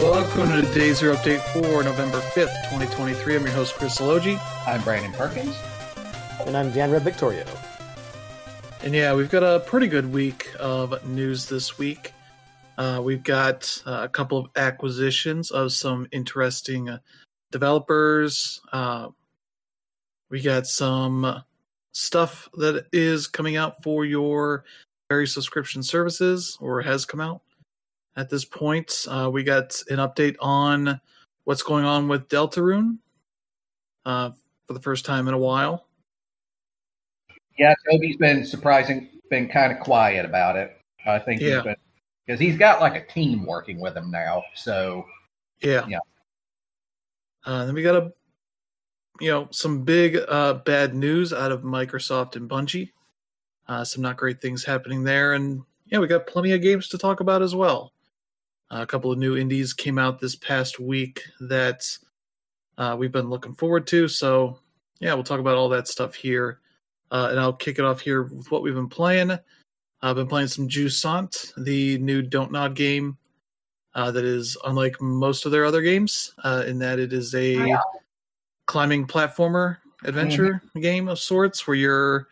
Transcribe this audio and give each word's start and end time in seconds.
Welcome 0.00 0.50
to 0.50 0.62
the 0.62 0.74
Day 0.74 0.92
Zero 0.92 1.14
Update 1.14 1.40
for 1.52 1.82
November 1.84 2.18
5th, 2.18 2.54
2023. 2.64 3.36
I'm 3.36 3.42
your 3.44 3.52
host, 3.52 3.74
Chris 3.74 3.98
Elogi. 4.00 4.40
I'm 4.66 4.82
Brandon 4.82 5.12
Perkins. 5.12 5.56
And 6.46 6.56
I'm 6.56 6.72
Dan 6.72 6.90
Red 6.90 7.02
Victorio. 7.02 7.46
And 8.82 8.92
yeah, 8.92 9.14
we've 9.14 9.30
got 9.30 9.44
a 9.44 9.60
pretty 9.60 9.86
good 9.86 10.12
week 10.12 10.50
of 10.58 11.06
news 11.06 11.48
this 11.48 11.78
week. 11.78 12.12
Uh, 12.76 13.00
we've 13.04 13.22
got 13.22 13.80
uh, 13.86 14.00
a 14.02 14.08
couple 14.08 14.36
of 14.36 14.50
acquisitions 14.56 15.52
of 15.52 15.72
some 15.72 16.08
interesting 16.10 16.88
uh, 16.88 16.98
developers. 17.52 18.60
Uh, 18.72 19.08
we 20.28 20.42
got 20.42 20.66
some 20.66 21.42
stuff 21.92 22.48
that 22.54 22.86
is 22.92 23.28
coming 23.28 23.56
out 23.56 23.80
for 23.82 24.04
your 24.04 24.64
various 25.08 25.32
subscription 25.32 25.84
services 25.84 26.58
or 26.60 26.82
has 26.82 27.04
come 27.04 27.20
out 27.20 27.42
at 28.16 28.30
this 28.30 28.44
point. 28.44 29.06
Uh, 29.08 29.30
we 29.32 29.42
got 29.42 29.80
an 29.90 29.96
update 29.98 30.36
on 30.40 31.00
what's 31.44 31.62
going 31.62 31.84
on 31.84 32.08
with 32.08 32.28
Deltarune 32.28 32.98
uh, 34.06 34.30
for 34.66 34.72
the 34.72 34.80
first 34.80 35.04
time 35.04 35.28
in 35.28 35.34
a 35.34 35.38
while. 35.38 35.86
Yeah, 37.58 37.74
Toby's 37.90 38.16
been 38.16 38.44
surprising, 38.44 39.08
been 39.30 39.48
kind 39.48 39.72
of 39.72 39.78
quiet 39.80 40.24
about 40.24 40.56
it. 40.56 40.76
I 41.06 41.18
think 41.18 41.40
Yeah. 41.40 41.56
he's 41.56 41.62
been 41.62 41.76
because 42.26 42.40
he's 42.40 42.56
got 42.56 42.80
like 42.80 42.96
a 42.96 43.06
team 43.06 43.44
working 43.44 43.78
with 43.80 43.96
him 43.96 44.10
now. 44.10 44.42
So 44.54 45.04
Yeah. 45.60 45.86
Yeah. 45.88 45.98
Uh, 47.44 47.66
then 47.66 47.74
we 47.74 47.82
got 47.82 47.96
a, 47.96 48.12
you 49.20 49.30
know, 49.30 49.48
some 49.50 49.84
big 49.84 50.16
uh, 50.28 50.54
bad 50.54 50.94
news 50.94 51.32
out 51.32 51.52
of 51.52 51.62
Microsoft 51.62 52.36
and 52.36 52.48
Bungie. 52.48 52.90
Uh, 53.68 53.84
some 53.84 54.02
not 54.02 54.16
great 54.16 54.40
things 54.40 54.64
happening 54.64 55.04
there, 55.04 55.32
and 55.34 55.62
yeah, 55.86 55.98
we 55.98 56.06
got 56.06 56.26
plenty 56.26 56.52
of 56.52 56.60
games 56.60 56.88
to 56.88 56.98
talk 56.98 57.20
about 57.20 57.40
as 57.40 57.54
well. 57.54 57.93
Uh, 58.74 58.82
a 58.82 58.86
couple 58.86 59.12
of 59.12 59.18
new 59.18 59.36
indies 59.36 59.72
came 59.72 59.98
out 60.00 60.18
this 60.18 60.34
past 60.34 60.80
week 60.80 61.22
that 61.38 61.86
uh, 62.76 62.96
we've 62.98 63.12
been 63.12 63.30
looking 63.30 63.54
forward 63.54 63.86
to. 63.86 64.08
So 64.08 64.58
yeah, 64.98 65.14
we'll 65.14 65.22
talk 65.22 65.38
about 65.38 65.56
all 65.56 65.68
that 65.68 65.86
stuff 65.86 66.14
here, 66.14 66.58
uh, 67.12 67.28
and 67.30 67.38
I'll 67.38 67.52
kick 67.52 67.78
it 67.78 67.84
off 67.84 68.00
here 68.00 68.24
with 68.24 68.50
what 68.50 68.62
we've 68.62 68.74
been 68.74 68.88
playing. 68.88 69.38
I've 70.02 70.16
been 70.16 70.26
playing 70.26 70.48
some 70.48 70.68
Jusant, 70.68 71.52
the 71.56 71.98
new 71.98 72.20
Don't 72.20 72.50
Nod 72.50 72.74
game 72.74 73.16
uh, 73.94 74.10
that 74.10 74.24
is 74.24 74.56
unlike 74.64 75.00
most 75.00 75.46
of 75.46 75.52
their 75.52 75.64
other 75.64 75.80
games, 75.80 76.34
uh, 76.42 76.64
in 76.66 76.80
that 76.80 76.98
it 76.98 77.12
is 77.12 77.32
a 77.34 77.52
Yeah. 77.52 77.80
climbing 78.66 79.06
platformer 79.06 79.76
adventure 80.02 80.60
game 80.80 81.06
of 81.06 81.20
sorts, 81.20 81.64
where 81.66 81.76
you're 81.76 82.28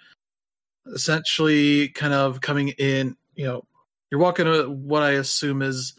essentially 0.93 1.91
kind 1.91 2.13
of 2.13 2.41
coming 2.41 2.71
in. 2.71 3.17
You 3.37 3.45
know, 3.45 3.65
you're 4.11 4.21
walking 4.21 4.47
to 4.47 4.69
what 4.69 5.05
I 5.05 5.13
assume 5.13 5.63
is 5.63 5.95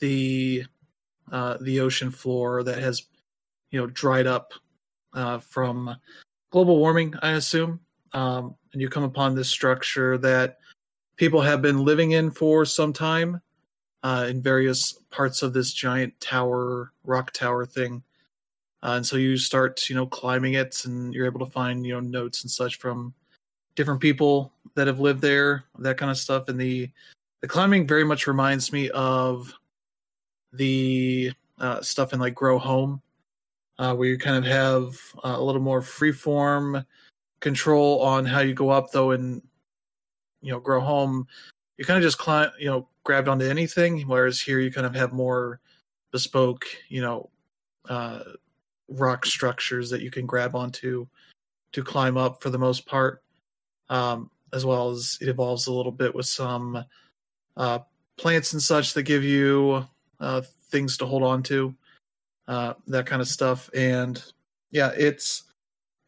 the 0.00 0.64
uh, 1.30 1.56
the 1.60 1.80
ocean 1.80 2.10
floor 2.10 2.62
that 2.62 2.78
has 2.78 3.06
you 3.70 3.80
know 3.80 3.86
dried 3.86 4.26
up 4.26 4.52
uh, 5.14 5.38
from 5.38 5.96
global 6.50 6.78
warming. 6.78 7.14
I 7.22 7.32
assume, 7.32 7.80
um, 8.12 8.54
and 8.72 8.82
you 8.82 8.88
come 8.88 9.04
upon 9.04 9.34
this 9.34 9.48
structure 9.48 10.18
that 10.18 10.58
people 11.16 11.40
have 11.40 11.62
been 11.62 11.84
living 11.84 12.12
in 12.12 12.30
for 12.30 12.64
some 12.64 12.92
time 12.92 13.40
uh, 14.02 14.26
in 14.28 14.42
various 14.42 14.94
parts 15.10 15.42
of 15.42 15.52
this 15.52 15.72
giant 15.72 16.18
tower, 16.20 16.92
rock 17.04 17.30
tower 17.32 17.66
thing. 17.66 18.02
Uh, 18.82 18.94
and 18.96 19.06
so 19.06 19.16
you 19.16 19.36
start, 19.36 19.90
you 19.90 19.94
know, 19.94 20.06
climbing 20.06 20.54
it, 20.54 20.84
and 20.86 21.12
you're 21.12 21.26
able 21.26 21.44
to 21.44 21.52
find, 21.52 21.84
you 21.84 21.92
know, 21.92 22.00
notes 22.00 22.42
and 22.42 22.50
such 22.50 22.78
from 22.78 23.12
different 23.76 24.00
people 24.00 24.52
that 24.74 24.86
have 24.86 25.00
lived 25.00 25.20
there, 25.20 25.64
that 25.78 25.98
kind 25.98 26.10
of 26.10 26.16
stuff. 26.16 26.48
And 26.48 26.58
the 26.58 26.90
the 27.42 27.48
climbing 27.48 27.86
very 27.86 28.04
much 28.04 28.26
reminds 28.26 28.72
me 28.72 28.90
of 28.90 29.52
the 30.52 31.32
uh, 31.58 31.80
stuff 31.80 32.12
in 32.12 32.20
like 32.20 32.34
Grow 32.34 32.58
Home, 32.58 33.00
uh, 33.78 33.94
where 33.94 34.08
you 34.08 34.18
kind 34.18 34.36
of 34.36 34.44
have 34.44 34.96
uh, 35.24 35.36
a 35.36 35.42
little 35.42 35.60
more 35.60 35.80
freeform 35.80 36.84
control 37.40 38.00
on 38.02 38.24
how 38.24 38.40
you 38.40 38.54
go 38.54 38.70
up, 38.70 38.90
though. 38.90 39.12
In 39.12 39.42
you 40.42 40.52
know, 40.52 40.60
Grow 40.60 40.80
Home, 40.80 41.26
you 41.76 41.84
kind 41.84 41.98
of 41.98 42.02
just 42.02 42.18
climb, 42.18 42.50
you 42.58 42.66
know, 42.66 42.88
grabbed 43.04 43.28
onto 43.28 43.44
anything, 43.44 44.02
whereas 44.02 44.40
here 44.40 44.60
you 44.60 44.72
kind 44.72 44.86
of 44.86 44.94
have 44.94 45.12
more 45.12 45.60
bespoke, 46.12 46.64
you 46.88 47.02
know, 47.02 47.30
uh, 47.88 48.20
rock 48.88 49.24
structures 49.26 49.90
that 49.90 50.00
you 50.00 50.10
can 50.10 50.26
grab 50.26 50.54
onto 50.54 51.06
to 51.72 51.84
climb 51.84 52.16
up 52.16 52.42
for 52.42 52.50
the 52.50 52.58
most 52.58 52.86
part. 52.86 53.22
Um, 53.88 54.30
as 54.52 54.64
well 54.64 54.90
as 54.90 55.18
it 55.20 55.28
evolves 55.28 55.66
a 55.66 55.72
little 55.72 55.92
bit 55.92 56.14
with 56.14 56.26
some 56.26 56.84
uh, 57.56 57.78
plants 58.16 58.52
and 58.52 58.62
such 58.62 58.94
that 58.94 59.04
give 59.04 59.24
you 59.24 59.86
uh, 60.20 60.42
things 60.70 60.96
to 60.98 61.06
hold 61.06 61.22
on 61.22 61.42
to, 61.44 61.74
uh, 62.48 62.74
that 62.86 63.06
kind 63.06 63.22
of 63.22 63.28
stuff. 63.28 63.70
And 63.74 64.22
yeah, 64.70 64.92
it's 64.96 65.44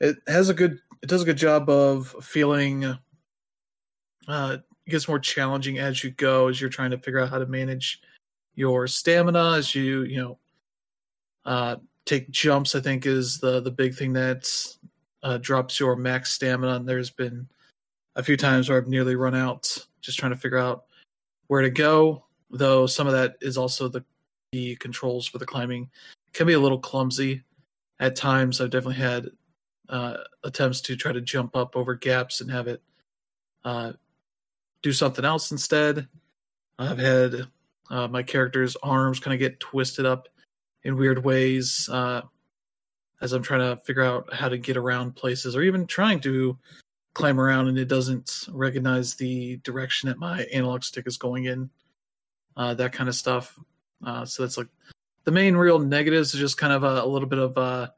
it 0.00 0.16
has 0.26 0.48
a 0.48 0.54
good 0.54 0.78
it 1.02 1.08
does 1.08 1.22
a 1.22 1.26
good 1.26 1.36
job 1.36 1.68
of 1.68 2.14
feeling 2.22 2.84
uh, 4.28 4.56
it 4.86 4.90
gets 4.90 5.08
more 5.08 5.18
challenging 5.18 5.78
as 5.78 6.02
you 6.04 6.10
go 6.10 6.48
as 6.48 6.60
you're 6.60 6.70
trying 6.70 6.90
to 6.90 6.98
figure 6.98 7.20
out 7.20 7.30
how 7.30 7.38
to 7.38 7.46
manage 7.46 8.00
your 8.54 8.86
stamina 8.86 9.52
as 9.52 9.74
you 9.74 10.02
you 10.02 10.20
know 10.20 10.38
uh, 11.44 11.76
take 12.04 12.30
jumps 12.30 12.74
i 12.74 12.80
think 12.80 13.06
is 13.06 13.38
the 13.38 13.60
the 13.60 13.70
big 13.70 13.94
thing 13.94 14.12
that 14.12 14.48
uh, 15.22 15.38
drops 15.38 15.78
your 15.78 15.96
max 15.96 16.32
stamina 16.32 16.74
and 16.74 16.88
there's 16.88 17.10
been 17.10 17.48
a 18.16 18.22
few 18.22 18.36
times 18.36 18.68
where 18.68 18.78
i've 18.78 18.88
nearly 18.88 19.16
run 19.16 19.34
out 19.34 19.78
just 20.00 20.18
trying 20.18 20.32
to 20.32 20.38
figure 20.38 20.58
out 20.58 20.84
where 21.46 21.62
to 21.62 21.70
go 21.70 22.24
though 22.52 22.86
some 22.86 23.06
of 23.06 23.12
that 23.12 23.36
is 23.40 23.56
also 23.56 23.88
the 23.88 24.04
the 24.52 24.76
controls 24.76 25.26
for 25.26 25.38
the 25.38 25.46
climbing 25.46 25.88
can 26.32 26.46
be 26.46 26.52
a 26.52 26.60
little 26.60 26.78
clumsy 26.78 27.42
at 28.00 28.14
times 28.14 28.60
i've 28.60 28.70
definitely 28.70 29.02
had 29.02 29.26
uh, 29.88 30.16
attempts 30.44 30.80
to 30.80 30.96
try 30.96 31.12
to 31.12 31.20
jump 31.20 31.56
up 31.56 31.76
over 31.76 31.94
gaps 31.94 32.40
and 32.40 32.50
have 32.50 32.68
it 32.68 32.82
uh, 33.64 33.92
do 34.82 34.92
something 34.92 35.24
else 35.24 35.52
instead. 35.52 36.08
I've 36.78 36.98
had 36.98 37.46
uh, 37.90 38.08
my 38.08 38.22
character's 38.22 38.76
arms 38.82 39.20
kind 39.20 39.34
of 39.34 39.40
get 39.40 39.60
twisted 39.60 40.04
up 40.04 40.28
in 40.82 40.96
weird 40.96 41.24
ways 41.24 41.88
uh, 41.90 42.22
as 43.20 43.32
I'm 43.32 43.42
trying 43.42 43.60
to 43.60 43.80
figure 43.82 44.02
out 44.02 44.32
how 44.34 44.48
to 44.48 44.58
get 44.58 44.76
around 44.76 45.14
places, 45.14 45.54
or 45.54 45.62
even 45.62 45.86
trying 45.86 46.20
to 46.20 46.58
climb 47.14 47.38
around 47.38 47.68
and 47.68 47.78
it 47.78 47.88
doesn't 47.88 48.48
recognize 48.50 49.14
the 49.14 49.58
direction 49.58 50.08
that 50.08 50.18
my 50.18 50.42
analog 50.44 50.82
stick 50.82 51.06
is 51.06 51.16
going 51.16 51.44
in. 51.44 51.70
Uh, 52.56 52.74
that 52.74 52.92
kind 52.92 53.08
of 53.08 53.14
stuff. 53.14 53.58
Uh, 54.04 54.24
so 54.24 54.42
that's 54.42 54.58
like 54.58 54.68
the 55.24 55.30
main 55.30 55.56
real 55.56 55.78
negatives 55.78 56.34
is 56.34 56.40
just 56.40 56.58
kind 56.58 56.72
of 56.72 56.84
a, 56.84 57.02
a 57.02 57.06
little 57.06 57.28
bit 57.28 57.38
of 57.38 57.56
uh, 57.56 57.88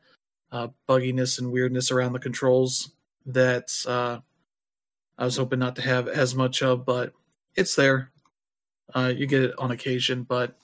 uh, 0.53 0.69
bugginess 0.89 1.39
and 1.39 1.51
weirdness 1.51 1.91
around 1.91 2.13
the 2.13 2.19
controls 2.19 2.93
that 3.27 3.73
uh, 3.89 4.19
I 5.19 5.25
was 5.25 5.37
hoping 5.37 5.59
not 5.59 5.77
to 5.77 5.83
have 5.83 6.09
as 6.09 6.35
much 6.35 6.63
of, 6.63 6.85
but 6.85 7.13
it's 7.57 7.75
there. 7.75 8.11
Uh, 8.95 9.13
you 9.15 9.27
get 9.27 9.43
it 9.43 9.59
on 9.59 9.71
occasion, 9.71 10.25
but 10.25 10.57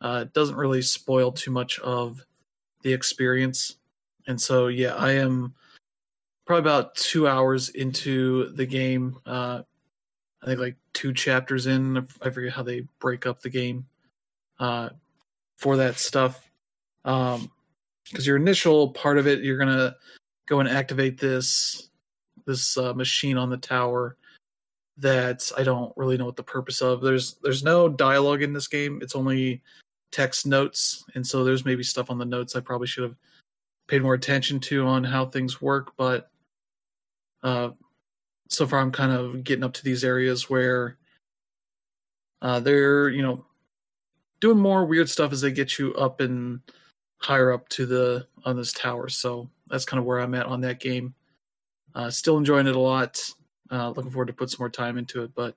uh, 0.00 0.20
it 0.22 0.32
doesn't 0.32 0.56
really 0.56 0.82
spoil 0.82 1.32
too 1.32 1.50
much 1.50 1.78
of 1.80 2.24
the 2.82 2.92
experience. 2.92 3.76
And 4.26 4.40
so, 4.40 4.66
yeah, 4.66 4.94
I 4.94 5.12
am 5.12 5.54
probably 6.46 6.60
about 6.60 6.94
two 6.94 7.28
hours 7.28 7.70
into 7.70 8.50
the 8.50 8.66
game. 8.66 9.18
Uh, 9.24 9.62
I 10.44 10.48
think 10.48 10.60
like 10.60 10.76
two 10.92 11.14
chapters 11.14 11.66
in. 11.66 12.06
I 12.20 12.30
forget 12.30 12.52
how 12.52 12.62
they 12.62 12.86
break 13.00 13.24
up 13.24 13.40
the 13.40 13.48
game 13.48 13.86
uh, 14.60 14.90
for 15.56 15.78
that 15.78 15.98
stuff. 15.98 16.50
Um, 17.04 17.50
because 18.04 18.26
your 18.26 18.36
initial 18.36 18.90
part 18.90 19.16
of 19.16 19.26
it, 19.26 19.42
you're 19.42 19.56
gonna 19.56 19.96
go 20.46 20.60
and 20.60 20.68
activate 20.68 21.18
this 21.18 21.88
this 22.44 22.76
uh, 22.76 22.92
machine 22.92 23.38
on 23.38 23.48
the 23.48 23.56
tower 23.56 24.16
that 24.98 25.50
I 25.56 25.62
don't 25.62 25.92
really 25.96 26.18
know 26.18 26.26
what 26.26 26.36
the 26.36 26.42
purpose 26.42 26.82
of. 26.82 27.00
There's 27.00 27.36
there's 27.42 27.64
no 27.64 27.88
dialogue 27.88 28.42
in 28.42 28.52
this 28.52 28.68
game. 28.68 29.00
It's 29.02 29.16
only 29.16 29.62
text 30.12 30.46
notes, 30.46 31.04
and 31.14 31.26
so 31.26 31.42
there's 31.42 31.64
maybe 31.64 31.82
stuff 31.82 32.10
on 32.10 32.18
the 32.18 32.26
notes 32.26 32.54
I 32.54 32.60
probably 32.60 32.86
should 32.86 33.04
have 33.04 33.16
paid 33.86 34.02
more 34.02 34.14
attention 34.14 34.60
to 34.60 34.86
on 34.86 35.04
how 35.04 35.24
things 35.24 35.62
work. 35.62 35.92
But 35.96 36.30
uh, 37.42 37.70
so 38.48 38.66
far, 38.66 38.80
I'm 38.80 38.92
kind 38.92 39.12
of 39.12 39.44
getting 39.44 39.64
up 39.64 39.74
to 39.74 39.84
these 39.84 40.04
areas 40.04 40.48
where 40.48 40.96
uh, 42.42 42.60
they're 42.60 43.08
you 43.08 43.22
know 43.22 43.44
doing 44.40 44.58
more 44.58 44.84
weird 44.84 45.08
stuff 45.08 45.32
as 45.32 45.40
they 45.40 45.50
get 45.50 45.78
you 45.78 45.94
up 45.94 46.20
and 46.20 46.60
higher 47.18 47.52
up 47.52 47.68
to 47.70 47.86
the 47.86 48.26
on 48.44 48.56
this 48.56 48.72
tower. 48.72 49.08
So 49.08 49.48
that's 49.68 49.84
kind 49.84 49.98
of 49.98 50.04
where 50.04 50.20
I'm 50.20 50.34
at 50.34 50.46
on 50.46 50.60
that 50.62 50.80
game. 50.80 51.14
Uh, 51.94 52.10
still 52.10 52.36
enjoying 52.36 52.66
it 52.66 52.76
a 52.76 52.80
lot. 52.80 53.20
Uh, 53.70 53.88
looking 53.90 54.10
forward 54.10 54.26
to 54.26 54.32
put 54.32 54.50
some 54.50 54.58
more 54.60 54.70
time 54.70 54.98
into 54.98 55.22
it. 55.22 55.34
But 55.34 55.56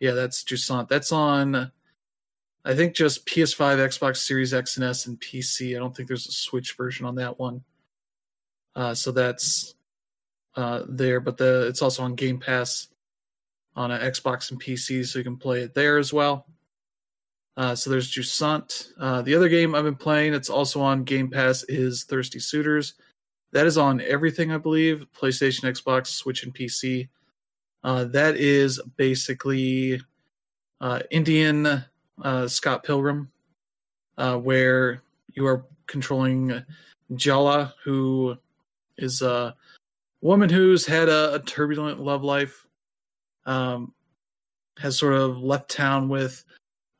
yeah, 0.00 0.12
that's 0.12 0.44
Jusant. 0.44 0.88
That's 0.88 1.12
on, 1.12 1.72
I 2.64 2.74
think, 2.74 2.94
just 2.94 3.26
PS5, 3.26 3.78
Xbox 3.78 4.18
Series 4.18 4.52
X 4.52 4.76
and 4.76 4.84
S, 4.84 5.06
and 5.06 5.18
PC. 5.20 5.74
I 5.74 5.78
don't 5.78 5.96
think 5.96 6.08
there's 6.08 6.26
a 6.26 6.32
Switch 6.32 6.76
version 6.76 7.06
on 7.06 7.14
that 7.16 7.38
one. 7.38 7.64
Uh, 8.76 8.94
so 8.94 9.10
that's 9.10 9.74
uh, 10.58 10.82
there, 10.88 11.20
but 11.20 11.36
the 11.36 11.68
it's 11.68 11.82
also 11.82 12.02
on 12.02 12.16
Game 12.16 12.40
Pass 12.40 12.88
on 13.76 13.92
a 13.92 13.98
Xbox 13.98 14.50
and 14.50 14.60
PC, 14.60 15.06
so 15.06 15.20
you 15.20 15.24
can 15.24 15.36
play 15.36 15.60
it 15.60 15.72
there 15.72 15.98
as 15.98 16.12
well. 16.12 16.46
Uh, 17.56 17.76
so 17.76 17.90
there's 17.90 18.10
Jusant. 18.10 18.88
Uh, 18.98 19.22
the 19.22 19.36
other 19.36 19.48
game 19.48 19.76
I've 19.76 19.84
been 19.84 19.94
playing, 19.94 20.34
it's 20.34 20.50
also 20.50 20.80
on 20.80 21.04
Game 21.04 21.30
Pass, 21.30 21.62
is 21.68 22.02
Thirsty 22.02 22.40
Suitors. 22.40 22.94
That 23.52 23.66
is 23.66 23.78
on 23.78 24.00
everything, 24.00 24.50
I 24.50 24.58
believe 24.58 25.06
PlayStation, 25.16 25.62
Xbox, 25.62 26.08
Switch, 26.08 26.42
and 26.42 26.52
PC. 26.52 27.08
Uh, 27.84 28.06
that 28.06 28.34
is 28.36 28.80
basically 28.96 30.00
uh, 30.80 31.00
Indian 31.12 31.84
uh, 32.20 32.48
Scott 32.48 32.82
Pilgrim, 32.82 33.30
uh, 34.16 34.36
where 34.36 35.02
you 35.34 35.46
are 35.46 35.64
controlling 35.86 36.64
Jala, 37.14 37.74
who 37.84 38.36
is 38.96 39.22
a 39.22 39.54
woman 40.20 40.48
who's 40.48 40.86
had 40.86 41.08
a, 41.08 41.34
a 41.34 41.40
turbulent 41.40 42.00
love 42.00 42.22
life, 42.22 42.66
um, 43.46 43.92
has 44.78 44.98
sort 44.98 45.14
of 45.14 45.38
left 45.38 45.70
town 45.70 46.08
with 46.08 46.44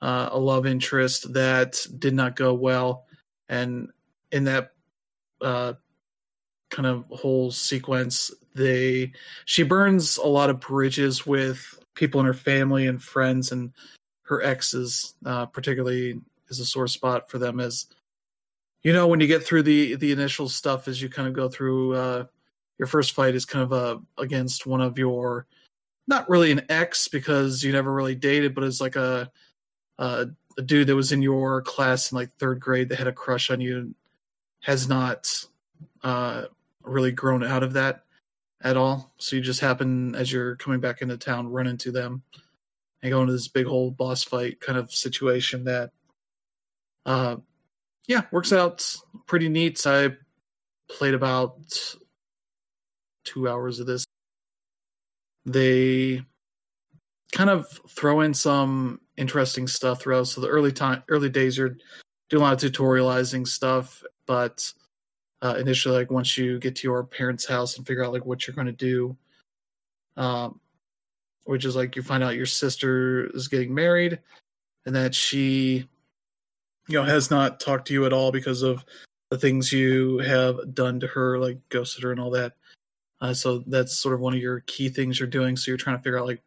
uh, 0.01 0.29
a 0.33 0.39
love 0.39 0.67
interest 0.67 1.33
that 1.33 1.85
did 1.99 2.15
not 2.15 2.37
go 2.37 2.55
well, 2.55 3.07
and 3.49 3.91
in 4.33 4.45
that 4.45 4.73
uh, 5.41 5.75
kind 6.71 6.87
of 6.87 7.05
whole 7.11 7.51
sequence, 7.51 8.31
they 8.55 9.13
she 9.45 9.63
burns 9.63 10.17
a 10.17 10.27
lot 10.27 10.51
of 10.51 10.61
bridges 10.61 11.27
with 11.27 11.79
people 11.95 12.21
in 12.21 12.27
her 12.27 12.35
family 12.35 12.87
and 12.87 13.03
friends 13.03 13.53
and 13.53 13.73
her 14.23 14.43
exes, 14.43 15.15
uh, 15.25 15.47
particularly 15.47 16.21
is 16.49 16.61
a 16.61 16.65
sore 16.65 16.89
spot 16.89 17.31
for 17.31 17.39
them 17.39 17.61
as 17.61 17.87
you 18.83 18.93
know 18.93 19.07
when 19.07 19.21
you 19.21 19.27
get 19.27 19.43
through 19.43 19.63
the 19.63 19.97
the 19.97 20.13
initial 20.13 20.49
stuff 20.49 20.89
as 20.89 21.01
you 21.03 21.09
kind 21.09 21.29
of 21.29 21.35
go 21.35 21.49
through 21.49 21.95
uh, 21.95 22.25
your 22.79 22.87
first 22.87 23.13
fight 23.13 23.35
is 23.35 23.45
kind 23.45 23.63
of 23.65 23.73
a 23.73 24.01
against 24.21 24.67
one 24.67 24.81
of 24.81 24.99
your 24.99 25.47
not 26.07 26.29
really 26.29 26.51
an 26.51 26.65
ex 26.69 27.09
because 27.09 27.63
you 27.63 27.73
never 27.73 27.93
really 27.93 28.15
dated, 28.15 28.55
but 28.55 28.65
it's 28.65 28.81
like 28.81 28.97
a, 28.97 29.31
a 29.99 30.29
a 30.57 30.63
dude 30.63 30.89
that 30.89 30.97
was 30.97 31.13
in 31.13 31.23
your 31.23 31.63
class 31.63 32.11
in 32.11 32.17
like 32.17 32.33
third 32.33 32.59
grade 32.61 32.89
that 32.89 32.99
had 32.99 33.07
a 33.07 33.13
crush 33.13 33.51
on 33.51 33.61
you 33.61 33.95
has 34.61 34.89
not 34.89 35.45
uh, 36.03 36.45
really 36.83 37.13
grown 37.13 37.45
out 37.45 37.63
of 37.63 37.75
that 37.75 38.03
at 38.63 38.77
all. 38.77 39.13
So 39.19 39.37
you 39.37 39.43
just 39.43 39.61
happen 39.61 40.17
as 40.17 40.33
you're 40.33 40.57
coming 40.57 40.81
back 40.81 41.01
into 41.01 41.17
town 41.17 41.49
run 41.49 41.69
into 41.69 41.93
them 41.93 42.23
and 43.03 43.13
go 43.13 43.21
into 43.21 43.33
this 43.33 43.47
big 43.47 43.67
whole 43.67 43.93
boss 43.93 44.25
fight 44.25 44.59
kind 44.61 44.77
of 44.77 44.93
situation 44.93 45.65
that 45.65 45.91
uh 47.07 47.37
yeah, 48.09 48.23
works 48.33 48.53
out 48.53 48.97
pretty 49.27 49.49
neat. 49.51 49.87
I 49.87 50.17
played 50.91 51.15
about 51.15 51.59
two 53.25 53.49
hours 53.49 53.81
of 53.81 53.87
this. 53.87 54.05
They 55.47 56.23
kind 57.33 57.51
of 57.51 57.67
throw 57.89 58.21
in 58.21 58.35
some 58.35 59.01
interesting 59.17 59.67
stuff 59.67 60.03
throughout. 60.03 60.29
So 60.29 60.41
the 60.41 60.49
early 60.49 60.73
time, 60.73 61.03
early 61.09 61.29
days, 61.29 61.59
you're 61.59 61.77
doing 62.29 62.43
a 62.43 62.47
lot 62.47 62.63
of 62.63 62.73
tutorializing 62.73 63.47
stuff, 63.47 64.03
but 64.27 64.73
uh, 65.41 65.57
initially, 65.59 65.97
like 65.97 66.11
once 66.11 66.37
you 66.37 66.59
get 66.59 66.77
to 66.77 66.89
your 66.89 67.05
parents' 67.05 67.47
house 67.47 67.77
and 67.77 67.87
figure 67.87 68.05
out 68.05 68.13
like 68.13 68.27
what 68.27 68.47
you're 68.47 68.55
going 68.55 68.67
to 68.67 68.73
do, 68.73 69.17
um, 70.17 70.61
which 71.45 71.65
is 71.65 71.77
like 71.77 71.97
you 71.97 72.03
find 72.03 72.23
out 72.23 72.35
your 72.35 72.47
sister 72.47 73.31
is 73.35 73.49
getting 73.49 73.75
married, 73.75 74.19
and 74.85 74.95
that 74.97 75.15
she, 75.15 75.89
you 76.89 76.99
know, 76.99 77.05
has 77.05 77.31
not 77.31 77.61
talked 77.61 77.87
to 77.89 77.95
you 77.95 78.05
at 78.05 78.13
all 78.13 78.33
because 78.33 78.63
of 78.63 78.85
the 79.31 79.39
things 79.39 79.73
you 79.73 80.19
have 80.19 80.75
done 80.75 80.99
to 81.01 81.07
her, 81.07 81.39
like 81.39 81.59
ghosted 81.69 82.03
her 82.03 82.11
and 82.11 82.21
all 82.21 82.31
that. 82.31 82.55
Uh, 83.21 83.35
so 83.35 83.65
that's 83.67 83.99
sort 83.99 84.15
of 84.15 84.21
one 84.21 84.35
of 84.35 84.41
your 84.41 84.61
key 84.61 84.89
things 84.89 85.19
you're 85.19 85.29
doing. 85.29 85.57
So 85.57 85.71
you're 85.71 85.79
trying 85.79 85.97
to 85.97 86.03
figure 86.03 86.19
out 86.19 86.27
like 86.27 86.43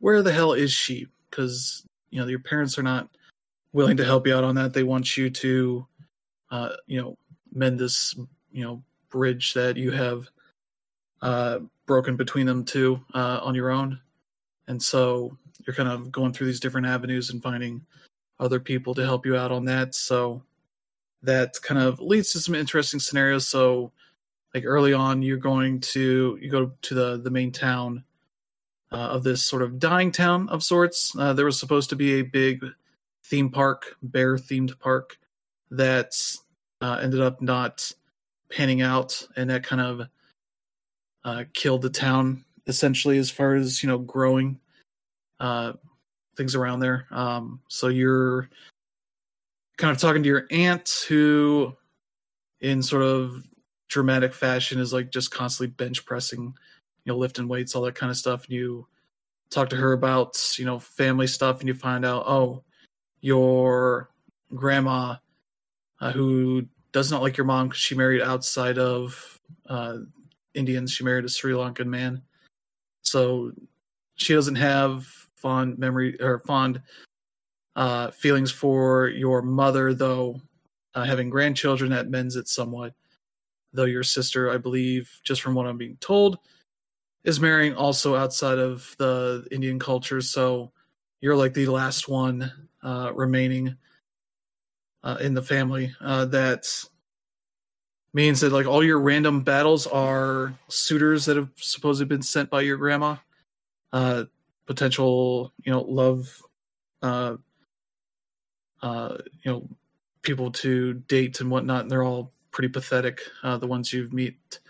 where 0.00 0.22
the 0.22 0.32
hell 0.32 0.52
is 0.52 0.72
she? 0.72 1.06
Because 1.30 1.84
you 2.10 2.20
know 2.20 2.26
your 2.26 2.40
parents 2.40 2.78
are 2.78 2.82
not 2.82 3.08
willing 3.72 3.96
to 3.98 4.04
help 4.04 4.26
you 4.26 4.34
out 4.34 4.44
on 4.44 4.56
that. 4.56 4.72
They 4.72 4.82
want 4.82 5.16
you 5.16 5.30
to, 5.30 5.86
uh, 6.50 6.70
you 6.86 7.00
know, 7.00 7.16
mend 7.52 7.78
this, 7.78 8.14
you 8.52 8.64
know, 8.64 8.82
bridge 9.10 9.54
that 9.54 9.76
you 9.76 9.90
have 9.92 10.28
uh, 11.22 11.60
broken 11.86 12.16
between 12.16 12.46
them 12.46 12.64
two 12.64 13.00
uh, 13.14 13.40
on 13.42 13.54
your 13.54 13.70
own. 13.70 14.00
And 14.66 14.82
so 14.82 15.36
you're 15.66 15.74
kind 15.74 15.88
of 15.88 16.10
going 16.10 16.32
through 16.32 16.48
these 16.48 16.60
different 16.60 16.86
avenues 16.86 17.30
and 17.30 17.42
finding 17.42 17.84
other 18.38 18.60
people 18.60 18.94
to 18.94 19.04
help 19.04 19.26
you 19.26 19.36
out 19.36 19.52
on 19.52 19.64
that. 19.66 19.94
So 19.94 20.42
that 21.22 21.60
kind 21.62 21.80
of 21.80 22.00
leads 22.00 22.32
to 22.32 22.40
some 22.40 22.54
interesting 22.54 23.00
scenarios. 23.00 23.46
So 23.46 23.92
like 24.54 24.64
early 24.66 24.92
on, 24.92 25.22
you're 25.22 25.36
going 25.36 25.80
to 25.80 26.38
you 26.40 26.50
go 26.50 26.72
to 26.82 26.94
the 26.94 27.20
the 27.20 27.30
main 27.30 27.52
town 27.52 28.04
uh, 28.92 28.96
of 28.96 29.22
this 29.22 29.42
sort 29.42 29.62
of 29.62 29.78
dying 29.78 30.12
town 30.12 30.48
of 30.48 30.62
sorts. 30.62 31.14
Uh, 31.16 31.32
there 31.32 31.44
was 31.44 31.58
supposed 31.58 31.90
to 31.90 31.96
be 31.96 32.14
a 32.14 32.22
big 32.22 32.64
theme 33.24 33.50
park, 33.50 33.96
bear 34.02 34.36
themed 34.36 34.78
park, 34.78 35.18
that 35.70 36.12
uh, 36.80 36.98
ended 37.02 37.20
up 37.20 37.40
not 37.40 37.92
panning 38.50 38.82
out, 38.82 39.26
and 39.36 39.50
that 39.50 39.62
kind 39.62 39.80
of 39.80 40.08
uh, 41.24 41.44
killed 41.52 41.82
the 41.82 41.90
town 41.90 42.44
essentially 42.66 43.18
as 43.18 43.30
far 43.30 43.54
as 43.54 43.82
you 43.82 43.88
know 43.88 43.98
growing 43.98 44.58
uh, 45.38 45.72
things 46.36 46.54
around 46.54 46.80
there. 46.80 47.06
Um, 47.10 47.60
so 47.68 47.88
you're 47.88 48.48
kind 49.76 49.90
of 49.90 49.98
talking 49.98 50.22
to 50.22 50.28
your 50.28 50.46
aunt 50.50 51.04
who, 51.08 51.74
in 52.60 52.82
sort 52.82 53.02
of 53.02 53.42
dramatic 53.90 54.32
fashion, 54.32 54.80
is 54.80 54.92
like 54.92 55.10
just 55.10 55.30
constantly 55.30 55.74
bench 55.74 56.06
pressing, 56.06 56.54
you 57.04 57.12
know, 57.12 57.18
lifting 57.18 57.48
weights, 57.48 57.74
all 57.74 57.82
that 57.82 57.94
kind 57.94 58.10
of 58.10 58.16
stuff. 58.16 58.44
And 58.44 58.54
you 58.54 58.86
talk 59.50 59.68
to 59.70 59.76
her 59.76 59.92
about 59.92 60.58
you 60.58 60.64
know 60.64 60.78
family 60.78 61.26
stuff, 61.26 61.60
and 61.60 61.68
you 61.68 61.74
find 61.74 62.06
out, 62.06 62.24
oh, 62.26 62.64
your 63.20 64.10
grandma, 64.54 65.16
uh, 66.00 66.12
who 66.12 66.66
does 66.92 67.10
not 67.10 67.22
like 67.22 67.36
your 67.36 67.44
mom 67.44 67.68
because 67.68 67.80
she 67.80 67.94
married 67.94 68.22
outside 68.22 68.78
of 68.78 69.38
uh, 69.68 69.98
Indians. 70.54 70.92
She 70.92 71.04
married 71.04 71.24
a 71.24 71.28
Sri 71.28 71.52
Lankan 71.52 71.86
man, 71.86 72.22
so 73.02 73.52
she 74.14 74.32
doesn't 74.34 74.56
have 74.56 75.06
fond 75.36 75.78
memory 75.78 76.20
or 76.20 76.40
fond 76.40 76.80
uh, 77.76 78.10
feelings 78.12 78.50
for 78.50 79.08
your 79.08 79.42
mother, 79.42 79.94
though 79.94 80.40
uh, 80.94 81.04
having 81.04 81.30
grandchildren 81.30 81.90
that 81.90 82.08
mends 82.08 82.36
it 82.36 82.48
somewhat. 82.48 82.94
Though 83.72 83.84
your 83.84 84.02
sister, 84.02 84.50
I 84.50 84.56
believe, 84.56 85.20
just 85.22 85.42
from 85.42 85.54
what 85.54 85.66
I'm 85.66 85.78
being 85.78 85.96
told, 86.00 86.38
is 87.24 87.40
marrying 87.40 87.74
also 87.74 88.16
outside 88.16 88.58
of 88.58 88.94
the 88.98 89.46
Indian 89.50 89.78
culture. 89.78 90.20
So 90.20 90.72
you're 91.20 91.36
like 91.36 91.54
the 91.54 91.66
last 91.66 92.08
one 92.08 92.50
uh, 92.82 93.12
remaining 93.14 93.76
uh, 95.02 95.18
in 95.20 95.34
the 95.34 95.42
family. 95.42 95.94
Uh, 96.00 96.24
that 96.26 96.66
means 98.12 98.40
that 98.40 98.52
like 98.52 98.66
all 98.66 98.82
your 98.82 98.98
random 98.98 99.42
battles 99.42 99.86
are 99.86 100.54
suitors 100.68 101.26
that 101.26 101.36
have 101.36 101.50
supposedly 101.56 102.08
been 102.08 102.22
sent 102.22 102.50
by 102.50 102.62
your 102.62 102.76
grandma. 102.76 103.16
Uh, 103.92 104.24
potential, 104.66 105.52
you 105.64 105.72
know, 105.72 105.80
love, 105.82 106.42
uh, 107.02 107.36
uh, 108.82 109.16
you 109.42 109.50
know, 109.50 109.68
people 110.22 110.52
to 110.52 110.94
date 110.94 111.40
and 111.40 111.50
whatnot. 111.50 111.82
And 111.82 111.90
they're 111.90 112.04
all 112.04 112.32
pretty 112.52 112.68
pathetic. 112.68 113.20
Uh, 113.42 113.56
the 113.58 113.66
ones 113.66 113.92
you 113.92 114.08
meet. 114.12 114.60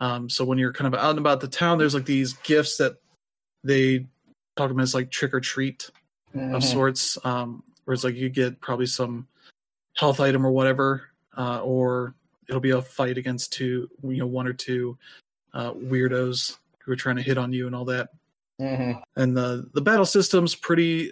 Um, 0.00 0.28
so 0.28 0.44
when 0.44 0.58
you're 0.58 0.72
kind 0.72 0.92
of 0.92 1.00
out 1.00 1.10
and 1.10 1.18
about 1.18 1.40
the 1.40 1.48
town, 1.48 1.78
there's 1.78 1.94
like 1.94 2.04
these 2.04 2.34
gifts 2.34 2.76
that 2.76 2.96
they 3.64 4.06
talk 4.56 4.70
about 4.70 4.82
as 4.82 4.94
like 4.94 5.10
trick 5.10 5.34
or 5.34 5.40
treat 5.40 5.90
Mm-hmm. 6.34 6.54
of 6.54 6.62
sorts. 6.64 7.16
Um, 7.24 7.62
where 7.84 7.94
it's 7.94 8.04
like 8.04 8.16
you 8.16 8.28
get 8.28 8.60
probably 8.60 8.84
some 8.86 9.26
health 9.94 10.20
item 10.20 10.44
or 10.44 10.50
whatever, 10.50 11.08
uh, 11.38 11.60
or 11.62 12.14
it'll 12.48 12.60
be 12.60 12.70
a 12.72 12.82
fight 12.82 13.16
against 13.16 13.52
two, 13.54 13.88
you 14.02 14.18
know, 14.18 14.26
one 14.26 14.46
or 14.46 14.52
two 14.52 14.98
uh, 15.54 15.72
weirdos 15.72 16.58
who 16.80 16.92
are 16.92 16.96
trying 16.96 17.16
to 17.16 17.22
hit 17.22 17.38
on 17.38 17.52
you 17.52 17.66
and 17.66 17.74
all 17.74 17.86
that. 17.86 18.10
Mhm. 18.60 19.00
And 19.16 19.34
the 19.36 19.70
the 19.72 19.80
battle 19.80 20.04
system's 20.04 20.54
pretty 20.54 21.10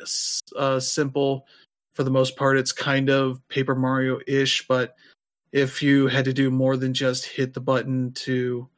uh, 0.57 0.79
simple 0.81 1.47
for 1.95 2.03
the 2.03 2.11
most 2.11 2.37
part. 2.37 2.59
It's 2.59 2.73
kind 2.73 3.09
of 3.09 3.41
Paper 3.49 3.75
Mario 3.75 4.21
ish, 4.27 4.67
but 4.67 4.95
if 5.55 5.81
you 5.85 6.09
had 6.09 6.25
to 6.25 6.33
do 6.33 6.51
more 6.51 6.77
than 6.77 6.93
just 6.93 7.25
hit 7.27 7.55
the 7.55 7.61
button 7.61 8.11
to, 8.11 8.69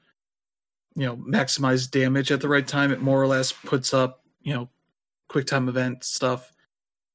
you 0.95 1.06
know, 1.06 1.16
maximize 1.16 1.90
damage 1.90 2.30
at 2.30 2.42
the 2.42 2.49
right 2.49 2.68
time, 2.68 2.92
it 2.92 3.00
more 3.00 3.21
or 3.21 3.26
less 3.26 3.50
puts 3.50 3.95
up, 3.95 4.23
you 4.42 4.52
know, 4.52 4.68
quick 5.28 5.47
time 5.47 5.71
event 5.71 6.04
stuff 6.04 6.52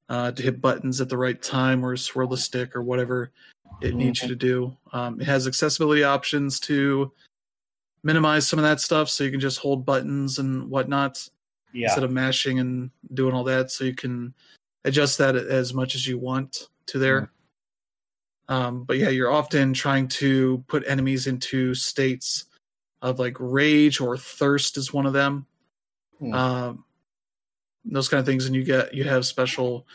uh, 0.10 0.32
to 0.32 0.42
hit 0.42 0.62
buttons 0.62 1.00
at 1.00 1.10
the 1.10 1.18
right 1.18 1.40
time 1.44 1.86
or 1.86 1.96
swirl 1.96 2.28
the 2.28 2.38
stick 2.38 2.76
or 2.76 2.82
whatever 2.82 3.32
it 3.82 3.94
needs 3.94 4.24
you 4.24 4.28
to 4.30 4.36
do. 4.36 4.76
Um, 4.94 5.22
it 5.22 5.26
has 5.26 5.46
accessibility 5.46 6.04
options 6.04 6.60
to 6.62 7.12
minimize 8.04 8.48
some 8.48 8.58
of 8.58 8.64
that 8.64 8.82
stuff, 8.82 9.10
so 9.10 9.24
you 9.24 9.30
can 9.30 9.40
just 9.40 9.60
hold 9.60 9.86
buttons 9.86 10.40
and 10.40 10.72
whatnot 10.72 11.30
Yeah. 11.72 11.86
instead 11.86 12.04
of 12.04 12.12
mashing 12.12 12.58
and 12.58 12.90
doing 13.14 13.36
all 13.36 13.44
that. 13.44 13.70
So 13.70 13.84
you 13.84 13.94
can 13.94 14.34
adjust 14.86 15.20
that 15.20 15.36
as 15.36 15.72
much 15.72 15.94
as 15.94 16.08
you 16.08 16.18
want 16.18 16.68
to 16.88 16.98
there. 16.98 17.32
Um, 18.52 18.84
but 18.84 18.98
yeah, 18.98 19.08
you're 19.08 19.32
often 19.32 19.74
trying 19.74 20.10
to 20.10 20.62
put 20.68 20.84
enemies 20.86 21.26
into 21.26 21.74
states 21.74 22.48
of 23.02 23.18
like 23.18 23.38
rage 23.40 24.02
or 24.02 24.18
thirst 24.18 24.76
is 24.76 24.92
one 24.92 25.06
of 25.06 25.14
them. 25.14 25.46
Hmm. 26.20 26.34
Um, 26.34 26.86
those 27.86 28.10
kind 28.10 28.20
of 28.20 28.26
things, 28.26 28.46
and 28.46 28.54
you 28.54 28.66
get 28.66 28.94
you 28.94 29.06
have 29.06 29.26
special 29.26 29.88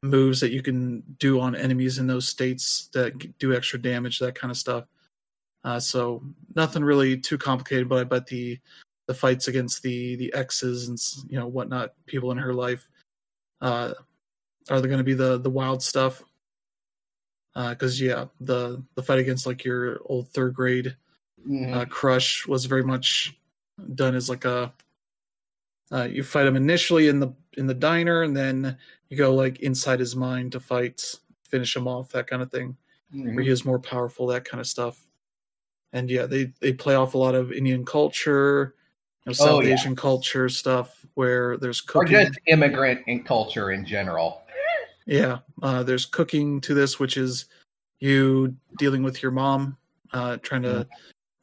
moves 0.00 0.38
that 0.40 0.52
you 0.52 0.62
can 0.62 1.02
do 1.18 1.40
on 1.40 1.56
enemies 1.56 1.98
in 1.98 2.06
those 2.06 2.28
states 2.28 2.88
that 2.92 3.36
do 3.40 3.52
extra 3.52 3.82
damage, 3.82 4.20
that 4.20 4.36
kind 4.36 4.52
of 4.52 4.56
stuff. 4.56 4.84
Uh, 5.64 5.80
so 5.80 6.22
nothing 6.54 6.84
really 6.84 7.18
too 7.18 7.36
complicated, 7.36 7.88
but 7.88 7.98
I 7.98 8.04
bet 8.04 8.28
the 8.28 8.60
the 9.08 9.14
fights 9.14 9.48
against 9.48 9.82
the 9.82 10.14
the 10.14 10.32
exes 10.34 10.86
and 10.86 10.98
you 11.28 11.36
know 11.36 11.48
whatnot, 11.48 11.94
people 12.06 12.30
in 12.30 12.38
her 12.38 12.54
life, 12.54 12.88
uh, 13.60 13.92
are 14.70 14.80
they 14.80 14.86
going 14.86 14.98
to 14.98 15.04
be 15.04 15.14
the 15.14 15.36
the 15.36 15.50
wild 15.50 15.82
stuff? 15.82 16.22
Because 17.54 18.00
uh, 18.00 18.04
yeah, 18.04 18.24
the 18.40 18.82
the 18.94 19.02
fight 19.02 19.18
against 19.20 19.46
like 19.46 19.64
your 19.64 20.00
old 20.06 20.28
third 20.28 20.54
grade 20.54 20.96
Mhm. 21.48 21.74
uh, 21.74 21.84
crush 21.86 22.46
was 22.46 22.64
very 22.64 22.82
much 22.84 23.36
done 23.94 24.14
as 24.14 24.28
like 24.28 24.44
a 24.44 24.72
uh, 25.92 26.04
you 26.10 26.22
fight 26.22 26.46
him 26.46 26.56
initially 26.56 27.08
in 27.08 27.20
the 27.20 27.32
in 27.56 27.66
the 27.66 27.74
diner 27.74 28.22
and 28.22 28.36
then 28.36 28.76
you 29.08 29.16
go 29.16 29.34
like 29.34 29.60
inside 29.60 30.00
his 30.00 30.16
mind 30.16 30.52
to 30.52 30.60
fight 30.60 31.14
finish 31.48 31.76
him 31.76 31.86
off 31.86 32.10
that 32.10 32.26
kind 32.26 32.42
of 32.42 32.50
thing 32.50 32.76
Mhm. 33.14 33.34
where 33.34 33.44
he 33.44 33.50
is 33.50 33.64
more 33.64 33.78
powerful 33.78 34.26
that 34.26 34.44
kind 34.44 34.60
of 34.60 34.66
stuff 34.66 35.06
and 35.92 36.10
yeah 36.10 36.26
they 36.26 36.52
they 36.60 36.72
play 36.72 36.94
off 36.94 37.14
a 37.14 37.18
lot 37.18 37.34
of 37.34 37.52
indian 37.52 37.84
culture 37.84 38.74
you 39.24 39.30
know, 39.30 39.32
south 39.34 39.48
Oh, 39.58 39.60
yeah. 39.60 39.74
asian 39.74 39.94
culture 39.94 40.48
stuff 40.48 41.04
where 41.14 41.56
there's 41.58 41.82
or 41.94 42.04
just 42.04 42.38
immigrant 42.46 43.02
and 43.06 43.24
culture 43.24 43.70
in 43.70 43.84
general. 43.84 44.43
Yeah, 45.06 45.38
uh, 45.62 45.82
there's 45.82 46.06
cooking 46.06 46.60
to 46.62 46.74
this, 46.74 46.98
which 46.98 47.16
is 47.16 47.46
you 47.98 48.56
dealing 48.78 49.02
with 49.02 49.22
your 49.22 49.32
mom, 49.32 49.76
uh, 50.12 50.38
trying 50.38 50.62
to 50.62 50.86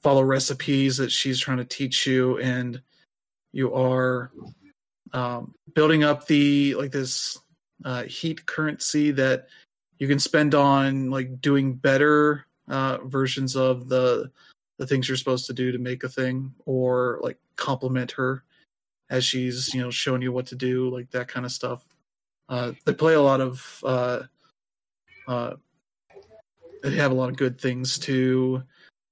follow 0.01 0.23
recipes 0.23 0.97
that 0.97 1.11
she's 1.11 1.39
trying 1.39 1.57
to 1.57 1.65
teach 1.65 2.07
you, 2.07 2.39
and 2.39 2.81
you 3.51 3.73
are 3.73 4.31
um, 5.13 5.53
building 5.73 6.03
up 6.03 6.27
the 6.27 6.75
like 6.75 6.91
this 6.91 7.37
uh, 7.85 8.03
heat 8.03 8.45
currency 8.45 9.11
that 9.11 9.47
you 9.97 10.07
can 10.07 10.19
spend 10.19 10.55
on 10.55 11.11
like 11.11 11.41
doing 11.41 11.73
better 11.73 12.45
uh, 12.67 12.97
versions 13.05 13.55
of 13.55 13.89
the 13.89 14.31
the 14.77 14.87
things 14.87 15.07
you're 15.07 15.17
supposed 15.17 15.45
to 15.45 15.53
do 15.53 15.71
to 15.71 15.77
make 15.77 16.03
a 16.03 16.09
thing, 16.09 16.53
or 16.65 17.19
like 17.21 17.37
compliment 17.55 18.11
her 18.11 18.43
as 19.11 19.23
she's 19.23 19.71
you 19.73 19.81
know 19.81 19.91
showing 19.91 20.23
you 20.23 20.31
what 20.31 20.47
to 20.47 20.55
do, 20.55 20.89
like 20.89 21.11
that 21.11 21.27
kind 21.27 21.45
of 21.45 21.51
stuff. 21.51 21.85
Uh, 22.51 22.73
they 22.83 22.93
play 22.93 23.13
a 23.13 23.21
lot 23.21 23.39
of 23.39 23.81
uh, 23.85 24.19
uh, 25.25 25.53
they 26.83 26.95
have 26.95 27.11
a 27.11 27.15
lot 27.15 27.29
of 27.29 27.37
good 27.37 27.57
things 27.57 27.97
to 27.97 28.61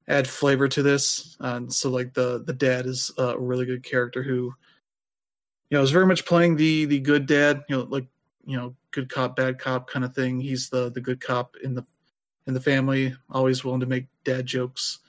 add 0.09 0.27
flavor 0.27 0.67
to 0.67 0.83
this. 0.83 1.37
And 1.39 1.73
so 1.73 1.89
like 1.89 2.13
the 2.13 2.43
the 2.45 2.53
dad 2.53 2.85
is 2.85 3.11
a 3.17 3.39
really 3.39 3.65
good 3.65 3.81
character 3.81 4.21
who 4.21 4.53
you 5.69 5.77
know 5.77 5.81
is 5.81 5.91
very 5.91 6.05
much 6.05 6.25
playing 6.25 6.57
the 6.57 6.83
the 6.83 6.99
good 6.99 7.27
dad 7.27 7.63
you 7.69 7.77
know 7.77 7.83
like 7.83 8.07
you 8.45 8.57
know 8.57 8.75
good 8.91 9.07
cop 9.07 9.37
bad 9.37 9.57
cop 9.57 9.89
kind 9.89 10.03
of 10.03 10.13
thing. 10.13 10.41
He's 10.41 10.69
the 10.69 10.91
the 10.91 11.01
good 11.01 11.21
cop 11.21 11.55
in 11.63 11.73
the 11.73 11.85
in 12.45 12.53
the 12.53 12.59
family 12.59 13.15
always 13.29 13.63
willing 13.63 13.79
to 13.79 13.85
make 13.85 14.07
dad 14.25 14.45
jokes. 14.45 14.99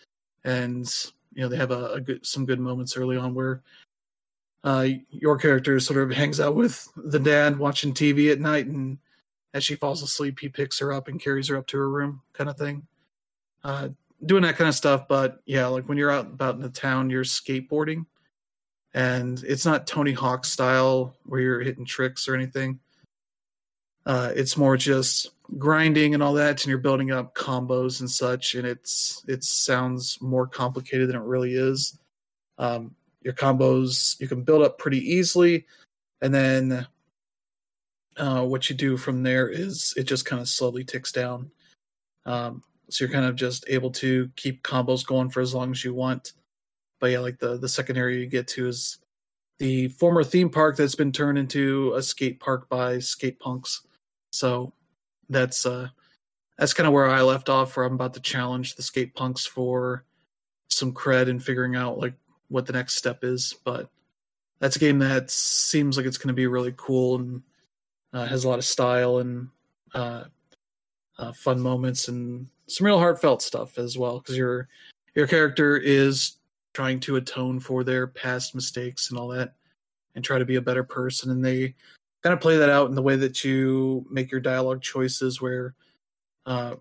And 0.45 0.89
you 1.35 1.43
know 1.43 1.49
they 1.49 1.57
have 1.57 1.73
a, 1.73 1.95
a 1.95 2.01
good 2.01 2.25
some 2.25 2.47
good 2.47 2.61
moments 2.61 2.97
early 2.97 3.17
on 3.17 3.35
where 3.35 3.61
uh 4.65 4.87
your 5.09 5.39
character 5.39 5.81
sort 5.81 5.99
of 6.01 6.11
hangs 6.17 6.39
out 6.41 6.55
with 6.55 6.87
the 6.97 7.19
dad 7.19 7.59
watching 7.59 7.95
tv 7.95 8.31
at 8.31 8.41
night 8.41 8.67
and 8.67 8.99
as 9.55 9.65
she 9.65 9.75
falls 9.75 10.03
asleep 10.03 10.39
he 10.39 10.49
picks 10.49 10.79
her 10.79 10.93
up 10.93 11.09
and 11.09 11.21
carries 11.21 11.49
her 11.49 11.57
up 11.57 11.67
to 11.67 11.79
her 11.79 11.89
room 11.89 12.21
kind 12.33 12.51
of 12.51 12.57
thing. 12.57 12.87
Uh 13.65 13.89
doing 14.25 14.43
that 14.43 14.57
kind 14.57 14.69
of 14.69 14.75
stuff 14.75 15.09
but 15.09 15.41
yeah 15.47 15.67
like 15.67 15.89
when 15.89 15.97
you're 15.97 16.11
out 16.11 16.27
about 16.27 16.55
in 16.55 16.61
the 16.61 16.69
town 16.69 17.09
you're 17.09 17.25
skateboarding 17.25 18.05
and 18.93 19.43
it's 19.45 19.65
not 19.65 19.87
tony 19.87 20.13
hawk 20.13 20.45
style 20.45 21.17
where 21.25 21.41
you're 21.41 21.61
hitting 21.61 21.87
tricks 21.87 22.29
or 22.29 22.35
anything. 22.35 22.81
Uh 24.05 24.31
it's 24.35 24.57
more 24.59 24.77
just 24.77 25.31
grinding 25.57 26.13
and 26.15 26.23
all 26.23 26.35
that 26.35 26.63
and 26.63 26.67
you're 26.67 26.79
building 26.79 27.11
up 27.11 27.35
combos 27.35 28.01
and 28.01 28.11
such 28.11 28.55
and 28.55 28.67
it's 28.67 29.25
it 29.27 29.43
sounds 29.43 30.19
more 30.21 30.47
complicated 30.47 31.09
than 31.09 31.17
it 31.17 31.23
really 31.23 31.55
is. 31.55 31.99
Um 32.59 32.95
your 33.23 33.35
combos 33.35 34.19
you 34.21 34.29
can 34.29 34.43
build 34.43 34.63
up 34.63 34.79
pretty 34.79 34.99
easily. 34.99 35.67
And 36.23 36.35
then 36.35 36.87
uh, 38.17 38.45
what 38.45 38.69
you 38.69 38.77
do 38.77 38.97
from 38.97 39.23
there 39.23 39.49
is 39.49 39.95
it 39.97 40.05
just 40.05 40.27
kind 40.27 40.41
of 40.41 40.49
slowly 40.49 40.85
ticks 40.85 41.13
down. 41.13 41.51
Um, 42.27 42.63
so 42.89 43.05
you're 43.05 43.13
kind 43.13 43.27
of 43.27 43.37
just 43.37 43.65
able 43.69 43.91
to 43.93 44.31
keep 44.37 44.63
combos 44.63 45.07
going 45.07 45.31
for 45.31 45.41
as 45.41 45.55
long 45.55 45.71
as 45.71 45.85
you 45.85 45.95
want. 45.95 46.33
But 47.01 47.13
yeah 47.13 47.21
like 47.21 47.39
the 47.39 47.57
the 47.57 47.69
second 47.69 47.97
area 47.97 48.21
you 48.21 48.27
get 48.27 48.49
to 48.49 48.69
is 48.69 48.99
the 49.59 49.89
former 49.89 50.25
theme 50.25 50.51
park 50.51 50.77
that's 50.77 50.95
been 50.95 51.13
turned 51.13 51.39
into 51.39 51.95
a 51.95 52.03
skate 52.03 52.41
park 52.41 52.69
by 52.69 52.99
skate 52.99 53.39
punks. 53.39 53.83
So 54.33 54.73
that's 55.31 55.65
uh 55.65 55.89
that's 56.59 56.75
kind 56.75 56.87
of 56.87 56.93
where 56.93 57.09
i 57.09 57.23
left 57.23 57.49
off 57.49 57.77
where 57.77 57.87
i'm 57.87 57.95
about 57.95 58.13
to 58.13 58.21
challenge 58.21 58.75
the 58.75 58.83
skate 58.83 59.15
punks 59.15 59.47
for 59.47 60.05
some 60.69 60.93
cred 60.93 61.31
and 61.31 61.43
figuring 61.43 61.75
out 61.75 61.99
like 61.99 62.15
what 62.51 62.67
the 62.67 62.73
next 62.73 62.95
step 62.95 63.25
is 63.25 63.55
but 63.65 63.89
that's 64.61 64.77
a 64.77 64.81
game 64.81 64.99
that 64.99 65.31
seems 65.31 65.97
like 65.97 66.07
it's 66.07 66.19
going 66.19 66.29
to 66.29 66.35
be 66.35 66.47
really 66.47 66.75
cool 66.77 67.17
and 67.17 67.43
uh, 68.13 68.27
has 68.27 68.45
a 68.45 68.49
lot 68.49 68.59
of 68.59 68.65
style 68.65 69.19
and 69.19 69.49
uh, 69.95 70.25
uh, 71.19 71.33
fun 71.33 71.61
moments 71.61 72.09
and 72.09 72.47
some 72.67 72.87
real 72.87 72.99
heartfelt 72.99 73.43
stuff 73.43 73.79
as 73.79 73.99
well 73.99 74.19
because 74.21 74.37
your 74.37 74.69
your 75.15 75.27
character 75.27 75.77
is 75.77 76.37
trying 76.73 77.01
to 77.01 77.17
atone 77.17 77.59
for 77.59 77.83
their 77.83 78.07
past 78.07 78.55
mistakes 78.55 79.11
and 79.11 79.19
all 79.19 79.29
that 79.29 79.55
and 80.15 80.25
try 80.25 80.39
to 80.39 80.45
be 80.45 80.57
a 80.57 80.63
better 80.63 80.85
person 80.85 81.31
and 81.31 81.45
they 81.45 81.75
kind 82.23 82.33
of 82.33 82.41
play 82.41 82.57
that 82.59 82.69
out 82.69 82.89
in 82.89 82.95
the 82.95 83.03
way 83.03 83.17
that 83.17 83.43
you 83.43 84.07
make 84.11 84.31
your 84.31 84.41
dialogue 84.41 84.83
choices 84.83 85.41
where 85.41 85.75
uh, 86.47 86.75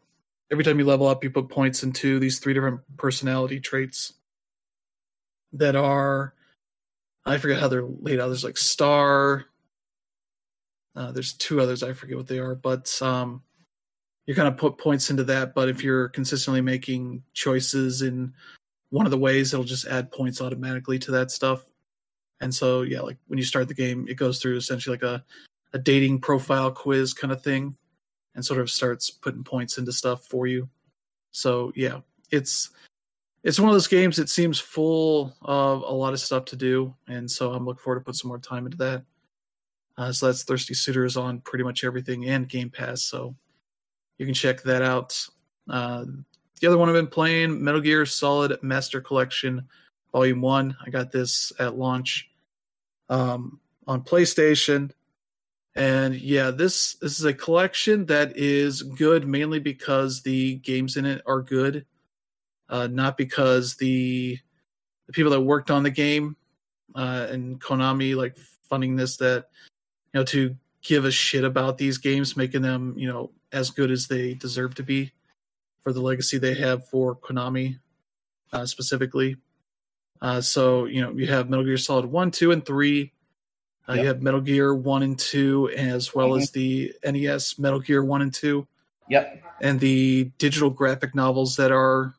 every 0.51 0.63
time 0.63 0.77
you 0.79 0.85
level 0.85 1.07
up 1.07 1.23
you 1.23 1.29
put 1.29 1.49
points 1.49 1.83
into 1.83 2.19
these 2.19 2.39
three 2.39 2.53
different 2.53 2.81
personality 2.97 3.59
traits 3.59 4.13
that 5.53 5.75
are 5.75 6.33
I 7.25 7.37
forget 7.37 7.59
how 7.59 7.67
they're 7.67 7.83
laid 7.83 8.19
out. 8.19 8.27
There's 8.27 8.43
like 8.43 8.57
star. 8.57 9.45
Uh, 10.95 11.11
there's 11.11 11.33
two 11.33 11.61
others 11.61 11.83
I 11.83 11.93
forget 11.93 12.17
what 12.17 12.27
they 12.27 12.39
are, 12.39 12.55
but 12.55 12.99
um, 13.01 13.43
you 14.25 14.35
kind 14.35 14.47
of 14.47 14.57
put 14.57 14.77
points 14.77 15.09
into 15.09 15.23
that. 15.25 15.53
But 15.53 15.69
if 15.69 15.83
you're 15.83 16.09
consistently 16.09 16.61
making 16.61 17.23
choices 17.33 18.01
in 18.01 18.33
one 18.89 19.05
of 19.05 19.11
the 19.11 19.17
ways, 19.17 19.53
it'll 19.53 19.63
just 19.63 19.85
add 19.85 20.11
points 20.11 20.41
automatically 20.41 20.97
to 20.99 21.11
that 21.11 21.31
stuff. 21.31 21.63
And 22.41 22.53
so, 22.53 22.81
yeah, 22.81 23.01
like 23.01 23.17
when 23.27 23.37
you 23.37 23.45
start 23.45 23.67
the 23.67 23.73
game, 23.73 24.07
it 24.09 24.15
goes 24.15 24.39
through 24.41 24.57
essentially 24.57 24.95
like 24.95 25.03
a, 25.03 25.23
a 25.73 25.79
dating 25.79 26.21
profile 26.21 26.71
quiz 26.71 27.13
kind 27.13 27.31
of 27.31 27.43
thing, 27.43 27.75
and 28.33 28.43
sort 28.43 28.59
of 28.59 28.71
starts 28.71 29.11
putting 29.11 29.43
points 29.43 29.77
into 29.77 29.91
stuff 29.91 30.25
for 30.25 30.47
you. 30.47 30.67
So 31.31 31.71
yeah, 31.75 31.99
it's 32.31 32.71
it's 33.43 33.59
one 33.59 33.69
of 33.69 33.75
those 33.75 33.87
games 33.87 34.17
that 34.17 34.29
seems 34.29 34.59
full 34.59 35.33
of 35.41 35.81
a 35.83 35.93
lot 35.93 36.13
of 36.13 36.19
stuff 36.19 36.45
to 36.45 36.55
do, 36.55 36.93
and 37.07 37.29
so 37.29 37.53
I'm 37.53 37.65
looking 37.65 37.81
forward 37.81 37.99
to 37.99 38.05
put 38.05 38.15
some 38.15 38.27
more 38.27 38.39
time 38.39 38.65
into 38.65 38.77
that. 38.77 39.03
Uh, 39.97 40.11
so 40.11 40.27
that's 40.27 40.43
Thirsty 40.43 40.73
Suitors 40.73 41.17
on 41.17 41.41
pretty 41.41 41.63
much 41.63 41.83
everything 41.83 42.25
and 42.25 42.47
Game 42.47 42.69
Pass, 42.69 43.01
so 43.01 43.35
you 44.17 44.25
can 44.25 44.35
check 44.35 44.61
that 44.63 44.81
out. 44.81 45.17
Uh, 45.69 46.05
the 46.59 46.67
other 46.67 46.77
one 46.77 46.89
I've 46.89 46.95
been 46.95 47.07
playing, 47.07 47.63
Metal 47.63 47.81
Gear 47.81 48.05
Solid 48.05 48.61
Master 48.61 48.99
Collection 48.99 49.67
Volume 50.11 50.41
One. 50.41 50.75
I 50.85 50.89
got 50.89 51.11
this 51.11 51.53
at 51.59 51.77
launch 51.77 52.29
um, 53.09 53.59
on 53.87 54.03
PlayStation, 54.03 54.91
and 55.75 56.13
yeah, 56.15 56.51
this 56.51 56.95
this 56.95 57.19
is 57.19 57.25
a 57.25 57.33
collection 57.33 58.05
that 58.07 58.35
is 58.35 58.83
good 58.83 59.25
mainly 59.25 59.59
because 59.59 60.21
the 60.21 60.55
games 60.55 60.97
in 60.97 61.05
it 61.05 61.21
are 61.25 61.41
good 61.41 61.85
uh, 62.69 62.87
not 62.87 63.17
because 63.17 63.75
the 63.75 64.37
the 65.07 65.13
people 65.13 65.31
that 65.31 65.41
worked 65.41 65.71
on 65.71 65.83
the 65.83 65.89
game 65.89 66.35
uh, 66.95 67.27
and 67.29 67.59
Konami 67.59 68.15
like 68.15 68.37
funding 68.63 68.95
this 68.95 69.17
that 69.17 69.47
you 70.13 70.19
know 70.19 70.23
to 70.25 70.55
give 70.81 71.05
a 71.05 71.11
shit 71.11 71.43
about 71.43 71.77
these 71.77 71.97
games, 71.97 72.37
making 72.37 72.61
them 72.61 72.93
you 72.97 73.11
know 73.11 73.31
as 73.51 73.69
good 73.71 73.91
as 73.91 74.07
they 74.07 74.33
deserve 74.35 74.75
to 74.75 74.83
be 74.83 75.11
for 75.81 75.93
the 75.93 76.01
legacy 76.01 76.37
they 76.37 76.53
have 76.53 76.87
for 76.87 77.15
Konami 77.15 77.79
uh, 78.53 78.65
specifically. 78.65 79.35
Uh, 80.21 80.41
so 80.41 80.85
you 80.85 81.01
know 81.01 81.11
you 81.11 81.27
have 81.27 81.49
Metal 81.49 81.65
Gear 81.65 81.77
Solid 81.77 82.05
one, 82.05 82.31
two, 82.31 82.51
and 82.51 82.65
three. 82.65 83.11
Uh, 83.87 83.93
You 83.93 84.05
have 84.05 84.21
Metal 84.21 84.41
Gear 84.41 84.75
one 84.75 85.01
and 85.01 85.17
two, 85.17 85.69
as 85.69 86.13
well 86.13 86.35
as 86.35 86.51
the 86.51 86.93
NES 87.03 87.57
Metal 87.57 87.79
Gear 87.79 88.03
one 88.03 88.21
and 88.21 88.31
two 88.31 88.67
Yep. 89.09 89.43
and 89.61 89.79
the 89.79 90.25
digital 90.37 90.69
graphic 90.69 91.15
novels 91.15 91.55
that 91.55 91.71
are 91.71 92.13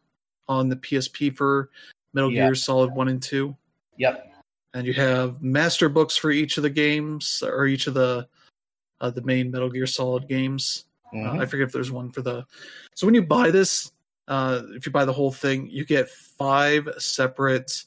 on 0.50 0.68
the 0.68 0.76
PSP 0.76 1.34
for 1.34 1.70
Metal 2.12 2.30
Yeah. 2.30 2.46
Gear 2.46 2.54
Solid 2.56 2.92
1 2.92 3.08
and 3.08 3.22
2. 3.22 3.56
Yep. 3.98 4.34
And 4.74 4.86
you 4.86 4.92
have 4.94 5.40
master 5.42 5.88
books 5.88 6.16
for 6.16 6.30
each 6.32 6.56
of 6.56 6.64
the 6.64 6.70
games 6.70 7.42
or 7.46 7.66
each 7.66 7.86
of 7.86 7.94
the 7.94 8.28
uh, 9.00 9.08
the 9.10 9.22
main 9.22 9.50
Metal 9.50 9.70
Gear 9.70 9.86
Solid 9.86 10.28
games. 10.28 10.84
Uh, 11.12 11.16
Mhm. 11.16 11.40
I 11.40 11.46
forget 11.46 11.68
if 11.68 11.72
there's 11.72 11.90
one 11.90 12.10
for 12.10 12.20
the. 12.20 12.44
So 12.94 13.06
when 13.06 13.14
you 13.14 13.22
buy 13.22 13.50
this, 13.50 13.92
uh, 14.28 14.62
if 14.74 14.84
you 14.84 14.92
buy 14.92 15.06
the 15.06 15.12
whole 15.12 15.32
thing, 15.32 15.68
you 15.70 15.86
get 15.86 16.10
five 16.10 16.86
separate 16.98 17.84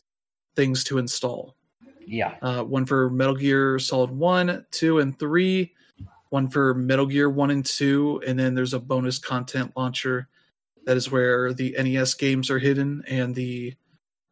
things 0.55 0.83
to 0.85 0.97
install. 0.97 1.55
Yeah. 2.07 2.35
Uh, 2.41 2.63
one 2.63 2.85
for 2.85 3.09
Metal 3.11 3.35
Gear 3.35 3.77
Solid 3.77 4.09
1, 4.09 4.65
2, 4.71 4.99
and 4.99 5.17
3, 5.19 5.71
one 6.29 6.47
for 6.47 6.73
Metal 6.73 7.05
Gear 7.05 7.29
1 7.29 7.51
and 7.51 7.65
2, 7.65 8.23
and 8.25 8.37
then 8.39 8.55
there's 8.55 8.73
a 8.73 8.79
bonus 8.79 9.19
content 9.19 9.71
launcher 9.77 10.27
that 10.85 10.97
is 10.97 11.09
where 11.11 11.53
the 11.53 11.75
NES 11.77 12.13
games 12.15 12.49
are 12.49 12.59
hidden 12.59 13.03
and 13.07 13.33
the 13.35 13.73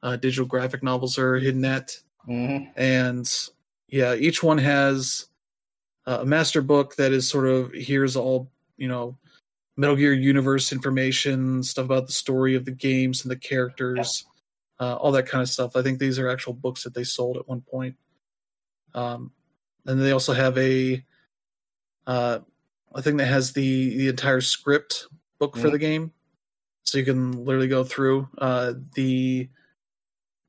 uh, 0.04 0.16
digital 0.16 0.46
graphic 0.46 0.84
novels 0.84 1.18
are 1.18 1.38
hidden 1.38 1.64
at. 1.66 1.98
hmm 2.26 2.66
And 2.76 3.30
yeah, 3.88 4.16
each 4.16 4.42
one 4.44 4.58
has 4.58 5.28
uh, 6.08 6.20
a 6.22 6.26
master 6.26 6.62
book 6.62 6.96
that 6.96 7.12
is 7.12 7.30
sort 7.30 7.48
of 7.48 7.72
here's 7.74 8.16
all, 8.16 8.50
you 8.78 8.88
know, 8.88 9.18
Metal 9.78 9.96
Gear 9.96 10.14
universe 10.14 10.72
information, 10.72 11.64
stuff 11.64 11.86
about 11.86 12.08
the 12.08 12.14
story 12.14 12.56
of 12.56 12.66
the 12.66 12.72
games 12.72 13.24
and 13.24 13.32
the 13.32 13.38
characters, 13.38 14.26
uh, 14.80 14.96
all 14.96 15.12
that 15.14 15.28
kind 15.28 15.42
of 15.42 15.50
stuff. 15.50 15.76
I 15.76 15.82
think 15.82 16.00
these 16.00 16.20
are 16.20 16.28
actual 16.30 16.54
books 16.54 16.84
that 16.84 16.94
they 16.94 17.04
sold 17.04 17.38
at 17.38 17.48
one 17.48 17.62
point. 17.62 17.96
Um, 18.94 19.32
and 19.86 20.02
they 20.02 20.12
also 20.12 20.34
have 20.34 20.58
a 20.58 21.04
uh, 22.08 22.40
a 22.94 23.02
thing 23.02 23.18
that 23.18 23.28
has 23.28 23.54
the 23.54 23.98
the 23.98 24.08
entire 24.10 24.42
script 24.42 25.08
book 25.40 25.56
for 25.56 25.70
Mhm. 25.70 25.72
the 25.72 25.80
game, 25.80 26.12
so 26.84 26.98
you 26.98 27.06
can 27.06 27.32
literally 27.46 27.68
go 27.68 27.84
through 27.84 28.28
uh, 28.38 28.74
the. 28.96 29.50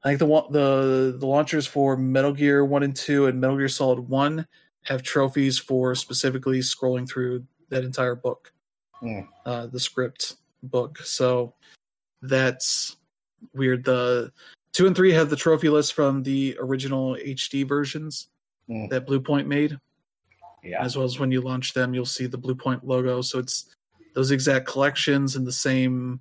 I 0.05 0.09
think 0.09 0.19
the 0.19 0.27
the 0.51 1.17
the 1.19 1.27
launchers 1.27 1.67
for 1.67 1.97
Metal 1.97 2.33
Gear 2.33 2.65
One 2.65 2.83
and 2.83 2.95
Two 2.97 3.27
and 3.27 3.41
Metal 3.41 3.57
Gear 3.57 3.69
Solid 3.69 4.01
One 4.01 4.47
have 4.83 5.03
trophies 5.03 5.59
for 5.59 5.95
specifically 5.95 6.59
scrolling 6.59 7.09
through 7.09 7.45
that 7.69 7.85
entire 7.85 8.17
book, 8.17 8.53
Mm. 9.01 9.29
uh, 9.47 9.67
the 9.69 9.79
script 9.79 10.37
book. 10.65 10.99
So 10.99 11.55
that's 12.21 12.97
weird. 13.55 13.85
The 13.85 14.33
two 14.73 14.87
and 14.89 14.97
three 14.97 15.13
have 15.13 15.31
the 15.31 15.37
trophy 15.37 15.69
list 15.69 15.93
from 15.95 16.23
the 16.23 16.57
original 16.61 17.17
HD 17.17 17.63
versions 17.67 18.29
Mm. 18.69 18.89
that 18.91 19.07
Bluepoint 19.07 19.47
made 19.47 19.79
Yeah. 20.65 20.83
as 20.85 20.97
well 20.97 21.05
as 21.05 21.19
when 21.19 21.31
you 21.33 21.41
launch 21.41 21.75
them 21.75 21.93
you'll 21.95 22.07
see 22.07 22.27
the 22.27 22.39
Bluepoint 22.39 22.81
logo 22.85 23.21
so 23.23 23.41
it's 23.41 23.75
those 24.15 24.31
exact 24.31 24.67
collections 24.67 25.37
and 25.37 25.47
the 25.47 25.53
same 25.53 26.21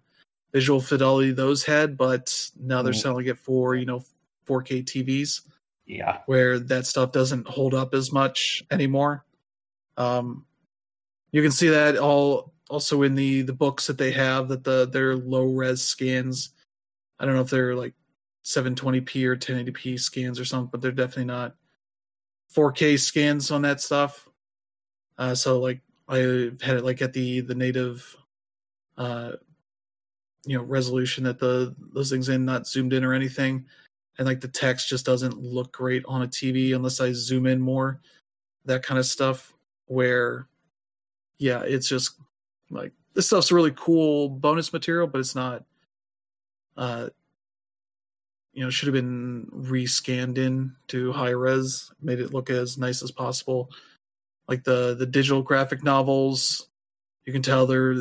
visual 0.53 0.81
fidelity 0.81 1.31
those 1.31 1.63
had 1.63 1.95
but 1.97 2.49
now 2.59 2.81
they're 2.81 2.93
Mhm. 2.93 3.01
selling 3.01 3.27
it 3.27 3.37
for 3.37 3.75
you 3.75 3.85
know 3.85 4.03
4k 4.45 4.83
tvs 4.83 5.41
Yeah. 5.85 6.19
where 6.25 6.59
that 6.59 6.85
stuff 6.85 7.11
doesn't 7.11 7.47
hold 7.47 7.73
up 7.73 7.93
as 7.93 8.11
much 8.11 8.63
anymore 8.71 9.25
um 9.97 10.45
you 11.31 11.41
can 11.41 11.51
see 11.51 11.69
that 11.69 11.97
all 11.97 12.53
also 12.69 13.03
in 13.03 13.15
the 13.15 13.41
the 13.43 13.53
books 13.53 13.87
that 13.87 13.97
they 13.97 14.11
have 14.11 14.47
that 14.49 14.63
the 14.63 14.87
their 14.87 15.15
low 15.15 15.43
res 15.45 15.81
scans 15.81 16.53
i 17.19 17.25
don't 17.25 17.35
know 17.35 17.41
if 17.41 17.49
they're 17.49 17.75
like 17.75 17.93
720p 18.43 19.25
or 19.25 19.35
1080p 19.37 19.99
scans 19.99 20.39
or 20.39 20.45
something 20.45 20.69
but 20.71 20.81
they're 20.81 20.91
definitely 20.91 21.25
not 21.25 21.55
4k 22.53 22.99
scans 22.99 23.51
on 23.51 23.61
that 23.61 23.79
stuff 23.79 24.27
uh 25.17 25.35
so 25.35 25.59
like 25.59 25.79
i 26.11 26.17
had 26.63 26.77
it 26.77 26.83
like 26.83 27.01
at 27.01 27.13
the 27.13 27.41
the 27.41 27.55
native 27.55 28.15
uh 28.97 29.31
you 30.45 30.57
know 30.57 30.63
resolution 30.63 31.23
that 31.23 31.39
the 31.39 31.75
those 31.93 32.09
things 32.09 32.29
in 32.29 32.45
not 32.45 32.67
zoomed 32.67 32.93
in 32.93 33.03
or 33.03 33.13
anything. 33.13 33.65
And 34.17 34.27
like 34.27 34.41
the 34.41 34.47
text 34.47 34.89
just 34.89 35.05
doesn't 35.05 35.37
look 35.37 35.71
great 35.71 36.03
on 36.05 36.21
a 36.21 36.27
tv 36.27 36.75
unless 36.75 36.99
i 36.99 37.11
zoom 37.13 37.45
in 37.45 37.61
more. 37.61 37.99
That 38.65 38.83
kind 38.83 38.99
of 38.99 39.05
stuff 39.05 39.53
where 39.87 40.47
yeah 41.37 41.63
it's 41.63 41.89
just 41.89 42.15
like 42.69 42.93
this 43.13 43.27
stuff's 43.27 43.51
really 43.51 43.73
cool 43.75 44.29
bonus 44.29 44.71
material 44.71 45.07
but 45.07 45.19
it's 45.19 45.35
not 45.35 45.65
uh 46.77 47.09
you 48.53 48.63
know 48.63 48.69
should 48.69 48.87
have 48.87 48.93
been 48.93 49.47
rescanned 49.53 50.37
in 50.37 50.73
to 50.87 51.11
high 51.11 51.31
res 51.31 51.91
made 52.01 52.19
it 52.19 52.33
look 52.33 52.49
as 52.49 52.77
nice 52.77 53.01
as 53.01 53.11
possible 53.11 53.69
like 54.47 54.63
the 54.63 54.95
the 54.95 55.05
digital 55.05 55.41
graphic 55.41 55.83
novels. 55.83 56.67
You 57.25 57.33
can 57.33 57.41
tell 57.41 57.67
they're 57.67 57.95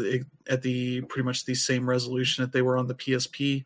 at 0.48 0.62
the 0.62 1.02
pretty 1.02 1.24
much 1.24 1.44
the 1.44 1.54
same 1.54 1.88
resolution 1.88 2.42
that 2.42 2.52
they 2.52 2.62
were 2.62 2.78
on 2.78 2.86
the 2.86 2.94
psp 2.94 3.64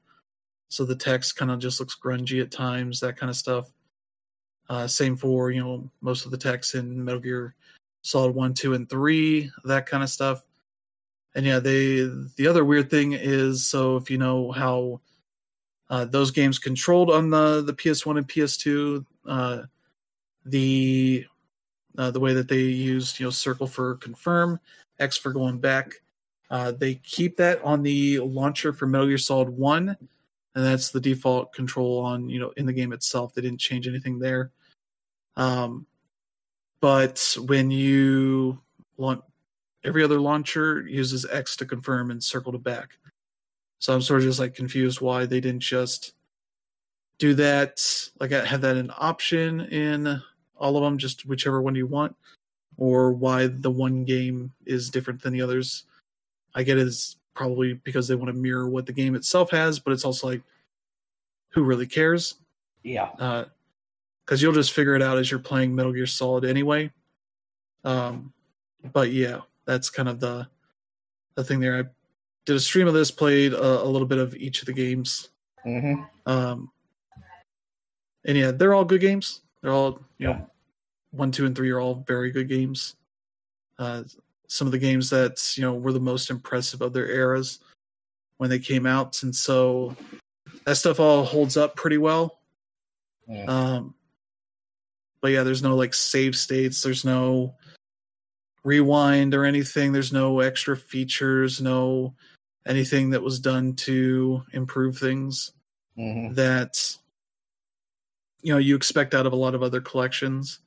so 0.75 0.85
the 0.85 0.97
text 0.97 1.37
kind 1.37 1.53
of 1.53 1.61
just 1.61 1.79
looks 1.79 1.97
grungy 1.97 2.43
at 2.43 2.51
times 2.51 2.99
that 2.99 3.17
kind 3.17 3.31
of 3.31 3.37
stuff. 3.37 3.71
Uh, 4.69 4.89
same 4.89 5.17
for 5.17 5.53
you 5.53 5.63
know 5.63 5.89
most 6.01 6.25
of 6.25 6.33
the 6.33 6.37
text 6.37 6.75
in 6.75 7.05
metal 7.05 7.21
gear 7.21 7.55
solid 8.03 8.35
1 8.35 8.55
2 8.55 8.75
and 8.75 8.91
3 8.91 9.53
that 9.65 9.87
kind 9.87 10.03
of 10.03 10.09
stuff. 10.09 10.43
And 11.37 11.47
yeah 11.47 11.61
they 11.61 12.11
the 12.37 12.49
other 12.49 12.65
weird 12.65 12.91
thing 12.91 13.13
is 13.13 13.65
so 13.65 13.97
if 13.97 14.11
you 14.11 14.19
know 14.19 14.51
how 14.51 15.01
uh, 15.91 16.07
those 16.07 16.33
games 16.33 16.59
controlled 16.59 17.11
on 17.11 17.31
the 17.31 17.63
the 17.63 17.75
ps1 17.75 18.19
and 18.19 18.29
ps2 18.29 19.07
uh, 19.27 19.63
the 20.45 21.25
uh, 21.99 22.11
the 22.11 22.21
way 22.21 22.33
that 22.35 22.49
they 22.49 22.61
used 22.61 23.19
you 23.19 23.27
know 23.27 23.31
circle 23.31 23.67
for 23.67 23.97
confirm 23.97 24.59
x 24.99 25.17
for 25.17 25.33
going 25.33 25.59
back. 25.59 25.95
Uh, 26.51 26.73
they 26.73 26.97
keep 26.97 27.37
that 27.37 27.63
on 27.63 27.83
the 27.83 28.21
launcher 28.21 28.73
for 28.73 28.87
metal 28.87 29.07
gear 29.07 29.19
solid 29.19 29.49
1 29.49 29.89
and 29.89 30.65
that's 30.65 30.91
the 30.91 31.01
default 31.01 31.53
control 31.53 31.99
on 32.01 32.29
you 32.29 32.39
know 32.39 32.53
in 32.57 32.67
the 32.67 32.73
game 32.73 32.93
itself. 32.93 33.35
They 33.35 33.43
didn't 33.43 33.61
change 33.61 33.89
anything 33.89 34.19
there. 34.19 34.51
Um 35.37 35.87
but 36.81 37.37
when 37.47 37.71
you 37.71 38.61
launch 38.99 39.23
every 39.85 40.05
other 40.05 40.21
launcher 40.21 40.87
uses 40.87 41.27
x 41.31 41.57
to 41.57 41.67
confirm 41.67 42.11
and 42.11 42.23
circle 42.23 42.53
to 42.53 42.59
back. 42.59 42.99
So 43.79 43.95
i'm 43.95 44.03
sort 44.03 44.21
of 44.21 44.27
just 44.27 44.41
like 44.41 44.55
confused 44.55 45.01
why 45.01 45.27
they 45.27 45.41
didn't 45.41 45.61
just 45.61 46.15
do 47.19 47.35
that. 47.35 47.81
Like 48.21 48.33
I 48.33 48.45
have 48.45 48.61
that 48.63 48.77
an 48.77 48.93
option 48.97 49.61
in 49.61 50.23
all 50.57 50.77
of 50.77 50.83
them 50.83 50.99
just 50.99 51.27
whichever 51.27 51.61
one 51.61 51.75
you 51.75 51.87
want 51.87 52.15
or 52.77 53.13
why 53.13 53.47
the 53.47 53.71
one 53.71 54.05
game 54.05 54.53
is 54.67 54.91
different 54.91 55.23
than 55.23 55.33
the 55.33 55.43
others 55.43 55.85
i 56.55 56.63
get 56.63 56.79
it 56.79 56.87
is 56.87 57.17
probably 57.35 57.75
because 57.75 58.09
they 58.09 58.15
want 58.15 58.29
to 58.29 58.33
mirror 58.33 58.69
what 58.69 58.87
the 58.87 58.93
game 58.93 59.15
itself 59.15 59.51
has, 59.51 59.79
but 59.79 59.93
it's 59.93 60.05
also 60.05 60.29
like, 60.29 60.43
who 61.51 61.65
really 61.65 61.87
cares? 61.87 62.37
Yeah. 62.83 63.45
Because 64.25 64.41
you'll 64.41 64.53
just 64.53 64.73
figure 64.73 64.95
it 64.95 65.03
out 65.03 65.19
as 65.19 65.31
you're 65.31 65.41
playing 65.41 65.75
Metal 65.75 65.93
Gear 65.93 66.07
Solid 66.07 66.45
anyway. 66.45 66.91
Um, 67.85 68.33
but 68.93 69.13
yeah, 69.13 69.41
that's 69.67 69.91
kind 69.91 70.09
of 70.09 70.21
the 70.21 70.49
the 71.35 71.45
thing 71.45 71.61
there. 71.61 71.79
I 71.79 71.83
did 72.47 72.57
a 72.57 72.61
stream 72.61 72.87
of 72.87 72.95
this, 72.95 73.11
played 73.11 73.53
a, 73.53 73.83
a 73.83 73.85
little 73.85 74.07
bit 74.07 74.19
of 74.19 74.35
each 74.37 74.61
of 74.61 74.67
the 74.67 74.73
games, 74.73 75.29
hmm 75.63 76.03
um, 76.27 76.71
and 78.25 78.39
yeah, 78.39 78.51
they're 78.53 78.73
all 78.73 78.85
good 78.85 79.01
games. 79.01 79.43
They're 79.65 79.73
all 79.73 79.93
you 80.19 80.29
Yeah. 80.29 80.33
know, 80.35 80.51
one, 81.13 81.33
two, 81.33 81.47
and 81.47 81.57
three 81.57 81.71
are 81.71 81.81
all 81.81 82.05
very 82.07 82.31
good 82.31 82.49
games. 82.49 82.97
Uh, 83.79 84.05
some 84.47 84.67
of 84.69 84.73
the 84.73 84.79
games 84.79 85.09
that 85.09 85.57
you 85.57 85.63
know 85.63 85.73
were 85.73 85.95
the 85.95 85.99
most 86.01 86.29
impressive 86.29 86.83
of 86.83 86.93
their 86.93 87.11
eras 87.11 87.61
when 88.37 88.51
they 88.51 88.59
came 88.59 88.85
out, 88.85 89.23
and 89.23 89.35
so 89.35 89.97
that 90.67 90.77
stuff 90.77 91.01
all 91.01 91.25
holds 91.25 91.57
up 91.57 91.77
pretty 91.77 91.97
well. 91.97 92.41
Yeah. 93.27 93.45
Um, 93.47 93.95
but 95.23 95.29
yeah, 95.29 95.45
there's 95.45 95.63
no 95.63 95.75
like 95.77 95.95
save 95.95 96.37
states. 96.37 96.83
There's 96.83 97.07
no 97.07 97.55
rewind 98.65 99.33
or 99.33 99.47
anything. 99.47 99.93
There's 99.93 100.13
no 100.13 100.41
extra 100.41 100.77
features. 100.77 101.63
No 101.63 102.15
anything 102.67 103.09
that 103.11 103.23
was 103.23 103.41
done 103.41 103.75
to 103.77 104.43
improve 104.53 104.99
things 104.99 105.53
hmm 105.97 106.35
that 106.35 106.77
you 108.45 108.53
know 108.53 108.59
you 108.59 108.77
expect 108.77 109.15
out 109.15 109.27
of 109.27 109.33
a 109.33 109.37
lot 109.37 109.55
of 109.57 109.63
other 109.63 109.81
collections, 109.81 110.61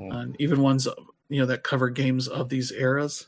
Mm. 0.00 0.20
and 0.20 0.36
even 0.40 0.62
ones 0.62 0.88
you 1.28 1.40
know 1.40 1.46
that 1.46 1.62
cover 1.62 1.90
games 1.90 2.26
of 2.28 2.48
these 2.48 2.72
eras 2.72 3.26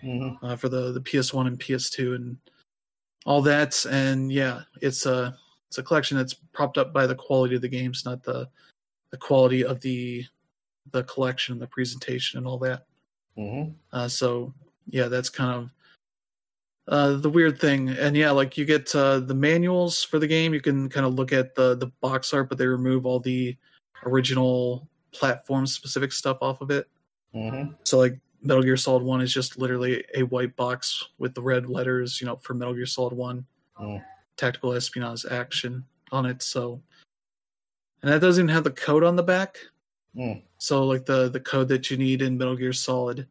hmm 0.00 0.34
uh, 0.42 0.54
for 0.56 0.68
the 0.68 0.92
the 0.92 1.00
PS1 1.00 1.46
and 1.46 1.58
PS2 1.58 2.14
and 2.14 2.36
all 3.24 3.40
that. 3.42 3.84
And 3.86 4.30
yeah, 4.30 4.62
it's 4.82 5.06
a 5.06 5.36
it's 5.68 5.78
a 5.78 5.82
collection 5.82 6.16
that's 6.18 6.34
propped 6.34 6.76
up 6.78 6.92
by 6.92 7.06
the 7.06 7.14
quality 7.14 7.56
of 7.56 7.62
the 7.62 7.68
games, 7.68 8.04
not 8.04 8.22
the 8.22 8.48
the 9.10 9.16
quality 9.16 9.64
of 9.64 9.80
the 9.80 10.24
the 10.92 11.04
collection, 11.04 11.58
the 11.58 11.66
presentation, 11.66 12.38
and 12.38 12.46
all 12.46 12.58
that. 12.58 12.86
hmm 13.36 13.70
Uh, 13.92 14.08
so 14.08 14.52
yeah, 14.88 15.08
that's 15.08 15.30
kind 15.30 15.52
of 15.52 15.70
uh, 16.88 17.14
the 17.16 17.30
weird 17.30 17.60
thing. 17.60 17.88
And 17.90 18.16
yeah, 18.16 18.30
like 18.30 18.56
you 18.56 18.64
get 18.64 18.94
uh, 18.94 19.20
the 19.20 19.34
manuals 19.34 20.04
for 20.04 20.18
the 20.18 20.26
game, 20.26 20.54
you 20.54 20.60
can 20.60 20.88
kind 20.88 21.06
of 21.06 21.14
look 21.14 21.32
at 21.32 21.54
the 21.54 21.74
the 21.76 21.88
box 22.00 22.32
art, 22.32 22.48
but 22.48 22.58
they 22.58 22.66
remove 22.66 23.06
all 23.06 23.20
the 23.20 23.56
original 24.04 24.88
platform 25.12 25.66
specific 25.66 26.12
stuff 26.12 26.38
off 26.40 26.60
of 26.60 26.70
it. 26.70 26.88
hmm 27.32 27.70
So 27.84 27.98
like 27.98 28.18
Metal 28.42 28.62
Gear 28.62 28.76
Solid 28.76 29.02
One 29.02 29.20
is 29.20 29.32
just 29.32 29.58
literally 29.58 30.04
a 30.14 30.22
white 30.24 30.54
box 30.56 31.08
with 31.18 31.34
the 31.34 31.42
red 31.42 31.66
letters, 31.66 32.20
you 32.20 32.26
know, 32.26 32.36
for 32.36 32.54
Metal 32.54 32.74
Gear 32.74 32.86
Solid 32.86 33.12
One, 33.12 33.46
Mm. 33.80 34.02
tactical 34.36 34.72
espionage 34.72 35.26
action 35.30 35.84
on 36.12 36.24
it. 36.24 36.42
So, 36.42 36.80
and 38.02 38.10
that 38.12 38.20
doesn't 38.20 38.44
even 38.44 38.54
have 38.54 38.64
the 38.64 38.70
code 38.70 39.04
on 39.04 39.16
the 39.16 39.22
back. 39.22 39.58
Mm. 40.16 40.42
So 40.58 40.86
like 40.86 41.04
the 41.04 41.28
the 41.28 41.40
code 41.40 41.68
that 41.68 41.90
you 41.90 41.96
need 41.96 42.22
in 42.22 42.38
Metal 42.38 42.56
Gear 42.56 42.72
Solid 42.72 43.26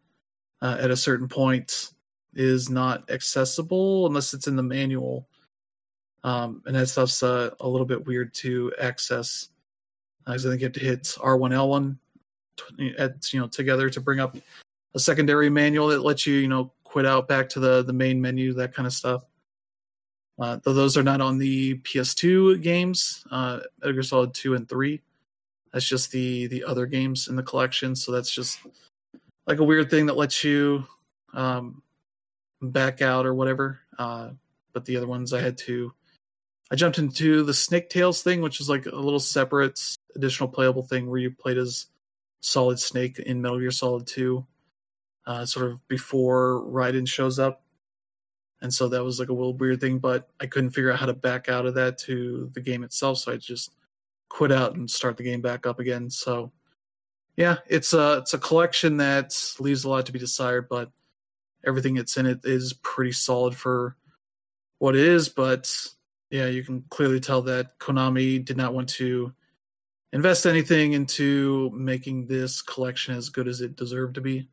uh, 0.61 0.77
at 0.79 0.91
a 0.91 0.97
certain 0.97 1.27
point 1.27 1.93
is 2.35 2.69
not 2.69 3.09
accessible 3.09 4.05
unless 4.07 4.33
it's 4.33 4.47
in 4.47 4.55
the 4.55 4.63
manual. 4.63 5.27
Um, 6.23 6.63
and 6.65 6.75
that 6.75 6.87
stuff's 6.87 7.21
uh, 7.23 7.51
a 7.59 7.67
little 7.67 7.85
bit 7.85 8.05
weird 8.05 8.33
to 8.35 8.73
access 8.79 9.49
because 10.25 10.45
I 10.45 10.49
think 10.49 10.61
you 10.61 10.65
have 10.65 10.73
to 10.73 10.79
hit 10.79 11.03
R1 11.03 11.53
L1 11.53 11.97
t- 12.57 12.95
at 12.97 13.31
you 13.31 13.39
know 13.39 13.47
together 13.47 13.89
to 13.89 14.01
bring 14.01 14.19
up 14.19 14.35
a 14.95 14.99
secondary 14.99 15.49
manual 15.49 15.87
that 15.89 16.03
lets 16.03 16.25
you, 16.25 16.35
you 16.35 16.47
know, 16.47 16.71
quit 16.83 17.05
out 17.05 17.27
back 17.27 17.49
to 17.49 17.59
the 17.59 17.83
the 17.83 17.93
main 17.93 18.21
menu, 18.21 18.53
that 18.53 18.73
kind 18.73 18.87
of 18.87 18.93
stuff. 18.93 19.23
Uh, 20.39 20.57
though 20.63 20.73
those 20.73 20.97
are 20.97 21.03
not 21.03 21.21
on 21.21 21.37
the 21.37 21.75
PS2 21.79 22.61
games, 22.61 23.25
uh, 23.31 23.59
Gear 23.83 24.03
Solid 24.03 24.33
2 24.33 24.55
and 24.55 24.67
3. 24.67 25.01
That's 25.71 25.87
just 25.87 26.11
the 26.11 26.47
the 26.47 26.63
other 26.63 26.85
games 26.85 27.27
in 27.27 27.35
the 27.35 27.43
collection. 27.43 27.95
So 27.95 28.11
that's 28.11 28.33
just 28.33 28.59
like 29.45 29.59
a 29.59 29.63
weird 29.63 29.89
thing 29.89 30.07
that 30.07 30.17
lets 30.17 30.43
you 30.43 30.85
um, 31.33 31.83
back 32.61 33.01
out 33.01 33.25
or 33.25 33.33
whatever. 33.33 33.79
Uh, 33.97 34.31
but 34.73 34.85
the 34.85 34.97
other 34.97 35.07
ones 35.07 35.33
I 35.33 35.41
had 35.41 35.57
to. 35.59 35.93
I 36.71 36.75
jumped 36.75 36.97
into 36.97 37.43
the 37.43 37.53
Snake 37.53 37.89
Tales 37.89 38.23
thing, 38.23 38.41
which 38.41 38.59
is 38.59 38.69
like 38.69 38.85
a 38.85 38.95
little 38.95 39.19
separate 39.19 39.79
additional 40.15 40.49
playable 40.49 40.81
thing 40.81 41.09
where 41.09 41.19
you 41.19 41.31
played 41.31 41.57
as 41.57 41.87
Solid 42.41 42.79
Snake 42.79 43.19
in 43.19 43.41
Metal 43.41 43.59
Gear 43.59 43.71
Solid 43.71 44.07
2, 44.07 44.45
uh, 45.27 45.45
sort 45.45 45.71
of 45.71 45.87
before 45.87 46.63
Raiden 46.65 47.07
shows 47.07 47.39
up. 47.39 47.63
And 48.61 48.73
so 48.73 48.87
that 48.89 49.03
was 49.03 49.19
like 49.19 49.29
a 49.29 49.33
little 49.33 49.55
weird 49.55 49.79
thing, 49.79 49.99
but 49.99 50.29
I 50.39 50.47
couldn't 50.47 50.71
figure 50.71 50.91
out 50.91 50.99
how 50.99 51.05
to 51.05 51.13
back 51.13 51.49
out 51.49 51.65
of 51.65 51.75
that 51.75 51.99
to 51.99 52.49
the 52.53 52.61
game 52.61 52.83
itself. 52.83 53.19
So 53.19 53.33
I 53.33 53.37
just 53.37 53.71
quit 54.29 54.51
out 54.51 54.75
and 54.75 54.89
start 54.89 55.17
the 55.17 55.23
game 55.23 55.41
back 55.41 55.67
up 55.67 55.79
again. 55.79 56.09
So 56.09 56.51
yeah, 57.35 57.57
it's 57.67 57.93
a 57.93 58.19
it's 58.19 58.33
a 58.33 58.39
collection 58.39 58.97
that 58.97 59.35
leaves 59.59 59.83
a 59.83 59.89
lot 59.89 60.05
to 60.05 60.11
be 60.11 60.19
desired, 60.19 60.67
but 60.69 60.89
everything 61.65 61.95
that's 61.95 62.17
in 62.17 62.25
it 62.25 62.41
is 62.43 62.73
pretty 62.73 63.11
solid 63.11 63.55
for 63.55 63.95
what 64.79 64.95
it 64.95 65.01
is. 65.05 65.29
But 65.29 65.73
yeah, 66.29 66.47
you 66.47 66.63
can 66.63 66.83
clearly 66.89 67.19
tell 67.19 67.43
that 67.43 67.79
Konami 67.79 68.43
did 68.43 68.57
not 68.57 68.73
want 68.73 68.89
to 68.89 69.33
invest 70.11 70.45
anything 70.45 70.93
into 70.93 71.69
making 71.71 72.27
this 72.27 72.61
collection 72.61 73.15
as 73.15 73.29
good 73.29 73.47
as 73.47 73.61
it 73.61 73.75
deserved 73.75 74.15
to 74.15 74.21
be, 74.21 74.47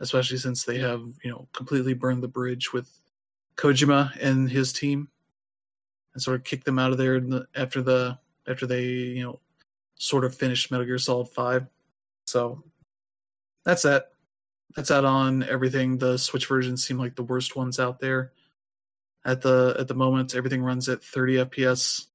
especially 0.00 0.38
since 0.38 0.64
they 0.64 0.78
have 0.78 1.02
you 1.22 1.30
know 1.30 1.48
completely 1.52 1.94
burned 1.94 2.22
the 2.22 2.28
bridge 2.28 2.72
with 2.72 2.88
Kojima 3.56 4.16
and 4.20 4.50
his 4.50 4.72
team, 4.72 5.08
and 6.14 6.22
sort 6.22 6.36
of 6.36 6.44
kicked 6.44 6.64
them 6.64 6.78
out 6.78 6.92
of 6.92 6.98
there 6.98 7.20
the, 7.20 7.46
after 7.54 7.82
the 7.82 8.18
after 8.46 8.66
they 8.66 8.84
you 8.84 9.24
know 9.24 9.40
sort 9.96 10.24
of 10.24 10.34
finished 10.34 10.70
Metal 10.70 10.86
Gear 10.86 10.98
Solid 10.98 11.28
Five. 11.28 11.66
So 12.26 12.62
that's 13.64 13.82
that. 13.82 14.12
That's 14.74 14.90
out 14.90 15.04
on 15.04 15.42
everything. 15.44 15.98
The 15.98 16.18
Switch 16.18 16.46
versions 16.46 16.84
seem 16.84 16.98
like 16.98 17.14
the 17.14 17.22
worst 17.22 17.56
ones 17.56 17.78
out 17.78 17.98
there. 18.00 18.32
At 19.24 19.42
the 19.42 19.76
at 19.78 19.88
the 19.88 19.94
moment, 19.94 20.34
everything 20.34 20.62
runs 20.62 20.88
at 20.88 21.02
30 21.02 21.36
FPS. 21.36 22.06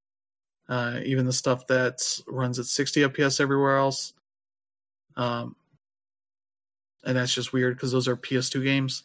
Uh, 0.68 1.00
even 1.04 1.26
the 1.26 1.32
stuff 1.32 1.66
that 1.66 2.00
runs 2.26 2.58
at 2.58 2.66
60 2.66 3.02
FPS 3.02 3.40
everywhere 3.40 3.76
else. 3.76 4.14
Um, 5.16 5.56
and 7.04 7.16
that's 7.16 7.34
just 7.34 7.52
weird 7.52 7.76
because 7.76 7.92
those 7.92 8.08
are 8.08 8.16
PS2 8.16 8.62
games. 8.64 9.04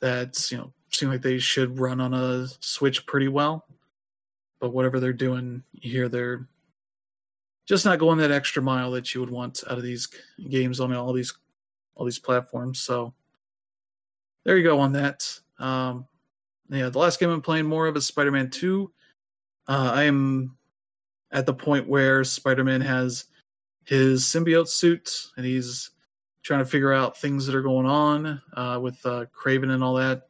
That's 0.00 0.50
you 0.50 0.58
know 0.58 0.72
seem 0.90 1.08
like 1.08 1.22
they 1.22 1.38
should 1.38 1.78
run 1.78 2.00
on 2.00 2.14
a 2.14 2.46
Switch 2.60 3.06
pretty 3.06 3.28
well. 3.28 3.66
But 4.60 4.72
whatever 4.72 5.00
they're 5.00 5.12
doing 5.12 5.62
here, 5.72 6.08
they're 6.08 6.46
just 7.66 7.84
not 7.84 7.98
going 7.98 8.18
that 8.18 8.30
extra 8.30 8.62
mile 8.62 8.90
that 8.92 9.14
you 9.14 9.20
would 9.20 9.30
want 9.30 9.62
out 9.68 9.78
of 9.78 9.82
these 9.82 10.08
games 10.48 10.80
on 10.80 10.94
all 10.94 11.12
these 11.12 11.34
all 11.94 12.04
these 12.04 12.18
platforms. 12.18 12.80
So 12.80 13.14
there 14.44 14.56
you 14.56 14.64
go 14.64 14.80
on 14.80 14.92
that. 14.92 15.26
Um, 15.58 16.06
yeah, 16.68 16.88
the 16.88 16.98
last 16.98 17.20
game 17.20 17.30
I'm 17.30 17.42
playing 17.42 17.66
more 17.66 17.86
of 17.86 17.96
is 17.96 18.06
Spider-Man 18.06 18.50
2. 18.50 18.90
Uh, 19.68 19.92
I 19.94 20.04
am 20.04 20.56
at 21.30 21.46
the 21.46 21.54
point 21.54 21.88
where 21.88 22.24
Spider-Man 22.24 22.80
has 22.80 23.26
his 23.84 24.24
symbiote 24.24 24.68
suit 24.68 25.26
and 25.36 25.44
he's 25.44 25.90
trying 26.42 26.60
to 26.60 26.66
figure 26.66 26.92
out 26.92 27.16
things 27.16 27.46
that 27.46 27.54
are 27.54 27.62
going 27.62 27.86
on 27.86 28.40
uh, 28.54 28.78
with 28.80 28.98
uh, 29.04 29.26
Kraven 29.34 29.70
and 29.70 29.82
all 29.82 29.94
that. 29.94 30.28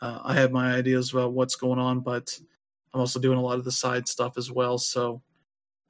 Uh, 0.00 0.20
I 0.24 0.34
have 0.34 0.52
my 0.52 0.74
ideas 0.74 1.12
about 1.12 1.32
what's 1.32 1.56
going 1.56 1.78
on, 1.78 2.00
but 2.00 2.38
I'm 2.92 3.00
also 3.00 3.20
doing 3.20 3.38
a 3.38 3.42
lot 3.42 3.58
of 3.58 3.64
the 3.64 3.72
side 3.72 4.08
stuff 4.08 4.36
as 4.36 4.50
well. 4.50 4.78
So 4.78 5.22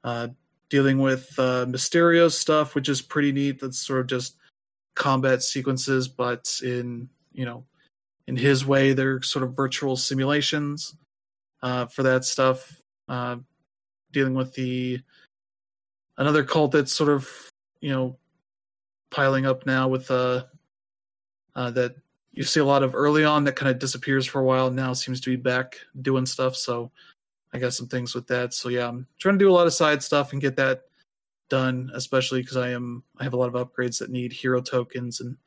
uh, 0.03 0.29
dealing 0.69 0.99
with 0.99 1.27
uh, 1.37 1.65
Mysterio 1.65 2.31
stuff, 2.31 2.75
which 2.75 2.89
is 2.89 3.01
pretty 3.01 3.31
neat. 3.31 3.59
That's 3.59 3.85
sort 3.85 4.01
of 4.01 4.07
just 4.07 4.37
combat 4.95 5.43
sequences, 5.43 6.07
but 6.07 6.59
in 6.63 7.09
you 7.33 7.45
know, 7.45 7.65
in 8.27 8.35
his 8.35 8.65
way, 8.65 8.93
they're 8.93 9.21
sort 9.21 9.43
of 9.43 9.55
virtual 9.55 9.97
simulations 9.97 10.95
uh, 11.61 11.85
for 11.85 12.03
that 12.03 12.25
stuff. 12.25 12.81
Uh, 13.07 13.37
dealing 14.11 14.33
with 14.33 14.53
the 14.53 14.99
another 16.17 16.43
cult 16.43 16.71
that's 16.71 16.93
sort 16.93 17.09
of 17.09 17.29
you 17.81 17.91
know 17.91 18.17
piling 19.11 19.45
up 19.45 19.65
now 19.65 19.87
with 19.87 20.09
uh, 20.09 20.43
uh 21.55 21.69
that 21.71 21.95
you 22.31 22.43
see 22.43 22.59
a 22.59 22.65
lot 22.65 22.83
of 22.83 22.95
early 22.95 23.23
on 23.23 23.43
that 23.43 23.55
kind 23.55 23.69
of 23.69 23.79
disappears 23.79 24.25
for 24.25 24.41
a 24.41 24.43
while 24.43 24.71
now 24.71 24.93
seems 24.93 25.21
to 25.21 25.29
be 25.29 25.35
back 25.35 25.77
doing 26.01 26.25
stuff 26.25 26.55
so 26.55 26.91
I 27.55 27.57
got 27.57 27.73
some 27.73 27.87
things 27.87 28.13
with 28.13 28.27
that. 28.27 28.53
So 28.53 28.67
yeah, 28.67 28.89
I'm 28.89 29.07
trying 29.17 29.35
to 29.35 29.45
do 29.45 29.49
a 29.49 29.53
lot 29.53 29.65
of 29.65 29.73
side 29.73 30.03
stuff 30.03 30.33
and 30.33 30.41
get 30.41 30.57
that 30.57 30.83
done, 31.49 31.91
especially 31.93 32.41
because 32.41 32.57
I 32.57 32.69
am 32.69 33.03
I 33.17 33.23
have 33.23 33.33
a 33.33 33.37
lot 33.37 33.53
of 33.53 33.67
upgrades 33.67 33.99
that 33.99 34.09
need 34.09 34.33
hero 34.33 34.61
tokens 34.61 35.21
and 35.21 35.37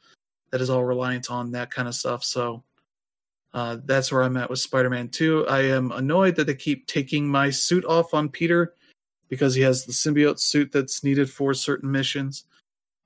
that 0.51 0.61
is 0.61 0.71
all 0.71 0.85
reliant 0.85 1.31
on 1.31 1.53
that 1.53 1.71
kind 1.71 1.89
of 1.89 1.95
stuff. 1.95 2.25
So 2.25 2.63
uh, 3.53 3.79
that's 3.85 4.13
where 4.13 4.23
I'm 4.23 4.37
at 4.37 4.51
with 4.51 4.59
Spider-Man 4.59 5.09
2. 5.09 5.47
I 5.47 5.63
am 5.63 5.93
annoyed 5.93 6.37
that 6.37 6.47
they 6.47 6.55
keep 6.55 6.87
taking 6.87 7.29
my 7.29 7.51
suit 7.51 7.85
off 7.85 8.15
on 8.15 8.29
Peter 8.29 8.75
because 9.29 9.55
he 9.55 9.63
has 9.63 9.85
the 9.85 9.93
symbiote 9.93 10.39
suit 10.39 10.73
that's 10.73 11.05
needed 11.05 11.31
for 11.31 11.55
certain 11.55 11.91
missions, 11.91 12.45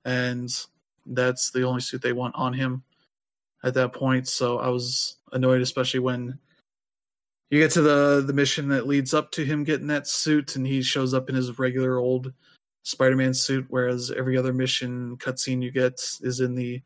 and 0.05 0.49
that's 1.05 1.51
the 1.51 1.63
only 1.63 1.81
suit 1.81 2.01
they 2.01 2.13
want 2.13 2.35
on 2.35 2.53
him 2.53 2.83
at 3.63 3.73
that 3.73 3.93
point. 3.93 4.27
So 4.27 4.59
I 4.59 4.69
was 4.69 5.17
annoyed, 5.31 5.61
especially 5.61 5.99
when 6.01 6.39
you 7.49 7.59
get 7.59 7.71
to 7.71 7.81
the 7.81 8.23
the 8.25 8.33
mission 8.33 8.69
that 8.69 8.87
leads 8.87 9.13
up 9.13 9.31
to 9.33 9.45
him 9.45 9.63
getting 9.63 9.87
that 9.87 10.07
suit, 10.07 10.55
and 10.55 10.65
he 10.65 10.81
shows 10.81 11.13
up 11.13 11.29
in 11.29 11.35
his 11.35 11.57
regular 11.59 11.97
old 11.97 12.33
Spider-Man 12.83 13.33
suit, 13.33 13.65
whereas 13.69 14.11
every 14.11 14.37
other 14.37 14.53
mission 14.53 15.17
cutscene 15.17 15.61
you 15.61 15.71
get 15.71 15.93
is 16.21 16.39
in 16.39 16.55
the 16.55 16.81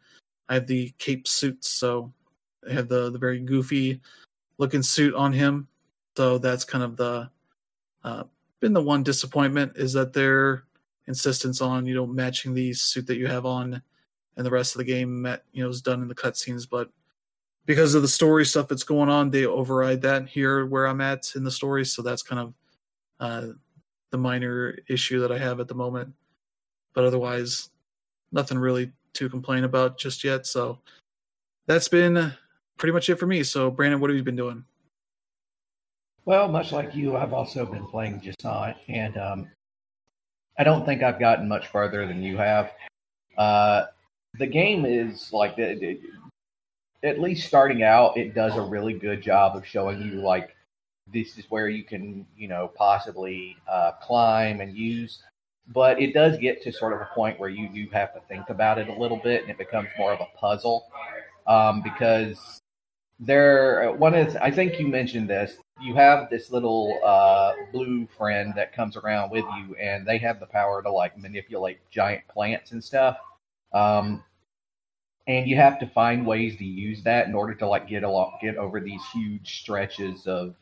I 0.49 0.53
have 0.55 0.67
the 0.67 0.93
cape 0.97 1.27
suit, 1.27 1.65
so 1.65 2.13
I 2.67 2.73
have 2.73 2.87
the 2.87 3.11
the 3.11 3.17
very 3.17 3.39
goofy 3.39 4.01
looking 4.57 4.83
suit 4.83 5.13
on 5.13 5.33
him. 5.33 5.67
So 6.15 6.37
that's 6.37 6.63
kind 6.63 6.83
of 6.83 6.95
the 6.95 7.29
uh, 8.03 8.23
been 8.59 8.73
the 8.73 8.81
one 8.81 9.03
disappointment 9.03 9.73
is 9.75 9.93
that 9.93 10.13
their 10.13 10.63
insistence 11.07 11.61
on 11.61 11.85
you 11.85 11.95
know 11.95 12.07
matching 12.07 12.53
the 12.53 12.73
suit 12.73 13.07
that 13.07 13.17
you 13.17 13.27
have 13.27 13.45
on 13.45 13.81
and 14.35 14.45
the 14.45 14.51
rest 14.51 14.75
of 14.75 14.79
the 14.79 14.85
game 14.85 15.21
met, 15.21 15.43
you 15.51 15.63
know 15.63 15.69
is 15.69 15.81
done 15.81 16.01
in 16.01 16.07
the 16.07 16.15
cutscenes, 16.15 16.69
but 16.69 16.89
because 17.65 17.95
of 17.95 18.01
the 18.01 18.07
story 18.07 18.45
stuff 18.45 18.67
that's 18.67 18.83
going 18.83 19.09
on, 19.09 19.29
they 19.29 19.45
override 19.45 20.01
that 20.03 20.29
here 20.29 20.65
where 20.65 20.85
I'm 20.85 21.01
at 21.01 21.35
in 21.35 21.43
the 21.43 21.51
story. 21.51 21.85
So 21.85 22.01
that's 22.01 22.23
kind 22.23 22.39
of 22.39 22.53
uh, 23.19 23.53
the 24.11 24.17
minor 24.17 24.77
issue 24.87 25.19
that 25.21 25.31
I 25.31 25.37
have 25.37 25.59
at 25.59 25.67
the 25.67 25.75
moment. 25.75 26.13
But 26.93 27.05
otherwise, 27.05 27.69
nothing 28.31 28.57
really 28.57 28.91
to 29.13 29.29
complain 29.29 29.63
about 29.63 29.97
just 29.97 30.23
yet. 30.23 30.45
So 30.45 30.79
that's 31.65 31.87
been 31.87 32.33
pretty 32.77 32.93
much 32.93 33.09
it 33.09 33.15
for 33.15 33.27
me. 33.27 33.43
So, 33.43 33.69
Brandon, 33.69 33.99
what 33.99 34.09
have 34.09 34.17
you 34.17 34.23
been 34.23 34.35
doing? 34.35 34.63
Well, 36.25 36.47
much 36.49 36.71
like 36.71 36.93
you, 36.93 37.15
I've 37.15 37.31
also 37.31 37.65
been 37.65 37.85
playing 37.85 38.19
Jusant, 38.19 38.75
and 38.89 39.17
um, 39.17 39.47
I 40.59 40.65
don't 40.65 40.85
think 40.85 41.01
I've 41.01 41.19
gotten 41.19 41.47
much 41.47 41.67
farther 41.67 42.05
than 42.05 42.21
you 42.21 42.35
have. 42.35 42.71
Uh, 43.37 43.85
the 44.37 44.47
game 44.47 44.85
is 44.85 45.31
like 45.31 45.57
at 45.57 47.19
least 47.19 47.47
starting 47.47 47.83
out, 47.83 48.17
it 48.17 48.35
does 48.35 48.57
a 48.57 48.61
really 48.61 48.93
good 48.93 49.21
job 49.21 49.55
of 49.55 49.65
showing 49.65 50.01
you 50.01 50.21
like 50.21 50.56
this 51.13 51.37
is 51.37 51.45
where 51.49 51.69
you 51.69 51.83
can, 51.83 52.25
you 52.35 52.47
know, 52.47 52.71
possibly 52.75 53.57
uh, 53.69 53.91
climb 54.01 54.61
and 54.61 54.75
use. 54.75 55.23
But 55.73 56.01
it 56.01 56.13
does 56.13 56.37
get 56.37 56.61
to 56.63 56.71
sort 56.71 56.93
of 56.93 57.01
a 57.01 57.09
point 57.13 57.39
where 57.39 57.49
you 57.49 57.67
do 57.69 57.87
have 57.91 58.13
to 58.13 58.21
think 58.21 58.49
about 58.49 58.77
it 58.77 58.87
a 58.87 58.93
little 58.93 59.17
bit, 59.17 59.41
and 59.41 59.51
it 59.51 59.57
becomes 59.57 59.89
more 59.97 60.13
of 60.13 60.21
a 60.21 60.37
puzzle 60.37 60.87
um, 61.45 61.81
because 61.81 62.61
there. 63.19 63.91
One 63.93 64.13
is, 64.15 64.35
I 64.37 64.49
think 64.49 64.79
you 64.79 64.87
mentioned 64.87 65.29
this. 65.29 65.57
You 65.81 65.93
have 65.95 66.29
this 66.29 66.51
little 66.51 66.99
uh, 67.03 67.53
blue 67.71 68.07
friend 68.17 68.53
that 68.55 68.73
comes 68.73 68.95
around 68.95 69.29
with 69.29 69.45
you, 69.57 69.75
and 69.75 70.07
they 70.07 70.17
have 70.19 70.39
the 70.39 70.45
power 70.45 70.81
to 70.81 70.91
like 70.91 71.17
manipulate 71.17 71.79
giant 71.91 72.25
plants 72.29 72.71
and 72.71 72.81
stuff. 72.83 73.17
Um, 73.73 74.23
and 75.27 75.47
you 75.47 75.57
have 75.57 75.77
to 75.79 75.87
find 75.87 76.25
ways 76.25 76.55
to 76.57 76.65
use 76.65 77.03
that 77.03 77.27
in 77.27 77.35
order 77.35 77.53
to 77.55 77.67
like 77.67 77.87
get 77.87 78.03
along, 78.03 78.37
get 78.41 78.55
over 78.55 78.79
these 78.79 79.01
huge 79.13 79.59
stretches 79.59 80.25
of 80.25 80.55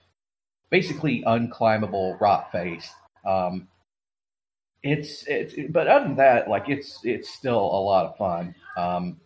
basically 0.70 1.24
unclimbable 1.26 2.20
rock 2.20 2.52
face. 2.52 2.90
Um, 3.26 3.68
it's 4.84 5.24
it's 5.28 5.56
but 5.72 5.88
other 5.88 6.06
than 6.06 6.16
that, 6.18 6.48
like 6.48 6.70
it's 6.70 7.00
it's 7.04 7.30
still 7.34 7.60
a 7.60 7.82
lot 7.82 8.06
of 8.06 8.18
fun. 8.18 8.54
Um, 8.78 9.20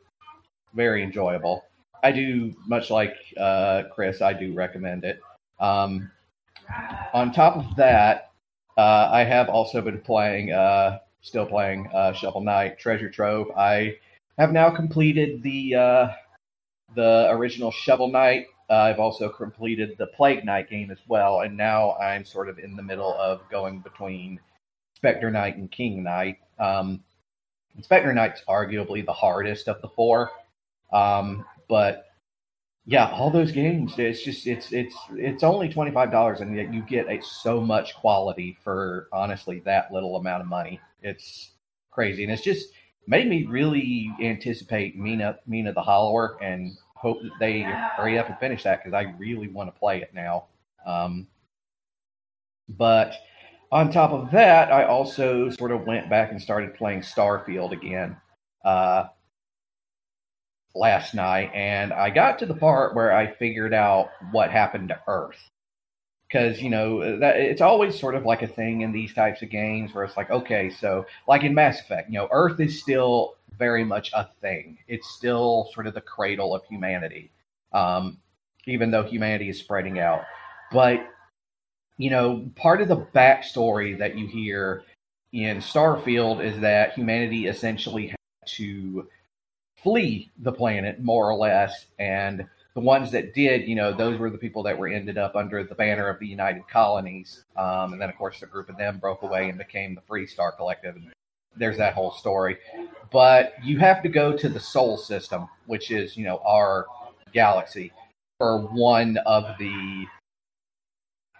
very 0.73 1.04
enjoyable. 1.04 1.63
I 2.04 2.12
do 2.12 2.54
much 2.67 2.89
like 2.89 3.15
uh, 3.38 3.84
Chris. 3.91 4.21
I 4.21 4.34
do 4.34 4.54
recommend 4.54 5.04
it. 5.04 5.19
Um, 5.60 6.10
on 7.13 7.32
top 7.32 7.58
of 7.58 7.75
that, 7.75 8.32
uh, 8.78 9.10
I 9.12 9.23
have 9.23 9.49
also 9.49 9.82
been 9.82 9.99
playing, 9.99 10.54
uh, 10.54 10.99
still 11.21 11.45
playing 11.45 11.89
uh, 11.93 12.13
Shovel 12.13 12.41
Knight 12.41 12.80
Treasure 12.80 13.10
Trove. 13.10 13.52
I 13.58 13.97
have 14.38 14.54
now 14.54 14.69
completed 14.69 15.43
the 15.43 15.75
uh, 15.75 16.08
the 16.95 17.28
original 17.32 17.71
Shovel 17.71 18.08
Knight. 18.08 18.45
Uh, 18.69 18.75
I've 18.75 18.99
also 18.99 19.29
completed 19.29 19.95
the 19.97 20.08
Plague 20.08 20.45
Knight 20.45 20.69
game 20.69 20.91
as 20.91 20.99
well, 21.08 21.41
and 21.41 21.58
now 21.58 21.93
I'm 21.93 22.23
sort 22.23 22.49
of 22.49 22.60
in 22.60 22.75
the 22.75 22.84
middle 22.84 23.15
of 23.15 23.41
going 23.49 23.79
between 23.79 24.39
Spectre 24.93 25.32
Knight 25.32 25.58
and 25.58 25.71
King 25.71 26.03
Knight. 26.03 26.38
Um, 26.60 27.03
Spectre 27.82 28.13
Knight's 28.13 28.41
arguably 28.47 29.03
the 29.05 29.13
hardest 29.13 29.67
of 29.67 29.82
the 29.82 29.88
four, 29.89 30.32
um, 30.91 31.45
but 31.67 32.05
yeah, 32.86 33.10
all 33.12 33.29
those 33.29 33.51
games. 33.51 33.93
It's 33.97 34.23
just 34.23 34.45
it's 34.45 34.71
it's 34.71 34.95
it's 35.12 35.43
only 35.43 35.69
twenty 35.69 35.91
five 35.91 36.12
dollars, 36.12 36.41
and 36.41 36.55
yet 36.55 36.73
you 36.73 36.82
get 36.82 37.08
a, 37.08 37.21
so 37.21 37.62
much 37.62 37.95
quality 37.95 38.58
for 38.63 39.08
honestly 39.13 39.62
that 39.65 39.91
little 39.91 40.15
amount 40.15 40.41
of 40.41 40.47
money. 40.47 40.79
It's 41.01 41.51
crazy, 41.91 42.23
and 42.23 42.32
it's 42.32 42.43
just 42.43 42.69
made 43.08 43.27
me 43.27 43.45
really 43.45 44.12
anticipate 44.21 44.97
Mina 44.97 45.39
Mina 45.47 45.73
the 45.73 45.82
Hollower 45.82 46.38
and 46.41 46.77
hope 46.99 47.21
that 47.21 47.31
they 47.39 47.62
hurry 47.62 48.17
up 48.19 48.27
and 48.29 48.38
finish 48.39 48.63
that 48.63 48.83
because 48.83 48.93
I 48.93 49.13
really 49.17 49.47
want 49.47 49.73
to 49.73 49.79
play 49.79 50.01
it 50.01 50.13
now. 50.13 50.45
Um, 50.85 51.27
but 52.67 53.15
on 53.71 53.91
top 53.91 54.12
of 54.12 54.31
that, 54.31 54.71
I 54.71 54.85
also 54.85 55.49
sort 55.49 55.71
of 55.71 55.85
went 55.85 56.09
back 56.09 56.31
and 56.31 56.41
started 56.41 56.75
playing 56.75 57.01
Starfield 57.01 57.71
again. 57.71 58.17
Uh, 58.63 59.05
last 60.75 61.13
night, 61.13 61.51
and 61.53 61.91
I 61.91 62.09
got 62.09 62.39
to 62.39 62.45
the 62.45 62.53
part 62.53 62.95
where 62.95 63.13
I 63.13 63.27
figured 63.27 63.73
out 63.73 64.09
what 64.31 64.51
happened 64.51 64.89
to 64.89 64.99
Earth. 65.07 65.49
Because 66.27 66.62
you 66.62 66.69
know 66.69 67.19
that 67.19 67.38
it's 67.38 67.62
always 67.62 67.99
sort 67.99 68.13
of 68.13 68.23
like 68.23 68.43
a 68.43 68.47
thing 68.47 68.81
in 68.81 68.91
these 68.91 69.15
types 69.15 69.41
of 69.41 69.49
games 69.49 69.93
where 69.93 70.03
it's 70.03 70.15
like, 70.15 70.29
okay, 70.29 70.69
so 70.69 71.05
like 71.27 71.43
in 71.43 71.55
Mass 71.55 71.79
Effect, 71.79 72.09
you 72.09 72.19
know, 72.19 72.27
Earth 72.31 72.59
is 72.59 72.79
still 72.79 73.33
very 73.57 73.83
much 73.83 74.12
a 74.13 74.27
thing. 74.41 74.77
It's 74.88 75.09
still 75.09 75.69
sort 75.73 75.88
of 75.88 75.93
the 75.93 76.01
cradle 76.01 76.55
of 76.55 76.63
humanity, 76.65 77.31
um, 77.73 78.17
even 78.65 78.91
though 78.91 79.03
humanity 79.03 79.49
is 79.49 79.59
spreading 79.59 79.99
out. 79.99 80.23
But 80.71 81.07
you 81.97 82.09
know, 82.09 82.49
part 82.55 82.81
of 82.81 82.88
the 82.88 82.97
backstory 82.97 83.97
that 83.97 84.17
you 84.17 84.27
hear 84.27 84.83
in 85.33 85.57
Starfield 85.57 86.43
is 86.43 86.59
that 86.62 86.93
humanity 86.93 87.47
essentially 87.47 88.07
had 88.07 88.17
to 88.45 89.07
flee 89.75 90.31
the 90.39 90.51
planet 90.51 90.99
more 90.99 91.29
or 91.29 91.35
less 91.35 91.85
and 91.99 92.45
the 92.73 92.81
ones 92.81 93.12
that 93.12 93.33
did 93.33 93.67
you 93.67 93.75
know 93.75 93.93
those 93.93 94.19
were 94.19 94.29
the 94.29 94.38
people 94.38 94.62
that 94.63 94.77
were 94.77 94.88
ended 94.88 95.17
up 95.17 95.35
under 95.35 95.63
the 95.63 95.75
banner 95.75 96.09
of 96.09 96.19
the 96.19 96.27
united 96.27 96.67
colonies 96.67 97.45
um, 97.55 97.93
and 97.93 98.01
then 98.01 98.09
of 98.09 98.15
course 98.17 98.39
the 98.39 98.45
group 98.45 98.69
of 98.69 98.77
them 98.77 98.97
broke 98.97 99.21
away 99.21 99.49
and 99.49 99.57
became 99.57 99.95
the 99.95 100.01
Freestar 100.01 100.55
collective 100.55 100.95
and 100.95 101.12
there's 101.55 101.77
that 101.77 101.93
whole 101.93 102.12
story. 102.12 102.57
But 103.12 103.53
you 103.63 103.79
have 103.79 104.03
to 104.03 104.09
go 104.09 104.35
to 104.38 104.49
the 104.49 104.59
sol 104.59 104.97
system 104.97 105.47
which 105.69 105.91
is 105.91 106.17
you 106.17 106.25
know 106.25 106.41
our 106.45 106.88
galaxy 107.31 107.93
for 108.39 108.59
one 108.59 109.17
of 109.25 109.45
the 109.59 110.05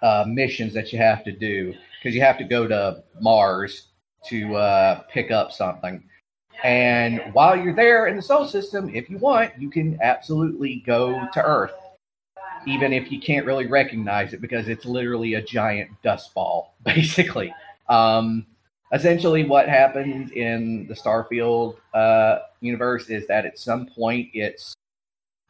uh, 0.02 0.24
missions 0.28 0.74
that 0.74 0.94
you 0.94 1.00
have 1.00 1.24
to 1.26 1.32
do. 1.32 1.74
Because 2.00 2.16
you 2.16 2.22
have 2.22 2.38
to 2.38 2.46
go 2.46 2.68
to 2.68 3.04
mars 3.20 3.88
to 4.28 4.56
uh, 4.56 5.02
pick 5.12 5.32
up 5.32 5.52
something. 5.52 6.02
And 6.64 7.22
while 7.34 7.58
you're 7.58 7.76
there 7.76 8.08
in 8.08 8.16
the 8.16 8.22
solar 8.22 8.48
system, 8.48 8.90
if 8.94 9.10
you 9.10 9.18
want, 9.18 9.52
you 9.58 9.70
can 9.70 9.98
absolutely 10.02 10.84
go 10.86 11.28
to 11.34 11.42
Earth, 11.42 11.74
even 12.68 12.94
if 12.94 13.12
you 13.12 13.20
can't 13.20 13.46
really 13.46 13.66
recognize 13.66 14.34
it 14.34 14.42
because 14.42 14.68
it's 14.68 14.86
literally 14.86 15.34
a 15.34 15.42
giant 15.42 15.90
dust 16.04 16.34
ball, 16.34 16.76
basically. 16.84 17.54
Um, 17.88 18.46
essentially, 18.92 19.44
what 19.44 19.68
happens 19.68 20.32
in 20.32 20.88
the 20.88 20.94
Starfield 20.94 21.78
uh, 21.94 22.40
universe 22.62 23.10
is 23.10 23.28
that 23.28 23.46
at 23.46 23.58
some 23.58 23.88
point 23.88 24.30
its 24.34 24.76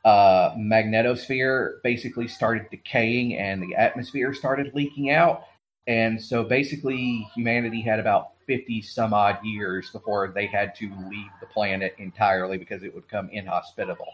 uh, 0.06 0.52
magnetosphere 0.56 1.82
basically 1.84 2.28
started 2.28 2.66
decaying 2.72 3.38
and 3.38 3.62
the 3.62 3.76
atmosphere 3.76 4.34
started 4.34 4.74
leaking 4.74 5.12
out. 5.12 5.44
And 5.88 6.22
so 6.22 6.44
basically, 6.44 7.28
humanity 7.36 7.82
had 7.82 8.00
about 8.00 8.32
50 8.48 8.82
some 8.82 9.14
odd 9.14 9.38
years 9.44 9.90
before 9.92 10.32
they 10.34 10.46
had 10.46 10.76
to 10.76 10.92
leave 11.10 11.32
the 11.40 11.48
planet 11.48 11.96
entirely 11.98 12.58
because 12.58 12.84
it 12.84 12.94
would 12.94 13.06
become 13.06 13.30
inhospitable. 13.30 14.14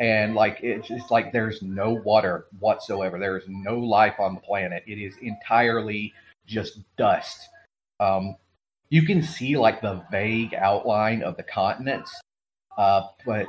And 0.00 0.34
like 0.34 0.60
it's 0.62 0.86
just 0.86 1.10
like 1.10 1.32
there's 1.32 1.60
no 1.60 1.90
water 1.90 2.46
whatsoever. 2.60 3.18
There 3.18 3.36
is 3.36 3.44
no 3.48 3.78
life 3.78 4.14
on 4.20 4.34
the 4.34 4.40
planet. 4.40 4.84
It 4.86 4.98
is 4.98 5.16
entirely 5.22 6.14
just 6.46 6.80
dust. 6.96 7.48
Um, 8.00 8.36
you 8.90 9.02
can 9.02 9.22
see 9.22 9.56
like 9.56 9.80
the 9.80 10.02
vague 10.10 10.54
outline 10.54 11.22
of 11.22 11.36
the 11.36 11.42
continents, 11.42 12.14
uh, 12.76 13.02
but 13.26 13.46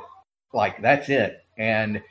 like 0.52 0.80
that's 0.82 1.08
it. 1.08 1.44
And 1.58 2.02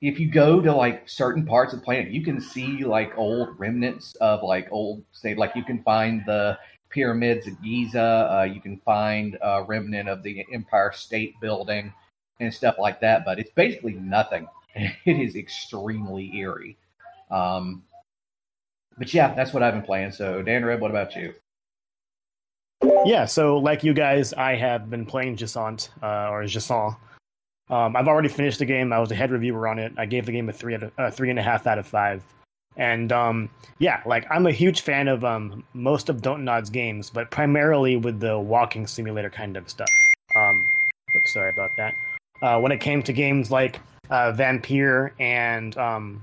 if 0.00 0.20
you 0.20 0.30
go 0.30 0.60
to 0.60 0.74
like 0.74 1.08
certain 1.08 1.44
parts 1.44 1.72
of 1.72 1.80
the 1.80 1.84
planet, 1.84 2.10
you 2.10 2.22
can 2.22 2.40
see 2.40 2.84
like 2.84 3.16
old 3.16 3.58
remnants 3.58 4.14
of 4.20 4.42
like 4.42 4.68
old 4.70 5.04
say 5.12 5.34
like 5.34 5.54
you 5.54 5.64
can 5.64 5.82
find 5.82 6.22
the 6.26 6.58
pyramids 6.90 7.46
at 7.46 7.60
Giza. 7.62 8.28
Uh, 8.30 8.44
you 8.44 8.60
can 8.60 8.80
find 8.84 9.36
a 9.42 9.62
remnant 9.64 10.08
of 10.08 10.22
the 10.22 10.44
Empire 10.52 10.92
State 10.92 11.34
Building 11.40 11.92
and 12.40 12.54
stuff 12.54 12.76
like 12.78 13.00
that, 13.00 13.24
but 13.24 13.38
it's 13.38 13.50
basically 13.50 13.94
nothing. 13.94 14.46
It 15.04 15.18
is 15.18 15.34
extremely 15.34 16.30
eerie. 16.36 16.76
Um, 17.32 17.82
but 18.96 19.12
yeah, 19.12 19.34
that's 19.34 19.52
what 19.52 19.62
I've 19.62 19.74
been 19.74 19.82
playing. 19.82 20.12
So, 20.12 20.40
Dan 20.40 20.64
Red, 20.64 20.80
what 20.80 20.92
about 20.92 21.16
you? 21.16 21.34
Yeah, 23.04 23.24
so 23.24 23.58
like 23.58 23.84
you 23.84 23.94
guys, 23.94 24.32
I 24.32 24.54
have 24.56 24.90
been 24.90 25.06
playing 25.06 25.36
Jusant 25.36 25.88
uh, 26.02 26.30
or 26.30 26.44
Jusant. 26.44 26.96
Um, 27.70 27.96
I've 27.96 28.08
already 28.08 28.28
finished 28.28 28.58
the 28.58 28.64
game. 28.64 28.92
I 28.92 28.98
was 28.98 29.10
a 29.10 29.14
head 29.14 29.30
reviewer 29.30 29.68
on 29.68 29.78
it. 29.78 29.92
I 29.98 30.06
gave 30.06 30.26
the 30.26 30.32
game 30.32 30.48
a 30.48 30.52
three 30.52 30.74
out 30.74 30.82
of, 30.84 30.92
uh, 30.98 31.10
three 31.10 31.30
and 31.30 31.38
a 31.38 31.42
half 31.42 31.66
out 31.66 31.78
of 31.78 31.86
five. 31.86 32.22
And 32.76 33.10
um, 33.12 33.50
yeah, 33.78 34.00
like 34.06 34.26
I'm 34.30 34.46
a 34.46 34.52
huge 34.52 34.82
fan 34.82 35.08
of 35.08 35.24
um, 35.24 35.64
most 35.74 36.08
of 36.08 36.22
Don't 36.22 36.44
Nod's 36.44 36.70
games, 36.70 37.10
but 37.10 37.30
primarily 37.30 37.96
with 37.96 38.20
the 38.20 38.38
walking 38.38 38.86
simulator 38.86 39.30
kind 39.30 39.56
of 39.56 39.68
stuff. 39.68 39.88
Um, 40.36 40.64
oops, 41.16 41.34
sorry 41.34 41.50
about 41.50 41.70
that. 41.76 41.94
Uh, 42.40 42.60
when 42.60 42.70
it 42.70 42.80
came 42.80 43.02
to 43.02 43.12
games 43.12 43.50
like 43.50 43.80
uh, 44.10 44.32
Vampyr 44.32 45.10
and 45.18 45.76
um, 45.76 46.22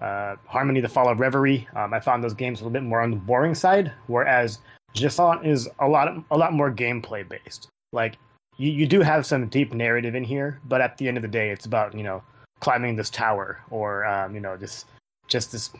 uh, 0.00 0.34
Harmony: 0.46 0.80
The 0.80 0.88
Fall 0.88 1.08
of 1.08 1.20
Reverie, 1.20 1.68
um, 1.76 1.94
I 1.94 2.00
found 2.00 2.24
those 2.24 2.34
games 2.34 2.60
a 2.60 2.64
little 2.64 2.72
bit 2.72 2.82
more 2.82 3.00
on 3.00 3.10
the 3.10 3.16
boring 3.16 3.54
side. 3.54 3.92
Whereas 4.08 4.58
Jusant 4.94 5.46
is 5.46 5.68
a 5.78 5.88
lot 5.88 6.08
a 6.30 6.36
lot 6.36 6.52
more 6.52 6.70
gameplay 6.70 7.28
based. 7.28 7.68
Like 7.92 8.18
you, 8.56 8.70
you 8.70 8.86
do 8.86 9.00
have 9.00 9.24
some 9.26 9.48
deep 9.48 9.72
narrative 9.72 10.14
in 10.14 10.24
here, 10.24 10.60
but 10.66 10.80
at 10.80 10.98
the 10.98 11.08
end 11.08 11.16
of 11.16 11.22
the 11.22 11.28
day, 11.28 11.50
it's 11.50 11.66
about 11.66 11.94
you 11.94 12.02
know 12.02 12.22
climbing 12.60 12.96
this 12.96 13.10
tower 13.10 13.60
or 13.70 14.04
um, 14.04 14.34
you 14.34 14.40
know 14.40 14.56
this 14.56 14.84
just 15.28 15.52
this 15.52 15.70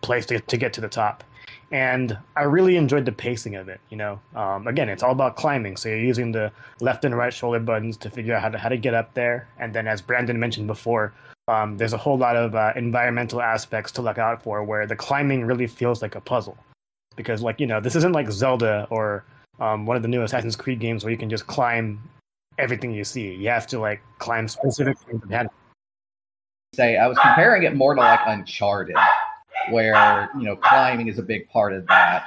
place 0.00 0.24
to, 0.26 0.40
to 0.40 0.56
get 0.56 0.72
to 0.72 0.80
the 0.80 0.88
top. 0.88 1.24
And 1.70 2.16
I 2.36 2.44
really 2.44 2.76
enjoyed 2.76 3.04
the 3.04 3.12
pacing 3.12 3.56
of 3.56 3.68
it. 3.68 3.80
You 3.90 3.96
know, 3.98 4.20
um, 4.34 4.66
again, 4.66 4.88
it's 4.88 5.02
all 5.02 5.12
about 5.12 5.36
climbing. 5.36 5.76
So 5.76 5.88
you're 5.88 5.98
using 5.98 6.32
the 6.32 6.50
left 6.80 7.04
and 7.04 7.16
right 7.16 7.32
shoulder 7.32 7.60
buttons 7.60 7.96
to 7.98 8.10
figure 8.10 8.34
out 8.34 8.42
how 8.42 8.48
to 8.48 8.58
how 8.58 8.68
to 8.68 8.76
get 8.76 8.94
up 8.94 9.12
there. 9.14 9.48
And 9.58 9.74
then, 9.74 9.86
as 9.86 10.00
Brandon 10.00 10.38
mentioned 10.38 10.66
before, 10.66 11.12
um, 11.48 11.76
there's 11.76 11.92
a 11.92 11.98
whole 11.98 12.16
lot 12.16 12.36
of 12.36 12.54
uh, 12.54 12.72
environmental 12.76 13.42
aspects 13.42 13.92
to 13.92 14.02
look 14.02 14.18
out 14.18 14.42
for, 14.42 14.62
where 14.62 14.86
the 14.86 14.96
climbing 14.96 15.44
really 15.44 15.66
feels 15.66 16.00
like 16.02 16.14
a 16.14 16.20
puzzle. 16.20 16.56
Because, 17.18 17.42
like 17.42 17.60
you 17.60 17.66
know, 17.66 17.80
this 17.80 17.96
isn't 17.96 18.12
like 18.12 18.30
Zelda 18.30 18.86
or 18.88 19.26
um, 19.60 19.84
one 19.84 19.96
of 19.96 20.02
the 20.02 20.08
new 20.08 20.22
Assassin's 20.22 20.56
Creed 20.56 20.80
games 20.80 21.04
where 21.04 21.10
you 21.10 21.18
can 21.18 21.28
just 21.28 21.46
climb 21.46 22.00
everything 22.56 22.94
you 22.94 23.04
see. 23.04 23.34
You 23.34 23.50
have 23.50 23.66
to 23.66 23.78
like 23.78 24.00
climb 24.18 24.48
specific 24.48 24.96
things 25.00 25.22
say 26.74 26.96
I 26.96 27.06
was 27.06 27.18
comparing 27.18 27.62
it 27.64 27.74
more 27.74 27.94
to 27.94 28.00
like 28.00 28.20
Uncharted, 28.26 28.96
where 29.70 30.30
you 30.36 30.44
know 30.44 30.56
climbing 30.56 31.08
is 31.08 31.18
a 31.18 31.22
big 31.22 31.48
part 31.48 31.72
of 31.72 31.86
that. 31.88 32.26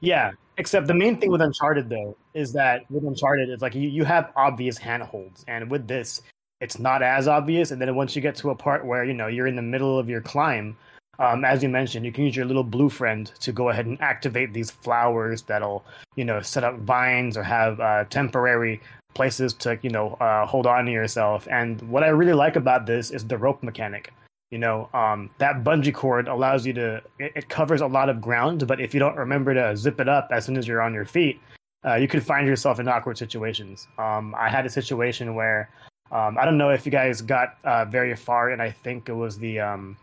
Yeah, 0.00 0.32
except 0.58 0.86
the 0.86 0.94
main 0.94 1.18
thing 1.18 1.30
with 1.30 1.40
Uncharted 1.40 1.88
though 1.88 2.16
is 2.34 2.52
that 2.52 2.90
with 2.90 3.04
Uncharted 3.04 3.48
it's 3.48 3.62
like 3.62 3.74
you, 3.74 3.88
you 3.88 4.04
have 4.04 4.32
obvious 4.36 4.78
handholds, 4.78 5.44
and 5.48 5.70
with 5.70 5.86
this 5.86 6.22
it's 6.60 6.78
not 6.78 7.02
as 7.02 7.28
obvious. 7.28 7.70
And 7.70 7.80
then 7.80 7.94
once 7.94 8.16
you 8.16 8.22
get 8.22 8.34
to 8.36 8.50
a 8.50 8.54
part 8.54 8.86
where 8.86 9.04
you 9.04 9.14
know 9.14 9.26
you're 9.26 9.46
in 9.46 9.56
the 9.56 9.62
middle 9.62 9.98
of 9.98 10.08
your 10.08 10.20
climb, 10.20 10.76
um, 11.18 11.44
as 11.44 11.62
you 11.62 11.68
mentioned, 11.68 12.04
you 12.04 12.12
can 12.12 12.24
use 12.24 12.36
your 12.36 12.46
little 12.46 12.64
blue 12.64 12.88
friend 12.88 13.30
to 13.40 13.52
go 13.52 13.70
ahead 13.70 13.86
and 13.86 14.00
activate 14.00 14.52
these 14.52 14.70
flowers 14.70 15.42
that'll, 15.42 15.84
you 16.14 16.24
know, 16.24 16.40
set 16.40 16.64
up 16.64 16.78
vines 16.80 17.36
or 17.36 17.42
have 17.42 17.80
uh, 17.80 18.04
temporary 18.10 18.80
places 19.16 19.54
to 19.54 19.78
you 19.82 19.90
know 19.90 20.12
uh, 20.20 20.46
hold 20.46 20.66
on 20.66 20.84
to 20.84 20.92
yourself. 20.92 21.48
And 21.50 21.80
what 21.90 22.04
I 22.04 22.08
really 22.08 22.34
like 22.34 22.54
about 22.54 22.86
this 22.86 23.10
is 23.10 23.24
the 23.24 23.38
rope 23.38 23.62
mechanic. 23.62 24.12
You 24.52 24.58
know, 24.58 24.88
um, 24.94 25.30
that 25.38 25.64
bungee 25.64 25.92
cord 25.92 26.28
allows 26.28 26.64
you 26.64 26.72
to 26.74 27.02
it, 27.18 27.32
it, 27.34 27.48
covers 27.48 27.80
a 27.80 27.86
lot 27.86 28.08
of 28.08 28.20
ground, 28.20 28.64
but 28.68 28.80
if 28.80 28.94
you 28.94 29.00
don't 29.00 29.16
remember 29.16 29.52
to 29.54 29.76
zip 29.76 29.98
it 29.98 30.08
up 30.08 30.28
as 30.30 30.44
soon 30.44 30.56
as 30.56 30.68
you're 30.68 30.82
on 30.82 30.94
your 30.94 31.04
feet, 31.04 31.40
uh, 31.84 31.96
you 31.96 32.06
could 32.06 32.24
find 32.24 32.46
yourself 32.46 32.78
in 32.78 32.86
awkward 32.86 33.18
situations. 33.18 33.88
Um, 33.98 34.36
I 34.38 34.48
had 34.48 34.64
a 34.64 34.70
situation 34.70 35.34
where 35.34 35.68
um, 36.12 36.38
I 36.38 36.44
don't 36.44 36.58
know 36.58 36.70
if 36.70 36.86
you 36.86 36.92
guys 36.92 37.20
got 37.22 37.58
uh, 37.64 37.86
very 37.86 38.14
far, 38.14 38.50
and 38.50 38.62
I 38.62 38.70
think 38.70 39.08
it 39.08 39.14
was 39.14 39.36
the 39.36 39.58
um, 39.58 39.96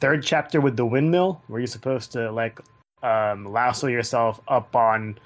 third 0.00 0.22
chapter 0.22 0.60
with 0.60 0.76
the 0.76 0.86
windmill, 0.86 1.42
where 1.48 1.60
you're 1.60 1.66
supposed 1.66 2.12
to 2.12 2.30
like 2.32 2.60
um, 3.02 3.44
lasso 3.44 3.86
yourself 3.86 4.40
up 4.48 4.74
on 4.74 5.18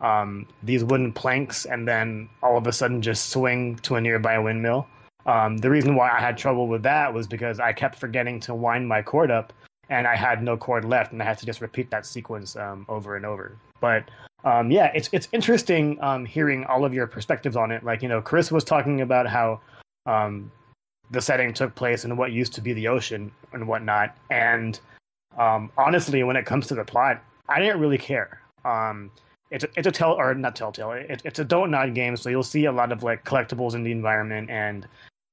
um, 0.00 0.46
these 0.62 0.84
wooden 0.84 1.12
planks 1.12 1.64
and 1.64 1.86
then 1.86 2.28
all 2.42 2.56
of 2.56 2.66
a 2.66 2.72
sudden 2.72 3.00
just 3.00 3.30
swing 3.30 3.76
to 3.76 3.96
a 3.96 4.00
nearby 4.00 4.38
windmill. 4.38 4.86
Um, 5.26 5.56
the 5.56 5.70
reason 5.70 5.94
why 5.94 6.10
I 6.10 6.20
had 6.20 6.36
trouble 6.36 6.68
with 6.68 6.82
that 6.82 7.12
was 7.12 7.26
because 7.26 7.58
I 7.58 7.72
kept 7.72 7.96
forgetting 7.98 8.40
to 8.40 8.54
wind 8.54 8.86
my 8.86 9.00
cord 9.00 9.30
up 9.30 9.52
and 9.88 10.06
I 10.06 10.16
had 10.16 10.42
no 10.42 10.56
cord 10.56 10.84
left 10.84 11.12
and 11.12 11.22
I 11.22 11.24
had 11.24 11.38
to 11.38 11.46
just 11.46 11.60
repeat 11.60 11.90
that 11.90 12.04
sequence 12.04 12.56
um, 12.56 12.84
over 12.88 13.16
and 13.16 13.24
over. 13.24 13.56
But 13.80 14.10
um, 14.44 14.70
yeah, 14.70 14.90
it's 14.94 15.08
it's 15.12 15.28
interesting 15.32 15.98
um, 16.02 16.26
hearing 16.26 16.64
all 16.66 16.84
of 16.84 16.92
your 16.92 17.06
perspectives 17.06 17.56
on 17.56 17.70
it. 17.70 17.82
Like 17.82 18.02
you 18.02 18.08
know, 18.08 18.20
Chris 18.20 18.52
was 18.52 18.64
talking 18.64 19.00
about 19.00 19.26
how 19.26 19.60
um, 20.04 20.52
the 21.10 21.20
setting 21.20 21.52
took 21.52 21.74
place 21.74 22.04
in 22.04 22.16
what 22.16 22.32
used 22.32 22.52
to 22.54 22.60
be 22.60 22.72
the 22.72 22.88
ocean 22.88 23.30
and 23.52 23.66
whatnot, 23.66 24.16
and 24.30 24.80
um, 25.38 25.70
honestly, 25.76 26.22
when 26.22 26.36
it 26.36 26.46
comes 26.46 26.66
to 26.68 26.74
the 26.74 26.84
plot, 26.84 27.22
I 27.48 27.60
didn't 27.60 27.80
really 27.80 27.98
care. 27.98 28.40
Um, 28.64 29.10
it's 29.50 29.64
a, 29.64 29.68
it's 29.76 29.86
a 29.86 29.92
tell 29.92 30.12
or 30.12 30.34
not 30.34 30.56
telltale. 30.56 30.92
It, 30.92 31.22
it's 31.24 31.38
a 31.38 31.44
Don't 31.44 31.70
Nod 31.70 31.94
game, 31.94 32.16
so 32.16 32.30
you'll 32.30 32.42
see 32.42 32.64
a 32.64 32.72
lot 32.72 32.92
of 32.92 33.02
like 33.02 33.24
collectibles 33.24 33.74
in 33.74 33.82
the 33.82 33.92
environment, 33.92 34.50
and 34.50 34.86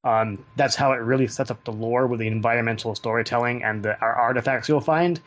um, 0.04 0.44
that's 0.56 0.76
how 0.76 0.92
it 0.92 0.98
really 0.98 1.28
sets 1.28 1.52
up 1.52 1.64
the 1.64 1.72
lore 1.72 2.08
with 2.08 2.20
the 2.20 2.28
environmental 2.28 2.96
storytelling 2.96 3.64
and 3.64 3.84
the 3.84 4.00
artifacts 4.00 4.68
you'll 4.68 4.82
find. 4.82 5.20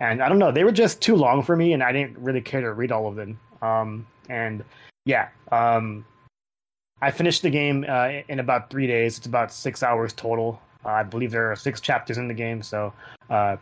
And 0.00 0.22
I 0.22 0.28
don't 0.28 0.38
know, 0.38 0.50
they 0.50 0.64
were 0.64 0.72
just 0.72 1.02
too 1.02 1.16
long 1.16 1.42
for 1.42 1.56
me, 1.56 1.72
and 1.72 1.82
I 1.82 1.92
didn't 1.92 2.16
really 2.18 2.40
care 2.40 2.60
to 2.60 2.72
read 2.72 2.90
all 2.92 3.06
of 3.06 3.16
them. 3.16 3.38
Um, 3.60 4.06
and 4.28 4.64
yeah, 5.04 5.28
um, 5.52 6.04
I 7.02 7.10
finished 7.10 7.42
the 7.42 7.50
game 7.50 7.84
uh, 7.88 8.10
in 8.28 8.40
about 8.40 8.70
three 8.70 8.86
days. 8.86 9.18
It's 9.18 9.26
about 9.26 9.52
six 9.52 9.82
hours 9.82 10.12
total. 10.12 10.60
Uh, 10.84 10.90
I 10.90 11.02
believe 11.02 11.30
there 11.30 11.50
are 11.50 11.56
six 11.56 11.80
chapters 11.80 12.18
in 12.18 12.28
the 12.28 12.34
game, 12.34 12.62
so 12.62 12.92
uh, 13.30 13.56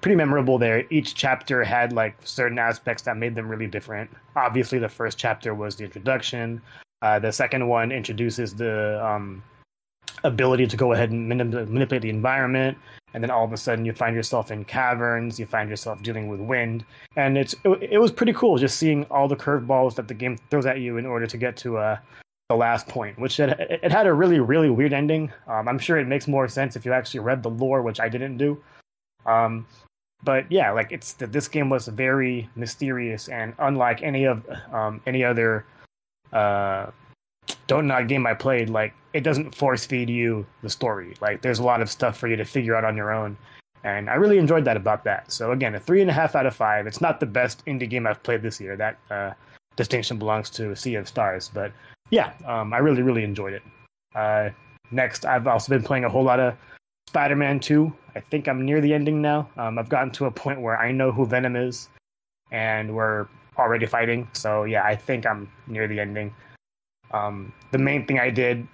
pretty 0.00 0.16
memorable 0.16 0.58
there. 0.58 0.84
Each 0.90 1.14
chapter 1.14 1.64
had 1.64 1.92
like 1.92 2.16
certain 2.24 2.58
aspects 2.58 3.02
that 3.04 3.16
made 3.16 3.34
them 3.34 3.48
really 3.48 3.66
different. 3.66 4.10
Obviously, 4.36 4.78
the 4.78 4.88
first 4.88 5.18
chapter 5.18 5.54
was 5.54 5.76
the 5.76 5.84
introduction. 5.84 6.60
Uh, 7.00 7.18
the 7.18 7.32
second 7.32 7.66
one 7.66 7.90
introduces 7.92 8.54
the 8.54 9.04
um, 9.04 9.42
ability 10.24 10.66
to 10.66 10.76
go 10.76 10.92
ahead 10.92 11.10
and 11.10 11.30
manip- 11.30 11.68
manipulate 11.68 12.02
the 12.02 12.10
environment, 12.10 12.76
and 13.14 13.22
then 13.22 13.30
all 13.30 13.44
of 13.44 13.52
a 13.52 13.56
sudden 13.56 13.84
you 13.84 13.92
find 13.92 14.14
yourself 14.14 14.50
in 14.50 14.64
caverns. 14.64 15.38
You 15.38 15.46
find 15.46 15.68
yourself 15.68 16.02
dealing 16.02 16.28
with 16.28 16.40
wind, 16.40 16.84
and 17.16 17.38
it's 17.38 17.54
it, 17.64 17.82
it 17.92 17.98
was 17.98 18.12
pretty 18.12 18.34
cool 18.34 18.58
just 18.58 18.76
seeing 18.78 19.04
all 19.04 19.28
the 19.28 19.36
curveballs 19.36 19.94
that 19.96 20.08
the 20.08 20.14
game 20.14 20.38
throws 20.50 20.66
at 20.66 20.80
you 20.80 20.98
in 20.98 21.06
order 21.06 21.26
to 21.26 21.36
get 21.36 21.56
to 21.58 21.78
uh, 21.78 21.96
the 22.52 22.58
last 22.58 22.86
point. 22.88 23.18
Which 23.18 23.40
it, 23.40 23.58
it 23.58 23.90
had 23.90 24.06
a 24.06 24.12
really 24.12 24.40
really 24.40 24.70
weird 24.70 24.92
ending. 24.92 25.32
Um, 25.46 25.68
I'm 25.68 25.78
sure 25.78 25.98
it 25.98 26.06
makes 26.06 26.28
more 26.28 26.48
sense 26.48 26.76
if 26.76 26.84
you 26.84 26.92
actually 26.92 27.20
read 27.20 27.42
the 27.42 27.50
lore, 27.50 27.82
which 27.82 28.00
I 28.00 28.08
didn't 28.08 28.38
do. 28.38 28.62
Um, 29.26 29.66
but 30.24 30.50
yeah, 30.50 30.70
like 30.70 30.92
it's 30.92 31.14
this 31.14 31.48
game 31.48 31.68
was 31.68 31.88
very 31.88 32.48
mysterious 32.54 33.28
and 33.28 33.54
unlike 33.58 34.02
any 34.02 34.24
of 34.24 34.44
um, 34.72 35.00
any 35.06 35.24
other 35.24 35.64
uh, 36.32 36.86
Don't 37.66 37.86
Nod 37.86 38.08
game 38.08 38.26
I 38.26 38.34
played. 38.34 38.68
Like 38.70 38.94
it 39.12 39.24
doesn't 39.24 39.54
force 39.54 39.84
feed 39.84 40.08
you 40.08 40.46
the 40.62 40.70
story. 40.70 41.14
Like 41.20 41.42
there's 41.42 41.58
a 41.58 41.64
lot 41.64 41.82
of 41.82 41.90
stuff 41.90 42.16
for 42.18 42.28
you 42.28 42.36
to 42.36 42.44
figure 42.44 42.76
out 42.76 42.84
on 42.84 42.96
your 42.96 43.12
own, 43.12 43.36
and 43.84 44.08
I 44.08 44.14
really 44.14 44.38
enjoyed 44.38 44.64
that 44.64 44.76
about 44.76 45.04
that. 45.04 45.32
So 45.32 45.52
again, 45.52 45.74
a 45.74 45.80
three 45.80 46.00
and 46.00 46.10
a 46.10 46.14
half 46.14 46.36
out 46.36 46.46
of 46.46 46.54
five. 46.54 46.86
It's 46.86 47.00
not 47.00 47.18
the 47.18 47.26
best 47.26 47.64
indie 47.66 47.90
game 47.90 48.06
I've 48.06 48.22
played 48.22 48.42
this 48.42 48.60
year. 48.60 48.76
That 48.76 48.98
uh, 49.10 49.32
distinction 49.76 50.18
belongs 50.18 50.50
to 50.50 50.76
Sea 50.76 50.94
of 50.94 51.08
Stars, 51.08 51.50
but 51.52 51.72
yeah, 52.12 52.34
um, 52.46 52.72
I 52.72 52.78
really 52.78 53.02
really 53.02 53.24
enjoyed 53.24 53.54
it. 53.54 53.62
Uh, 54.14 54.50
next, 54.92 55.24
I've 55.24 55.48
also 55.48 55.70
been 55.70 55.82
playing 55.82 56.04
a 56.04 56.08
whole 56.08 56.22
lot 56.22 56.38
of 56.38 56.54
Spider-Man 57.08 57.58
2. 57.58 57.92
I 58.14 58.20
think 58.20 58.46
I'm 58.46 58.64
near 58.64 58.80
the 58.80 58.92
ending 58.92 59.20
now. 59.20 59.48
Um, 59.56 59.78
I've 59.78 59.88
gotten 59.88 60.10
to 60.12 60.26
a 60.26 60.30
point 60.30 60.60
where 60.60 60.78
I 60.78 60.92
know 60.92 61.10
who 61.10 61.26
Venom 61.26 61.56
is, 61.56 61.88
and 62.50 62.94
we're 62.94 63.26
already 63.56 63.86
fighting. 63.86 64.28
So 64.34 64.64
yeah, 64.64 64.84
I 64.84 64.94
think 64.94 65.26
I'm 65.26 65.50
near 65.66 65.88
the 65.88 65.98
ending. 65.98 66.34
Um, 67.12 67.52
the 67.70 67.78
main 67.78 68.06
thing 68.06 68.20
I 68.20 68.28
did 68.28 68.68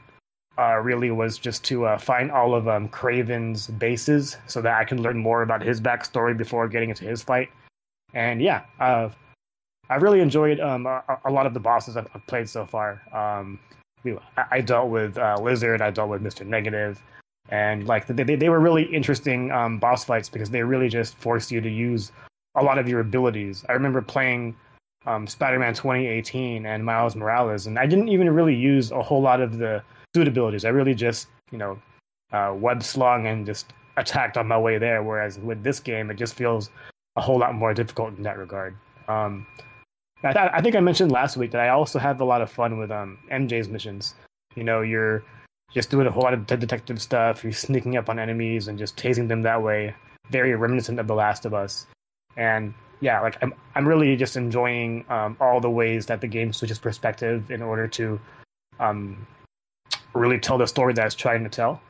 uh, 0.58 0.78
really 0.78 1.12
was 1.12 1.38
just 1.38 1.62
to 1.66 1.86
uh, 1.86 1.98
find 1.98 2.32
all 2.32 2.56
of 2.56 2.66
um, 2.66 2.88
Kraven's 2.88 3.68
bases 3.68 4.36
so 4.48 4.60
that 4.62 4.76
I 4.76 4.84
can 4.84 5.00
learn 5.00 5.16
more 5.16 5.42
about 5.42 5.62
his 5.62 5.80
backstory 5.80 6.36
before 6.36 6.66
getting 6.66 6.90
into 6.90 7.04
his 7.04 7.22
fight. 7.22 7.50
And 8.14 8.42
yeah, 8.42 8.62
uh, 8.80 9.10
I 9.90 9.96
really 9.96 10.20
enjoyed 10.20 10.60
um, 10.60 10.86
a, 10.86 11.02
a, 11.24 11.30
lot 11.30 11.46
of 11.46 11.54
the 11.54 11.60
bosses 11.60 11.96
I've, 11.96 12.08
I've 12.14 12.26
played 12.26 12.48
so 12.48 12.66
far. 12.66 13.00
Um, 13.12 13.58
I, 14.36 14.44
I, 14.50 14.60
dealt 14.60 14.90
with 14.90 15.16
uh, 15.18 15.38
Lizard, 15.40 15.80
I 15.80 15.90
dealt 15.90 16.10
with 16.10 16.22
Mister 16.22 16.44
Negative, 16.44 17.02
and 17.48 17.86
like 17.86 18.06
they 18.06 18.36
they 18.36 18.48
were 18.48 18.60
really 18.60 18.84
interesting 18.84 19.50
um, 19.50 19.78
boss 19.78 20.04
fights 20.04 20.28
because 20.28 20.50
they 20.50 20.62
really 20.62 20.88
just 20.88 21.16
forced 21.16 21.50
you 21.50 21.60
to 21.60 21.70
use 21.70 22.12
a 22.54 22.62
lot 22.62 22.78
of 22.78 22.88
your 22.88 23.00
abilities. 23.00 23.64
I 23.68 23.72
remember 23.72 24.02
playing 24.02 24.56
um, 25.06 25.26
Spider-Man 25.26 25.74
2018 25.74 26.66
and 26.66 26.84
Miles 26.84 27.16
Morales, 27.16 27.66
and 27.66 27.78
I 27.78 27.86
didn't 27.86 28.08
even 28.08 28.30
really 28.30 28.54
use 28.54 28.90
a 28.90 29.02
whole 29.02 29.22
lot 29.22 29.40
of 29.40 29.58
the 29.58 29.82
suit 30.14 30.28
abilities. 30.28 30.64
I 30.64 30.68
really 30.68 30.94
just 30.94 31.28
you 31.50 31.58
know 31.58 31.78
uh, 32.32 32.52
web 32.54 32.82
slung 32.82 33.26
and 33.26 33.46
just 33.46 33.72
attacked 33.96 34.36
on 34.36 34.46
my 34.46 34.58
way 34.58 34.78
there. 34.78 35.02
Whereas 35.02 35.38
with 35.38 35.62
this 35.62 35.80
game, 35.80 36.10
it 36.10 36.14
just 36.14 36.34
feels 36.34 36.70
a 37.16 37.20
whole 37.20 37.38
lot 37.38 37.54
more 37.54 37.74
difficult 37.74 38.16
in 38.16 38.22
that 38.22 38.38
regard. 38.38 38.76
Um, 39.08 39.46
I, 40.24 40.32
th- 40.32 40.50
I, 40.52 40.60
think 40.60 40.74
I 40.74 40.80
mentioned 40.80 41.12
last 41.12 41.36
week 41.36 41.52
that 41.52 41.60
I 41.60 41.68
also 41.68 41.98
have 41.98 42.20
a 42.20 42.24
lot 42.24 42.42
of 42.42 42.50
fun 42.50 42.78
with 42.78 42.90
um, 42.90 43.18
MJ's 43.30 43.68
missions. 43.68 44.14
You 44.56 44.64
know, 44.64 44.80
you're 44.80 45.22
just 45.72 45.90
doing 45.90 46.06
a 46.06 46.10
whole 46.10 46.22
lot 46.22 46.34
of 46.34 46.46
detective 46.46 47.00
stuff. 47.00 47.44
You're 47.44 47.52
sneaking 47.52 47.96
up 47.96 48.08
on 48.08 48.18
enemies 48.18 48.68
and 48.68 48.78
just 48.78 48.96
tasing 48.96 49.28
them 49.28 49.42
that 49.42 49.62
way. 49.62 49.94
Very 50.30 50.54
reminiscent 50.54 50.98
of 50.98 51.06
The 51.06 51.14
Last 51.14 51.44
of 51.44 51.54
Us. 51.54 51.86
And 52.36 52.74
yeah, 53.00 53.20
like 53.20 53.36
I'm, 53.42 53.54
I'm 53.74 53.86
really 53.86 54.16
just 54.16 54.36
enjoying 54.36 55.04
um, 55.08 55.36
all 55.40 55.60
the 55.60 55.70
ways 55.70 56.06
that 56.06 56.20
the 56.20 56.26
game 56.26 56.52
switches 56.52 56.78
perspective 56.78 57.50
in 57.50 57.62
order 57.62 57.86
to 57.88 58.20
um, 58.80 59.26
really 60.14 60.38
tell 60.38 60.58
the 60.58 60.66
story 60.66 60.92
that 60.94 61.06
it's 61.06 61.14
trying 61.14 61.44
to 61.44 61.50
tell. 61.50 61.80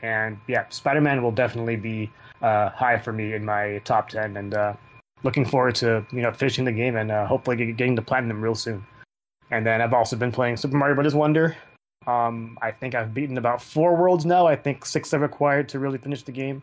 And 0.00 0.38
yeah, 0.46 0.68
Spider-Man 0.68 1.22
will 1.22 1.32
definitely 1.32 1.76
be 1.76 2.10
uh, 2.40 2.70
high 2.70 2.98
for 2.98 3.12
me 3.12 3.34
in 3.34 3.44
my 3.44 3.80
top 3.84 4.08
ten, 4.08 4.36
and 4.36 4.54
uh, 4.54 4.74
looking 5.22 5.44
forward 5.44 5.74
to 5.76 6.04
you 6.12 6.22
know 6.22 6.32
finishing 6.32 6.64
the 6.64 6.72
game 6.72 6.96
and 6.96 7.10
uh, 7.10 7.26
hopefully 7.26 7.72
getting 7.72 7.94
the 7.94 8.02
platinum 8.02 8.42
real 8.42 8.54
soon. 8.54 8.84
And 9.50 9.66
then 9.66 9.82
I've 9.82 9.92
also 9.92 10.16
been 10.16 10.32
playing 10.32 10.56
Super 10.56 10.76
Mario 10.76 10.94
Bros. 10.94 11.14
Wonder. 11.14 11.56
Um, 12.06 12.58
I 12.62 12.70
think 12.70 12.94
I've 12.94 13.14
beaten 13.14 13.38
about 13.38 13.62
four 13.62 13.96
worlds 13.96 14.24
now. 14.24 14.46
I 14.46 14.56
think 14.56 14.84
six 14.84 15.12
are 15.14 15.18
required 15.18 15.68
to 15.70 15.78
really 15.78 15.98
finish 15.98 16.22
the 16.22 16.32
game. 16.32 16.62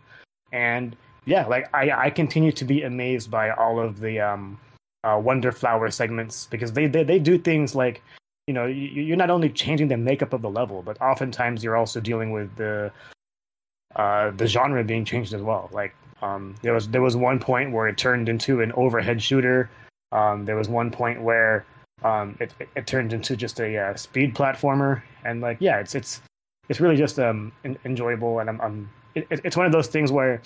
And 0.51 0.95
yeah, 1.25 1.45
like 1.45 1.73
I, 1.73 1.91
I 1.91 2.09
continue 2.09 2.51
to 2.53 2.65
be 2.65 2.83
amazed 2.83 3.29
by 3.31 3.51
all 3.51 3.79
of 3.79 3.99
the 3.99 4.19
um, 4.19 4.59
uh, 5.03 5.19
Wonder 5.21 5.51
Flower 5.51 5.89
segments 5.91 6.47
because 6.47 6.73
they, 6.73 6.87
they, 6.87 7.03
they 7.03 7.19
do 7.19 7.37
things 7.37 7.75
like, 7.75 8.01
you 8.47 8.53
know, 8.53 8.65
you, 8.65 9.13
are 9.13 9.17
not 9.17 9.29
only 9.29 9.49
changing 9.49 9.87
the 9.87 9.97
makeup 9.97 10.33
of 10.33 10.41
the 10.41 10.49
level, 10.49 10.81
but 10.81 10.99
oftentimes 11.01 11.63
you're 11.63 11.77
also 11.77 11.99
dealing 11.99 12.31
with 12.31 12.53
the 12.55 12.91
uh, 13.95 14.31
the 14.31 14.47
genre 14.47 14.83
being 14.83 15.05
changed 15.05 15.33
as 15.33 15.41
well. 15.41 15.69
Like 15.71 15.95
um, 16.21 16.55
there 16.61 16.73
was 16.73 16.87
there 16.89 17.01
was 17.01 17.15
one 17.15 17.39
point 17.39 17.71
where 17.71 17.87
it 17.87 17.97
turned 17.97 18.29
into 18.29 18.61
an 18.61 18.71
overhead 18.73 19.21
shooter. 19.21 19.69
Um, 20.11 20.45
there 20.45 20.55
was 20.55 20.69
one 20.69 20.91
point 20.91 21.21
where 21.21 21.65
um, 22.03 22.37
it, 22.39 22.53
it, 22.59 22.69
it 22.75 22.87
turned 22.87 23.13
into 23.13 23.35
just 23.35 23.59
a 23.59 23.77
uh, 23.77 23.95
speed 23.95 24.35
platformer, 24.35 25.01
and 25.25 25.41
like 25.41 25.57
yeah, 25.59 25.79
it's 25.79 25.95
it's 25.95 26.21
it's 26.69 26.79
really 26.79 26.97
just 26.97 27.19
um 27.19 27.51
enjoyable, 27.85 28.39
and 28.39 28.49
I'm, 28.49 28.61
I'm 28.61 28.89
it, 29.15 29.27
it's 29.29 29.57
one 29.57 29.65
of 29.65 29.71
those 29.71 29.87
things 29.87 30.11
where 30.11 30.41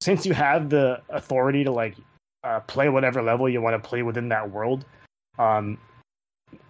since 0.00 0.24
you 0.24 0.32
have 0.32 0.70
the 0.70 1.00
authority 1.10 1.64
to 1.64 1.70
like 1.70 1.96
uh, 2.44 2.60
play 2.60 2.88
whatever 2.88 3.22
level 3.22 3.48
you 3.48 3.60
want 3.60 3.82
to 3.82 3.88
play 3.88 4.02
within 4.02 4.28
that 4.28 4.50
world, 4.50 4.84
um, 5.38 5.76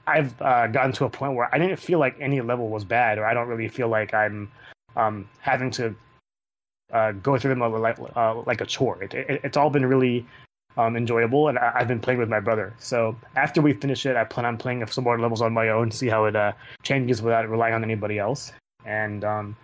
I've 0.07 0.40
uh, 0.40 0.66
gotten 0.68 0.92
to 0.92 1.05
a 1.05 1.11
point 1.11 1.34
where 1.34 1.55
I 1.55 1.59
didn't 1.59 1.76
feel 1.78 1.98
like 1.98 2.16
any 2.20 2.40
level 2.40 2.68
was 2.68 2.84
bad, 2.84 3.18
or 3.18 3.26
I 3.26 3.34
don't 3.34 3.48
really 3.48 3.68
feel 3.68 3.88
like 3.88 4.14
I'm 4.14 4.50
um, 4.97 5.28
having 5.41 5.70
to 5.72 5.95
uh, 6.93 7.12
go 7.12 7.39
through 7.39 7.55
them 7.55 7.61
like 7.61 7.99
uh, 8.16 8.43
like 8.47 8.61
a 8.61 8.66
chore. 8.66 9.03
It, 9.03 9.14
it, 9.14 9.41
it's 9.45 9.57
all 9.57 9.70
been 9.70 9.86
really 9.86 10.26
um, 10.76 10.97
enjoyable, 10.97 11.49
and 11.49 11.59
I, 11.59 11.78
have 11.78 11.89
been 11.89 12.01
playing 12.01 12.18
with 12.18 12.28
my 12.28 12.41
brother. 12.41 12.74
So 12.78 13.16
after 13.36 13.61
we 13.61 13.72
finish 13.74 14.07
it, 14.07 14.16
I 14.16 14.24
plan 14.24 14.47
on 14.47 14.57
playing 14.57 14.86
some 14.86 15.05
more 15.05 15.18
levels 15.18 15.43
on 15.43 15.53
my 15.53 15.68
own, 15.70 15.91
see 15.91 16.09
how 16.09 16.24
it 16.24 16.36
uh, 16.36 16.53
changes 16.82 17.20
without 17.20 17.49
relying 17.49 17.74
on 17.74 17.84
anybody 17.84 18.18
else. 18.18 18.53
And 18.86 19.24
um, 19.24 19.57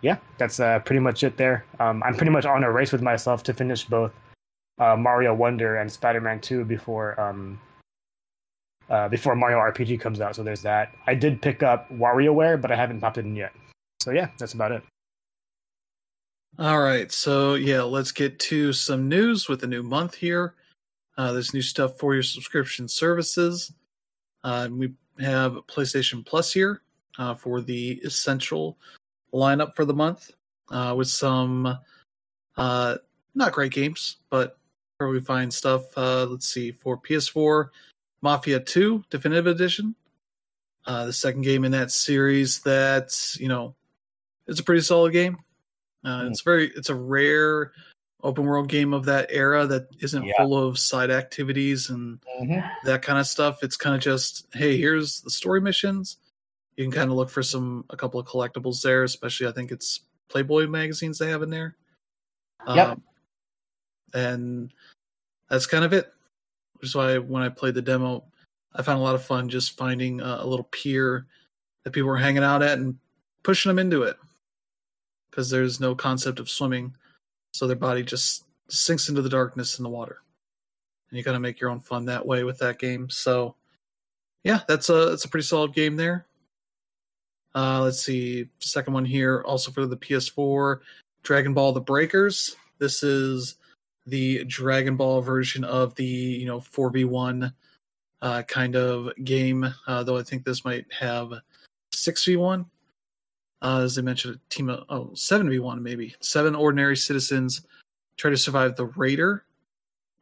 yeah, 0.00 0.16
that's 0.38 0.60
uh, 0.60 0.80
pretty 0.80 1.00
much 1.00 1.22
it 1.22 1.36
there. 1.36 1.64
Um, 1.78 2.02
I'm 2.04 2.16
pretty 2.16 2.32
much 2.32 2.46
on 2.46 2.64
a 2.64 2.72
race 2.72 2.90
with 2.90 3.02
myself 3.02 3.42
to 3.44 3.54
finish 3.54 3.84
both 3.84 4.14
uh, 4.78 4.96
Mario 4.96 5.34
Wonder 5.34 5.76
and 5.76 5.90
Spider-Man 5.90 6.40
2 6.40 6.64
before 6.64 7.20
um, 7.20 7.60
uh, 8.90 9.08
before 9.08 9.36
Mario 9.36 9.58
RPG 9.58 10.00
comes 10.00 10.20
out. 10.20 10.34
So 10.34 10.42
there's 10.42 10.62
that. 10.62 10.92
I 11.06 11.14
did 11.14 11.40
pick 11.40 11.62
up 11.62 11.88
WarioWare, 11.90 12.60
but 12.60 12.72
I 12.72 12.76
haven't 12.76 13.00
popped 13.00 13.18
it 13.18 13.24
in 13.24 13.36
yet. 13.36 13.52
So 14.02 14.10
yeah, 14.10 14.30
that's 14.36 14.54
about 14.54 14.72
it. 14.72 14.82
All 16.58 16.80
right, 16.80 17.10
so 17.12 17.54
yeah, 17.54 17.82
let's 17.82 18.10
get 18.10 18.40
to 18.40 18.72
some 18.72 19.08
news 19.08 19.48
with 19.48 19.60
the 19.60 19.68
new 19.68 19.84
month 19.84 20.16
here. 20.16 20.54
Uh, 21.16 21.32
there's 21.32 21.54
new 21.54 21.62
stuff 21.62 21.98
for 21.98 22.12
your 22.12 22.24
subscription 22.24 22.88
services. 22.88 23.72
Uh, 24.42 24.68
we 24.72 24.92
have 25.20 25.52
PlayStation 25.68 26.26
Plus 26.26 26.52
here 26.52 26.82
uh, 27.16 27.36
for 27.36 27.60
the 27.60 28.00
essential 28.04 28.76
lineup 29.32 29.76
for 29.76 29.84
the 29.84 29.94
month 29.94 30.32
uh, 30.72 30.94
with 30.98 31.08
some 31.08 31.78
uh, 32.56 32.96
not 33.36 33.52
great 33.52 33.72
games, 33.72 34.16
but 34.30 34.58
we 34.98 35.20
find 35.20 35.54
stuff. 35.54 35.84
Uh, 35.96 36.24
let's 36.24 36.48
see 36.48 36.72
for 36.72 36.98
PS4, 36.98 37.68
Mafia 38.20 38.58
2 38.58 39.04
Definitive 39.10 39.46
Edition. 39.46 39.94
Uh, 40.86 41.06
the 41.06 41.12
second 41.12 41.42
game 41.42 41.64
in 41.64 41.70
that 41.70 41.92
series 41.92 42.60
that, 42.62 43.12
you 43.38 43.46
know, 43.46 43.76
it's 44.46 44.60
a 44.60 44.64
pretty 44.64 44.82
solid 44.82 45.12
game. 45.12 45.36
Uh, 46.04 46.26
It's 46.30 46.40
very, 46.42 46.68
it's 46.74 46.88
a 46.88 46.94
rare 46.94 47.72
open 48.22 48.44
world 48.44 48.68
game 48.68 48.92
of 48.94 49.04
that 49.04 49.28
era 49.30 49.66
that 49.66 49.88
isn't 50.00 50.24
Yeah. 50.24 50.32
full 50.38 50.56
of 50.56 50.78
side 50.78 51.10
activities 51.10 51.90
and 51.90 52.20
Mhm. 52.40 52.70
that 52.84 53.02
kind 53.02 53.18
of 53.18 53.26
stuff. 53.26 53.62
It's 53.62 53.76
kind 53.76 53.94
of 53.96 54.00
just, 54.00 54.46
hey, 54.52 54.76
here's 54.76 55.20
the 55.22 55.30
story 55.30 55.60
missions. 55.60 56.18
You 56.76 56.84
can 56.84 56.92
kind 56.92 57.10
of 57.10 57.16
look 57.16 57.30
for 57.30 57.42
some 57.42 57.84
a 57.90 57.96
couple 57.96 58.18
of 58.20 58.26
collectibles 58.26 58.80
there, 58.82 59.02
especially 59.04 59.46
I 59.48 59.52
think 59.52 59.70
it's 59.72 60.00
Playboy 60.28 60.66
magazines 60.68 61.18
they 61.18 61.28
have 61.30 61.42
in 61.42 61.50
there. 61.50 61.76
Yep. 62.66 62.88
Um, 62.88 63.02
and 64.14 64.72
that's 65.48 65.66
kind 65.66 65.84
of 65.84 65.92
it. 65.92 66.12
Which 66.74 66.88
is 66.90 66.94
why 66.94 67.18
when 67.18 67.42
I 67.42 67.48
played 67.48 67.74
the 67.74 67.82
demo, 67.82 68.24
I 68.74 68.82
found 68.82 68.98
a 68.98 69.02
lot 69.02 69.14
of 69.14 69.24
fun 69.24 69.48
just 69.48 69.76
finding 69.76 70.20
a, 70.20 70.38
a 70.40 70.46
little 70.46 70.64
pier 70.70 71.26
that 71.84 71.90
people 71.92 72.08
were 72.08 72.16
hanging 72.16 72.42
out 72.44 72.62
at 72.62 72.78
and 72.78 72.98
pushing 73.42 73.70
them 73.70 73.78
into 73.78 74.02
it 74.04 74.16
because 75.32 75.48
there's 75.48 75.80
no 75.80 75.94
concept 75.94 76.38
of 76.38 76.50
swimming, 76.50 76.94
so 77.54 77.66
their 77.66 77.74
body 77.74 78.02
just 78.02 78.44
sinks 78.68 79.08
into 79.08 79.22
the 79.22 79.28
darkness 79.28 79.78
in 79.78 79.82
the 79.82 79.88
water, 79.88 80.22
and 81.10 81.18
you 81.18 81.24
kind 81.24 81.34
of 81.34 81.42
make 81.42 81.58
your 81.58 81.70
own 81.70 81.80
fun 81.80 82.04
that 82.04 82.24
way 82.24 82.44
with 82.44 82.58
that 82.58 82.78
game. 82.78 83.08
So, 83.08 83.56
yeah, 84.44 84.60
that's 84.68 84.90
a 84.90 85.06
that's 85.06 85.24
a 85.24 85.28
pretty 85.28 85.46
solid 85.46 85.72
game 85.72 85.96
there. 85.96 86.26
Uh, 87.54 87.80
let's 87.82 88.02
see, 88.02 88.48
second 88.60 88.94
one 88.94 89.04
here, 89.04 89.42
also 89.46 89.70
for 89.70 89.86
the 89.86 89.96
PS4, 89.96 90.80
Dragon 91.22 91.54
Ball: 91.54 91.72
The 91.72 91.80
Breakers. 91.80 92.54
This 92.78 93.02
is 93.02 93.56
the 94.06 94.44
Dragon 94.44 94.96
Ball 94.96 95.22
version 95.22 95.64
of 95.64 95.94
the 95.94 96.04
you 96.04 96.46
know 96.46 96.60
4v1 96.60 97.52
uh, 98.20 98.42
kind 98.42 98.76
of 98.76 99.10
game, 99.24 99.72
uh, 99.86 100.02
though 100.02 100.18
I 100.18 100.22
think 100.22 100.44
this 100.44 100.64
might 100.64 100.86
have 100.92 101.32
6v1. 101.94 102.66
Uh, 103.62 103.82
as 103.84 103.94
they 103.94 104.02
mentioned, 104.02 104.34
a 104.34 104.54
team 104.54 104.68
of 104.68 104.84
oh, 104.88 105.10
7v1 105.14 105.80
maybe. 105.80 106.14
Seven 106.20 106.54
ordinary 106.54 106.96
citizens 106.96 107.62
try 108.16 108.30
to 108.30 108.36
survive 108.36 108.76
the 108.76 108.86
Raider, 108.86 109.44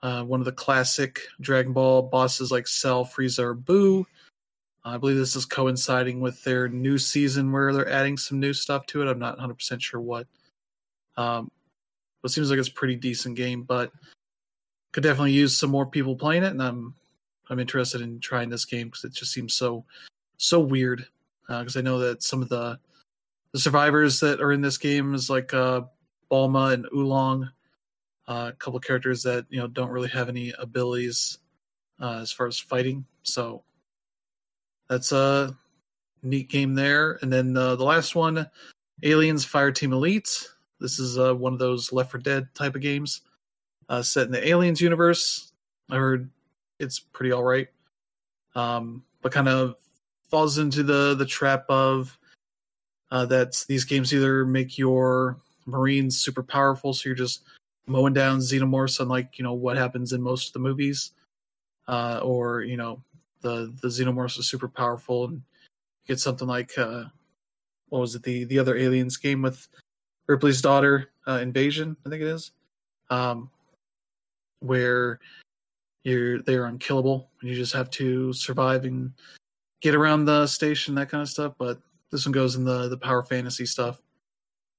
uh, 0.02 0.22
one 0.22 0.40
of 0.40 0.46
the 0.46 0.52
classic 0.52 1.20
Dragon 1.40 1.72
Ball 1.72 2.02
bosses 2.02 2.50
like 2.50 2.66
Cell, 2.66 3.04
Frieza, 3.04 3.40
or 3.42 3.54
Buu. 3.54 4.04
I 4.84 4.98
believe 4.98 5.16
this 5.16 5.36
is 5.36 5.44
coinciding 5.44 6.20
with 6.20 6.42
their 6.44 6.68
new 6.68 6.98
season 6.98 7.52
where 7.52 7.72
they're 7.72 7.88
adding 7.88 8.16
some 8.16 8.40
new 8.40 8.52
stuff 8.52 8.86
to 8.86 9.02
it. 9.02 9.08
I'm 9.08 9.18
not 9.18 9.38
100% 9.38 9.80
sure 9.80 10.00
what. 10.00 10.26
Um, 11.16 11.50
but 12.22 12.30
it 12.30 12.34
seems 12.34 12.50
like 12.50 12.58
it's 12.58 12.68
a 12.68 12.72
pretty 12.72 12.96
decent 12.96 13.36
game, 13.36 13.62
but 13.62 13.90
could 14.92 15.02
definitely 15.02 15.32
use 15.32 15.56
some 15.56 15.70
more 15.70 15.86
people 15.86 16.16
playing 16.16 16.44
it. 16.44 16.50
And 16.50 16.62
I'm 16.62 16.94
I'm 17.48 17.58
interested 17.58 18.00
in 18.00 18.20
trying 18.20 18.48
this 18.48 18.64
game 18.64 18.88
because 18.88 19.04
it 19.04 19.12
just 19.12 19.32
seems 19.32 19.54
so 19.54 19.84
so 20.36 20.60
weird. 20.60 21.06
Because 21.48 21.76
I 21.76 21.80
know 21.80 21.98
that 21.98 22.22
some 22.22 22.42
of 22.42 22.48
the 22.48 22.78
the 23.52 23.60
survivors 23.60 24.20
that 24.20 24.40
are 24.40 24.52
in 24.52 24.60
this 24.60 24.78
game 24.78 25.14
is 25.14 25.28
like 25.28 25.52
uh, 25.52 25.82
Bulma 26.30 26.72
and 26.72 26.86
Oolong, 26.94 27.50
uh, 28.28 28.50
a 28.52 28.56
couple 28.56 28.78
characters 28.80 29.22
that 29.24 29.46
you 29.50 29.58
know 29.58 29.66
don't 29.66 29.90
really 29.90 30.08
have 30.08 30.28
any 30.28 30.52
abilities 30.58 31.38
uh, 32.00 32.18
as 32.20 32.32
far 32.32 32.46
as 32.46 32.58
fighting. 32.58 33.04
So 33.22 33.64
that's 34.88 35.12
a 35.12 35.56
neat 36.22 36.48
game 36.48 36.74
there. 36.74 37.18
And 37.22 37.32
then 37.32 37.56
uh, 37.56 37.76
the 37.76 37.84
last 37.84 38.14
one, 38.14 38.48
Aliens 39.02 39.44
Fire 39.44 39.72
Team 39.72 39.92
Elite. 39.92 40.48
This 40.78 40.98
is 40.98 41.18
uh, 41.18 41.34
one 41.34 41.52
of 41.52 41.58
those 41.58 41.92
Left 41.92 42.10
4 42.10 42.20
Dead 42.20 42.48
type 42.54 42.74
of 42.74 42.80
games 42.80 43.20
uh, 43.88 44.02
set 44.02 44.26
in 44.26 44.32
the 44.32 44.48
Aliens 44.48 44.80
universe. 44.80 45.52
I 45.90 45.96
heard 45.96 46.30
it's 46.78 47.00
pretty 47.00 47.32
all 47.32 47.42
right, 47.42 47.68
um, 48.54 49.04
but 49.20 49.32
kind 49.32 49.48
of 49.48 49.74
falls 50.30 50.58
into 50.58 50.82
the 50.82 51.14
the 51.16 51.26
trap 51.26 51.66
of 51.68 52.16
uh, 53.10 53.26
that 53.26 53.64
these 53.68 53.84
games 53.84 54.12
either 54.12 54.44
make 54.44 54.78
your 54.78 55.36
Marines 55.66 56.20
super 56.20 56.42
powerful, 56.42 56.92
so 56.92 57.08
you're 57.08 57.16
just 57.16 57.42
mowing 57.86 58.14
down 58.14 58.38
xenomorphs, 58.38 59.00
unlike 59.00 59.38
you 59.38 59.44
know 59.44 59.52
what 59.52 59.76
happens 59.76 60.12
in 60.12 60.22
most 60.22 60.48
of 60.48 60.52
the 60.52 60.58
movies, 60.58 61.12
uh, 61.88 62.20
or 62.22 62.62
you 62.62 62.76
know 62.76 63.02
the 63.42 63.72
the 63.82 63.88
xenomorphs 63.88 64.38
are 64.38 64.42
super 64.42 64.68
powerful 64.68 65.24
and 65.24 65.42
get 66.06 66.20
something 66.20 66.48
like 66.48 66.76
uh, 66.78 67.04
what 67.88 68.00
was 68.00 68.14
it 68.14 68.22
the 68.22 68.44
the 68.44 68.58
other 68.58 68.76
aliens 68.76 69.16
game 69.16 69.42
with 69.42 69.68
Ripley's 70.26 70.62
daughter 70.62 71.10
uh, 71.26 71.38
invasion 71.42 71.96
I 72.06 72.10
think 72.10 72.22
it 72.22 72.28
is, 72.28 72.52
um, 73.10 73.50
where 74.60 75.20
you're 76.04 76.40
they're 76.42 76.66
unkillable 76.66 77.28
and 77.40 77.50
you 77.50 77.56
just 77.56 77.74
have 77.74 77.90
to 77.90 78.32
survive 78.32 78.84
and 78.84 79.12
get 79.80 79.94
around 79.94 80.24
the 80.24 80.46
station 80.46 80.94
that 80.94 81.10
kind 81.10 81.22
of 81.22 81.28
stuff. 81.28 81.54
But 81.58 81.80
this 82.10 82.26
one 82.26 82.32
goes 82.32 82.56
in 82.56 82.64
the 82.64 82.88
the 82.88 82.98
power 82.98 83.22
fantasy 83.22 83.66
stuff, 83.66 84.00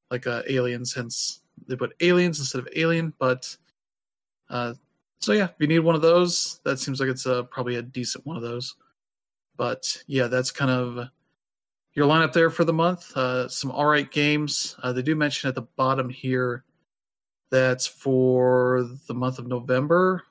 like 0.10 0.28
uh, 0.28 0.44
aliens. 0.48 0.94
Hence 0.94 1.42
they 1.68 1.76
put 1.76 1.94
aliens 2.02 2.40
instead 2.40 2.60
of 2.60 2.68
alien. 2.76 3.14
But 3.20 3.56
uh, 4.50 4.74
so 5.20 5.34
yeah, 5.34 5.46
if 5.46 5.56
you 5.60 5.68
need 5.68 5.80
one 5.80 5.96
of 5.96 6.02
those, 6.02 6.60
that 6.64 6.80
seems 6.80 7.00
like 7.00 7.10
it's 7.10 7.28
uh, 7.28 7.44
probably 7.44 7.76
a 7.76 7.82
decent 7.82 8.26
one 8.26 8.36
of 8.36 8.44
those. 8.44 8.76
But 9.58 10.04
yeah, 10.08 10.28
that's 10.28 10.52
kind 10.52 10.72
of 10.72 11.10
your 11.94 12.08
lineup 12.08 12.34
there 12.34 12.50
for 12.50 12.64
the 12.64 12.74
month. 12.74 13.16
Uh, 13.16 13.48
some 13.48 13.72
all 13.72 13.86
right 13.86 14.10
games. 14.10 14.76
Uh, 14.82 14.94
they 14.94 15.02
do 15.02 15.16
mention 15.16 15.50
at 15.50 15.56
the 15.56 15.62
bottom 15.62 16.10
here 16.10 16.64
that's 17.52 17.86
for 17.86 18.90
the 19.08 19.14
month 19.14 19.38
of 19.38 19.48
November. 19.48 20.24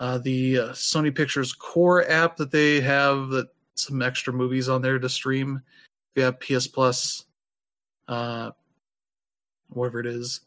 Uh, 0.00 0.18
the 0.18 0.58
uh, 0.58 0.68
Sony 0.70 1.14
Pictures 1.14 1.52
Core 1.52 2.10
app 2.10 2.36
that 2.36 2.50
they 2.50 2.80
have 2.80 3.28
that 3.28 3.48
some 3.76 4.02
extra 4.02 4.32
movies 4.32 4.68
on 4.68 4.82
there 4.82 4.98
to 4.98 5.08
stream. 5.08 5.60
If 6.14 6.20
you 6.20 6.24
have 6.26 6.38
PS 6.38 6.68
Plus, 6.68 7.24
uh, 8.06 8.52
whatever 9.70 9.98
it 9.98 10.06
is, 10.06 10.42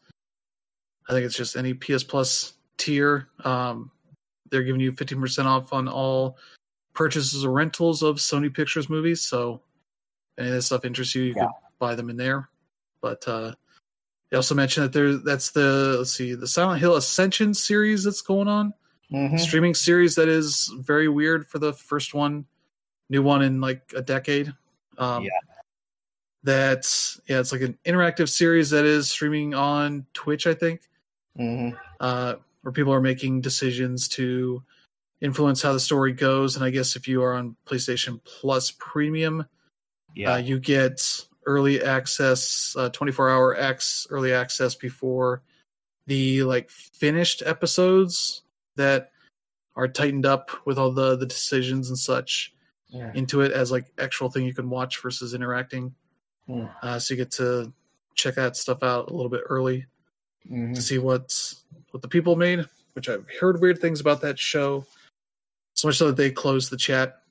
I 1.08 1.12
think 1.12 1.26
it's 1.26 1.36
just 1.36 1.56
any 1.56 1.74
PS 1.74 2.02
Plus 2.04 2.54
tier. 2.78 3.28
Um, 3.44 3.90
they're 4.50 4.62
giving 4.62 4.80
you 4.80 4.92
15% 4.92 5.44
off 5.44 5.74
on 5.74 5.86
all 5.86 6.38
purchases 6.94 7.44
or 7.44 7.50
rentals 7.52 8.02
of 8.02 8.16
Sony 8.16 8.52
Pictures 8.52 8.88
movies. 8.88 9.20
So, 9.20 9.60
if 10.36 10.42
any 10.42 10.48
of 10.48 10.54
this 10.54 10.66
stuff 10.66 10.86
interests 10.86 11.14
you, 11.14 11.24
you 11.24 11.34
Yeah. 11.36 11.44
could 11.46 11.52
buy 11.78 11.94
them 11.94 12.08
in 12.08 12.16
there. 12.16 12.48
But 13.02 13.28
uh, 13.28 13.54
they 14.30 14.38
also 14.38 14.54
mentioned 14.54 14.84
that 14.84 14.92
there 14.94 15.16
that's 15.18 15.50
the 15.50 15.96
let's 15.98 16.12
see 16.12 16.34
the 16.34 16.48
Silent 16.48 16.80
Hill 16.80 16.96
Ascension 16.96 17.52
series 17.52 18.04
that's 18.04 18.22
going 18.22 18.48
on 18.48 18.72
Mhm. 19.12 19.38
streaming 19.38 19.74
series 19.74 20.14
that 20.14 20.28
is 20.28 20.72
very 20.78 21.08
weird 21.08 21.46
for 21.46 21.58
the 21.58 21.72
first 21.74 22.14
one, 22.14 22.46
new 23.10 23.22
one 23.22 23.42
in 23.42 23.60
like 23.60 23.92
a 23.94 24.00
decade. 24.02 24.54
Um, 24.96 25.24
Yeah. 25.24 25.30
That's 26.48 27.20
yeah, 27.28 27.40
it's 27.40 27.52
like 27.52 27.60
an 27.60 27.76
interactive 27.84 28.30
series 28.30 28.70
that 28.70 28.86
is 28.86 29.10
streaming 29.10 29.52
on 29.52 30.06
Twitch, 30.14 30.46
I 30.46 30.54
think, 30.54 30.80
Mhm. 31.38 31.78
uh, 32.00 32.36
where 32.62 32.72
people 32.72 32.94
are 32.94 33.02
making 33.02 33.42
decisions 33.42 34.08
to 34.08 34.62
influence 35.20 35.60
how 35.60 35.74
the 35.74 35.80
story 35.80 36.14
goes. 36.14 36.56
And 36.56 36.64
I 36.64 36.70
guess 36.70 36.96
if 36.96 37.06
you 37.06 37.22
are 37.22 37.34
on 37.34 37.54
PlayStation 37.66 38.18
Plus 38.24 38.70
Premium, 38.78 39.44
Yeah. 40.14 40.32
uh, 40.32 40.36
you 40.38 40.58
get 40.58 41.26
early 41.44 41.82
access, 41.82 42.74
uh, 42.78 42.88
24 42.90 43.28
hour 43.28 43.54
X 43.54 44.06
early 44.08 44.32
access 44.32 44.74
before 44.74 45.42
the 46.06 46.44
like 46.44 46.70
finished 46.70 47.42
episodes 47.44 48.40
that 48.76 49.12
are 49.76 49.86
tightened 49.86 50.24
up 50.24 50.50
with 50.66 50.78
all 50.78 50.92
the 50.92 51.14
the 51.14 51.26
decisions 51.26 51.90
and 51.90 51.98
such 51.98 52.54
Yeah. 52.88 53.12
into 53.14 53.42
it 53.42 53.52
as 53.52 53.70
like 53.70 53.92
actual 53.98 54.30
thing 54.30 54.46
you 54.46 54.54
can 54.54 54.70
watch 54.70 55.02
versus 55.02 55.34
interacting. 55.34 55.94
Hmm. 56.48 56.64
Uh, 56.82 56.98
so 56.98 57.14
you 57.14 57.18
get 57.18 57.30
to 57.32 57.72
check 58.14 58.34
that 58.34 58.56
stuff 58.56 58.82
out 58.82 59.10
a 59.10 59.14
little 59.14 59.30
bit 59.30 59.42
early 59.48 59.86
Mhm. 60.50 60.74
to 60.74 60.82
see 60.82 60.98
what's 60.98 61.62
what 61.92 62.02
the 62.02 62.08
people 62.08 62.36
made, 62.36 62.66
which 62.94 63.08
I've 63.08 63.26
heard 63.40 63.60
weird 63.60 63.80
things 63.80 64.00
about 64.00 64.20
that 64.22 64.38
show. 64.38 64.84
So 65.74 65.88
much 65.88 65.96
so 65.98 66.08
that 66.08 66.16
they 66.16 66.30
closed 66.30 66.70
the 66.70 66.76
chat 66.76 67.22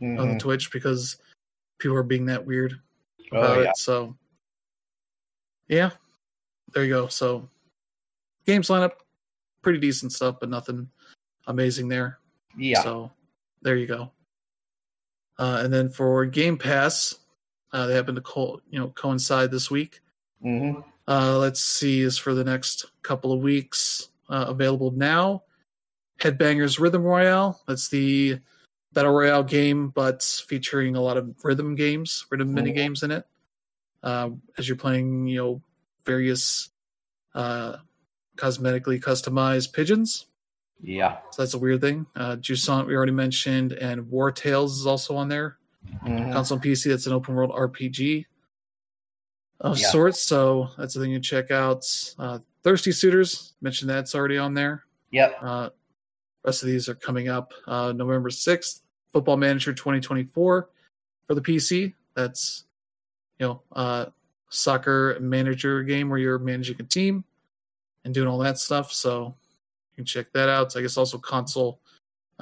on 0.00 0.16
the 0.16 0.34
Mhm. 0.34 0.38
Twitch 0.38 0.70
because 0.70 1.16
people 1.78 1.96
are 1.96 2.02
being 2.02 2.26
that 2.26 2.44
weird 2.44 2.78
Oh, 3.32 3.38
about 3.38 3.62
yeah. 3.62 3.70
it. 3.70 3.76
So, 3.78 4.16
yeah, 5.68 5.90
there 6.72 6.84
you 6.84 6.90
go. 6.90 7.08
So, 7.08 7.48
games 8.46 8.68
lineup, 8.68 8.92
pretty 9.62 9.78
decent 9.78 10.12
stuff, 10.12 10.38
but 10.40 10.48
nothing 10.50 10.90
amazing 11.46 11.88
there. 11.88 12.18
Yeah. 12.56 12.82
So, 12.82 13.10
there 13.62 13.76
you 13.76 13.86
go. 13.86 14.12
Uh, 15.38 15.60
and 15.64 15.72
then 15.72 15.88
for 15.88 16.24
Game 16.26 16.56
Pass, 16.58 17.14
uh, 17.72 17.86
they 17.86 17.94
happen 17.94 18.14
to 18.14 18.20
co- 18.20 18.60
you 18.70 18.78
know 18.78 18.88
coincide 18.90 19.50
this 19.50 19.70
week. 19.70 20.00
Mhm. 20.44 20.84
Uh, 21.08 21.38
let's 21.38 21.60
see, 21.62 22.00
is 22.00 22.18
for 22.18 22.34
the 22.34 22.44
next 22.44 22.86
couple 23.02 23.32
of 23.32 23.40
weeks 23.40 24.08
uh, 24.28 24.46
available 24.48 24.90
now. 24.90 25.42
Headbangers 26.20 26.80
Rhythm 26.80 27.02
Royale. 27.02 27.60
That's 27.68 27.88
the 27.88 28.40
battle 28.92 29.12
royale 29.12 29.44
game, 29.44 29.90
but 29.90 30.22
featuring 30.48 30.96
a 30.96 31.00
lot 31.00 31.16
of 31.16 31.34
rhythm 31.44 31.74
games, 31.74 32.26
rhythm 32.30 32.54
mini 32.54 32.70
Mhm. 32.72 32.74
games 32.74 33.02
in 33.02 33.10
it. 33.10 33.26
Uh, 34.02 34.30
as 34.56 34.66
you're 34.68 34.76
playing, 34.76 35.26
you 35.26 35.36
know, 35.36 35.62
various 36.04 36.70
uh, 37.34 37.76
cosmetically 38.36 38.98
customized 39.00 39.72
pigeons. 39.74 40.26
Yeah. 40.80 41.18
So 41.30 41.42
that's 41.42 41.52
a 41.54 41.58
weird 41.58 41.82
thing. 41.82 42.06
Uh, 42.16 42.36
Jusant, 42.36 42.86
we 42.86 42.94
already 42.96 43.12
mentioned, 43.12 43.72
and 43.74 44.06
Wartales 44.10 44.70
is 44.70 44.86
also 44.86 45.16
on 45.16 45.28
there. 45.28 45.58
Mhm. 46.04 46.32
Console 46.32 46.56
and 46.56 46.62
PC, 46.64 46.90
that's 46.90 47.06
an 47.06 47.12
open 47.12 47.34
world 47.34 47.50
RPG 47.50 48.26
of 49.60 49.78
Yeah. 49.78 49.90
sorts. 49.90 50.22
So 50.22 50.70
that's 50.78 50.96
a 50.96 51.00
thing 51.00 51.10
you 51.10 51.20
check 51.20 51.50
out. 51.50 51.84
Uh, 52.18 52.40
Thirsty 52.62 52.92
Suitors, 52.92 53.54
mentioned 53.60 53.90
that's 53.90 54.14
already 54.14 54.38
on 54.38 54.54
there. 54.54 54.84
Yep. 55.10 55.38
Uh, 55.40 55.70
rest 56.44 56.62
of 56.62 56.68
these 56.68 56.88
are 56.88 56.94
coming 56.94 57.28
up 57.28 57.52
uh, 57.66 57.92
November 57.92 58.30
6th. 58.30 58.82
Football 59.12 59.38
Manager 59.38 59.72
2024 59.72 60.68
for 61.26 61.34
the 61.34 61.40
PC. 61.40 61.94
That's, 62.14 62.64
you 63.38 63.46
know, 63.46 63.62
uh, 63.72 64.06
soccer 64.50 65.16
manager 65.20 65.82
game 65.82 66.08
where 66.10 66.18
you're 66.18 66.38
managing 66.38 66.76
a 66.80 66.82
team 66.82 67.24
and 68.04 68.12
doing 68.12 68.28
all 68.28 68.38
that 68.38 68.58
stuff. 68.58 68.92
So 68.92 69.34
you 69.92 69.96
can 69.96 70.04
check 70.04 70.32
that 70.32 70.48
out. 70.48 70.76
I 70.76 70.82
guess 70.82 70.96
also 70.96 71.18
console. 71.18 71.80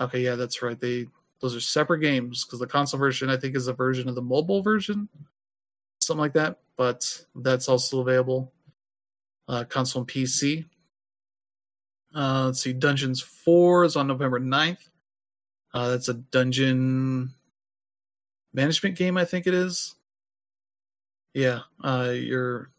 Okay, 0.01 0.20
yeah, 0.20 0.34
that's 0.34 0.62
right. 0.62 0.78
They 0.78 1.07
those 1.45 1.55
are 1.55 1.61
separate 1.61 1.99
games 1.99 2.42
because 2.42 2.59
the 2.59 2.66
console 2.66 2.99
version 2.99 3.28
I 3.28 3.36
think 3.36 3.55
is 3.55 3.68
a 3.68 3.74
version 3.74 4.09
of 4.09 4.14
the 4.14 4.22
mobile 4.22 4.62
version, 4.62 5.11
something 6.01 6.22
like 6.22 6.32
that. 6.32 6.61
But 6.78 7.22
that's 7.34 7.68
also 7.68 8.01
available. 8.01 8.51
Uh, 9.47 9.64
console 9.64 10.01
and 10.01 10.09
PC. 10.09 10.64
Uh, 12.14 12.47
let's 12.47 12.62
see, 12.62 12.72
Dungeons 12.72 13.20
4 13.20 13.84
is 13.84 13.95
on 13.95 14.07
November 14.07 14.40
9th. 14.40 14.88
Uh, 15.74 15.90
that's 15.90 16.09
a 16.09 16.14
dungeon 16.14 17.34
management 18.55 18.97
game, 18.97 19.18
I 19.18 19.26
think 19.26 19.47
it 19.47 19.53
is. 19.53 19.97
Yeah, 21.34 21.61
uh, 21.82 22.12
you're, 22.14 22.70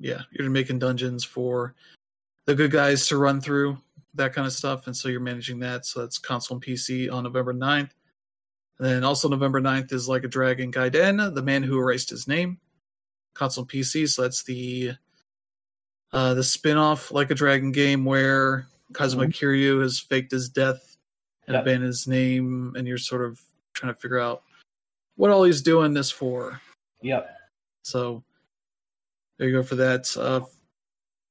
yeah, 0.00 0.22
you're 0.32 0.50
making 0.50 0.80
dungeons 0.80 1.22
for 1.22 1.76
the 2.46 2.56
good 2.56 2.72
guys 2.72 3.06
to 3.06 3.16
run 3.16 3.40
through, 3.40 3.78
that 4.14 4.32
kind 4.34 4.46
of 4.46 4.52
stuff, 4.52 4.86
and 4.86 4.96
so 4.96 5.08
you're 5.08 5.20
managing 5.20 5.60
that. 5.60 5.86
So 5.86 6.00
that's 6.00 6.18
console 6.18 6.56
and 6.56 6.64
PC 6.64 7.10
on 7.12 7.24
November 7.24 7.54
9th. 7.54 7.90
And 8.78 8.88
then 8.88 9.04
also 9.04 9.28
November 9.28 9.60
9th 9.60 9.92
is 9.92 10.08
Like 10.08 10.24
a 10.24 10.28
Dragon 10.28 10.72
Gaiden, 10.72 11.34
The 11.34 11.42
Man 11.42 11.62
Who 11.62 11.78
Erased 11.78 12.10
His 12.10 12.26
Name, 12.26 12.58
console 13.34 13.62
and 13.62 13.70
PC. 13.70 14.08
So 14.08 14.22
that's 14.22 14.42
the 14.42 14.92
uh, 16.12 16.34
the 16.34 16.44
spin-off 16.44 17.10
Like 17.10 17.30
a 17.30 17.34
Dragon 17.34 17.72
game 17.72 18.04
where 18.04 18.66
Kazuma 18.92 19.26
Kiryu 19.28 19.80
has 19.80 19.98
faked 19.98 20.32
his 20.32 20.48
death 20.48 20.96
and 21.46 21.54
Yep. 21.54 21.62
abandoned 21.62 21.86
his 21.86 22.06
name, 22.06 22.74
and 22.76 22.86
you're 22.86 22.98
sort 22.98 23.24
of 23.24 23.40
trying 23.72 23.94
to 23.94 24.00
figure 24.00 24.20
out 24.20 24.42
what 25.16 25.30
all 25.30 25.44
he's 25.44 25.62
doing 25.62 25.94
this 25.94 26.10
for. 26.10 26.60
Yep. 27.00 27.34
So 27.82 28.22
there 29.38 29.48
you 29.48 29.54
go 29.54 29.62
for 29.62 29.76
that. 29.76 30.14
Uh, 30.16 30.42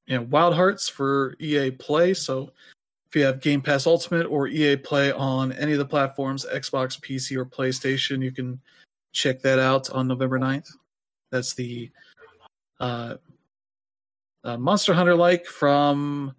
you 0.06 0.16
know, 0.16 0.22
Wild 0.22 0.54
Hearts 0.54 0.88
for 0.88 1.34
EA 1.38 1.70
Play. 1.70 2.14
So 2.14 2.52
if 3.08 3.16
you 3.16 3.24
have 3.24 3.40
Game 3.40 3.60
Pass 3.60 3.86
Ultimate 3.86 4.26
or 4.26 4.48
EA 4.48 4.76
Play 4.76 5.12
on 5.12 5.52
any 5.52 5.72
of 5.72 5.78
the 5.78 5.84
platforms, 5.84 6.46
Xbox, 6.52 6.98
PC, 7.00 7.36
or 7.36 7.44
PlayStation, 7.44 8.22
you 8.22 8.32
can 8.32 8.60
check 9.12 9.40
that 9.42 9.58
out 9.58 9.90
on 9.90 10.08
November 10.08 10.38
9th. 10.38 10.70
That's 11.30 11.54
the 11.54 11.90
uh, 12.80 13.16
uh, 14.44 14.56
Monster 14.56 14.94
Hunter 14.94 15.14
like 15.14 15.46
from 15.46 16.34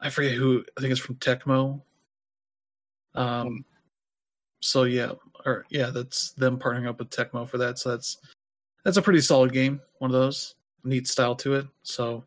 I 0.00 0.10
forget 0.10 0.32
who 0.32 0.64
I 0.76 0.80
think 0.80 0.92
it's 0.92 1.00
from 1.00 1.16
Tecmo. 1.16 1.82
Um, 3.14 3.64
so 4.60 4.84
yeah, 4.84 5.12
or 5.44 5.66
yeah, 5.70 5.90
that's 5.90 6.32
them 6.32 6.58
partnering 6.58 6.88
up 6.88 6.98
with 6.98 7.10
Tecmo 7.10 7.48
for 7.48 7.58
that. 7.58 7.78
So 7.78 7.90
that's 7.90 8.18
that's 8.84 8.96
a 8.96 9.02
pretty 9.02 9.20
solid 9.20 9.52
game. 9.52 9.80
One 9.98 10.10
of 10.10 10.20
those 10.20 10.54
neat 10.84 11.06
style 11.06 11.34
to 11.36 11.54
it. 11.54 11.66
So 11.82 12.24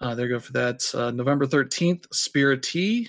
uh, 0.00 0.14
there 0.14 0.26
you 0.26 0.34
go 0.34 0.40
for 0.40 0.52
that. 0.52 0.82
Uh, 0.94 1.10
November 1.10 1.46
thirteenth, 1.46 2.08
Spirittea. 2.10 3.08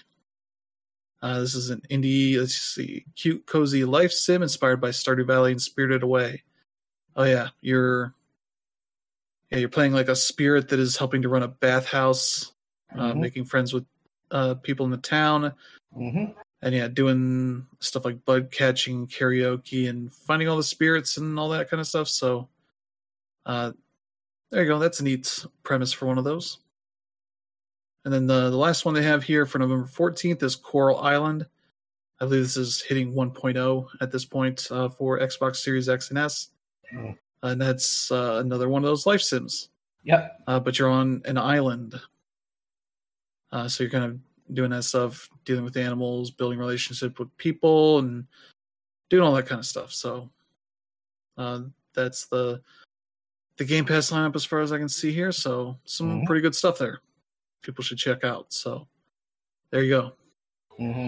Uh, 1.21 1.39
this 1.39 1.55
is 1.55 1.69
an 1.69 1.81
indie. 1.89 2.37
Let's 2.37 2.55
see, 2.55 3.05
cute, 3.15 3.45
cozy 3.47 3.83
life 3.85 4.11
sim 4.11 4.43
inspired 4.43 4.79
by 4.79 4.89
Stardew 4.89 5.25
Valley 5.25 5.51
and 5.51 5.61
Spirited 5.61 6.03
Away. 6.03 6.43
Oh 7.15 7.23
yeah, 7.23 7.49
you're 7.61 8.13
yeah 9.49 9.57
you're 9.59 9.69
playing 9.69 9.93
like 9.93 10.09
a 10.09 10.15
spirit 10.15 10.69
that 10.69 10.79
is 10.79 10.97
helping 10.97 11.21
to 11.23 11.29
run 11.29 11.41
a 11.43 11.47
bathhouse, 11.47 12.51
uh, 12.95 13.13
Mhm. 13.13 13.19
making 13.21 13.45
friends 13.45 13.73
with 13.73 13.85
uh, 14.29 14.55
people 14.55 14.85
in 14.85 14.91
the 14.91 14.97
town 14.97 15.53
Mhm. 15.97 16.35
and 16.61 16.75
yeah, 16.75 16.87
doing 16.89 17.65
stuff 17.79 18.03
like 18.05 18.25
bud 18.25 18.51
catching, 18.51 19.07
karaoke, 19.07 19.89
and 19.89 20.13
finding 20.13 20.49
all 20.49 20.57
the 20.57 20.63
spirits 20.63 21.15
and 21.17 21.39
all 21.39 21.47
that 21.49 21.69
kind 21.69 21.79
of 21.79 21.87
stuff. 21.87 22.09
So, 22.09 22.49
uh, 23.45 23.71
there 24.51 24.63
you 24.63 24.67
go. 24.67 24.79
That's 24.79 24.99
a 24.99 25.03
neat 25.05 25.45
premise 25.63 25.93
for 25.93 26.05
one 26.07 26.17
of 26.17 26.25
those. 26.25 26.59
And 28.07 28.13
then 28.13 28.25
the 28.25 28.49
the 28.49 28.55
last 28.55 28.85
one 28.85 28.93
they 28.93 29.03
have 29.03 29.21
here 29.21 29.45
for 29.45 29.59
November 29.59 29.85
fourteenth 29.85 30.41
is 30.41 30.55
Coral 30.55 30.97
Island. 30.99 31.45
I 32.21 32.23
believe 32.23 32.41
this 32.43 32.55
is 32.55 32.81
hitting 32.81 33.11
1.0 33.13 33.87
at 33.99 34.13
this 34.13 34.23
point 34.23 34.65
uh, 34.71 34.87
for 34.87 35.19
Xbox 35.19 35.57
Series 35.57 35.89
X 35.89 36.07
and 36.09 36.17
S, 36.17 36.51
Mm. 36.93 37.17
and 37.43 37.59
that's 37.61 38.09
uh, 38.09 38.41
another 38.45 38.69
one 38.69 38.81
of 38.81 38.87
those 38.87 39.05
life 39.05 39.19
sims 39.19 39.67
Yep. 40.05 40.39
uh, 40.47 40.57
but 40.61 40.79
you're 40.79 40.89
on 40.89 41.21
an 41.25 41.37
island. 41.37 41.99
Uh, 43.51 43.67
so 43.67 43.83
you're 43.83 43.91
kind 43.91 44.05
of 44.05 44.53
doing 44.55 44.69
that 44.69 44.83
stuff, 44.83 45.29
dealing 45.43 45.65
with 45.65 45.75
animals, 45.75 46.31
building 46.31 46.59
relationship 46.59 47.19
with 47.19 47.35
people, 47.35 47.99
and 47.99 48.25
doing 49.09 49.21
all 49.21 49.33
that 49.33 49.47
kind 49.47 49.59
of 49.59 49.65
stuff. 49.65 49.91
So 49.91 50.29
uh, 51.37 51.63
that's 51.93 52.27
the 52.27 52.61
the 53.57 53.65
Game 53.65 53.83
Pass 53.83 54.11
lineup 54.11 54.37
as 54.37 54.45
far 54.45 54.61
as 54.61 54.71
I 54.71 54.77
can 54.77 54.87
see 54.87 55.11
here. 55.11 55.33
So 55.33 55.77
some 55.83 56.21
Mhm. 56.21 56.25
pretty 56.25 56.41
good 56.41 56.55
stuff 56.55 56.77
there. 56.77 57.01
People 57.61 57.83
should 57.83 57.97
check 57.97 58.23
out. 58.23 58.51
So 58.53 58.87
there 59.71 59.83
you 59.83 59.89
go. 59.89 60.13
hmm 60.77 61.07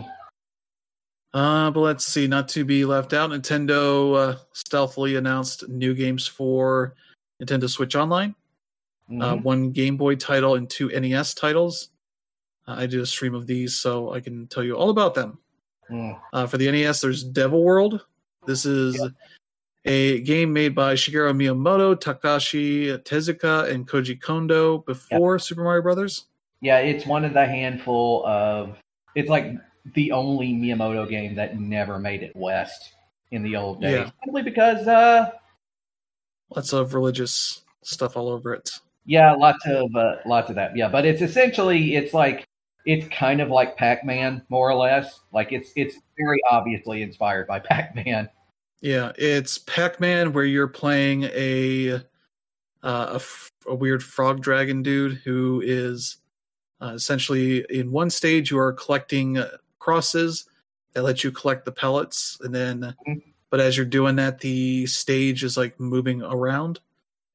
Uh, 1.34 1.70
but 1.72 1.80
let's 1.82 2.06
see, 2.06 2.28
not 2.28 2.48
to 2.50 2.66
be 2.66 2.86
left 2.86 3.14
out, 3.14 3.30
Nintendo 3.30 4.16
uh, 4.16 4.36
stealthily 4.54 5.16
announced 5.16 5.68
new 5.70 5.94
games 5.94 6.26
for 6.28 6.96
Nintendo 7.42 7.70
Switch 7.70 7.96
Online. 7.96 8.34
uh, 9.10 9.14
Mm-hmm. 9.14 9.44
one 9.44 9.72
Game 9.72 9.98
Boy 9.98 10.16
title 10.16 10.56
and 10.56 10.70
two 10.70 10.88
NES 10.90 11.34
titles. 11.34 11.90
Uh, 12.68 12.76
I 12.78 12.86
did 12.88 13.00
a 13.00 13.06
stream 13.06 13.34
of 13.36 13.48
these, 13.48 13.74
so 13.76 14.14
I 14.14 14.20
can 14.20 14.48
tell 14.48 14.64
you 14.64 14.76
all 14.76 14.90
about 14.92 15.14
them. 15.16 15.40
Mm. 15.90 16.20
Uh, 16.34 16.46
for 16.46 16.58
the 16.60 16.70
NES, 16.72 17.02
there's 17.02 17.24
Devil 17.24 17.64
World. 17.64 18.06
This 18.46 18.66
is 18.66 19.00
a 19.86 20.22
game 20.22 20.54
made 20.54 20.76
by 20.76 20.94
Shigeru 20.94 21.34
Miyamoto, 21.34 21.96
Takashi 21.96 22.98
Tezuka, 23.04 23.70
and 23.72 23.88
Koji 23.88 24.20
Kondo 24.22 24.80
before 24.80 25.40
Super 25.40 25.64
Mario 25.64 25.82
Brothers. 25.82 26.26
Yeah, 26.62 26.80
it's 26.80 27.06
one 27.06 27.24
of 27.26 27.34
the 27.34 27.46
handful 27.46 28.26
of. 28.26 28.78
It's 29.16 29.30
like 29.30 29.54
the 29.96 30.12
only 30.12 30.54
Miyamoto 30.54 31.10
game 31.10 31.36
that 31.36 31.60
never 31.60 31.98
made 32.00 32.22
it 32.24 32.36
west 32.36 32.94
in 33.32 33.44
the 33.44 33.56
old 33.56 33.82
days, 33.82 33.92
Yeah. 34.06 34.12
simply 34.24 34.42
because, 34.44 34.88
uh, 34.88 35.32
Lots 36.56 36.74
of 36.74 36.94
religious 36.94 37.62
stuff 37.84 38.18
all 38.18 38.28
over 38.30 38.54
it. 38.54 38.70
yeah, 39.06 39.34
lots 39.34 39.64
of 39.68 39.96
uh, 39.96 40.16
lots 40.26 40.50
of 40.50 40.56
that. 40.56 40.76
Yeah, 40.76 40.90
but 40.90 41.06
it's 41.06 41.22
essentially 41.22 41.96
it's 41.96 42.14
like 42.14 42.44
it's 42.86 43.08
kind 43.10 43.40
of 43.42 43.50
like 43.50 43.78
Pac-Man, 43.78 44.42
more 44.50 44.70
or 44.70 44.76
less. 44.76 45.20
Like 45.32 45.52
it's 45.52 45.72
it's 45.76 45.96
very 46.18 46.40
obviously 46.50 47.02
inspired 47.04 47.48
by 47.48 47.60
Pac-Man. 47.70 48.30
Yeah, 48.82 49.12
it's 49.18 49.58
Pac-Man 49.60 50.34
where 50.34 50.46
you're 50.46 50.68
playing 50.68 51.24
a 51.26 51.96
uh, 52.82 53.08
a, 53.12 53.16
f- 53.16 53.52
a 53.68 53.76
weird 53.76 54.02
frog 54.04 54.42
dragon 54.42 54.82
dude 54.82 55.16
who 55.26 55.62
is 55.66 56.18
uh, 56.82 56.94
essentially 56.96 57.66
in 57.70 57.92
one 57.92 58.10
stage 58.10 58.52
you 58.52 58.60
are 58.60 58.74
collecting 58.74 59.38
uh, 59.38 59.58
crosses 59.80 60.46
that 60.94 61.04
let 61.04 61.24
you 61.24 61.32
collect 61.32 61.66
the 61.66 61.72
pellets, 61.72 62.38
and 62.42 62.54
then 62.54 62.96
Mhm. 63.08 63.22
but 63.50 63.60
as 63.60 63.78
you're 63.78 63.86
doing 63.86 64.16
that, 64.18 64.40
the 64.40 64.86
stage 64.88 65.44
is 65.44 65.58
like 65.58 65.80
moving 65.80 66.22
around, 66.22 66.80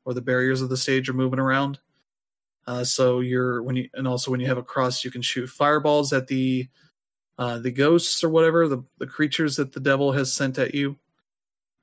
or 0.05 0.15
the 0.15 0.21
barriers 0.23 0.61
of 0.61 0.69
the 0.69 0.77
stage 0.77 1.09
are 1.09 1.13
moving 1.15 1.39
around. 1.39 1.79
Uh, 2.67 2.83
so 2.85 3.21
you're 3.21 3.63
when 3.63 3.77
you 3.77 3.89
and 3.95 4.09
also 4.09 4.31
when 4.31 4.41
you 4.41 4.47
have 4.47 4.59
a 4.59 4.63
cross, 4.63 5.05
you 5.05 5.11
can 5.11 5.23
shoot 5.23 5.49
fireballs 5.49 6.13
at 6.13 6.27
the 6.29 6.69
uh, 7.39 7.59
the 7.59 7.71
ghosts 7.73 8.23
or 8.25 8.29
whatever 8.31 8.69
the 8.69 8.83
the 8.99 9.07
creatures 9.07 9.57
that 9.57 9.73
the 9.73 9.81
devil 9.81 10.13
has 10.13 10.33
sent 10.33 10.59
at 10.59 10.75
you. 10.75 10.97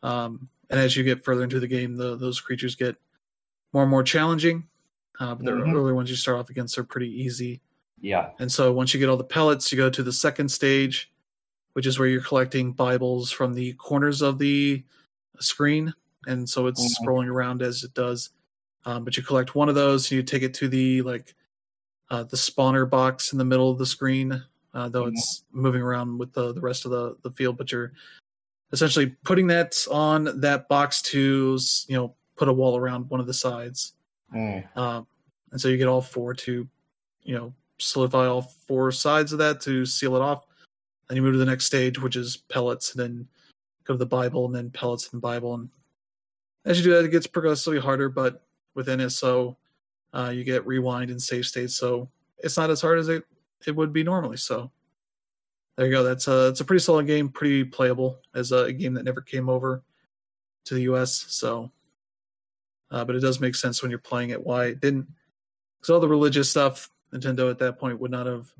Um, 0.03 0.49
and 0.69 0.79
as 0.79 0.95
you 0.95 1.03
get 1.03 1.23
further 1.23 1.43
into 1.43 1.59
the 1.59 1.67
game, 1.67 1.95
the, 1.97 2.15
those 2.15 2.39
creatures 2.41 2.75
get 2.75 2.95
more 3.73 3.83
and 3.83 3.91
more 3.91 4.03
challenging. 4.03 4.67
Uh, 5.21 5.35
but 5.35 5.45
the 5.45 5.51
Mhm. 5.51 5.73
earlier 5.75 5.93
ones 5.93 6.09
you 6.09 6.15
start 6.15 6.39
off 6.39 6.49
against 6.49 6.77
are 6.79 6.83
pretty 6.83 7.09
easy. 7.09 7.61
Yeah. 8.01 8.31
And 8.39 8.51
so 8.51 8.73
once 8.73 8.91
you 8.93 8.99
get 8.99 9.07
all 9.07 9.17
the 9.17 9.23
pellets, 9.23 9.71
you 9.71 9.77
go 9.77 9.87
to 9.89 10.01
the 10.01 10.11
second 10.11 10.49
stage, 10.49 11.11
which 11.73 11.85
is 11.85 11.99
where 11.99 12.07
you're 12.07 12.23
collecting 12.23 12.73
Bibles 12.73 13.29
from 13.31 13.53
the 13.53 13.73
corners 13.73 14.23
of 14.23 14.39
the 14.39 14.83
screen. 15.39 15.93
And 16.25 16.49
so 16.49 16.65
it's 16.65 16.81
Mhm. 16.81 17.05
scrolling 17.05 17.27
around 17.27 17.61
as 17.61 17.83
it 17.83 17.93
does. 17.93 18.31
Um, 18.85 19.03
but 19.03 19.15
you 19.15 19.21
collect 19.21 19.53
one 19.53 19.69
of 19.69 19.75
those, 19.75 20.09
and 20.09 20.17
you 20.17 20.23
take 20.23 20.41
it 20.41 20.55
to 20.55 20.67
the 20.67 21.03
like 21.03 21.35
uh, 22.09 22.23
the 22.23 22.35
spawner 22.35 22.89
box 22.89 23.31
in 23.31 23.37
the 23.37 23.45
middle 23.45 23.71
of 23.71 23.77
the 23.77 23.85
screen, 23.85 24.43
uh, 24.73 24.89
though 24.89 25.05
Mhm. 25.05 25.11
it's 25.13 25.43
moving 25.53 25.81
around 25.81 26.17
with 26.17 26.33
the, 26.33 26.51
the 26.51 26.59
rest 26.59 26.83
of 26.83 26.91
the, 26.91 27.15
the 27.21 27.31
field. 27.31 27.55
But 27.57 27.71
you're 27.71 27.93
essentially 28.73 29.15
putting 29.23 29.47
that 29.47 29.85
on 29.89 30.41
that 30.41 30.67
box 30.67 31.01
to 31.03 31.57
you 31.87 31.95
know 31.95 32.13
put 32.35 32.49
a 32.49 32.53
wall 32.53 32.75
around 32.75 33.09
one 33.09 33.19
of 33.21 33.27
the 33.27 33.33
sides. 33.33 33.93
Mm. 34.33 34.77
Um, 34.77 35.07
and 35.51 35.59
so 35.59 35.67
you 35.67 35.77
get 35.77 35.87
all 35.87 36.01
four 36.01 36.33
to, 36.33 36.67
you 37.23 37.35
know, 37.35 37.53
solidify 37.79 38.27
all 38.27 38.41
four 38.41 38.91
sides 38.91 39.33
of 39.33 39.39
that 39.39 39.61
to 39.61 39.85
seal 39.85 40.15
it 40.15 40.21
off. 40.21 40.45
Then 41.07 41.17
you 41.17 41.21
move 41.21 41.33
to 41.33 41.39
the 41.39 41.45
next 41.45 41.65
stage, 41.65 41.99
which 41.99 42.15
is 42.15 42.37
pellets, 42.37 42.93
and 42.93 43.03
then 43.03 43.27
go 43.83 43.93
to 43.93 43.97
the 43.97 44.05
Bible, 44.05 44.45
and 44.45 44.55
then 44.55 44.69
pellets 44.69 45.11
and 45.11 45.21
Bible. 45.21 45.55
And 45.55 45.69
as 46.65 46.77
you 46.77 46.83
do 46.85 46.91
that, 46.91 47.05
it 47.05 47.11
gets 47.11 47.27
progressively 47.27 47.79
harder, 47.79 48.07
but 48.07 48.43
with 48.75 48.87
NSO, 48.87 49.55
uh, 50.13 50.31
you 50.33 50.43
get 50.43 50.65
rewind 50.65 51.11
and 51.11 51.21
save 51.21 51.45
states, 51.45 51.75
so 51.75 52.09
it's 52.37 52.57
not 52.57 52.69
as 52.69 52.81
hard 52.81 52.99
as 52.99 53.09
it, 53.09 53.23
it 53.65 53.75
would 53.75 53.93
be 53.93 54.03
normally. 54.03 54.37
So 54.37 54.71
there 55.75 55.85
you 55.85 55.91
go. 55.91 56.03
That's 56.03 56.27
a 56.27 56.49
it's 56.49 56.59
a 56.59 56.65
pretty 56.65 56.81
solid 56.83 57.07
game, 57.07 57.29
pretty 57.29 57.63
playable 57.63 58.19
as 58.35 58.51
a 58.51 58.71
game 58.71 58.93
that 58.95 59.03
never 59.03 59.21
came 59.21 59.49
over 59.49 59.83
to 60.65 60.73
the 60.73 60.81
U.S. 60.81 61.25
So, 61.29 61.71
uh, 62.91 63.05
but 63.05 63.15
it 63.15 63.21
does 63.21 63.39
make 63.39 63.55
sense 63.55 63.81
when 63.81 63.89
you're 63.89 63.99
playing 63.99 64.29
it 64.29 64.45
why 64.45 64.65
it 64.65 64.81
didn't. 64.81 65.07
Because 65.79 65.89
all 65.89 65.99
the 65.99 66.07
religious 66.07 66.49
stuff, 66.49 66.89
Nintendo 67.13 67.49
at 67.49 67.59
that 67.59 67.79
point 67.79 67.99
would 67.99 68.11
not 68.11 68.25
have 68.25 68.53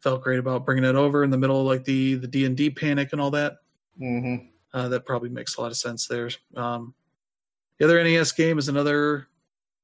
felt 0.00 0.22
great 0.22 0.38
about 0.38 0.66
bringing 0.66 0.84
it 0.84 0.94
over 0.94 1.24
in 1.24 1.30
the 1.30 1.38
middle 1.38 1.60
of 1.60 1.66
like 1.66 1.84
the 1.84 2.14
the 2.16 2.28
D 2.28 2.44
and 2.44 2.56
D 2.56 2.70
panic 2.70 3.08
and 3.12 3.20
all 3.20 3.30
that. 3.32 3.56
Mm-hmm. 4.00 4.46
Uh, 4.72 4.88
that 4.88 5.06
probably 5.06 5.30
makes 5.30 5.56
a 5.56 5.60
lot 5.60 5.70
of 5.70 5.76
sense 5.76 6.06
there. 6.06 6.30
Um, 6.56 6.94
the 7.78 7.84
other 7.84 8.02
NES 8.02 8.32
game 8.32 8.58
is 8.58 8.68
another 8.68 9.28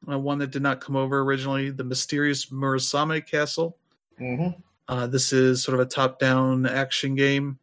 uh, 0.09 0.19
one 0.19 0.39
that 0.39 0.51
did 0.51 0.63
not 0.63 0.81
come 0.81 0.97
over 0.97 1.21
originally, 1.21 1.71
the 1.71 1.85
Mysterious 1.85 2.47
Murasame 2.47 3.25
Castle. 3.27 3.77
Mm-hmm. 4.21 4.61
Uh, 4.89 5.07
this 5.07 5.33
is 5.33 5.63
sort 5.63 5.79
of 5.79 5.87
a 5.87 5.89
top-down 5.89 6.67
action 6.67 7.15
game, 7.15 7.59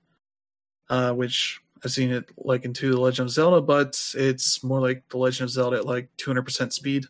uh, 0.89 1.11
which 1.11 1.61
I've 1.83 1.91
seen 1.91 2.11
it 2.11 2.29
like 2.37 2.71
to 2.71 2.91
The 2.91 2.99
Legend 2.99 3.27
of 3.27 3.33
Zelda, 3.33 3.61
but 3.61 3.99
it's 4.15 4.63
more 4.63 4.79
like 4.79 5.07
The 5.09 5.17
Legend 5.17 5.45
of 5.45 5.51
Zelda 5.51 5.77
at 5.77 5.85
like 5.85 6.09
200% 6.17 6.73
speed, 6.73 7.05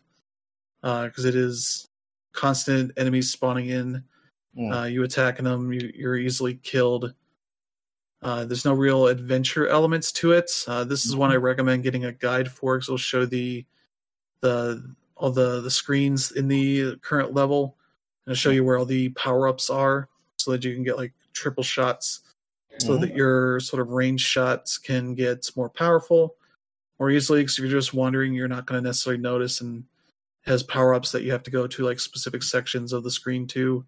because 0.82 1.24
it 1.24 1.34
is 1.34 1.88
constant 2.32 2.92
enemies 2.96 3.30
spawning 3.30 3.66
in. 3.68 4.04
Mm. 4.56 4.74
Uh, 4.74 4.86
you 4.86 5.02
attacking 5.02 5.44
them, 5.44 5.72
you, 5.72 5.92
you're 5.94 6.16
easily 6.16 6.54
killed. 6.54 7.14
Uh, 8.20 8.44
there's 8.44 8.64
no 8.64 8.74
real 8.74 9.06
adventure 9.06 9.68
elements 9.68 10.10
to 10.10 10.32
it. 10.32 10.50
Uh, 10.66 10.84
this 10.84 11.04
is 11.04 11.14
one 11.14 11.30
I 11.30 11.36
recommend 11.36 11.84
getting 11.84 12.04
a 12.04 12.12
guide 12.12 12.50
for 12.50 12.76
because 12.76 12.88
it'll 12.88 12.98
show 12.98 13.24
the 13.24 13.64
the 14.40 14.94
all 15.16 15.30
the 15.30 15.60
the 15.60 15.70
screens 15.70 16.32
in 16.32 16.48
the 16.48 16.96
current 16.96 17.34
level 17.34 17.76
and 18.24 18.32
it'll 18.32 18.40
show 18.40 18.50
you 18.50 18.64
where 18.64 18.78
all 18.78 18.84
the 18.84 19.08
power 19.10 19.48
ups 19.48 19.70
are, 19.70 20.08
so 20.36 20.50
that 20.50 20.64
you 20.64 20.74
can 20.74 20.82
get 20.82 20.96
like 20.96 21.12
triple 21.32 21.62
shots, 21.62 22.20
so 22.78 22.96
Mhm. 22.96 23.00
that 23.02 23.14
your 23.16 23.60
sort 23.60 23.80
of 23.80 23.88
range 23.90 24.20
shots 24.20 24.78
can 24.78 25.14
get 25.14 25.50
more 25.56 25.68
powerful 25.70 26.36
more 26.98 27.10
easily. 27.10 27.40
Because 27.42 27.58
if 27.58 27.62
you're 27.64 27.70
just 27.80 27.94
wandering, 27.94 28.34
you're 28.34 28.48
not 28.48 28.66
going 28.66 28.82
to 28.82 28.88
necessarily 28.88 29.22
notice 29.22 29.60
and 29.60 29.84
has 30.42 30.62
power 30.62 30.94
ups 30.94 31.12
that 31.12 31.22
you 31.22 31.30
have 31.32 31.42
to 31.44 31.50
go 31.50 31.66
to 31.66 31.84
like 31.84 32.00
specific 32.00 32.42
sections 32.42 32.92
of 32.92 33.04
the 33.04 33.10
screen 33.10 33.46
to 33.48 33.84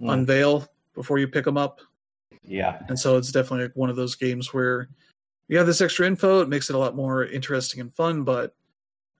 Mm. 0.00 0.12
unveil 0.12 0.68
before 0.94 1.18
you 1.18 1.28
pick 1.28 1.44
them 1.44 1.56
up. 1.56 1.80
Yeah. 2.42 2.82
And 2.88 2.98
so 2.98 3.16
it's 3.16 3.30
definitely 3.32 3.66
like 3.66 3.76
one 3.76 3.88
of 3.88 3.96
those 3.96 4.14
games 4.16 4.52
where 4.52 4.88
you 5.48 5.56
have 5.58 5.66
this 5.66 5.80
extra 5.80 6.06
info. 6.06 6.40
It 6.40 6.48
makes 6.48 6.68
it 6.70 6.74
a 6.74 6.78
lot 6.78 6.96
more 6.96 7.24
interesting 7.24 7.80
and 7.80 7.94
fun. 7.94 8.24
But 8.24 8.54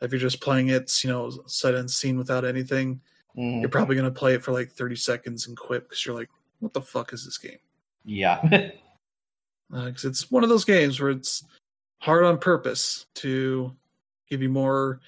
if 0.01 0.11
you're 0.11 0.19
just 0.21 0.41
playing 0.41 0.69
it, 0.69 0.93
you 1.05 1.11
know, 1.11 1.31
set 1.47 1.75
and 1.75 1.91
scene 1.91 2.19
without 2.19 2.45
anything, 2.45 3.01
Mhm. 3.37 3.61
you're 3.61 3.69
probably 3.71 3.95
going 3.97 4.13
to 4.13 4.19
play 4.19 4.35
it 4.35 4.43
for 4.43 4.53
like 4.53 4.71
30 4.73 4.97
seconds 4.97 5.47
and 5.47 5.57
quit 5.57 5.85
because 5.85 6.05
you're 6.05 6.15
like, 6.17 6.31
what 6.59 6.73
the 6.75 6.83
fuck 6.83 7.13
is 7.13 7.25
this 7.25 7.39
game? 7.39 7.59
Yeah. 8.05 8.41
Because 9.73 10.05
it's 10.05 10.31
one 10.31 10.43
of 10.43 10.51
those 10.51 10.65
games 10.65 11.01
where 11.01 11.11
it's 11.11 11.45
hard 12.01 12.25
on 12.25 12.39
purpose 12.39 13.07
to 13.15 13.75
give 14.29 14.43
you 14.43 14.49
more 14.49 15.01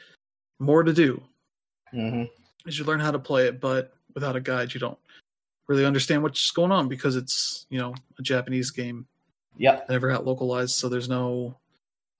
more 0.59 0.83
to 0.83 0.93
do 0.93 1.23
hmm 1.91 2.25
as 2.67 2.79
you 2.79 2.85
learn 2.85 3.01
how 3.01 3.11
to 3.11 3.19
play 3.19 3.47
it. 3.47 3.61
But 3.61 3.93
without 4.15 4.37
a 4.37 4.41
guide, 4.41 4.73
you 4.73 4.81
don't 4.81 4.99
really 5.67 5.85
understand 5.85 6.23
what's 6.23 6.51
going 6.51 6.73
on 6.73 6.89
because 6.89 7.17
it's 7.17 7.67
you 7.69 7.79
know 7.79 7.95
a 8.19 8.23
Japanese 8.23 8.71
game 8.71 9.07
yeah 9.57 9.81
never 9.89 10.09
got 10.09 10.25
localized, 10.25 10.75
so 10.77 10.89
there's 10.89 11.09
no 11.09 11.57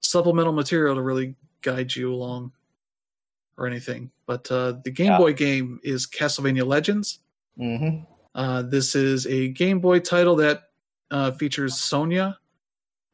supplemental 0.01 0.53
material 0.53 0.95
to 0.95 1.01
really 1.01 1.35
guide 1.61 1.95
you 1.95 2.13
along 2.13 2.51
or 3.57 3.65
anything. 3.65 4.11
But 4.27 4.49
uh, 4.51 4.73
the 4.83 4.91
Game 4.91 5.07
Yeah. 5.07 5.17
Boy 5.17 5.33
game 5.33 5.79
is 5.83 6.05
Castlevania 6.05 6.65
Legends. 6.65 7.19
hmm 7.57 7.99
Uh, 8.35 8.61
this 8.61 8.95
is 8.95 9.25
a 9.27 9.47
Game 9.49 9.79
Boy 9.79 9.99
title 9.99 10.35
that 10.37 10.64
uh, 11.11 11.31
features 11.31 11.77
Sonia, 11.77 12.37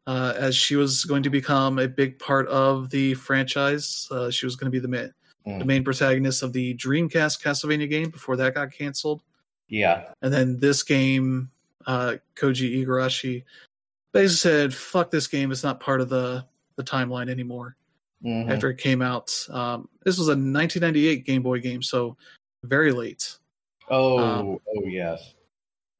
uh, 0.07 0.33
as 0.37 0.55
she 0.55 0.75
was 0.75 1.05
going 1.05 1.23
to 1.23 1.29
become 1.29 1.79
a 1.79 1.87
big 1.87 2.19
part 2.19 2.47
of 2.47 2.89
the 2.89 3.13
franchise. 3.15 4.07
Uh, 4.11 4.29
she 4.31 4.45
was 4.45 4.55
going 4.55 4.71
to 4.71 4.71
be 4.71 4.79
the, 4.79 4.87
ma- 4.87 4.97
the 4.97 5.13
Mm. 5.47 5.65
main 5.65 5.83
protagonist 5.83 6.43
of 6.43 6.53
the 6.53 6.75
Dreamcast 6.75 7.41
Castlevania 7.41 7.89
game 7.89 8.11
before 8.11 8.35
that 8.37 8.53
got 8.53 8.71
canceled. 8.71 9.23
Yeah. 9.69 10.09
And 10.21 10.31
then 10.31 10.59
this 10.59 10.83
game, 10.83 11.49
uh, 11.87 12.17
Koji 12.35 12.85
Igarashi 12.85 13.43
basically 14.13 14.35
said, 14.37 14.73
"Fuck 14.75 15.09
this 15.09 15.25
game! 15.27 15.51
It's 15.51 15.63
not 15.63 15.79
part 15.79 15.99
of 15.99 16.09
the 16.09 16.45
the 16.75 16.83
timeline 16.83 17.27
anymore." 17.27 17.75
Mhm. 18.23 18.51
After 18.51 18.69
it 18.69 18.77
came 18.77 19.01
out, 19.01 19.33
um, 19.49 19.89
this 20.03 20.19
was 20.19 20.27
a 20.27 20.35
1998 20.35 21.25
Game 21.25 21.41
Boy 21.41 21.59
game, 21.59 21.81
so 21.81 22.17
very 22.63 22.91
late. 22.91 23.39
Oh. 23.89 24.19
um, 24.19 24.57
oh 24.67 24.85
yes. 24.85 25.33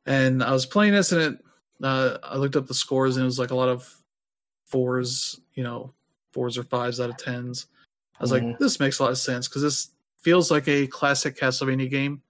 and 0.06 0.44
I 0.44 0.52
was 0.52 0.68
playing 0.68 0.94
this, 0.94 1.12
and 1.14 1.22
it. 1.22 1.40
Uh, 1.84 2.18
I 2.24 2.38
looked 2.38 2.56
up 2.56 2.68
the 2.68 2.74
scores, 2.74 3.16
and 3.18 3.24
it 3.24 3.26
was 3.26 3.40
like 3.40 3.52
a 3.52 3.56
lot 3.56 3.70
of 3.70 4.02
fours, 4.66 5.40
you 5.54 5.64
know, 5.64 5.94
fours 6.32 6.58
or 6.58 6.64
fives 6.64 7.00
out 7.00 7.10
of 7.10 7.18
tens. 7.18 7.68
I 8.20 8.24
was 8.24 8.32
Mhm. 8.32 8.50
like, 8.52 8.60
this 8.60 8.80
makes 8.80 9.00
a 9.00 9.04
lot 9.04 9.12
of 9.12 9.18
sense 9.18 9.48
because 9.48 9.62
this 9.64 9.90
feels 10.20 10.52
like 10.52 10.68
a 10.68 10.88
classic 10.88 11.36
Castlevania 11.38 11.90
game, 11.90 12.22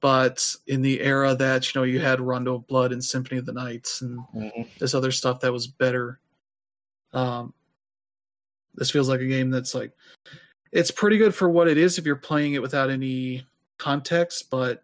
but 0.00 0.56
in 0.66 0.82
the 0.82 1.00
era 1.00 1.34
that 1.36 1.72
you 1.72 1.80
know 1.80 1.84
you 1.84 2.00
had 2.00 2.20
Rondo 2.20 2.56
of 2.56 2.66
Blood 2.66 2.92
and 2.92 3.04
Symphony 3.04 3.38
of 3.38 3.46
the 3.46 3.52
Nights 3.52 4.02
and 4.02 4.18
Mhm. 4.34 4.68
this 4.78 4.94
other 4.94 5.12
stuff 5.12 5.40
that 5.40 5.52
was 5.52 5.66
better. 5.68 6.18
Um, 7.12 7.54
this 8.74 8.90
feels 8.90 9.08
like 9.08 9.20
a 9.20 9.26
game 9.26 9.50
that's 9.50 9.74
like 9.74 9.92
it's 10.72 10.90
pretty 10.90 11.18
good 11.18 11.34
for 11.34 11.48
what 11.48 11.68
it 11.68 11.76
is 11.78 11.98
if 11.98 12.06
you're 12.06 12.16
playing 12.16 12.54
it 12.54 12.62
without 12.62 12.90
any 12.90 13.46
context, 13.78 14.50
but 14.50 14.82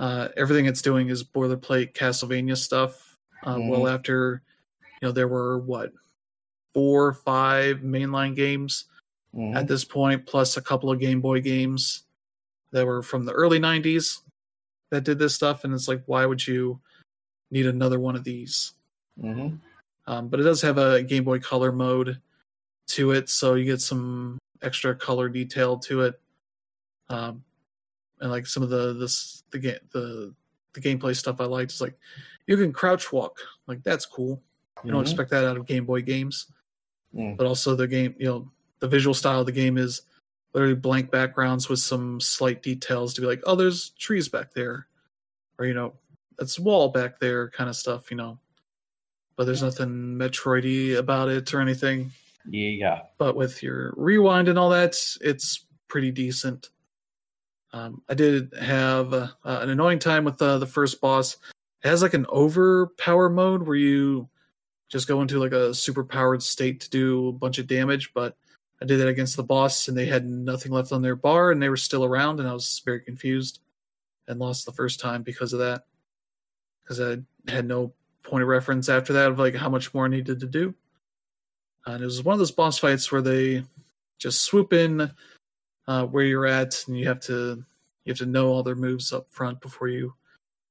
uh, 0.00 0.28
everything 0.36 0.66
it's 0.66 0.82
doing 0.82 1.08
is 1.10 1.22
boilerplate 1.22 1.92
Castlevania 1.92 2.56
stuff. 2.56 3.16
Uh, 3.44 3.58
Well, 3.60 3.86
after 3.86 4.42
you 4.82 5.06
know 5.08 5.12
there 5.12 5.28
were 5.28 5.58
what 5.58 5.92
four, 6.74 7.06
or 7.08 7.12
five 7.14 7.78
mainline 7.78 8.34
games 8.34 8.86
Mhm. 9.34 9.54
at 9.56 9.68
this 9.68 9.84
point, 9.84 10.26
plus 10.26 10.56
a 10.56 10.62
couple 10.62 10.90
of 10.90 10.98
Game 10.98 11.20
Boy 11.20 11.40
games 11.40 12.04
that 12.72 12.86
were 12.86 13.02
from 13.02 13.24
the 13.24 13.32
early 13.32 13.58
'90s 13.58 14.22
that 14.90 15.04
did 15.04 15.18
this 15.18 15.34
stuff, 15.34 15.64
and 15.64 15.72
it's 15.74 15.86
like, 15.88 16.02
why 16.06 16.26
would 16.26 16.44
you 16.46 16.80
need 17.50 17.66
another 17.66 18.00
one 18.00 18.16
of 18.16 18.24
these? 18.24 18.72
Mhm. 19.18 19.58
Um, 20.06 20.28
but 20.28 20.40
it 20.40 20.44
does 20.44 20.62
have 20.62 20.78
a 20.78 21.02
Game 21.02 21.24
Boy 21.24 21.38
Color 21.40 21.72
mode 21.72 22.20
to 22.88 23.12
it, 23.12 23.28
so 23.28 23.54
you 23.54 23.64
get 23.64 23.80
some 23.80 24.38
extra 24.62 24.94
color 24.94 25.28
detail 25.28 25.78
to 25.78 26.02
it, 26.02 26.20
um, 27.08 27.44
and 28.20 28.30
like 28.30 28.46
some 28.46 28.62
of 28.62 28.68
the 28.70 28.92
this 28.94 29.42
the 29.50 29.58
game 29.58 29.78
the 29.92 30.34
the 30.74 30.80
gameplay 30.80 31.16
stuff 31.16 31.40
I 31.40 31.44
liked 31.44 31.72
is 31.72 31.80
like 31.80 31.98
you 32.46 32.56
can 32.56 32.72
crouch 32.72 33.12
walk, 33.12 33.38
like 33.66 33.82
that's 33.82 34.06
cool. 34.06 34.42
You 34.84 34.90
don't 34.92 35.02
Mhm. 35.04 35.06
expect 35.08 35.30
that 35.30 35.44
out 35.44 35.56
of 35.56 35.66
Game 35.66 35.84
Boy 35.84 36.02
games, 36.02 36.46
Mm. 37.14 37.36
but 37.36 37.46
also 37.46 37.74
the 37.74 37.88
game, 37.88 38.14
you 38.18 38.26
know, 38.26 38.50
the 38.78 38.88
visual 38.88 39.14
style 39.14 39.40
of 39.40 39.46
the 39.46 39.52
game 39.52 39.76
is 39.76 40.02
literally 40.54 40.74
blank 40.74 41.10
backgrounds 41.10 41.68
with 41.68 41.78
some 41.80 42.20
slight 42.20 42.62
details 42.62 43.14
to 43.14 43.20
be 43.20 43.26
like, 43.26 43.42
oh, 43.46 43.54
there's 43.56 43.90
trees 43.90 44.28
back 44.28 44.52
there, 44.54 44.86
or 45.58 45.66
you 45.66 45.74
know, 45.74 45.92
that's 46.38 46.58
wall 46.58 46.88
back 46.88 47.18
there, 47.20 47.50
kind 47.50 47.68
of 47.68 47.76
stuff, 47.76 48.10
you 48.10 48.16
know. 48.16 48.38
But 49.36 49.44
there's 49.46 49.62
nothing 49.62 50.16
Metroidy 50.18 50.96
about 50.96 51.28
it 51.28 51.52
or 51.54 51.60
anything. 51.60 52.12
Yeah. 52.48 53.02
But 53.18 53.36
with 53.36 53.62
your 53.62 53.92
rewind 53.96 54.48
and 54.48 54.58
all 54.58 54.70
that, 54.70 54.96
it's 55.20 55.66
pretty 55.88 56.10
decent. 56.10 56.70
Um, 57.72 58.02
I 58.08 58.14
did 58.14 58.52
have 58.60 59.12
uh, 59.12 59.28
an 59.44 59.70
annoying 59.70 60.00
time 60.00 60.24
with 60.24 60.40
uh, 60.42 60.58
the 60.58 60.66
first 60.66 61.00
boss. 61.00 61.36
It 61.84 61.88
has 61.88 62.02
like 62.02 62.14
an 62.14 62.26
overpower 62.26 63.28
mode 63.30 63.62
where 63.62 63.76
you 63.76 64.28
just 64.88 65.06
go 65.06 65.22
into 65.22 65.38
like 65.38 65.52
a 65.52 65.72
super 65.72 66.04
powered 66.04 66.42
state 66.42 66.80
to 66.80 66.90
do 66.90 67.28
a 67.28 67.32
bunch 67.32 67.58
of 67.58 67.66
damage. 67.66 68.12
But 68.12 68.36
I 68.82 68.86
did 68.86 68.98
that 68.98 69.08
against 69.08 69.36
the 69.36 69.44
boss, 69.44 69.88
and 69.88 69.96
they 69.96 70.06
had 70.06 70.26
nothing 70.26 70.72
left 70.72 70.92
on 70.92 71.02
their 71.02 71.16
bar, 71.16 71.50
and 71.50 71.62
they 71.62 71.68
were 71.68 71.76
still 71.76 72.04
around, 72.04 72.40
and 72.40 72.48
I 72.48 72.52
was 72.52 72.82
very 72.84 73.00
confused 73.00 73.60
and 74.26 74.40
lost 74.40 74.66
the 74.66 74.72
first 74.72 75.00
time 75.00 75.22
because 75.22 75.52
of 75.52 75.60
that. 75.60 75.84
Because 76.82 77.00
I 77.00 77.50
had 77.50 77.66
no 77.66 77.92
point 78.22 78.42
of 78.42 78.48
reference 78.48 78.88
after 78.88 79.12
that 79.14 79.30
of 79.30 79.38
like 79.38 79.54
how 79.54 79.68
much 79.68 79.94
more 79.94 80.06
I 80.06 80.08
needed 80.08 80.40
to 80.40 80.46
do. 80.46 80.74
And 81.86 82.02
it 82.02 82.06
was 82.06 82.22
one 82.22 82.34
of 82.34 82.38
those 82.38 82.50
boss 82.50 82.78
fights 82.78 83.10
where 83.10 83.22
they 83.22 83.64
just 84.18 84.42
swoop 84.42 84.72
in 84.72 85.10
uh, 85.90 86.06
where 86.06 86.22
you're 86.22 86.46
at, 86.46 86.84
and 86.86 86.96
you 86.96 87.08
have 87.08 87.18
to 87.18 87.64
you 88.04 88.10
have 88.12 88.18
to 88.18 88.26
know 88.26 88.46
all 88.48 88.62
their 88.62 88.76
moves 88.76 89.12
up 89.12 89.26
front 89.30 89.60
before 89.60 89.88
you 89.88 90.14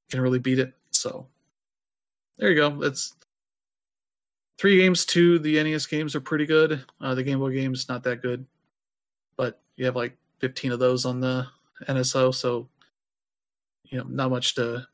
can 0.10 0.22
really 0.22 0.40
beat 0.40 0.60
it. 0.60 0.74
So 0.92 1.28
there 2.38 2.50
you 2.50 2.56
go. 2.56 2.70
That's 2.70 3.16
three 4.58 4.78
games. 4.78 5.04
Two 5.04 5.38
the 5.38 5.62
NES 5.62 5.88
games 5.88 6.16
are 6.16 6.22
pretty 6.22 6.46
good. 6.46 6.86
Uh, 7.02 7.16
the 7.16 7.24
Game 7.24 7.40
Boy 7.40 7.54
games 7.54 7.90
not 7.90 8.02
that 8.04 8.22
good, 8.22 8.46
but 9.36 9.60
you 9.76 9.84
have 9.86 9.98
like 9.98 10.16
15 10.40 10.72
of 10.72 10.80
those 10.80 11.04
on 11.04 11.20
the 11.20 11.46
NSO, 11.90 12.34
so 12.34 12.70
you 13.90 13.98
know, 13.98 14.06
not 14.08 14.30
much 14.30 14.56
to 14.56 14.88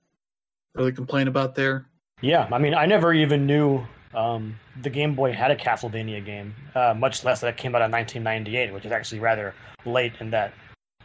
really 0.74 0.92
complain 0.92 1.28
about 1.28 1.54
there. 1.54 1.86
Yeah, 2.22 2.50
I 2.52 2.58
mean, 2.58 2.74
I 2.74 2.88
never 2.88 3.14
even 3.14 3.46
knew 3.46 3.86
um, 4.16 4.58
the 4.82 4.90
Game 4.90 5.14
Boy 5.14 5.34
had 5.34 5.52
a 5.52 5.56
Castlevania 5.56 6.26
game, 6.26 6.56
uh, 6.74 6.94
much 6.98 7.24
less 7.24 7.42
that 7.42 7.58
came 7.58 7.76
out 7.76 7.82
in 7.82 7.92
1998, 7.92 8.74
which 8.74 8.86
is 8.86 8.92
actually 8.92 9.20
rather 9.20 9.54
late 9.86 10.14
in 10.20 10.30
that 10.32 10.54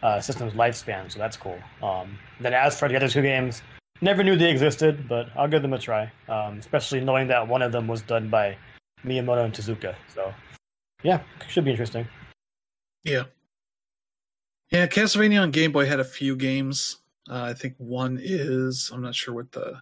uh, 0.02 0.20
system's 0.20 0.52
lifespan. 0.54 1.10
So 1.10 1.18
that's 1.18 1.36
cool. 1.36 1.58
Um, 1.82 2.18
then 2.40 2.54
as 2.54 2.78
for 2.78 2.88
the 2.88 2.96
other 2.96 3.08
two 3.08 3.22
games, 3.22 3.62
never 4.00 4.22
knew 4.22 4.36
they 4.36 4.50
existed, 4.50 5.08
but 5.08 5.28
I'll 5.36 5.48
give 5.48 5.62
them 5.62 5.72
a 5.72 5.78
try. 5.78 6.10
Um, 6.28 6.58
especially 6.58 7.00
knowing 7.00 7.26
that 7.28 7.46
one 7.46 7.62
of 7.62 7.72
them 7.72 7.86
was 7.86 8.02
done 8.02 8.28
by 8.28 8.56
Miyamoto 9.04 9.44
and 9.44 9.52
Tezuka. 9.52 9.94
So 10.14 10.32
yeah, 11.02 11.20
should 11.48 11.64
be 11.64 11.70
interesting. 11.70 12.06
Yeah. 13.04 13.24
Yeah, 14.70 14.86
Castlevania 14.86 15.42
on 15.42 15.50
Game 15.50 15.72
Boy 15.72 15.86
had 15.86 15.98
a 15.98 16.04
few 16.04 16.36
games. 16.36 16.98
Uh, 17.28 17.42
I 17.42 17.54
think 17.54 17.74
one 17.78 18.18
is 18.22 18.90
I'm 18.94 19.02
not 19.02 19.14
sure 19.14 19.34
what 19.34 19.50
the 19.52 19.80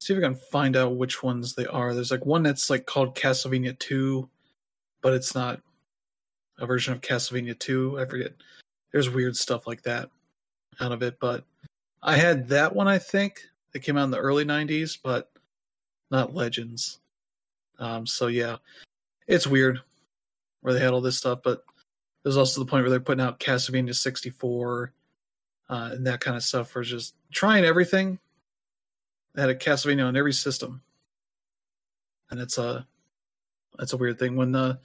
see 0.00 0.14
if 0.14 0.18
I 0.18 0.22
can 0.22 0.34
find 0.34 0.76
out 0.76 0.96
which 0.96 1.22
ones 1.22 1.54
they 1.54 1.66
are. 1.66 1.94
There's 1.94 2.10
like 2.10 2.26
one 2.26 2.42
that's 2.42 2.70
like 2.70 2.86
called 2.86 3.14
Castlevania 3.14 3.78
2, 3.78 4.28
but 5.02 5.12
it's 5.12 5.34
not 5.34 5.60
a 6.58 6.66
version 6.66 6.92
of 6.92 7.00
Castlevania 7.00 7.58
2. 7.58 8.00
I 8.00 8.06
forget. 8.06 8.32
There's 8.92 9.10
weird 9.10 9.36
stuff 9.36 9.66
like 9.66 9.82
that 9.82 10.10
out 10.80 10.92
of 10.92 11.02
it, 11.02 11.18
but 11.20 11.44
I 12.02 12.16
had 12.16 12.48
that 12.48 12.74
one 12.74 12.88
I 12.88 12.98
think. 12.98 13.40
It 13.72 13.82
came 13.82 13.96
out 13.96 14.04
in 14.04 14.10
the 14.10 14.18
early 14.18 14.44
90s, 14.44 14.98
but 15.00 15.30
not 16.10 16.34
Legends. 16.34 16.98
Um, 17.78 18.06
so 18.06 18.26
yeah, 18.26 18.56
it's 19.28 19.46
weird 19.46 19.80
where 20.62 20.74
they 20.74 20.80
had 20.80 20.92
all 20.92 21.00
this 21.00 21.16
stuff, 21.16 21.40
but 21.44 21.62
there's 22.22 22.36
also 22.36 22.60
the 22.60 22.68
point 22.68 22.82
where 22.82 22.90
they're 22.90 23.00
putting 23.00 23.24
out 23.24 23.38
Castlevania 23.38 23.94
64 23.94 24.92
uh, 25.68 25.90
and 25.92 26.06
that 26.06 26.20
kind 26.20 26.36
of 26.36 26.42
stuff 26.42 26.68
for 26.68 26.82
just 26.82 27.14
trying 27.32 27.64
everything. 27.64 28.18
Had 29.36 29.48
a 29.48 29.54
Castlevania 29.54 30.06
on 30.06 30.16
every 30.16 30.32
system, 30.32 30.82
and 32.30 32.40
it's 32.40 32.58
a 32.58 32.86
it's 33.78 33.92
a 33.92 33.96
weird 33.96 34.18
thing 34.18 34.36
when 34.36 34.52
the 34.52 34.78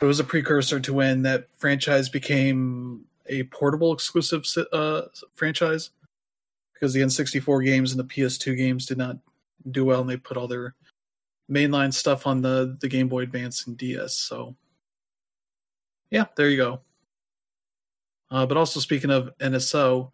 it 0.00 0.04
was 0.04 0.20
a 0.20 0.24
precursor 0.24 0.78
to 0.78 0.92
when 0.92 1.22
that 1.22 1.48
franchise 1.56 2.08
became 2.08 3.04
a 3.26 3.42
portable 3.44 3.92
exclusive 3.92 4.44
uh, 4.72 5.02
franchise 5.34 5.90
because 6.72 6.92
the 6.92 7.00
N64 7.00 7.64
games 7.64 7.92
and 7.92 7.98
the 7.98 8.04
PS2 8.04 8.56
games 8.56 8.86
did 8.86 8.96
not 8.96 9.18
do 9.70 9.84
well, 9.84 10.00
and 10.00 10.08
they 10.08 10.16
put 10.16 10.36
all 10.36 10.46
their 10.46 10.74
mainline 11.50 11.92
stuff 11.92 12.26
on 12.26 12.42
the 12.42 12.76
the 12.80 12.88
Game 12.88 13.08
Boy 13.08 13.22
Advance 13.22 13.66
and 13.66 13.76
DS. 13.76 14.14
So 14.14 14.54
yeah, 16.10 16.26
there 16.36 16.48
you 16.48 16.56
go. 16.56 16.80
Uh, 18.30 18.46
but 18.46 18.56
also 18.56 18.80
speaking 18.80 19.10
of 19.10 19.36
NSO, 19.38 20.10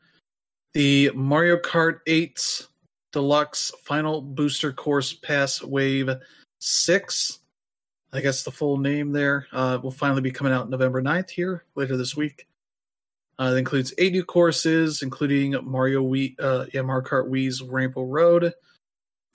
the 0.72 1.10
Mario 1.14 1.56
Kart 1.56 1.98
8 2.06 2.66
Deluxe 3.14 3.70
Final 3.84 4.20
Booster 4.20 4.72
Course 4.72 5.12
Pass 5.12 5.62
Wave 5.62 6.10
6, 6.58 7.38
I 8.12 8.20
guess 8.20 8.42
the 8.42 8.50
full 8.50 8.76
name 8.76 9.12
there, 9.12 9.46
uh, 9.52 9.78
will 9.80 9.92
finally 9.92 10.20
be 10.20 10.32
coming 10.32 10.52
out 10.52 10.68
November 10.68 11.00
9th 11.00 11.30
here 11.30 11.64
later 11.76 11.96
this 11.96 12.16
week. 12.16 12.48
Uh, 13.38 13.52
it 13.54 13.58
includes 13.58 13.94
eight 13.98 14.10
new 14.10 14.24
courses, 14.24 15.02
including 15.02 15.54
Mario 15.62 16.02
Wii, 16.02 16.34
uh, 16.40 16.66
yeah, 16.74 16.82
Mario 16.82 17.06
Kart 17.06 17.30
Wii's 17.30 17.62
Rainbow 17.62 18.02
Road, 18.02 18.52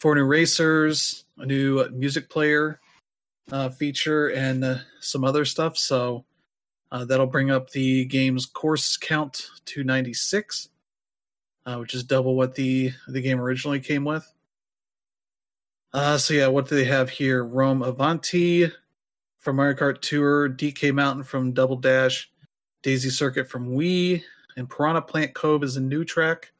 four 0.01 0.13
new 0.13 0.25
racers, 0.25 1.23
a 1.37 1.45
new 1.45 1.87
music 1.91 2.29
player 2.29 2.81
uh, 3.53 3.69
feature, 3.69 4.27
and 4.27 4.65
uh, 4.65 4.75
some 4.99 5.23
other 5.23 5.45
stuff. 5.45 5.77
So 5.77 6.25
uh, 6.91 7.05
that'll 7.05 7.27
bring 7.27 7.49
up 7.49 7.69
the 7.69 8.03
game's 8.05 8.45
course 8.45 8.97
count 8.97 9.47
to 9.67 9.85
96, 9.85 10.67
uh, 11.69 11.77
which 11.77 11.93
is 11.93 12.03
double 12.03 12.35
what 12.35 12.55
the 12.55 12.91
the 13.07 13.21
game 13.21 13.39
originally 13.39 13.79
came 13.79 14.03
with. 14.03 14.31
Uh, 15.93 16.17
so 16.17 16.33
yeah, 16.33 16.47
what 16.47 16.67
do 16.67 16.75
they 16.75 16.85
have 16.85 17.09
here? 17.09 17.45
Rome 17.45 17.83
Avanti 17.83 18.71
from 19.37 19.55
Mario 19.55 19.75
Kart 19.75 20.01
Tour, 20.01 20.49
DK 20.49 20.93
Mountain 20.93 21.23
from 21.23 21.51
Double 21.51 21.75
Dash, 21.75 22.31
Daisy 22.81 23.09
Circuit 23.09 23.49
from 23.49 23.69
Wii, 23.69 24.23
and 24.57 24.69
Piranha 24.69 25.01
Plant 25.01 25.33
Cove 25.35 25.63
is 25.63 25.77
a 25.77 25.81
new 25.81 26.03
track. 26.03 26.51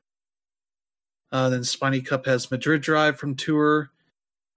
Uh, 1.32 1.50
then 1.50 1.64
Spiny 1.64 2.02
Cup 2.02 2.26
has 2.26 2.50
Madrid 2.50 2.82
Drive 2.82 3.20
from 3.20 3.36
Tour, 3.36 3.92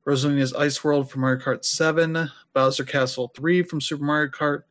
Rosalina's 0.06 0.54
Ice 0.54 0.82
World 0.82 1.10
from 1.10 1.20
Mario 1.22 1.40
Kart 1.40 1.64
7, 1.64 2.30
Bowser 2.54 2.84
Castle 2.84 3.30
3 3.34 3.62
from 3.62 3.80
Super 3.80 4.04
Mario 4.04 4.30
Kart, 4.30 4.62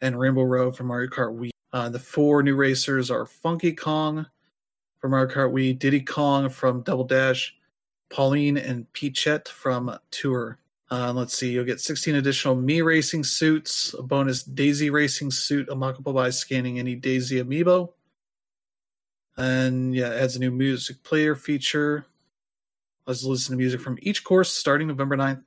and 0.00 0.18
Rainbow 0.18 0.42
Road 0.42 0.76
from 0.76 0.86
Mario 0.88 1.08
Kart 1.08 1.36
Wii. 1.36 1.50
Uh, 1.72 1.88
the 1.88 1.98
four 1.98 2.42
new 2.42 2.56
racers 2.56 3.10
are 3.10 3.26
Funky 3.26 3.72
Kong 3.72 4.26
from 4.98 5.12
Mario 5.12 5.32
Kart 5.32 5.52
Wii, 5.52 5.78
Diddy 5.78 6.00
Kong 6.00 6.48
from 6.48 6.82
Double 6.82 7.04
Dash, 7.04 7.54
Pauline 8.10 8.56
and 8.56 8.90
Peachette 8.92 9.48
from 9.48 9.96
Tour. 10.10 10.58
Uh, 10.90 11.12
let's 11.12 11.36
see, 11.36 11.50
you'll 11.50 11.64
get 11.64 11.80
16 11.80 12.14
additional 12.14 12.56
Mii 12.56 12.82
racing 12.82 13.22
suits, 13.22 13.94
a 13.98 14.02
bonus 14.02 14.42
Daisy 14.42 14.88
racing 14.88 15.30
suit 15.30 15.68
unlockable 15.68 16.14
by 16.14 16.30
scanning 16.30 16.78
any 16.78 16.94
Daisy 16.94 17.42
amiibo. 17.42 17.92
And 19.36 19.94
yeah, 19.94 20.08
adds 20.08 20.36
a 20.36 20.40
new 20.40 20.50
music 20.50 21.02
player 21.02 21.34
feature. 21.34 22.06
Let's 23.06 23.22
listen 23.22 23.52
to 23.52 23.58
music 23.58 23.80
from 23.80 23.98
each 24.00 24.24
course 24.24 24.52
starting 24.52 24.88
November 24.88 25.16
9th. 25.16 25.42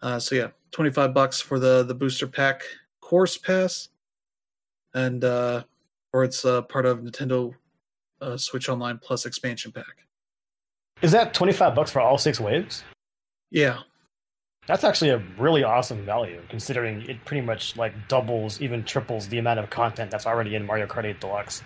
Uh, 0.00 0.18
so 0.18 0.34
yeah, 0.34 0.48
25 0.70 1.12
bucks 1.12 1.40
for 1.40 1.58
the 1.58 1.82
the 1.82 1.94
booster 1.94 2.26
pack 2.26 2.62
course 3.00 3.38
pass, 3.38 3.88
and 4.94 5.24
uh, 5.24 5.62
or 6.12 6.24
it's 6.24 6.44
uh, 6.44 6.62
part 6.62 6.86
of 6.86 7.00
Nintendo 7.00 7.54
uh, 8.20 8.36
Switch 8.36 8.68
Online 8.68 8.98
Plus 8.98 9.26
expansion 9.26 9.72
pack. 9.72 10.06
Is 11.02 11.12
that 11.12 11.34
twenty 11.34 11.52
five 11.52 11.74
bucks 11.74 11.90
for 11.90 12.00
all 12.00 12.18
six 12.18 12.40
waves? 12.40 12.84
Yeah, 13.50 13.80
that's 14.66 14.82
actually 14.82 15.10
a 15.10 15.22
really 15.38 15.62
awesome 15.62 16.04
value, 16.04 16.42
considering 16.48 17.02
it 17.08 17.24
pretty 17.24 17.40
much 17.40 17.76
like 17.76 17.92
doubles, 18.08 18.60
even 18.60 18.82
triples 18.84 19.28
the 19.28 19.38
amount 19.38 19.60
of 19.60 19.70
content 19.70 20.10
that's 20.10 20.26
already 20.26 20.56
in 20.56 20.66
Mario 20.66 20.86
Kart 20.86 21.04
8 21.04 21.20
Deluxe. 21.20 21.62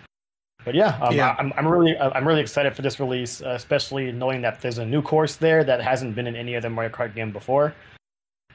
But 0.65 0.75
yeah, 0.75 0.99
um, 1.01 1.15
yeah. 1.15 1.35
I'm, 1.39 1.55
I'm 1.57 1.67
really 1.67 1.97
I'm 1.99 2.29
really 2.29 2.43
excited 2.43 2.77
for 2.77 2.83
this 2.83 3.01
release, 3.01 3.41
uh, 3.41 3.51
especially 3.51 4.13
knowing 4.13 4.43
that 4.43 4.61
there's 4.61 4.77
a 4.77 4.85
new 4.85 5.01
course 5.01 5.37
there 5.37 5.65
that 5.65 5.81
hasn't 5.81 6.15
been 6.15 6.27
in 6.27 6.37
any 6.37 6.55
other 6.55 6.69
Mario 6.69 6.91
Kart 6.91 7.15
game 7.15 7.33
before. 7.33 7.75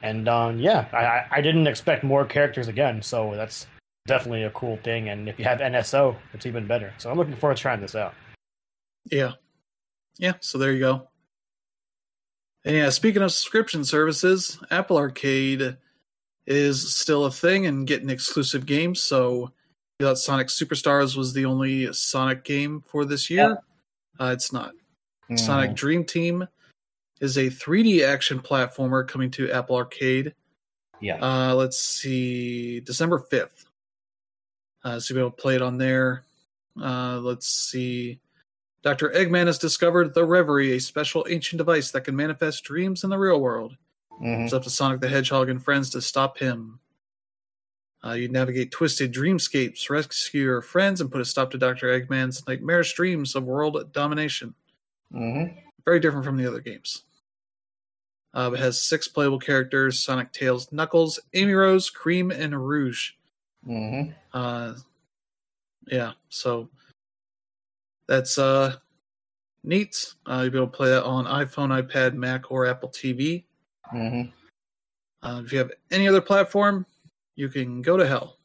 And 0.02 0.28
um, 0.28 0.60
yeah, 0.60 0.86
I, 0.92 1.38
I 1.38 1.40
didn't 1.40 1.66
expect 1.66 2.04
more 2.04 2.24
characters 2.24 2.68
again, 2.68 3.02
so 3.02 3.32
that's 3.34 3.66
definitely 4.06 4.44
a 4.44 4.50
cool 4.50 4.78
thing. 4.78 5.08
And 5.08 5.28
if 5.28 5.38
you 5.38 5.44
have 5.44 5.60
NSO, 5.60 6.16
it's 6.32 6.46
even 6.46 6.66
better. 6.66 6.92
So 6.98 7.10
I'm 7.10 7.18
looking 7.18 7.36
forward 7.36 7.56
to 7.56 7.62
trying 7.62 7.80
this 7.80 7.94
out. 7.94 8.14
Yeah, 9.10 9.32
yeah. 10.18 10.34
So 10.40 10.58
there 10.58 10.72
you 10.72 10.80
go. 10.80 11.08
And 12.64 12.74
yeah, 12.74 12.90
speaking 12.90 13.22
of 13.22 13.30
subscription 13.30 13.84
services, 13.84 14.58
Apple 14.70 14.96
Arcade 14.96 15.76
is 16.46 16.94
still 16.94 17.24
a 17.26 17.30
thing 17.30 17.66
and 17.66 17.86
getting 17.86 18.10
exclusive 18.10 18.66
games. 18.66 19.00
So 19.00 19.52
you 19.98 20.06
thought 20.06 20.18
Sonic 20.18 20.48
Superstars 20.48 21.16
was 21.16 21.32
the 21.32 21.44
only 21.44 21.92
Sonic 21.92 22.44
game 22.44 22.82
for 22.86 23.04
this 23.04 23.30
year. 23.30 23.58
Uh, 24.18 24.30
it's 24.32 24.52
not. 24.52 24.72
Mm. 25.30 25.38
Sonic 25.38 25.74
Dream 25.74 26.04
Team 26.04 26.46
is 27.20 27.36
a 27.36 27.46
3D 27.46 28.06
action 28.06 28.40
platformer 28.40 29.06
coming 29.06 29.30
to 29.32 29.50
Apple 29.50 29.76
Arcade. 29.76 30.34
Yeah. 31.00 31.18
Uh, 31.20 31.54
let's 31.54 31.78
see, 31.78 32.80
December 32.80 33.24
5th. 33.30 33.65
Uh, 34.86 35.00
so 35.00 35.12
you'll 35.12 35.18
be 35.18 35.26
able 35.26 35.36
to 35.36 35.42
play 35.42 35.56
it 35.56 35.62
on 35.62 35.78
there. 35.78 36.22
Uh, 36.80 37.18
let's 37.18 37.48
see. 37.48 38.20
Dr. 38.84 39.08
Eggman 39.08 39.48
has 39.48 39.58
discovered 39.58 40.14
the 40.14 40.24
Reverie, 40.24 40.74
a 40.74 40.80
special 40.80 41.26
ancient 41.28 41.58
device 41.58 41.90
that 41.90 42.02
can 42.02 42.14
manifest 42.14 42.62
dreams 42.62 43.02
in 43.02 43.10
the 43.10 43.18
real 43.18 43.40
world. 43.40 43.76
Mm-hmm. 44.22 44.44
It's 44.44 44.52
up 44.52 44.62
to 44.62 44.70
Sonic 44.70 45.00
the 45.00 45.08
Hedgehog 45.08 45.48
and 45.48 45.60
friends 45.60 45.90
to 45.90 46.00
stop 46.00 46.38
him. 46.38 46.78
Uh, 48.04 48.12
you 48.12 48.28
navigate 48.28 48.70
twisted 48.70 49.12
dreamscapes, 49.12 49.90
rescue 49.90 50.44
your 50.44 50.62
friends, 50.62 51.00
and 51.00 51.10
put 51.10 51.20
a 51.20 51.24
stop 51.24 51.50
to 51.50 51.58
Dr. 51.58 51.88
Eggman's 51.88 52.46
nightmarish 52.46 52.94
dreams 52.94 53.34
of 53.34 53.42
world 53.42 53.92
domination. 53.92 54.54
Mm-hmm. 55.12 55.58
Very 55.84 55.98
different 55.98 56.24
from 56.24 56.36
the 56.36 56.46
other 56.46 56.60
games. 56.60 57.02
Uh, 58.32 58.52
it 58.54 58.60
has 58.60 58.80
six 58.80 59.08
playable 59.08 59.40
characters: 59.40 59.98
Sonic, 59.98 60.30
Tails, 60.30 60.70
Knuckles, 60.70 61.18
Amy 61.34 61.54
Rose, 61.54 61.90
Cream, 61.90 62.30
and 62.30 62.54
Rouge. 62.68 63.14
Mm-hmm. 63.66 64.10
Uh, 64.32 64.74
yeah, 65.86 66.12
so 66.28 66.68
that's 68.08 68.38
uh 68.38 68.76
neat. 69.64 70.14
Uh, 70.26 70.42
you'll 70.42 70.50
be 70.50 70.58
able 70.58 70.66
to 70.68 70.76
play 70.76 70.90
that 70.90 71.04
on 71.04 71.24
iPhone, 71.24 71.82
iPad, 71.82 72.14
Mac, 72.14 72.50
or 72.50 72.66
Apple 72.66 72.88
TV. 72.88 73.44
Mm-hmm. 73.92 74.30
Uh, 75.26 75.42
if 75.44 75.52
you 75.52 75.58
have 75.58 75.72
any 75.90 76.08
other 76.08 76.20
platform, 76.20 76.86
you 77.34 77.48
can 77.48 77.82
go 77.82 77.96
to 77.96 78.06
hell. 78.06 78.36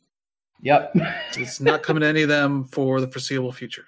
Yep. 0.61 0.95
it's 1.37 1.59
not 1.59 1.83
coming 1.83 2.01
to 2.01 2.07
any 2.07 2.23
of 2.23 2.29
them 2.29 2.65
for 2.65 3.01
the 3.01 3.07
foreseeable 3.07 3.51
future. 3.51 3.85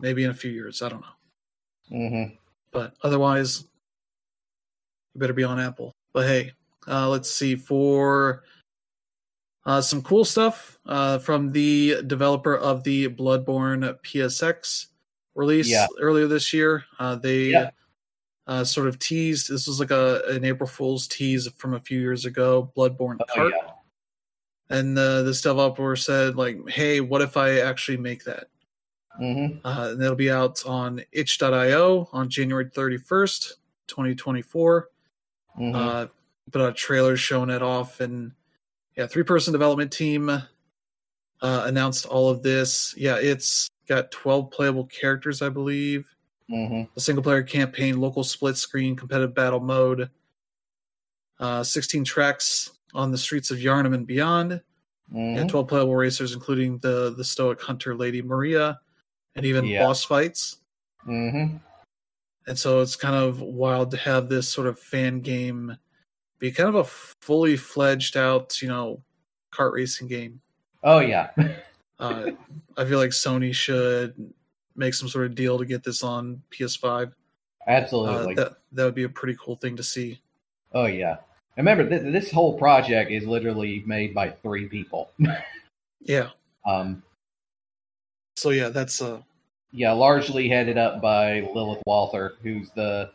Maybe 0.00 0.24
in 0.24 0.30
a 0.30 0.34
few 0.34 0.50
years. 0.50 0.82
I 0.82 0.88
don't 0.88 1.02
know. 1.02 1.96
Mm-hmm. 1.96 2.34
But 2.72 2.94
otherwise, 3.02 3.64
you 5.14 5.20
better 5.20 5.32
be 5.32 5.44
on 5.44 5.60
Apple. 5.60 5.92
But 6.12 6.26
hey, 6.26 6.52
uh, 6.88 7.08
let's 7.08 7.30
see. 7.30 7.54
For 7.54 8.44
Uh, 9.66 9.80
some 9.80 10.00
cool 10.02 10.24
stuff 10.24 10.78
uh, 10.86 11.18
from 11.18 11.50
the 11.52 12.02
developer 12.06 12.56
of 12.56 12.82
the 12.82 13.08
Bloodborne 13.08 13.98
PSX 14.02 14.86
release 15.34 15.68
Yeah. 15.68 15.86
earlier 16.00 16.26
this 16.26 16.52
year. 16.52 16.84
Uh, 16.98 17.16
they 17.16 17.50
Yeah. 17.50 17.70
uh, 18.46 18.64
sort 18.64 18.88
of 18.88 18.98
teased. 18.98 19.50
This 19.50 19.66
was 19.66 19.78
like 19.78 19.90
a 19.90 20.22
an 20.28 20.44
April 20.44 20.66
Fool's 20.68 21.06
tease 21.06 21.46
from 21.56 21.74
a 21.74 21.80
few 21.80 22.00
years 22.00 22.24
ago. 22.24 22.72
Bloodborne 22.76 23.18
Oh, 23.20 23.24
Kart, 23.36 23.50
yeah. 23.50 23.72
and 24.70 24.98
uh, 24.98 25.22
this 25.22 25.42
developer 25.42 25.94
said 25.94 26.36
like, 26.36 26.56
"Hey, 26.68 27.00
what 27.00 27.20
if 27.22 27.36
I 27.36 27.60
actually 27.60 27.98
make 27.98 28.24
that?" 28.24 28.48
hmm 29.18 29.58
Uh, 29.62 29.90
and 29.92 30.02
it'll 30.02 30.16
be 30.16 30.30
out 30.30 30.64
on 30.66 31.02
itch.io 31.12 32.08
on 32.12 32.28
January 32.30 32.64
31st, 32.70 33.56
2024. 33.88 34.88
hmm 35.54 35.74
Uh, 35.74 36.06
put 36.50 36.62
out 36.62 36.76
trailers 36.76 37.20
showing 37.20 37.50
it 37.50 37.62
off, 37.62 38.00
and 38.00 38.32
yeah, 39.00 39.06
three 39.06 39.22
person 39.22 39.50
development 39.50 39.90
team 39.90 40.28
uh, 40.28 40.42
announced 41.40 42.04
all 42.04 42.28
of 42.28 42.42
this. 42.42 42.94
Yeah, 42.98 43.16
it's 43.16 43.70
got 43.88 44.10
12 44.10 44.50
playable 44.50 44.84
characters, 44.84 45.40
I 45.40 45.48
believe. 45.48 46.06
hmm 46.50 46.82
A 46.94 47.00
single 47.00 47.22
player 47.22 47.42
campaign, 47.42 47.98
local 47.98 48.22
split 48.22 48.58
screen, 48.58 48.94
competitive 48.94 49.34
battle 49.34 49.60
mode, 49.60 50.10
uh, 51.38 51.62
16 51.62 52.04
tracks 52.04 52.72
on 52.92 53.10
the 53.10 53.16
streets 53.16 53.50
of 53.50 53.56
Yharnam 53.56 53.94
and 53.94 54.06
beyond, 54.06 54.60
hmm 55.10 55.36
and 55.38 55.48
12 55.48 55.66
playable 55.66 55.96
racers, 55.96 56.34
including 56.34 56.76
the 56.80 57.14
the 57.16 57.24
stoic 57.24 57.58
hunter 57.62 57.96
Lady 57.96 58.20
Maria, 58.20 58.80
and 59.34 59.46
even 59.46 59.64
Yeah. 59.64 59.80
boss 59.86 60.04
fights. 60.04 60.58
hmm 61.04 61.56
And 62.46 62.58
so 62.58 62.82
it's 62.82 62.96
kind 62.96 63.14
of 63.16 63.40
wild 63.40 63.92
to 63.92 63.96
have 63.96 64.28
this 64.28 64.46
sort 64.46 64.66
of 64.66 64.78
fan 64.78 65.20
game 65.20 65.78
be 66.40 66.50
kind 66.50 66.68
of 66.68 66.74
a 66.74 66.84
fully 66.84 67.56
fledged 67.56 68.16
out, 68.16 68.60
you 68.60 68.66
know, 68.68 69.00
kart 69.52 69.72
racing 69.74 70.08
game. 70.08 70.40
Oh 70.82 70.98
yeah. 70.98 71.30
Uh, 72.00 72.30
I 72.78 72.86
feel 72.86 72.98
like 72.98 73.10
Sony 73.10 73.54
should 73.54 74.32
make 74.74 74.94
some 74.94 75.06
sort 75.06 75.26
of 75.26 75.34
deal 75.34 75.58
to 75.58 75.66
get 75.66 75.82
this 75.84 76.02
on 76.02 76.40
PS5. 76.50 77.08
Uh, 77.08 77.10
Absolutely. 77.68 78.32
that 78.36 78.52
that 78.72 78.84
would 78.86 78.94
be 78.94 79.02
a 79.02 79.08
pretty 79.10 79.36
cool 79.38 79.54
thing 79.54 79.76
to 79.76 79.82
see. 79.82 80.18
oh 80.72 80.86
yeah. 80.86 81.18
And 81.58 81.66
remember, 81.66 81.86
th- 81.86 82.10
this 82.10 82.30
whole 82.32 82.56
project 82.58 83.10
is 83.10 83.26
literally 83.26 83.82
made 83.86 84.14
by 84.14 84.30
three 84.30 84.66
people. 84.66 85.10
Yeah. 86.00 86.30
um, 86.66 87.02
So 88.36 88.48
yeah, 88.48 88.70
that's 88.70 89.02
uh 89.02 89.20
yeah, 89.70 89.92
largely 89.92 90.48
headed 90.48 90.78
up 90.78 91.02
by 91.02 91.40
Lilith 91.54 91.82
Walther, 91.86 92.32
who's 92.42 92.70
the 92.70 93.10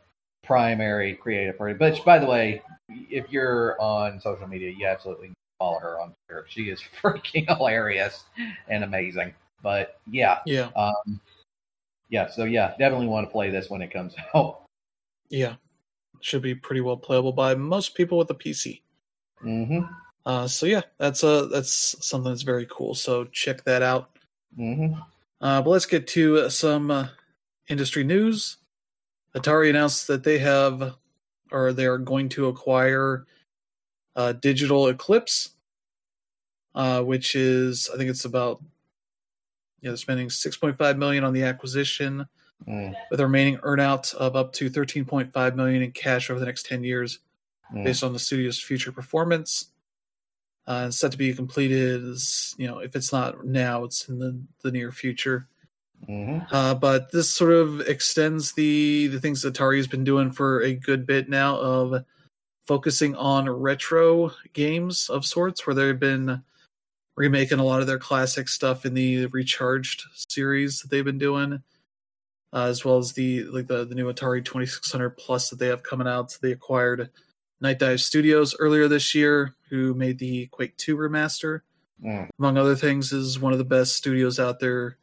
primary 0.45 1.15
creative 1.15 1.57
person. 1.57 1.77
But 1.77 2.03
by 2.05 2.19
the 2.19 2.25
way, 2.25 2.61
if 2.89 3.31
you're 3.31 3.79
on 3.81 4.19
social 4.19 4.47
media, 4.47 4.71
you 4.77 4.85
absolutely 4.87 5.33
follow 5.59 5.79
her 5.79 5.99
on 5.99 6.13
Twitter. 6.27 6.45
She 6.49 6.69
is 6.69 6.81
freaking 7.01 7.47
hilarious 7.47 8.23
and 8.67 8.83
amazing. 8.83 9.33
But 9.61 9.99
yeah, 10.09 10.39
yeah 10.45 10.69
um, 10.75 11.19
yeah. 12.09 12.29
So 12.29 12.43
yeah, 12.43 12.69
definitely 12.77 13.07
want 13.07 13.27
to 13.27 13.31
play 13.31 13.49
this 13.49 13.69
when 13.69 13.81
it 13.81 13.91
comes 13.91 14.13
out. 14.35 14.63
yeah 15.29 15.55
should 16.21 16.41
be 16.41 16.55
pretty 16.55 16.81
well 16.81 16.97
playable 16.97 17.31
by 17.31 17.53
most 17.53 17.93
people 17.93 18.17
with 18.17 18.29
a 18.31 18.33
PC. 18.33 18.81
Mm-hmm. 19.43 19.81
Uh, 20.25 20.47
so 20.47 20.65
yeah, 20.65 20.81
that's 20.97 21.23
uh 21.23 21.45
that's 21.45 21.95
something 22.05 22.31
that's 22.31 22.41
very 22.41 22.67
cool. 22.69 22.95
So 22.95 23.25
check 23.25 23.63
that 23.65 23.81
out. 23.83 24.09
hmm 24.55 24.93
Uh, 25.41 25.61
but 25.61 25.69
let's 25.69 25.85
get 25.85 26.07
to 26.07 26.49
some 26.49 26.89
uh, 26.89 27.07
industry 27.69 28.03
news. 28.03 28.57
Atari 29.35 29.69
announced 29.69 30.07
that 30.07 30.23
they 30.23 30.39
have, 30.39 30.95
or 31.51 31.73
they 31.73 31.85
are 31.85 31.97
going 31.97 32.29
to 32.29 32.47
acquire, 32.47 33.25
uh, 34.15 34.31
Digital 34.33 34.87
Eclipse, 34.87 35.51
uh, 36.73 37.01
which 37.01 37.35
is 37.35 37.89
I 37.93 37.97
think 37.97 38.09
it's 38.09 38.25
about, 38.25 38.61
you 39.81 39.87
know, 39.87 39.91
they're 39.91 39.97
spending 39.97 40.29
six 40.29 40.57
point 40.57 40.77
five 40.77 40.97
million 40.97 41.23
on 41.23 41.33
the 41.33 41.43
acquisition, 41.43 42.25
Mm, 42.65 42.95
with 43.11 43.19
a 43.19 43.23
remaining 43.23 43.57
earnout 43.57 44.15
of 44.15 44.37
up 44.37 44.53
to 44.53 44.69
thirteen 44.69 45.03
point 45.03 45.31
five 45.33 45.57
million 45.57 45.81
in 45.81 45.91
cash 45.91 46.29
over 46.29 46.39
the 46.39 46.45
next 46.45 46.65
ten 46.65 46.85
years, 46.85 47.19
mm. 47.71 47.83
based 47.83 48.01
on 48.01 48.13
the 48.13 48.17
studio's 48.17 48.59
future 48.61 48.93
performance. 48.93 49.71
Uh, 50.65 50.83
and 50.85 50.93
set 50.93 51.11
to 51.11 51.17
be 51.17 51.33
completed, 51.33 52.03
as, 52.03 52.55
you 52.57 52.65
know, 52.65 52.79
if 52.79 52.95
it's 52.95 53.11
not 53.11 53.45
now, 53.45 53.83
it's 53.83 54.07
in 54.07 54.17
the, 54.17 54.39
the 54.63 54.71
near 54.71 54.91
future. 54.91 55.47
Hmm 56.07 56.39
Uh, 56.51 56.75
but 56.75 57.11
this 57.11 57.29
sort 57.29 57.51
of 57.51 57.81
extends 57.81 58.53
the 58.53 59.07
the 59.07 59.19
things 59.19 59.43
Atari's 59.43 59.87
been 59.87 60.03
doing 60.03 60.31
for 60.31 60.61
a 60.61 60.73
good 60.73 61.05
bit 61.05 61.29
now 61.29 61.57
of 61.57 62.03
focusing 62.67 63.15
on 63.15 63.49
retro 63.49 64.31
games 64.53 65.09
of 65.09 65.25
sorts, 65.25 65.65
where 65.65 65.73
they've 65.75 65.99
been 65.99 66.43
remaking 67.15 67.59
a 67.59 67.63
lot 67.63 67.81
of 67.81 67.87
their 67.87 67.99
classic 67.99 68.49
stuff 68.49 68.85
in 68.85 68.93
the 68.93 69.25
Recharged 69.27 70.03
series 70.29 70.81
that 70.81 70.89
they've 70.91 71.05
been 71.05 71.17
doing, 71.17 71.61
uh, 72.53 72.65
as 72.65 72.83
well 72.83 72.97
as 72.97 73.13
the 73.13 73.43
like 73.45 73.67
the 73.67 73.85
the 73.85 73.95
new 73.95 74.11
Atari 74.11 74.43
Twenty 74.43 74.65
Six 74.65 74.91
Hundred 74.91 75.11
Plus 75.11 75.49
that 75.49 75.59
they 75.59 75.67
have 75.67 75.83
coming 75.83 76.07
out. 76.07 76.37
They 76.41 76.51
acquired 76.51 77.09
Nightdive 77.63 78.01
Studios 78.01 78.55
earlier 78.59 78.87
this 78.87 79.15
year, 79.15 79.55
who 79.69 79.93
made 79.93 80.19
the 80.19 80.47
Quake 80.47 80.75
Two 80.77 80.97
remaster 80.97 81.61
Mm. 82.03 82.27
among 82.37 82.57
other 82.57 82.75
things, 82.75 83.13
is 83.13 83.39
one 83.39 83.53
of 83.53 83.57
the 83.57 83.63
best 83.63 83.95
studios 83.95 84.37
out 84.37 84.59
there 84.59 84.97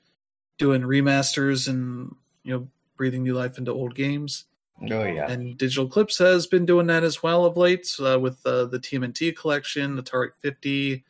doing 0.63 0.83
remasters 0.83 1.69
and 1.69 2.15
you 2.45 2.53
know 2.53 2.69
breathing 2.97 3.25
new 3.25 3.35
life 3.35 3.59
into 3.59 3.73
old 3.73 3.95
games. 3.95 4.45
Oh 4.91 5.05
yeah. 5.05 5.31
And 5.31 5.59
Digital 5.59 5.87
Eclipse 5.87 6.19
has 6.19 6.47
been 6.47 6.65
doing 6.67 6.87
that 6.87 7.05
as 7.05 7.23
well 7.23 7.45
of 7.45 7.57
late 7.57 7.89
uh, 8.01 8.19
with 8.19 8.39
uh, 8.47 8.67
the 8.67 8.79
TMNT 8.79 9.37
collection, 9.37 9.97
the 9.97 10.03
Atari 10.03 10.31
50, 10.41 11.05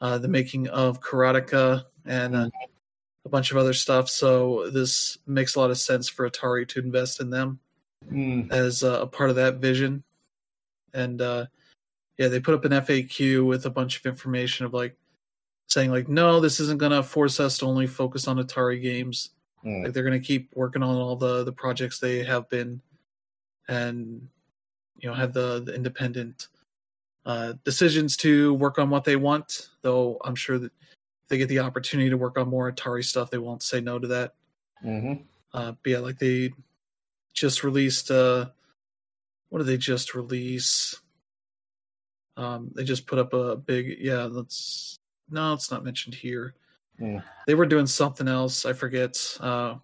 uh, 0.00 0.18
the 0.18 0.28
making 0.28 0.68
of 0.68 1.00
Karateka, 1.00 1.84
and 2.04 2.36
uh, 2.36 2.48
a 3.24 3.28
bunch 3.28 3.50
of 3.50 3.56
other 3.56 3.72
stuff. 3.72 4.08
So 4.10 4.68
this 4.70 5.16
makes 5.26 5.54
a 5.54 5.60
lot 5.60 5.70
of 5.70 5.78
sense 5.78 6.08
for 6.08 6.28
Atari 6.28 6.66
to 6.68 6.80
invest 6.80 7.20
in 7.20 7.30
them 7.30 7.60
Mm. 8.10 8.50
as 8.50 8.82
uh, 8.82 8.98
a 9.02 9.06
part 9.06 9.30
of 9.30 9.36
that 9.36 9.58
vision. 9.58 10.02
And 10.92 11.22
uh, 11.22 11.46
yeah, 12.18 12.26
they 12.28 12.40
put 12.40 12.54
up 12.54 12.64
an 12.64 12.72
FAQ 12.72 13.46
with 13.46 13.64
a 13.64 13.70
bunch 13.70 13.96
of 13.96 14.06
information 14.06 14.66
of 14.66 14.74
like 14.74 14.96
saying 15.68 15.90
like, 15.90 16.08
no, 16.08 16.40
this 16.40 16.60
isn't 16.60 16.78
gonna 16.78 17.02
force 17.02 17.40
us 17.40 17.58
to 17.58 17.66
only 17.66 17.86
focus 17.86 18.28
on 18.28 18.38
Atari 18.38 18.80
games. 18.80 19.30
Mm. 19.64 19.84
Like 19.84 19.92
they're 19.92 20.04
gonna 20.04 20.20
keep 20.20 20.50
working 20.54 20.82
on 20.82 20.96
all 20.96 21.16
the 21.16 21.44
the 21.44 21.52
projects 21.52 21.98
they 21.98 22.24
have 22.24 22.48
been, 22.48 22.80
and 23.68 24.28
you 24.98 25.08
know 25.08 25.14
have 25.14 25.32
the, 25.32 25.62
the 25.64 25.74
independent 25.74 26.48
uh, 27.24 27.54
decisions 27.64 28.16
to 28.18 28.54
work 28.54 28.78
on 28.78 28.90
what 28.90 29.04
they 29.04 29.16
want. 29.16 29.68
Though 29.82 30.18
I'm 30.24 30.34
sure 30.34 30.58
that 30.58 30.72
if 31.22 31.28
they 31.28 31.38
get 31.38 31.48
the 31.48 31.60
opportunity 31.60 32.10
to 32.10 32.16
work 32.16 32.38
on 32.38 32.48
more 32.48 32.70
Atari 32.70 33.04
stuff, 33.04 33.30
they 33.30 33.38
won't 33.38 33.62
say 33.62 33.80
no 33.80 33.98
to 33.98 34.08
that. 34.08 34.34
hmm 34.80 35.14
Uh, 35.52 35.72
but 35.82 35.90
yeah, 35.90 35.98
like 35.98 36.18
they 36.18 36.52
just 37.32 37.64
released. 37.64 38.10
Uh, 38.10 38.46
what 39.48 39.58
did 39.58 39.66
they 39.68 39.76
just 39.76 40.14
release? 40.14 40.98
Um, 42.36 42.70
they 42.74 42.84
just 42.84 43.06
put 43.06 43.18
up 43.18 43.34
a 43.34 43.56
big. 43.56 43.98
Yeah, 44.00 44.28
that's 44.32 44.98
no, 45.32 45.54
it's 45.54 45.70
not 45.70 45.84
mentioned 45.84 46.14
here. 46.14 46.54
Hmm. 46.98 47.18
They 47.46 47.54
were 47.54 47.66
doing 47.66 47.86
something 47.86 48.28
else. 48.28 48.64
I 48.66 48.72
forget 48.72 49.16
uh, 49.40 49.76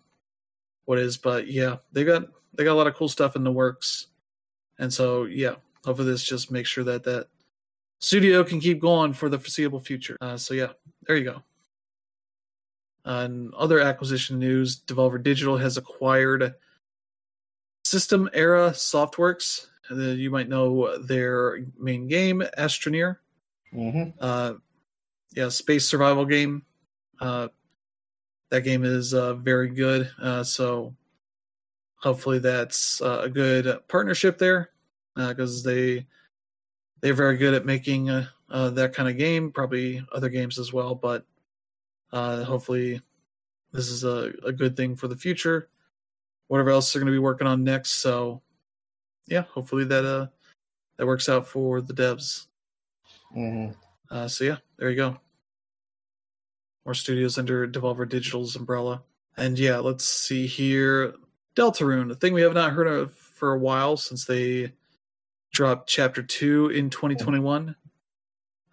what 0.85 0.99
it 0.99 1.05
is, 1.05 1.17
but 1.17 1.49
yeah, 1.49 1.77
they 1.93 2.05
got 2.05 2.25
they 2.55 2.65
got 2.65 2.75
a 2.75 2.81
lot 2.81 2.87
of 2.87 2.95
cool 2.95 3.09
stuff 3.09 3.35
in 3.37 3.45
the 3.45 3.53
works, 3.53 4.09
and 4.79 4.93
so 4.93 5.25
yeah, 5.25 5.55
hopefully 5.85 6.11
this 6.11 6.23
just 6.23 6.51
makes 6.51 6.69
sure 6.69 6.85
that 6.85 7.05
that 7.05 7.29
studio 8.01 8.45
can 8.45 8.61
keep 8.61 8.81
going 8.81 9.13
for 9.13 9.29
the 9.29 9.39
foreseeable 9.39 9.81
future. 9.81 10.17
Uh, 10.21 10.37
so 10.37 10.55
yeah, 10.55 10.69
there 11.07 11.17
you 11.17 11.25
go. 11.25 11.43
And 13.05 13.55
other 13.55 13.81
acquisition 13.81 14.39
news, 14.39 14.81
Devolver 14.81 15.23
Digital 15.23 15.57
has 15.57 15.77
acquired 15.79 16.55
System 17.85 18.29
Era 18.35 18.71
Softworks. 18.73 19.67
You 19.91 20.31
might 20.31 20.51
know 20.51 20.99
their 20.99 21.61
main 21.79 22.07
game, 22.07 22.43
Astroneer. 22.59 23.17
hmm 23.73 24.11
Uh, 24.21 24.55
yeah, 25.39 25.49
space 25.49 25.87
survival 25.87 26.25
game. 26.25 26.65
Uh, 27.21 27.47
that 28.51 28.63
game 28.63 28.83
is 28.83 29.15
uh, 29.15 29.35
very 29.35 29.69
good. 29.69 30.11
Uh, 30.21 30.43
so 30.43 30.97
hopefully 31.95 32.41
that's 32.41 33.01
uh, 33.01 33.21
a 33.23 33.29
good 33.29 33.79
partnership 33.87 34.37
there 34.37 34.71
because 35.15 35.63
they 35.63 36.05
they're 37.01 37.15
very 37.15 37.37
good 37.37 37.55
at 37.55 37.65
making 37.65 38.11
uh, 38.11 38.27
uh, 38.51 38.71
that 38.71 38.93
kind 38.93 39.09
of 39.09 39.17
game. 39.17 39.53
Probably 39.53 40.05
other 40.13 40.29
games 40.29 40.59
as 40.59 40.73
well, 40.73 40.97
but 40.97 41.25
uh, 42.13 42.43
hopefully 42.43 43.01
this 43.71 43.91
is 43.91 44.03
a, 44.03 44.33
a 44.45 44.51
good 44.51 44.77
thing 44.77 44.97
for 44.97 45.07
the 45.07 45.17
future. 45.17 45.69
Whatever 46.49 46.71
else 46.71 46.93
they're 46.93 47.01
going 47.01 47.13
to 47.13 47.17
be 47.17 47.23
working 47.23 47.47
on 47.47 47.63
next. 47.63 47.91
So 48.03 48.43
yeah, 49.29 49.43
hopefully 49.43 49.85
that 49.85 50.05
uh 50.05 50.27
that 50.97 51.07
works 51.07 51.29
out 51.29 51.47
for 51.47 51.81
the 51.81 51.95
devs. 51.95 52.47
hmm 53.33 53.69
Uh, 54.11 54.27
so 54.27 54.43
yeah, 54.43 54.57
there 54.79 54.91
you 54.91 54.97
go. 54.97 55.21
More 56.89 56.95
studios 56.95 57.37
under 57.37 57.69
Devolver 57.69 58.09
Digital's 58.09 58.57
umbrella. 58.57 59.03
And 59.37 59.59
yeah, 59.59 59.77
let's 59.77 60.07
see 60.07 60.47
here. 60.47 61.13
Deltarune, 61.55 62.11
a 62.11 62.15
thing 62.15 62.33
we 62.33 62.41
have 62.41 62.55
not 62.55 62.73
heard 62.73 62.87
of 62.87 63.13
for 63.13 63.53
a 63.53 63.59
while 63.59 63.99
since 63.99 64.25
they 64.25 64.73
dropped 65.53 65.87
Chapter 65.87 66.23
2 66.23 66.71
in 66.71 66.89
2021. 66.89 67.77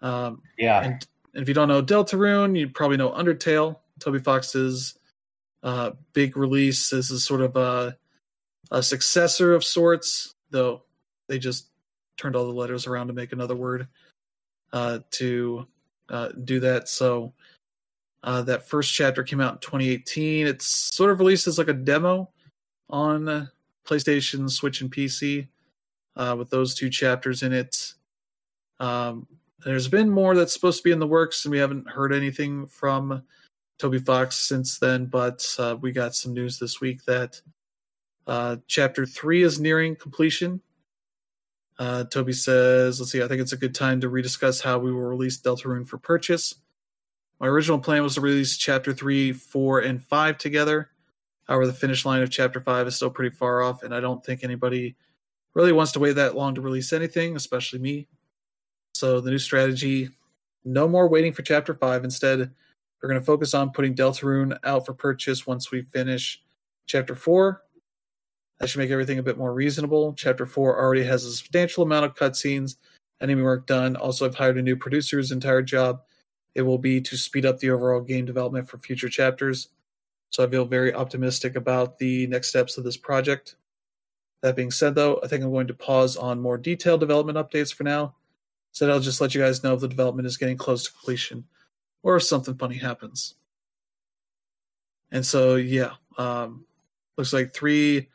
Uh, 0.00 0.06
Um, 0.06 0.42
Yeah. 0.56 0.80
and, 0.82 1.06
and 1.34 1.42
if 1.42 1.46
you 1.46 1.52
don't 1.52 1.68
know 1.68 1.82
Deltarune, 1.82 2.58
you 2.58 2.70
probably 2.70 2.96
know 2.96 3.10
Undertale, 3.10 3.76
Toby 4.00 4.20
Fox's 4.20 4.98
uh, 5.62 5.90
big 6.14 6.38
release. 6.38 6.88
This 6.88 7.10
is 7.10 7.22
sort 7.22 7.42
of 7.42 7.54
a, 7.56 7.98
a 8.70 8.82
successor 8.82 9.52
of 9.52 9.62
sorts, 9.62 10.34
though 10.48 10.84
they 11.28 11.38
just 11.38 11.66
turned 12.16 12.34
all 12.34 12.46
the 12.46 12.58
letters 12.58 12.86
around 12.86 13.08
to 13.08 13.12
make 13.12 13.32
another 13.32 13.54
word 13.54 13.88
uh, 14.72 15.00
to 15.10 15.66
uh, 16.08 16.28
do 16.44 16.60
that. 16.60 16.88
So 16.88 17.34
uh, 18.26 18.42
that 18.42 18.68
first 18.68 18.92
chapter 18.92 19.22
came 19.22 19.40
out 19.40 19.54
in 19.54 19.58
2018. 19.60 20.48
It's 20.48 20.66
sort 20.66 21.10
of 21.10 21.20
released 21.20 21.46
as 21.46 21.58
like 21.58 21.68
a 21.68 21.72
demo 21.72 22.28
on 22.90 23.48
PlayStation, 23.86 24.50
Switch, 24.50 24.80
and 24.80 24.90
PC 24.90 25.46
uh, 26.16 26.34
with 26.36 26.50
those 26.50 26.74
two 26.74 26.90
chapters 26.90 27.44
in 27.44 27.52
it. 27.52 27.94
Um, 28.80 29.28
there's 29.64 29.88
been 29.88 30.10
more 30.10 30.34
that's 30.34 30.52
supposed 30.52 30.78
to 30.78 30.82
be 30.82 30.90
in 30.90 30.98
the 30.98 31.06
works, 31.06 31.44
and 31.44 31.52
we 31.52 31.58
haven't 31.58 31.88
heard 31.88 32.12
anything 32.12 32.66
from 32.66 33.22
Toby 33.78 34.00
Fox 34.00 34.36
since 34.36 34.78
then. 34.78 35.06
But 35.06 35.46
uh, 35.58 35.76
we 35.80 35.92
got 35.92 36.16
some 36.16 36.34
news 36.34 36.58
this 36.58 36.80
week 36.80 37.04
that 37.04 37.40
uh, 38.26 38.56
chapter 38.66 39.06
three 39.06 39.42
is 39.42 39.60
nearing 39.60 39.94
completion. 39.94 40.60
Uh, 41.78 42.04
Toby 42.04 42.32
says, 42.32 42.98
let's 42.98 43.12
see, 43.12 43.22
I 43.22 43.28
think 43.28 43.40
it's 43.40 43.52
a 43.52 43.56
good 43.56 43.74
time 43.74 44.00
to 44.00 44.10
rediscuss 44.10 44.62
how 44.62 44.78
we 44.78 44.92
will 44.92 45.02
release 45.02 45.40
Deltarune 45.40 45.86
for 45.86 45.98
purchase. 45.98 46.54
My 47.38 47.46
original 47.46 47.78
plan 47.78 48.02
was 48.02 48.14
to 48.14 48.20
release 48.20 48.56
chapter 48.56 48.92
3, 48.92 49.32
4, 49.32 49.80
and 49.80 50.02
5 50.02 50.38
together. 50.38 50.90
However, 51.44 51.66
the 51.66 51.72
finish 51.72 52.04
line 52.04 52.22
of 52.22 52.30
chapter 52.30 52.60
5 52.60 52.86
is 52.86 52.96
still 52.96 53.10
pretty 53.10 53.34
far 53.34 53.62
off, 53.62 53.82
and 53.82 53.94
I 53.94 54.00
don't 54.00 54.24
think 54.24 54.42
anybody 54.42 54.96
really 55.54 55.72
wants 55.72 55.92
to 55.92 56.00
wait 56.00 56.12
that 56.12 56.34
long 56.34 56.54
to 56.54 56.60
release 56.60 56.92
anything, 56.92 57.36
especially 57.36 57.78
me. 57.78 58.08
So, 58.94 59.20
the 59.20 59.30
new 59.30 59.38
strategy 59.38 60.08
no 60.64 60.88
more 60.88 61.08
waiting 61.08 61.32
for 61.32 61.42
chapter 61.42 61.74
5. 61.74 62.02
Instead, 62.04 62.50
we're 63.00 63.08
going 63.08 63.20
to 63.20 63.24
focus 63.24 63.54
on 63.54 63.70
putting 63.70 63.94
Deltarune 63.94 64.58
out 64.64 64.84
for 64.84 64.94
purchase 64.94 65.46
once 65.46 65.70
we 65.70 65.82
finish 65.82 66.42
chapter 66.86 67.14
4 67.14 67.62
that 68.58 68.68
should 68.68 68.78
make 68.78 68.90
everything 68.90 69.18
a 69.18 69.22
bit 69.22 69.38
more 69.38 69.52
reasonable. 69.52 70.14
Chapter 70.14 70.46
4 70.46 70.78
already 70.78 71.04
has 71.04 71.24
a 71.24 71.32
substantial 71.32 71.82
amount 71.82 72.06
of 72.06 72.14
cutscenes, 72.14 72.76
enemy 73.20 73.42
work 73.42 73.66
done. 73.66 73.96
Also, 73.96 74.24
I've 74.24 74.34
hired 74.34 74.58
a 74.58 74.62
new 74.62 74.76
producer 74.76 75.16
whose 75.16 75.32
entire 75.32 75.62
job 75.62 76.02
it 76.56 76.62
will 76.62 76.78
be 76.78 77.02
to 77.02 77.18
speed 77.18 77.44
up 77.44 77.58
the 77.58 77.68
overall 77.68 78.00
game 78.00 78.24
development 78.24 78.66
for 78.66 78.78
future 78.78 79.10
chapters. 79.10 79.68
So 80.30 80.42
I 80.42 80.48
feel 80.48 80.64
very 80.64 80.94
optimistic 80.94 81.54
about 81.54 81.98
the 81.98 82.26
next 82.28 82.48
steps 82.48 82.78
of 82.78 82.84
this 82.84 82.96
project. 82.96 83.56
That 84.40 84.56
being 84.56 84.70
said, 84.70 84.94
though, 84.94 85.20
I 85.22 85.28
think 85.28 85.44
I'm 85.44 85.50
going 85.52 85.66
to 85.66 85.74
pause 85.74 86.16
on 86.16 86.40
more 86.40 86.56
detailed 86.56 87.00
development 87.00 87.36
updates 87.36 87.74
for 87.74 87.84
now. 87.84 88.14
So 88.72 88.90
I'll 88.90 89.00
just 89.00 89.20
let 89.20 89.34
you 89.34 89.42
guys 89.42 89.62
know 89.62 89.74
if 89.74 89.80
the 89.80 89.88
development 89.88 90.26
is 90.26 90.38
getting 90.38 90.56
close 90.56 90.84
to 90.84 90.92
completion 90.92 91.44
or 92.02 92.16
if 92.16 92.22
something 92.22 92.54
funny 92.54 92.76
happens. 92.78 93.34
And 95.12 95.24
so, 95.24 95.56
yeah, 95.56 95.92
um, 96.16 96.64
looks 97.18 97.34
like 97.34 97.52
three 97.52 98.08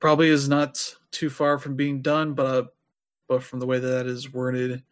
probably 0.00 0.30
is 0.30 0.48
not 0.48 0.96
too 1.10 1.28
far 1.28 1.58
from 1.58 1.76
being 1.76 2.00
done, 2.00 2.32
but 2.32 2.46
uh, 2.46 2.66
but 3.28 3.42
from 3.42 3.60
the 3.60 3.66
way 3.66 3.78
that, 3.78 3.88
that 3.88 4.06
is 4.06 4.32
worded, 4.32 4.82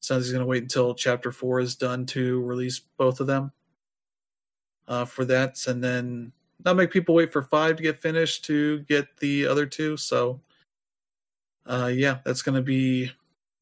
sounds 0.00 0.24
he's 0.24 0.32
going 0.32 0.42
to 0.44 0.46
wait 0.48 0.62
until 0.62 0.94
chapter 0.94 1.32
four 1.32 1.60
is 1.60 1.74
done 1.74 2.06
to 2.06 2.40
release 2.42 2.78
both 2.96 3.20
of 3.20 3.26
them 3.26 3.52
uh, 4.86 5.04
for 5.04 5.24
that, 5.26 5.56
and 5.66 5.82
then 5.82 6.32
not 6.64 6.76
make 6.76 6.90
people 6.90 7.14
wait 7.14 7.32
for 7.32 7.42
five 7.42 7.76
to 7.76 7.82
get 7.82 7.96
finished 7.98 8.44
to 8.46 8.80
get 8.80 9.06
the 9.18 9.46
other 9.46 9.66
two. 9.66 9.96
So, 9.96 10.40
uh, 11.66 11.90
yeah, 11.92 12.18
that's 12.24 12.42
going 12.42 12.56
to 12.56 12.62
be 12.62 13.12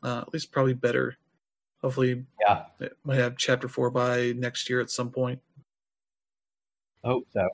uh, 0.02 0.22
at 0.26 0.32
least 0.32 0.52
probably 0.52 0.74
better. 0.74 1.16
Hopefully, 1.82 2.24
Yeah. 2.40 2.64
it 2.80 2.96
might 3.04 3.18
have 3.18 3.36
chapter 3.36 3.68
four 3.68 3.90
by 3.90 4.32
next 4.36 4.68
year 4.70 4.80
at 4.80 4.90
some 4.90 5.10
point. 5.10 5.40
I 7.04 7.08
hope 7.08 7.26
so. 7.32 7.48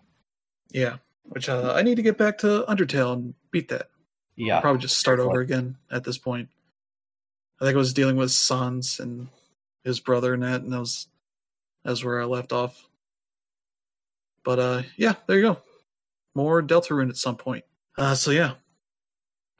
Yeah, 0.70 0.96
which 1.24 1.48
uh, 1.48 1.74
I 1.74 1.82
need 1.82 1.96
to 1.96 2.02
get 2.02 2.16
back 2.16 2.38
to 2.38 2.64
Undertale 2.68 3.12
and 3.12 3.34
beat 3.50 3.68
that. 3.68 3.88
Yeah. 4.36 4.60
probably 4.60 4.80
just 4.80 4.96
start 4.98 5.20
over 5.20 5.40
again 5.40 5.76
at 5.90 6.04
this 6.04 6.16
point. 6.16 6.48
I 7.62 7.66
think 7.66 7.76
I 7.76 7.78
was 7.78 7.94
dealing 7.94 8.16
with 8.16 8.32
Sans 8.32 8.98
and 8.98 9.28
his 9.84 10.00
brother 10.00 10.34
and 10.34 10.42
that, 10.42 10.62
and 10.62 10.72
that 10.72 10.80
was 10.80 11.06
that 11.84 11.90
was 11.90 12.04
where 12.04 12.20
I 12.20 12.24
left 12.24 12.52
off. 12.52 12.88
But 14.42 14.58
uh, 14.58 14.82
yeah, 14.96 15.14
there 15.28 15.36
you 15.36 15.42
go. 15.42 15.58
More 16.34 16.60
Deltarune 16.60 17.08
at 17.08 17.16
some 17.16 17.36
point. 17.36 17.64
Uh, 17.96 18.16
so 18.16 18.32
yeah. 18.32 18.54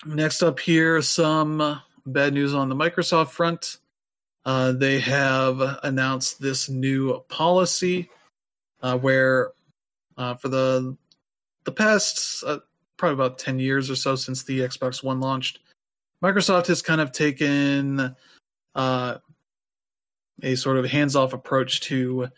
Next 0.05 0.43
up 0.43 0.59
here, 0.59 1.01
some 1.01 1.81
bad 2.05 2.35
news 2.35 2.55
on 2.55 2.69
the 2.69 2.75
Microsoft 2.75 3.29
front. 3.29 3.79
Uh, 4.45 4.73
they 4.73 4.99
have 4.99 5.61
announced 5.85 6.41
this 6.41 6.69
new 6.69 7.21
policy 7.29 8.11
uh, 8.83 8.99
where, 8.99 9.53
uh, 10.17 10.35
for 10.35 10.49
the 10.49 10.97
the 11.63 11.71
past 11.71 12.43
uh, 12.45 12.59
probably 12.97 13.15
about 13.15 13.39
10 13.39 13.61
years 13.61 13.89
or 13.89 13.95
so 13.95 14.17
since 14.17 14.43
the 14.43 14.59
Xbox 14.59 15.05
One 15.05 15.21
launched, 15.21 15.61
Microsoft 16.23 16.69
has 16.69 16.83
kind 16.83 17.01
of 17.01 17.13
taken 17.13 18.15
uh, 18.75 19.19
a 20.43 20.55
sort 20.55 20.77
of 20.77 20.85
hands 20.85 21.17
off 21.17 21.33
approach 21.33 21.81
to 21.83 22.29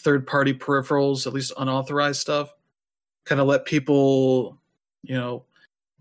third 0.00 0.26
party 0.26 0.52
peripherals, 0.52 1.26
at 1.26 1.32
least 1.32 1.52
unauthorized 1.56 2.20
stuff. 2.20 2.52
Kind 3.24 3.40
of 3.40 3.46
let 3.46 3.64
people, 3.64 4.58
you 5.02 5.14
know, 5.14 5.44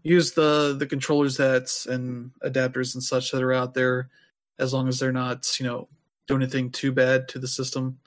use 0.03 0.31
the 0.31 0.75
the 0.77 0.87
controllers 0.87 1.37
that 1.37 1.85
and 1.89 2.31
adapters 2.43 2.95
and 2.95 3.03
such 3.03 3.31
that 3.31 3.43
are 3.43 3.53
out 3.53 3.73
there 3.73 4.09
as 4.57 4.73
long 4.73 4.87
as 4.87 4.99
they're 4.99 5.11
not, 5.11 5.59
you 5.59 5.65
know, 5.65 5.87
doing 6.27 6.41
anything 6.41 6.71
too 6.71 6.91
bad 6.91 7.27
to 7.29 7.39
the 7.39 7.47
system. 7.47 7.99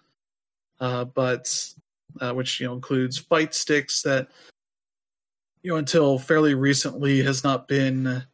Uh, 0.80 1.04
but 1.04 1.72
uh, 2.20 2.32
which 2.32 2.60
you 2.60 2.66
know 2.66 2.74
includes 2.74 3.18
fight 3.18 3.54
sticks 3.54 4.02
that 4.02 4.28
you 5.62 5.70
know 5.70 5.76
until 5.76 6.18
fairly 6.18 6.54
recently 6.54 7.22
has 7.22 7.44
not 7.44 7.68
been 7.68 8.24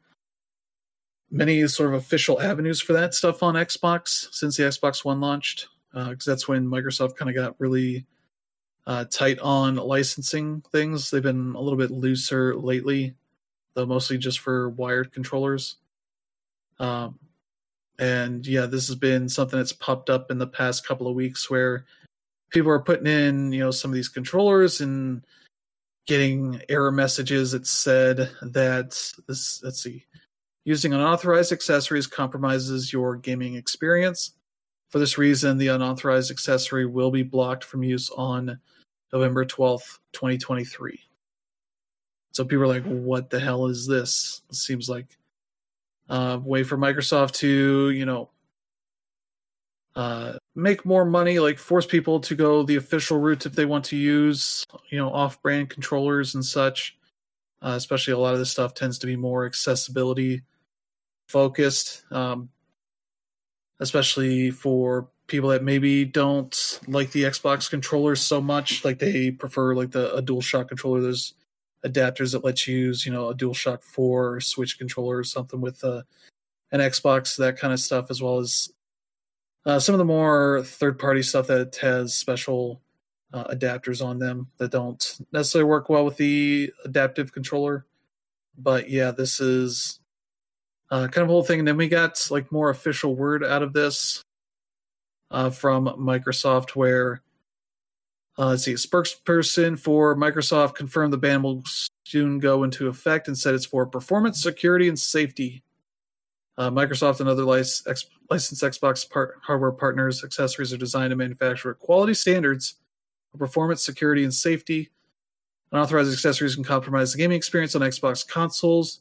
many 1.30 1.66
sort 1.68 1.90
of 1.90 1.94
official 1.94 2.40
avenues 2.40 2.80
for 2.80 2.92
that 2.94 3.14
stuff 3.14 3.42
on 3.42 3.54
Xbox 3.54 4.28
since 4.32 4.56
the 4.56 4.62
Xbox 4.64 5.04
One 5.04 5.20
launched 5.20 5.68
because 5.92 6.24
that's 6.24 6.46
when 6.46 6.66
Microsoft 6.66 7.16
kind 7.16 7.28
of 7.28 7.34
got 7.34 7.56
really 7.58 8.06
uh, 8.86 9.04
tight 9.04 9.38
on 9.40 9.76
licensing 9.76 10.62
things. 10.72 11.10
They've 11.10 11.22
been 11.22 11.54
a 11.54 11.60
little 11.60 11.78
bit 11.78 11.90
looser 11.90 12.54
lately, 12.54 13.14
though 13.74 13.86
mostly 13.86 14.18
just 14.18 14.38
for 14.38 14.70
wired 14.70 15.12
controllers. 15.12 15.76
Um, 16.78 17.18
and 17.98 18.46
yeah, 18.46 18.66
this 18.66 18.86
has 18.86 18.96
been 18.96 19.28
something 19.28 19.58
that's 19.58 19.72
popped 19.72 20.08
up 20.08 20.30
in 20.30 20.38
the 20.38 20.46
past 20.46 20.86
couple 20.86 21.08
of 21.08 21.16
weeks 21.16 21.50
where 21.50 21.84
people 22.50 22.70
are 22.70 22.80
putting 22.80 23.06
in, 23.06 23.52
you 23.52 23.60
know, 23.60 23.70
some 23.70 23.90
of 23.90 23.94
these 23.94 24.08
controllers 24.08 24.80
and 24.80 25.24
getting 26.06 26.62
error 26.68 26.92
messages 26.92 27.52
that 27.52 27.66
said 27.66 28.30
that 28.40 28.90
this, 29.26 29.62
let's 29.62 29.82
see, 29.82 30.06
using 30.68 30.92
unauthorized 30.92 31.50
accessories 31.50 32.06
compromises 32.06 32.92
your 32.92 33.16
gaming 33.16 33.54
experience. 33.54 34.32
For 34.90 34.98
this 34.98 35.16
reason, 35.16 35.56
the 35.56 35.68
unauthorized 35.68 36.30
accessory 36.30 36.84
will 36.84 37.10
be 37.10 37.22
blocked 37.22 37.64
from 37.64 37.82
use 37.82 38.10
on 38.10 38.60
November 39.10 39.46
12th, 39.46 39.98
2023. 40.12 41.00
So 42.32 42.44
people 42.44 42.64
are 42.64 42.66
like, 42.66 42.84
what 42.84 43.30
the 43.30 43.40
hell 43.40 43.64
is 43.64 43.86
this? 43.86 44.42
It 44.50 44.56
seems 44.56 44.90
like 44.90 45.16
a 46.10 46.36
way 46.36 46.64
for 46.64 46.76
Microsoft 46.76 47.32
to, 47.36 47.88
you 47.88 48.04
know, 48.04 48.28
uh, 49.96 50.34
make 50.54 50.84
more 50.84 51.06
money, 51.06 51.38
like 51.38 51.58
force 51.58 51.86
people 51.86 52.20
to 52.20 52.34
go 52.34 52.62
the 52.62 52.76
official 52.76 53.18
route 53.18 53.46
if 53.46 53.54
they 53.54 53.64
want 53.64 53.86
to 53.86 53.96
use, 53.96 54.66
you 54.90 54.98
know, 54.98 55.10
off-brand 55.10 55.70
controllers 55.70 56.34
and 56.34 56.44
such. 56.44 56.94
Uh, 57.62 57.72
especially 57.74 58.12
a 58.12 58.18
lot 58.18 58.34
of 58.34 58.38
this 58.38 58.50
stuff 58.50 58.74
tends 58.74 58.98
to 58.98 59.06
be 59.06 59.16
more 59.16 59.46
accessibility 59.46 60.42
focused, 61.28 62.04
um, 62.10 62.48
especially 63.80 64.50
for 64.50 65.08
people 65.28 65.50
that 65.50 65.62
maybe 65.62 66.04
don't 66.04 66.80
like 66.88 67.12
the 67.12 67.22
Xbox 67.22 67.70
controllers 67.70 68.20
so 68.20 68.40
much, 68.40 68.84
like 68.84 68.98
they 68.98 69.30
prefer 69.30 69.74
like 69.74 69.92
the 69.92 70.12
a 70.14 70.22
DualShock 70.22 70.68
controller. 70.68 71.00
There's 71.00 71.34
adapters 71.84 72.32
that 72.32 72.44
let 72.44 72.66
you 72.66 72.76
use, 72.76 73.06
you 73.06 73.12
know, 73.12 73.28
a 73.28 73.34
DualShock 73.34 73.84
4 73.84 74.34
or 74.34 74.40
Switch 74.40 74.78
controller 74.78 75.18
or 75.18 75.24
something 75.24 75.60
with 75.60 75.84
uh, 75.84 76.02
an 76.72 76.80
Xbox, 76.80 77.36
that 77.36 77.58
kind 77.58 77.72
of 77.72 77.78
stuff, 77.78 78.10
as 78.10 78.20
well 78.20 78.38
as 78.38 78.70
uh, 79.64 79.78
some 79.78 79.94
of 79.94 79.98
the 79.98 80.04
more 80.04 80.62
third 80.64 80.98
party 80.98 81.22
stuff 81.22 81.46
that 81.46 81.76
has 81.76 82.14
special 82.14 82.80
uh, 83.32 83.44
adapters 83.44 84.04
on 84.04 84.18
them 84.18 84.48
that 84.56 84.72
don't 84.72 85.18
necessarily 85.32 85.68
work 85.68 85.88
well 85.88 86.04
with 86.04 86.16
the 86.16 86.72
adaptive 86.84 87.32
controller. 87.32 87.84
But 88.56 88.88
yeah, 88.88 89.10
this 89.10 89.40
is 89.40 89.97
uh, 90.90 91.08
kind 91.08 91.22
of 91.22 91.28
whole 91.28 91.42
thing. 91.42 91.60
And 91.60 91.68
then 91.68 91.76
we 91.76 91.88
got 91.88 92.26
like 92.30 92.50
more 92.52 92.70
official 92.70 93.14
word 93.14 93.44
out 93.44 93.62
of 93.62 93.72
this 93.72 94.22
uh, 95.30 95.50
from 95.50 95.86
Microsoft, 95.86 96.70
where 96.70 97.22
uh, 98.38 98.50
let's 98.50 98.64
see, 98.64 98.72
a 98.72 98.76
spokesperson 98.76 99.78
for 99.78 100.16
Microsoft 100.16 100.76
confirmed 100.76 101.12
the 101.12 101.18
ban 101.18 101.42
will 101.42 101.64
soon 102.06 102.38
go 102.38 102.62
into 102.62 102.86
effect 102.86 103.26
and 103.26 103.36
said 103.36 103.54
it's 103.54 103.66
for 103.66 103.84
performance, 103.84 104.40
security, 104.40 104.88
and 104.88 104.98
safety. 104.98 105.62
Uh, 106.56 106.70
Microsoft 106.70 107.20
and 107.20 107.28
other 107.28 107.44
lic- 107.44 107.66
ex- 107.86 108.06
licensed 108.30 108.62
Xbox 108.62 109.06
hardware 109.42 109.72
partners 109.72 110.22
accessories 110.22 110.72
are 110.72 110.76
designed 110.76 111.12
and 111.12 111.18
manufactured 111.18 111.74
quality 111.74 112.14
standards 112.14 112.76
for 113.32 113.38
performance, 113.38 113.82
security, 113.84 114.22
and 114.22 114.34
safety. 114.34 114.90
Unauthorized 115.72 116.12
accessories 116.12 116.54
can 116.54 116.64
compromise 116.64 117.12
the 117.12 117.18
gaming 117.18 117.36
experience 117.36 117.74
on 117.74 117.82
Xbox 117.82 118.26
consoles. 118.26 119.00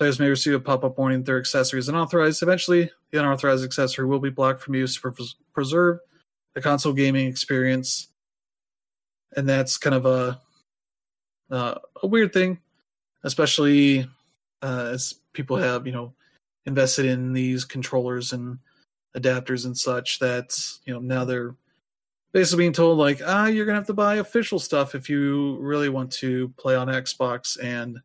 Players 0.00 0.18
may 0.18 0.30
receive 0.30 0.54
a 0.54 0.60
pop-up 0.60 0.96
warning 0.96 1.18
that 1.18 1.26
their 1.26 1.38
accessory 1.38 1.78
is 1.78 1.90
unauthorized. 1.90 2.42
Eventually, 2.42 2.90
the 3.10 3.18
unauthorized 3.18 3.62
accessory 3.62 4.06
will 4.06 4.18
be 4.18 4.30
blocked 4.30 4.62
from 4.62 4.74
use 4.74 4.94
to 4.94 5.12
pres- 5.12 5.36
preserve 5.52 5.98
the 6.54 6.62
console 6.62 6.94
gaming 6.94 7.28
experience. 7.28 8.08
And 9.36 9.46
that's 9.46 9.76
kind 9.76 9.94
of 9.94 10.06
a 10.06 10.40
uh, 11.50 11.74
a 12.02 12.06
weird 12.06 12.32
thing, 12.32 12.60
especially 13.24 14.08
uh, 14.62 14.88
as 14.94 15.16
people 15.34 15.58
have 15.58 15.86
you 15.86 15.92
know 15.92 16.14
invested 16.64 17.04
in 17.04 17.34
these 17.34 17.66
controllers 17.66 18.32
and 18.32 18.58
adapters 19.14 19.66
and 19.66 19.76
such. 19.76 20.18
That 20.18 20.58
you 20.86 20.94
know 20.94 21.00
now 21.00 21.26
they're 21.26 21.56
basically 22.32 22.62
being 22.62 22.72
told 22.72 22.96
like 22.96 23.20
ah 23.22 23.48
you're 23.48 23.66
gonna 23.66 23.76
have 23.76 23.86
to 23.88 23.92
buy 23.92 24.14
official 24.14 24.58
stuff 24.58 24.94
if 24.94 25.10
you 25.10 25.58
really 25.58 25.90
want 25.90 26.10
to 26.12 26.48
play 26.56 26.74
on 26.74 26.88
Xbox, 26.88 27.62
and 27.62 27.98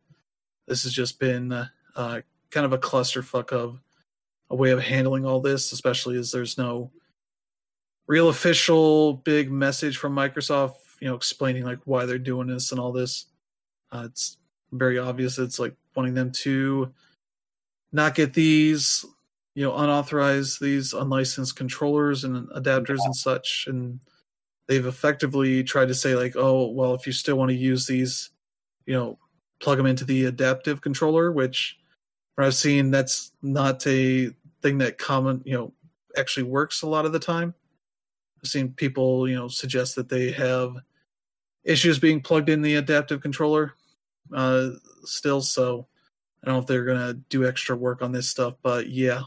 this 0.68 0.82
has 0.82 0.92
just 0.92 1.18
been 1.18 1.52
uh, 1.54 1.68
kind 1.96 2.66
of 2.66 2.72
a 2.72 2.78
clusterfuck 2.78 3.52
of 3.52 3.80
a 4.50 4.56
way 4.56 4.70
of 4.70 4.80
handling 4.80 5.26
all 5.26 5.40
this, 5.40 5.72
especially 5.72 6.16
as 6.16 6.30
there's 6.30 6.56
no 6.56 6.90
real 8.06 8.28
official 8.28 9.14
big 9.14 9.50
message 9.50 9.96
from 9.96 10.14
Microsoft, 10.14 10.74
you 11.00 11.08
know, 11.08 11.14
explaining 11.14 11.64
like 11.64 11.78
why 11.84 12.06
they're 12.06 12.18
doing 12.18 12.46
this 12.46 12.70
and 12.70 12.80
all 12.80 12.92
this. 12.92 13.26
Uh, 13.90 14.04
it's 14.04 14.38
very 14.72 14.98
obvious. 14.98 15.38
It's 15.38 15.58
like 15.58 15.74
wanting 15.94 16.14
them 16.14 16.30
to 16.32 16.92
not 17.92 18.14
get 18.14 18.34
these, 18.34 19.04
you 19.54 19.64
know, 19.64 19.76
unauthorized, 19.76 20.60
these 20.60 20.92
unlicensed 20.92 21.56
controllers 21.56 22.24
and 22.24 22.48
adapters 22.50 23.04
and 23.04 23.16
such. 23.16 23.66
And 23.68 24.00
they've 24.68 24.86
effectively 24.86 25.64
tried 25.64 25.88
to 25.88 25.94
say 25.94 26.14
like, 26.14 26.34
oh, 26.36 26.68
well, 26.70 26.94
if 26.94 27.06
you 27.06 27.12
still 27.12 27.36
want 27.36 27.50
to 27.50 27.56
use 27.56 27.86
these, 27.86 28.30
you 28.86 28.94
know, 28.94 29.18
plug 29.60 29.78
them 29.78 29.86
into 29.86 30.04
the 30.04 30.26
adaptive 30.26 30.80
controller, 30.80 31.32
which 31.32 31.78
I've 32.44 32.54
seen 32.54 32.90
that's 32.90 33.32
not 33.42 33.86
a 33.86 34.30
thing 34.62 34.78
that 34.78 34.98
common, 34.98 35.42
you 35.44 35.54
know, 35.54 35.72
actually 36.16 36.44
works 36.44 36.82
a 36.82 36.86
lot 36.86 37.06
of 37.06 37.12
the 37.12 37.18
time. 37.18 37.54
I've 38.42 38.50
seen 38.50 38.72
people, 38.72 39.28
you 39.28 39.36
know, 39.36 39.48
suggest 39.48 39.96
that 39.96 40.08
they 40.08 40.30
have 40.32 40.76
issues 41.64 41.98
being 41.98 42.20
plugged 42.20 42.48
in 42.48 42.62
the 42.62 42.76
adaptive 42.76 43.20
controller 43.20 43.74
uh, 44.32 44.70
still. 45.04 45.40
So 45.40 45.86
I 46.42 46.46
don't 46.46 46.56
know 46.56 46.60
if 46.60 46.66
they're 46.66 46.84
gonna 46.84 47.14
do 47.14 47.46
extra 47.46 47.76
work 47.76 48.02
on 48.02 48.12
this 48.12 48.28
stuff, 48.28 48.54
but 48.62 48.88
yeah, 48.88 49.22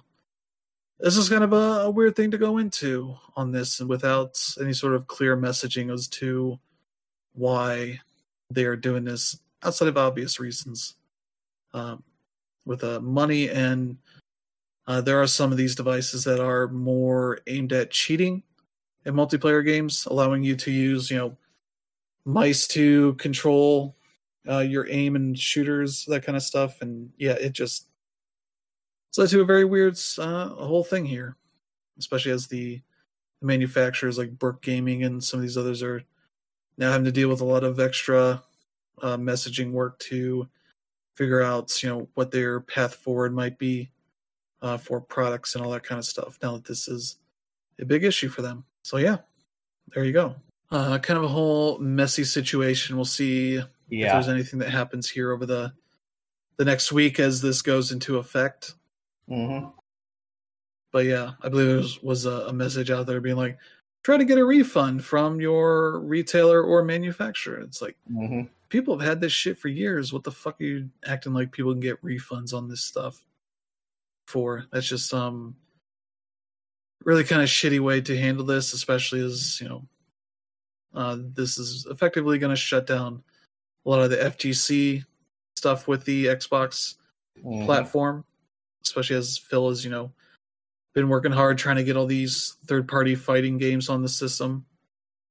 this 0.99 1.17
is 1.17 1.29
kind 1.29 1.43
of 1.43 1.53
a, 1.53 1.81
a 1.85 1.89
weird 1.89 2.15
thing 2.15 2.31
to 2.31 2.37
go 2.37 2.57
into 2.57 3.15
on 3.35 3.51
this, 3.51 3.79
and 3.79 3.89
without 3.89 4.37
any 4.59 4.73
sort 4.73 4.95
of 4.95 5.07
clear 5.07 5.37
messaging 5.37 5.91
as 5.91 6.07
to 6.07 6.59
why 7.33 7.99
they 8.49 8.65
are 8.65 8.75
doing 8.75 9.05
this 9.05 9.39
outside 9.63 9.87
of 9.87 9.97
obvious 9.97 10.39
reasons. 10.39 10.95
Um, 11.73 12.03
with 12.69 12.83
uh, 12.83 12.99
money 12.99 13.49
and 13.49 13.97
uh, 14.87 15.01
there 15.01 15.21
are 15.21 15.27
some 15.27 15.51
of 15.51 15.57
these 15.57 15.75
devices 15.75 16.23
that 16.23 16.39
are 16.39 16.67
more 16.67 17.39
aimed 17.47 17.73
at 17.73 17.91
cheating 17.91 18.43
in 19.05 19.13
multiplayer 19.13 19.65
games, 19.65 20.07
allowing 20.09 20.43
you 20.43 20.55
to 20.55 20.71
use, 20.71 21.11
you 21.11 21.17
know, 21.17 21.37
mice 22.25 22.67
to 22.67 23.13
control 23.15 23.95
uh, 24.47 24.59
your 24.59 24.87
aim 24.89 25.15
and 25.15 25.37
shooters, 25.37 26.05
that 26.05 26.23
kind 26.23 26.35
of 26.35 26.43
stuff. 26.43 26.81
And 26.81 27.11
yeah, 27.17 27.33
it 27.33 27.53
just 27.53 27.87
it's 29.09 29.17
led 29.17 29.29
to 29.29 29.41
a 29.41 29.45
very 29.45 29.65
weird 29.65 29.99
uh, 30.17 30.49
whole 30.49 30.83
thing 30.83 31.05
here, 31.05 31.37
especially 31.97 32.31
as 32.31 32.47
the, 32.47 32.81
manufacturers 33.41 34.17
like 34.17 34.37
Brook 34.37 34.61
Gaming 34.61 35.03
and 35.03 35.23
some 35.23 35.39
of 35.39 35.41
these 35.43 35.57
others 35.57 35.81
are 35.81 36.03
now 36.77 36.91
having 36.91 37.05
to 37.05 37.11
deal 37.11 37.29
with 37.29 37.41
a 37.41 37.45
lot 37.45 37.63
of 37.63 37.79
extra 37.79 38.43
uh, 39.01 39.17
messaging 39.17 39.71
work 39.71 39.97
to 39.99 40.47
figure 41.19 41.41
out, 41.41 41.83
you 41.83 41.89
know, 41.89 42.07
what 42.13 42.31
their 42.31 42.61
path 42.61 42.95
forward 42.95 43.33
might 43.33 43.59
be 43.59 43.91
uh, 44.61 44.77
for 44.77 45.01
products 45.01 45.53
and 45.53 45.63
all 45.65 45.69
that 45.71 45.83
kind 45.83 45.99
of 45.99 46.05
stuff. 46.05 46.39
Now 46.41 46.53
that 46.53 46.63
this 46.63 46.87
is 46.87 47.17
a 47.77 47.83
big 47.83 48.05
issue 48.05 48.29
for 48.29 48.41
them, 48.41 48.63
so 48.83 48.95
yeah, 48.95 49.17
there 49.93 50.05
you 50.05 50.13
go. 50.13 50.33
Uh, 50.71 50.97
kind 50.97 51.17
of 51.17 51.25
a 51.25 51.27
whole 51.27 51.77
messy 51.79 52.23
situation. 52.23 52.95
We'll 52.95 53.03
see 53.03 53.55
Yeah. 53.89 54.05
if 54.05 54.11
there's 54.13 54.29
anything 54.29 54.59
that 54.59 54.69
happens 54.69 55.09
here 55.09 55.33
over 55.33 55.45
the 55.45 55.73
the 56.55 56.63
next 56.65 56.91
week 56.93 57.19
as 57.19 57.41
this 57.41 57.61
goes 57.61 57.91
into 57.91 58.17
effect. 58.17 58.75
hmm 59.27 59.65
But 60.93 61.03
yeah, 61.05 61.31
I 61.41 61.49
believe 61.49 61.67
there 61.67 61.77
was, 61.77 62.01
was 62.01 62.25
a, 62.25 62.47
a 62.47 62.53
message 62.53 62.91
out 62.91 63.07
there 63.07 63.19
being 63.19 63.35
like, 63.35 63.57
try 64.03 64.15
to 64.15 64.23
get 64.25 64.37
a 64.37 64.45
refund 64.45 65.03
from 65.03 65.41
your 65.41 65.99
retailer 65.99 66.63
or 66.63 66.83
manufacturer. 66.85 67.59
It's 67.59 67.81
like 67.81 67.97
hmm 68.07 68.43
people 68.69 68.97
have 68.97 69.07
had 69.07 69.21
this 69.21 69.31
shit 69.31 69.57
for 69.57 69.67
years. 69.67 70.13
What 70.13 70.23
the 70.23 70.31
fuck 70.31 70.59
are 70.61 70.63
you 70.63 70.89
acting 71.05 71.33
like 71.33 71.51
people 71.51 71.71
can 71.73 71.79
get 71.79 72.01
refunds 72.03 72.53
on 72.53 72.67
this 72.69 72.83
stuff 72.83 73.23
for? 74.27 74.65
That's 74.71 74.87
just 74.87 75.13
um 75.13 75.55
really 77.03 77.23
kind 77.23 77.41
of 77.41 77.49
shitty 77.49 77.79
way 77.79 78.01
to 78.01 78.17
handle 78.17 78.45
this, 78.45 78.73
especially 78.73 79.23
as 79.23 79.59
you 79.61 79.69
know 79.69 79.87
uh, 80.93 81.17
this 81.19 81.57
is 81.57 81.85
effectively 81.89 82.37
going 82.39 82.49
to 82.49 82.55
shut 82.55 82.87
down 82.87 83.21
a 83.85 83.89
lot 83.89 84.01
of 84.01 84.09
the 84.09 84.17
FGC 84.17 85.03
stuff 85.55 85.87
with 85.87 86.05
the 86.05 86.25
Xbox 86.25 86.95
Mm-hmm. 87.43 87.65
platform, 87.65 88.25
especially 88.83 89.15
as 89.15 89.37
Phil 89.37 89.69
has, 89.69 89.85
you 89.85 89.91
know, 89.91 90.11
been 90.93 91.07
working 91.07 91.31
hard 91.31 91.57
trying 91.57 91.77
to 91.77 91.83
get 91.83 91.95
all 91.95 92.05
these 92.05 92.57
third 92.65 92.87
party 92.87 93.15
fighting 93.15 93.57
games 93.57 93.87
on 93.87 94.01
the 94.01 94.09
system. 94.09 94.65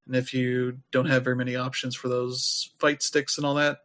And 0.09 0.17
if 0.17 0.35
you 0.35 0.79
don't 0.91 1.07
have 1.07 1.23
very 1.23 1.37
many 1.37 1.55
options 1.55 1.95
for 1.95 2.09
those 2.09 2.71
fight 2.79 3.03
sticks 3.03 3.37
and 3.37 3.47
all 3.47 3.55
that, 3.55 3.83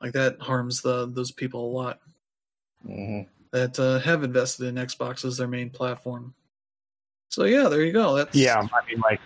like 0.00 0.12
that 0.12 0.40
harms 0.40 0.80
the 0.80 1.06
those 1.06 1.30
people 1.30 1.66
a 1.66 1.74
lot 1.76 2.00
hmm 2.86 3.22
that 3.52 3.78
uh, 3.80 3.98
have 3.98 4.22
invested 4.22 4.66
in 4.66 4.76
Xbox 4.76 5.24
as 5.24 5.36
their 5.36 5.48
main 5.48 5.70
platform. 5.70 6.32
So 7.30 7.44
yeah, 7.44 7.68
there 7.68 7.84
you 7.84 7.92
go. 7.92 8.14
That's 8.14 8.36
Yeah, 8.36 8.60
I 8.60 8.86
mean, 8.88 9.00
like 9.00 9.20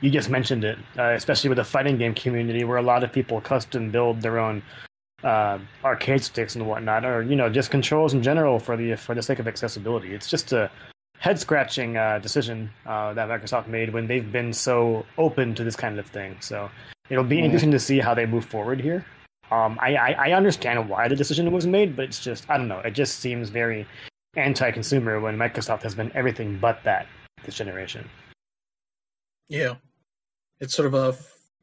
you 0.00 0.10
just 0.10 0.30
mentioned 0.30 0.64
it, 0.64 0.78
uh, 0.98 1.10
especially 1.10 1.50
with 1.50 1.58
the 1.58 1.64
fighting 1.64 1.98
game 1.98 2.14
community, 2.14 2.64
where 2.64 2.78
a 2.78 2.82
lot 2.82 3.04
of 3.04 3.12
people 3.12 3.40
custom 3.40 3.90
build 3.90 4.22
their 4.22 4.38
own 4.38 4.62
uh, 5.22 5.58
arcade 5.84 6.24
sticks 6.24 6.56
and 6.56 6.66
whatnot, 6.66 7.04
or 7.04 7.22
you 7.22 7.36
know, 7.36 7.50
just 7.50 7.70
controls 7.70 8.14
in 8.14 8.22
general 8.22 8.58
for 8.58 8.76
the 8.76 8.96
for 8.96 9.14
the 9.14 9.22
sake 9.22 9.38
of 9.38 9.46
accessibility. 9.46 10.14
It's 10.14 10.30
just 10.30 10.52
a 10.52 10.70
head 11.20 11.38
scratching 11.38 11.96
uh, 11.96 12.18
decision 12.18 12.70
uh, 12.86 13.12
that 13.14 13.28
Microsoft 13.28 13.68
made 13.68 13.92
when 13.92 14.06
they've 14.06 14.32
been 14.32 14.52
so 14.52 15.04
open 15.18 15.54
to 15.54 15.62
this 15.62 15.76
kind 15.76 15.98
of 15.98 16.06
thing. 16.06 16.34
So 16.40 16.70
it'll 17.10 17.24
be 17.24 17.36
Yeah. 17.36 17.44
interesting 17.44 17.70
to 17.72 17.78
see 17.78 18.00
how 18.00 18.14
they 18.14 18.24
move 18.26 18.44
forward 18.44 18.80
here. 18.80 19.04
Um, 19.50 19.78
I, 19.82 19.96
I 19.96 20.10
I 20.28 20.32
understand 20.32 20.88
why 20.88 21.08
the 21.08 21.16
decision 21.16 21.50
was 21.52 21.66
made, 21.66 21.94
but 21.96 22.06
it's 22.06 22.20
just 22.20 22.48
I 22.50 22.56
don't 22.56 22.68
know. 22.68 22.78
It 22.80 22.92
just 22.92 23.18
seems 23.20 23.50
very 23.50 23.86
anti-consumer 24.36 25.20
when 25.20 25.36
Microsoft 25.36 25.82
has 25.82 25.94
been 25.94 26.10
everything 26.14 26.58
but 26.58 26.82
that 26.84 27.06
this 27.44 27.56
generation. 27.56 28.08
yeah. 29.48 29.74
It's 30.60 30.74
sort 30.74 30.86
of 30.86 30.94
a 30.94 31.16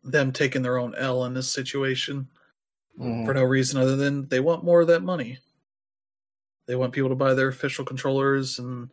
them 0.04 0.32
taking 0.32 0.62
their 0.64 0.78
own 0.78 0.94
L 0.96 1.26
in 1.26 1.34
this 1.34 1.50
situation. 1.50 2.28
hmm 2.98 3.26
for 3.26 3.34
no 3.34 3.44
reason 3.44 3.80
other 3.80 3.96
than 3.96 4.28
they 4.28 4.40
want 4.40 4.64
more 4.64 4.82
of 4.82 4.88
that 4.88 5.02
money. 5.04 5.38
They 6.68 6.76
want 6.76 6.94
people 6.94 7.10
to 7.10 7.16
buy 7.16 7.34
their 7.34 7.48
official 7.48 7.86
controllers 7.86 8.60
and 8.60 8.90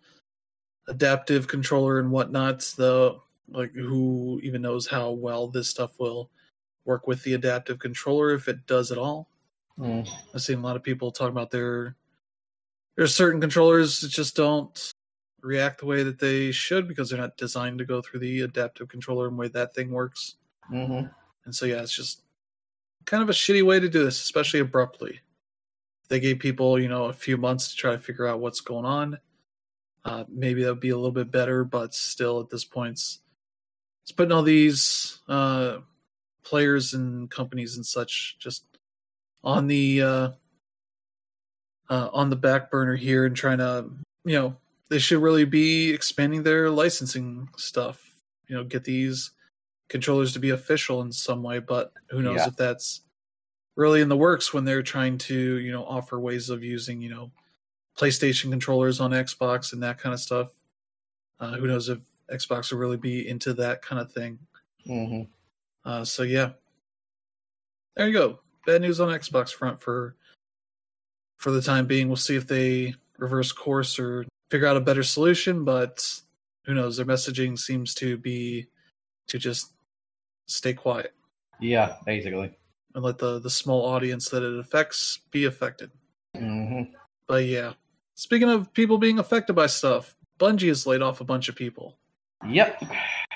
adaptive 0.88 1.46
controller 1.48 1.98
and 1.98 2.10
whatnot. 2.10 2.60
The 2.76 3.18
like 3.48 3.74
who 3.74 4.40
even 4.42 4.62
knows 4.62 4.86
how 4.86 5.10
well 5.10 5.48
this 5.48 5.68
stuff 5.68 5.98
will 5.98 6.30
work 6.84 7.06
with 7.06 7.22
the 7.22 7.34
adaptive 7.34 7.78
controller 7.78 8.32
if 8.34 8.48
it 8.48 8.66
does 8.66 8.90
at 8.92 8.98
all. 8.98 9.28
mm 9.78 10.06
I've 10.34 10.42
seen 10.42 10.58
a 10.58 10.62
lot 10.62 10.76
of 10.76 10.82
people 10.82 11.10
talk 11.10 11.30
about 11.30 11.50
their 11.50 11.96
there's 12.96 13.14
certain 13.14 13.40
controllers 13.40 14.00
that 14.00 14.08
just 14.08 14.36
don't 14.36 14.92
react 15.42 15.80
the 15.80 15.86
way 15.86 16.02
that 16.02 16.18
they 16.18 16.50
should 16.52 16.88
because 16.88 17.10
they're 17.10 17.18
not 17.18 17.36
designed 17.36 17.78
to 17.78 17.84
go 17.84 18.00
through 18.00 18.20
the 18.20 18.42
adaptive 18.42 18.88
controller 18.88 19.26
and 19.26 19.36
the 19.36 19.40
way 19.40 19.48
that 19.48 19.74
thing 19.74 19.90
works. 19.90 20.36
hmm 20.68 21.02
And 21.44 21.54
so 21.54 21.66
yeah, 21.66 21.82
it's 21.82 21.94
just 21.94 22.22
kind 23.04 23.22
of 23.22 23.28
a 23.28 23.32
shitty 23.32 23.64
way 23.64 23.80
to 23.80 23.88
do 23.88 24.04
this, 24.04 24.22
especially 24.22 24.60
abruptly. 24.60 25.20
They 26.08 26.20
gave 26.20 26.38
people, 26.38 26.78
you 26.78 26.88
know, 26.88 27.06
a 27.06 27.12
few 27.12 27.36
months 27.36 27.68
to 27.68 27.76
try 27.76 27.92
to 27.92 27.98
figure 27.98 28.26
out 28.26 28.40
what's 28.40 28.60
going 28.60 28.84
on. 28.84 29.18
Uh, 30.04 30.24
maybe 30.28 30.62
that 30.62 30.68
would 30.70 30.80
be 30.80 30.90
a 30.90 30.96
little 30.96 31.10
bit 31.12 31.30
better, 31.30 31.64
but 31.64 31.94
still, 31.94 32.40
at 32.40 32.50
this 32.50 32.64
point, 32.64 32.92
it's, 32.92 33.20
it's 34.02 34.12
putting 34.12 34.32
all 34.32 34.42
these 34.42 35.20
uh, 35.28 35.78
players 36.42 36.92
and 36.92 37.30
companies 37.30 37.76
and 37.76 37.86
such 37.86 38.36
just 38.38 38.64
on 39.42 39.66
the 39.66 40.02
uh, 40.02 40.28
uh, 41.88 42.08
on 42.12 42.30
the 42.30 42.36
back 42.36 42.70
burner 42.70 42.96
here 42.96 43.24
and 43.26 43.36
trying 43.36 43.58
to, 43.58 43.86
you 44.24 44.38
know, 44.38 44.56
they 44.90 44.98
should 44.98 45.22
really 45.22 45.44
be 45.44 45.90
expanding 45.90 46.42
their 46.42 46.70
licensing 46.70 47.48
stuff. 47.56 48.10
You 48.46 48.56
know, 48.56 48.64
get 48.64 48.84
these 48.84 49.30
controllers 49.88 50.32
to 50.34 50.38
be 50.38 50.50
official 50.50 51.00
in 51.00 51.12
some 51.12 51.42
way, 51.42 51.58
but 51.60 51.92
who 52.10 52.20
knows 52.22 52.40
Yeah. 52.40 52.48
if 52.48 52.56
that's 52.56 53.02
really 53.76 54.02
in 54.02 54.08
the 54.08 54.16
works 54.16 54.52
when 54.52 54.64
they're 54.64 54.82
trying 54.82 55.18
to, 55.18 55.58
you 55.58 55.72
know, 55.72 55.84
offer 55.84 56.20
ways 56.20 56.50
of 56.50 56.62
using, 56.62 57.00
you 57.00 57.08
know, 57.08 57.30
PlayStation 57.98 58.50
controllers 58.50 59.00
on 59.00 59.10
Xbox 59.12 59.72
and 59.72 59.82
that 59.82 59.98
kind 59.98 60.12
of 60.12 60.20
stuff. 60.20 60.50
Uh, 61.40 61.52
who 61.52 61.66
knows 61.66 61.88
if 61.88 61.98
Xbox 62.32 62.70
will 62.72 62.78
really 62.78 62.96
be 62.96 63.28
into 63.28 63.52
that 63.54 63.82
kind 63.82 64.00
of 64.00 64.10
thing? 64.12 64.38
hmm 64.86 65.22
Uh, 65.84 66.04
so 66.04 66.22
yeah, 66.22 66.50
there 67.96 68.06
you 68.08 68.12
go. 68.12 68.40
Bad 68.66 68.80
news 68.80 69.00
on 69.00 69.08
Xbox 69.08 69.50
front 69.52 69.80
for 69.80 70.16
for 71.38 71.50
the 71.50 71.60
time 71.62 71.86
being. 71.86 72.08
We'll 72.08 72.16
see 72.16 72.36
if 72.36 72.46
they 72.46 72.94
reverse 73.18 73.52
course 73.52 73.98
or 73.98 74.24
figure 74.50 74.66
out 74.66 74.76
a 74.76 74.80
better 74.80 75.02
solution. 75.02 75.64
But 75.64 76.04
who 76.64 76.74
knows? 76.74 76.96
Their 76.96 77.06
messaging 77.06 77.58
seems 77.58 77.94
to 77.96 78.16
be 78.16 78.66
to 79.28 79.38
just 79.38 79.72
stay 80.46 80.72
quiet 80.74 81.14
Yeah, 81.60 81.96
basically. 82.06 82.56
and 82.94 83.04
let 83.04 83.18
the 83.18 83.38
the 83.40 83.50
small 83.50 83.84
audience 83.84 84.28
that 84.30 84.42
it 84.42 84.58
affects 84.58 85.20
be 85.30 85.44
affected. 85.44 85.90
hmm 86.36 86.82
But 87.26 87.44
yeah, 87.44 87.74
speaking 88.14 88.48
of 88.50 88.72
people 88.72 88.98
being 88.98 89.18
affected 89.18 89.54
by 89.54 89.66
stuff, 89.66 90.14
Bungie 90.38 90.68
has 90.68 90.86
laid 90.86 91.02
off 91.02 91.20
a 91.20 91.24
bunch 91.24 91.48
of 91.48 91.56
people. 91.56 91.96
Yep. 92.46 92.82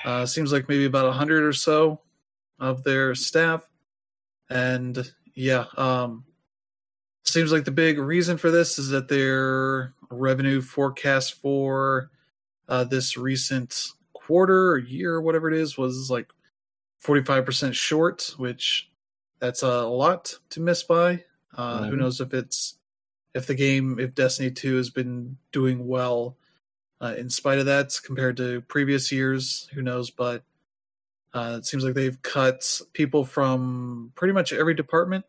Uh, 0.05 0.27
seems 0.27 0.53
like 0.53 0.69
maybe 0.69 0.85
about 0.85 1.07
a 1.07 1.13
hundred 1.13 1.45
or 1.45 1.53
so 1.53 2.01
of 2.59 2.83
their 2.85 3.15
staff, 3.15 3.69
and 4.51 5.11
yeah, 5.35 5.65
um, 5.77 6.25
seems 7.25 7.53
like 7.53 7.65
the 7.65 7.71
big 7.71 7.99
reason 7.99 8.37
for 8.37 8.51
this 8.51 8.79
is 8.79 8.89
that 8.91 9.09
their 9.09 9.95
revenue 10.11 10.61
forecast 10.61 11.35
for 11.35 12.11
uh, 12.69 12.85
this 12.85 13.17
recent 13.17 13.89
quarter 14.13 14.73
or 14.73 14.79
year 14.79 15.15
or 15.15 15.23
whatever 15.23 15.51
it 15.51 15.59
is 15.59 15.79
was 15.79 16.11
like 16.11 16.29
forty 16.99 17.23
five 17.23 17.45
percent 17.47 17.75
short, 17.75 18.35
which 18.37 18.91
that's 19.41 19.63
a 19.63 19.83
lot 19.83 20.35
to 20.51 20.61
miss 20.61 20.83
by. 20.83 21.25
Uh, 21.57 21.85
Who 21.85 21.97
Mhm. 21.97 21.99
knows 22.01 22.21
if 22.21 22.35
it's 22.35 22.78
if 23.35 23.47
the 23.47 23.55
game 23.55 23.99
if 23.99 24.15
Destiny 24.15 24.51
two 24.51 24.77
has 24.77 24.91
been 24.91 25.37
doing 25.53 25.87
well 25.87 26.37
uh, 27.01 27.15
in 27.17 27.31
spite 27.31 27.59
of 27.59 27.67
that 27.67 27.99
compared 28.05 28.37
to 28.39 28.61
previous 28.63 29.13
years 29.13 29.69
who 29.75 29.83
knows 29.83 30.11
but 30.11 30.43
uh, 31.35 31.57
it 31.59 31.67
seems 31.67 31.85
like 31.85 31.95
they've 31.95 32.21
cut 32.23 32.81
people 32.95 33.25
from 33.25 34.13
pretty 34.15 34.33
much 34.33 34.53
every 34.53 34.75
department 34.75 35.25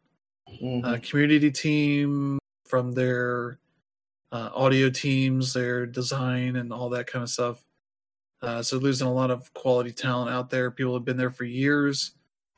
Mhm. 0.62 0.84
uh, 0.84 0.98
community 1.08 1.52
team 1.52 2.40
from 2.66 2.94
their 2.94 3.60
uh, 4.32 4.50
audio 4.56 4.90
teams 4.90 5.54
their 5.54 5.86
design 5.86 6.56
and 6.56 6.74
all 6.74 6.90
that 6.90 7.06
kind 7.06 7.22
of 7.24 7.30
stuff 7.30 7.64
uh, 8.42 8.64
so 8.64 8.78
losing 8.78 9.06
a 9.08 9.14
lot 9.14 9.30
of 9.30 9.54
quality 9.54 9.92
talent 9.92 10.32
out 10.32 10.50
there 10.50 10.72
people 10.72 10.94
have 10.96 11.06
been 11.06 11.18
there 11.18 11.30
for 11.32 11.44
years 11.44 12.12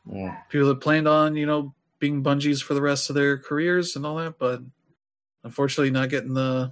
Mm. 0.08 0.36
people 0.50 0.68
that 0.70 0.80
planned 0.82 1.08
on 1.08 1.36
you 1.36 1.46
know 1.46 1.76
being 2.00 2.24
Bungies 2.24 2.64
for 2.64 2.74
the 2.74 2.82
rest 2.82 3.10
of 3.12 3.16
their 3.16 3.38
careers 3.38 3.96
and 3.96 4.04
all 4.04 4.16
that 4.16 4.40
but 4.40 4.62
unfortunately 5.44 5.92
not 5.92 6.10
getting 6.10 6.34
the 6.34 6.72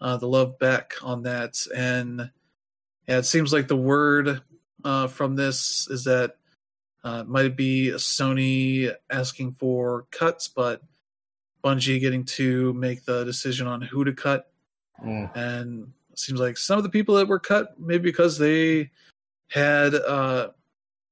uh, 0.00 0.16
the 0.16 0.28
love 0.28 0.58
back 0.58 0.94
on 1.02 1.22
that 1.22 1.56
and 1.74 2.30
yeah, 3.08 3.18
it 3.18 3.24
seems 3.24 3.54
like 3.54 3.68
the 3.68 3.76
word 3.76 4.42
uh, 4.84 5.06
from 5.06 5.34
this 5.34 5.88
is 5.90 6.04
that 6.04 6.36
uh, 7.02 7.22
it 7.22 7.28
might 7.28 7.56
be 7.56 7.90
Sony 7.94 8.94
asking 9.10 9.52
for 9.52 10.06
cuts, 10.10 10.46
but 10.48 10.82
Bungie 11.64 12.00
getting 12.00 12.24
to 12.24 12.74
make 12.74 13.04
the 13.06 13.24
decision 13.24 13.66
on 13.66 13.80
who 13.80 14.04
to 14.04 14.12
cut. 14.12 14.50
Mm. 15.02 15.34
And 15.34 15.92
it 16.12 16.18
seems 16.18 16.38
like 16.38 16.58
some 16.58 16.76
of 16.76 16.84
the 16.84 16.90
people 16.90 17.14
that 17.14 17.28
were 17.28 17.38
cut, 17.38 17.80
maybe 17.80 18.02
because 18.02 18.36
they 18.36 18.90
had 19.48 19.94
uh, 19.94 20.50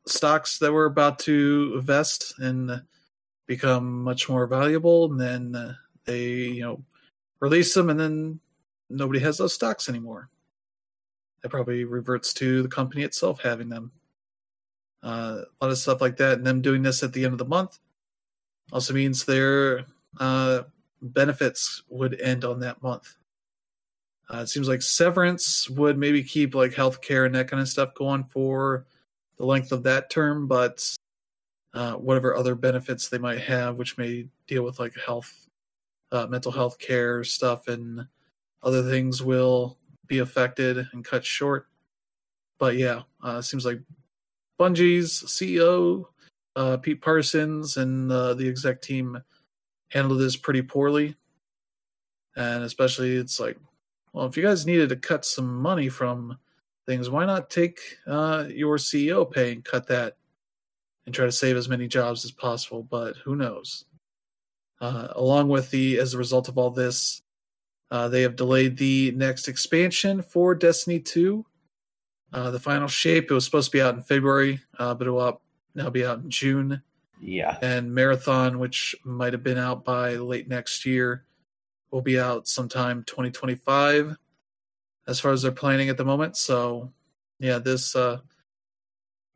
stocks 0.06 0.58
that 0.58 0.72
were 0.72 0.84
about 0.84 1.18
to 1.20 1.80
vest 1.80 2.34
and 2.38 2.82
become 3.46 4.02
much 4.02 4.28
more 4.28 4.46
valuable, 4.46 5.10
and 5.10 5.20
then 5.20 5.54
uh, 5.54 5.74
they, 6.06 6.24
you 6.24 6.62
know, 6.62 6.82
release 7.40 7.74
them, 7.74 7.90
and 7.90 7.98
then 7.98 8.40
nobody 8.88 9.20
has 9.20 9.38
those 9.38 9.54
stocks 9.54 9.88
anymore. 9.88 10.28
That 11.42 11.50
probably 11.50 11.84
reverts 11.84 12.32
to 12.34 12.62
the 12.62 12.68
company 12.68 13.02
itself 13.02 13.40
having 13.40 13.68
them. 13.68 13.92
Uh, 15.02 15.42
a 15.60 15.64
lot 15.64 15.70
of 15.70 15.78
stuff 15.78 16.00
like 16.00 16.16
that, 16.16 16.38
and 16.38 16.46
them 16.46 16.62
doing 16.62 16.82
this 16.82 17.02
at 17.02 17.12
the 17.12 17.24
end 17.24 17.32
of 17.32 17.38
the 17.38 17.44
month 17.44 17.78
also 18.72 18.94
means 18.94 19.24
their 19.24 19.84
uh, 20.18 20.62
benefits 21.02 21.82
would 21.88 22.20
end 22.20 22.44
on 22.44 22.60
that 22.60 22.82
month. 22.82 23.16
Uh, 24.32 24.38
it 24.38 24.48
seems 24.48 24.68
like 24.68 24.82
severance 24.82 25.70
would 25.70 25.96
maybe 25.96 26.22
keep 26.22 26.54
like 26.54 26.72
healthcare 26.72 27.26
and 27.26 27.34
that 27.34 27.48
kind 27.48 27.60
of 27.60 27.68
stuff 27.68 27.94
going 27.94 28.24
for 28.24 28.86
the 29.38 29.46
length 29.46 29.70
of 29.70 29.84
that 29.84 30.10
term, 30.10 30.48
but 30.48 30.84
uh, 31.74 31.92
whatever 31.92 32.34
other 32.34 32.54
benefits 32.54 33.08
they 33.08 33.18
might 33.18 33.40
have, 33.40 33.76
which 33.76 33.98
may 33.98 34.26
deal 34.48 34.64
with 34.64 34.80
like 34.80 34.94
health, 34.96 35.45
uh, 36.12 36.26
mental 36.26 36.52
health 36.52 36.78
care 36.78 37.24
stuff, 37.24 37.68
and 37.68 38.06
other 38.62 38.82
things 38.82 39.22
will 39.22 39.78
be 40.06 40.18
affected 40.18 40.86
and 40.92 41.04
cut 41.04 41.24
short. 41.24 41.68
But 42.58 42.76
yeah, 42.76 43.02
uh, 43.22 43.42
seems 43.42 43.64
like 43.66 43.80
Bungie's 44.58 45.22
CEO, 45.26 46.06
uh, 46.54 46.78
Pete 46.78 47.02
Parsons, 47.02 47.76
and 47.76 48.10
uh, 48.10 48.34
the 48.34 48.48
exec 48.48 48.80
team 48.80 49.22
handled 49.90 50.20
this 50.20 50.36
pretty 50.36 50.62
poorly. 50.62 51.16
And 52.36 52.64
especially, 52.64 53.16
it's 53.16 53.40
like, 53.40 53.58
well, 54.12 54.26
if 54.26 54.36
you 54.36 54.42
guys 54.42 54.66
needed 54.66 54.88
to 54.90 54.96
cut 54.96 55.24
some 55.24 55.60
money 55.60 55.88
from 55.88 56.38
things, 56.86 57.10
why 57.10 57.24
not 57.24 57.50
take 57.50 57.78
uh, 58.06 58.46
your 58.48 58.76
CEO 58.76 59.30
pay 59.30 59.52
and 59.52 59.64
cut 59.64 59.86
that 59.88 60.16
and 61.04 61.14
try 61.14 61.26
to 61.26 61.32
save 61.32 61.56
as 61.56 61.68
many 61.68 61.88
jobs 61.88 62.24
as 62.24 62.30
possible? 62.30 62.82
But 62.82 63.16
who 63.16 63.36
knows? 63.36 63.84
Uh, 64.80 65.08
along 65.12 65.48
with 65.48 65.70
the, 65.70 65.98
as 65.98 66.14
a 66.14 66.18
result 66.18 66.48
of 66.48 66.58
all 66.58 66.70
this, 66.70 67.22
uh, 67.90 68.08
they 68.08 68.22
have 68.22 68.36
delayed 68.36 68.76
the 68.76 69.12
next 69.12 69.48
expansion 69.48 70.22
for 70.22 70.54
Destiny 70.54 71.00
2. 71.00 71.44
Uh, 72.32 72.50
the 72.50 72.60
final 72.60 72.88
shape, 72.88 73.30
it 73.30 73.34
was 73.34 73.44
supposed 73.44 73.70
to 73.70 73.76
be 73.76 73.80
out 73.80 73.94
in 73.94 74.02
February, 74.02 74.60
uh, 74.78 74.94
but 74.94 75.06
it 75.06 75.10
will 75.10 75.40
now 75.74 75.88
be 75.88 76.04
out 76.04 76.18
in 76.18 76.30
June. 76.30 76.82
Yeah. 77.20 77.56
And 77.62 77.94
Marathon, 77.94 78.58
which 78.58 78.94
might 79.04 79.32
have 79.32 79.42
been 79.42 79.58
out 79.58 79.84
by 79.84 80.16
late 80.16 80.48
next 80.48 80.84
year, 80.84 81.24
will 81.90 82.02
be 82.02 82.18
out 82.18 82.48
sometime 82.48 83.04
2025 83.04 84.16
as 85.06 85.20
far 85.20 85.32
as 85.32 85.42
they're 85.42 85.52
planning 85.52 85.88
at 85.88 85.96
the 85.96 86.04
moment. 86.04 86.36
So, 86.36 86.92
yeah, 87.38 87.58
this 87.58 87.94
uh, 87.94 88.18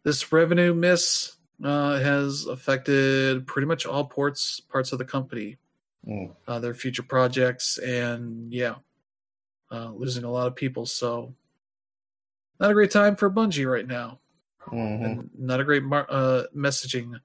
this 0.04 0.32
revenue 0.32 0.74
miss 0.74 1.36
uh, 1.62 1.98
has 1.98 2.46
affected 2.46 3.46
pretty 3.46 3.66
much 3.66 3.86
all 3.86 4.04
ports 4.04 4.60
parts 4.60 4.92
of 4.92 4.98
the 4.98 5.04
company 5.04 5.56
Mm. 6.08 6.34
uh, 6.48 6.58
their 6.58 6.72
future 6.72 7.02
projects, 7.02 7.76
and 7.76 8.50
yeah, 8.52 8.76
uh, 9.70 9.90
losing 9.90 10.24
a 10.24 10.30
lot 10.30 10.46
of 10.46 10.56
people. 10.56 10.86
So, 10.86 11.34
not 12.58 12.70
a 12.70 12.74
great 12.74 12.90
time 12.90 13.16
for 13.16 13.30
Bungie 13.30 13.70
right 13.70 13.86
now, 13.86 14.18
Mhm. 14.68 15.04
and 15.04 15.30
not 15.38 15.60
a 15.60 15.64
great 15.64 15.82
mar- 15.82 16.06
uh, 16.08 16.44
messaging 16.56 17.20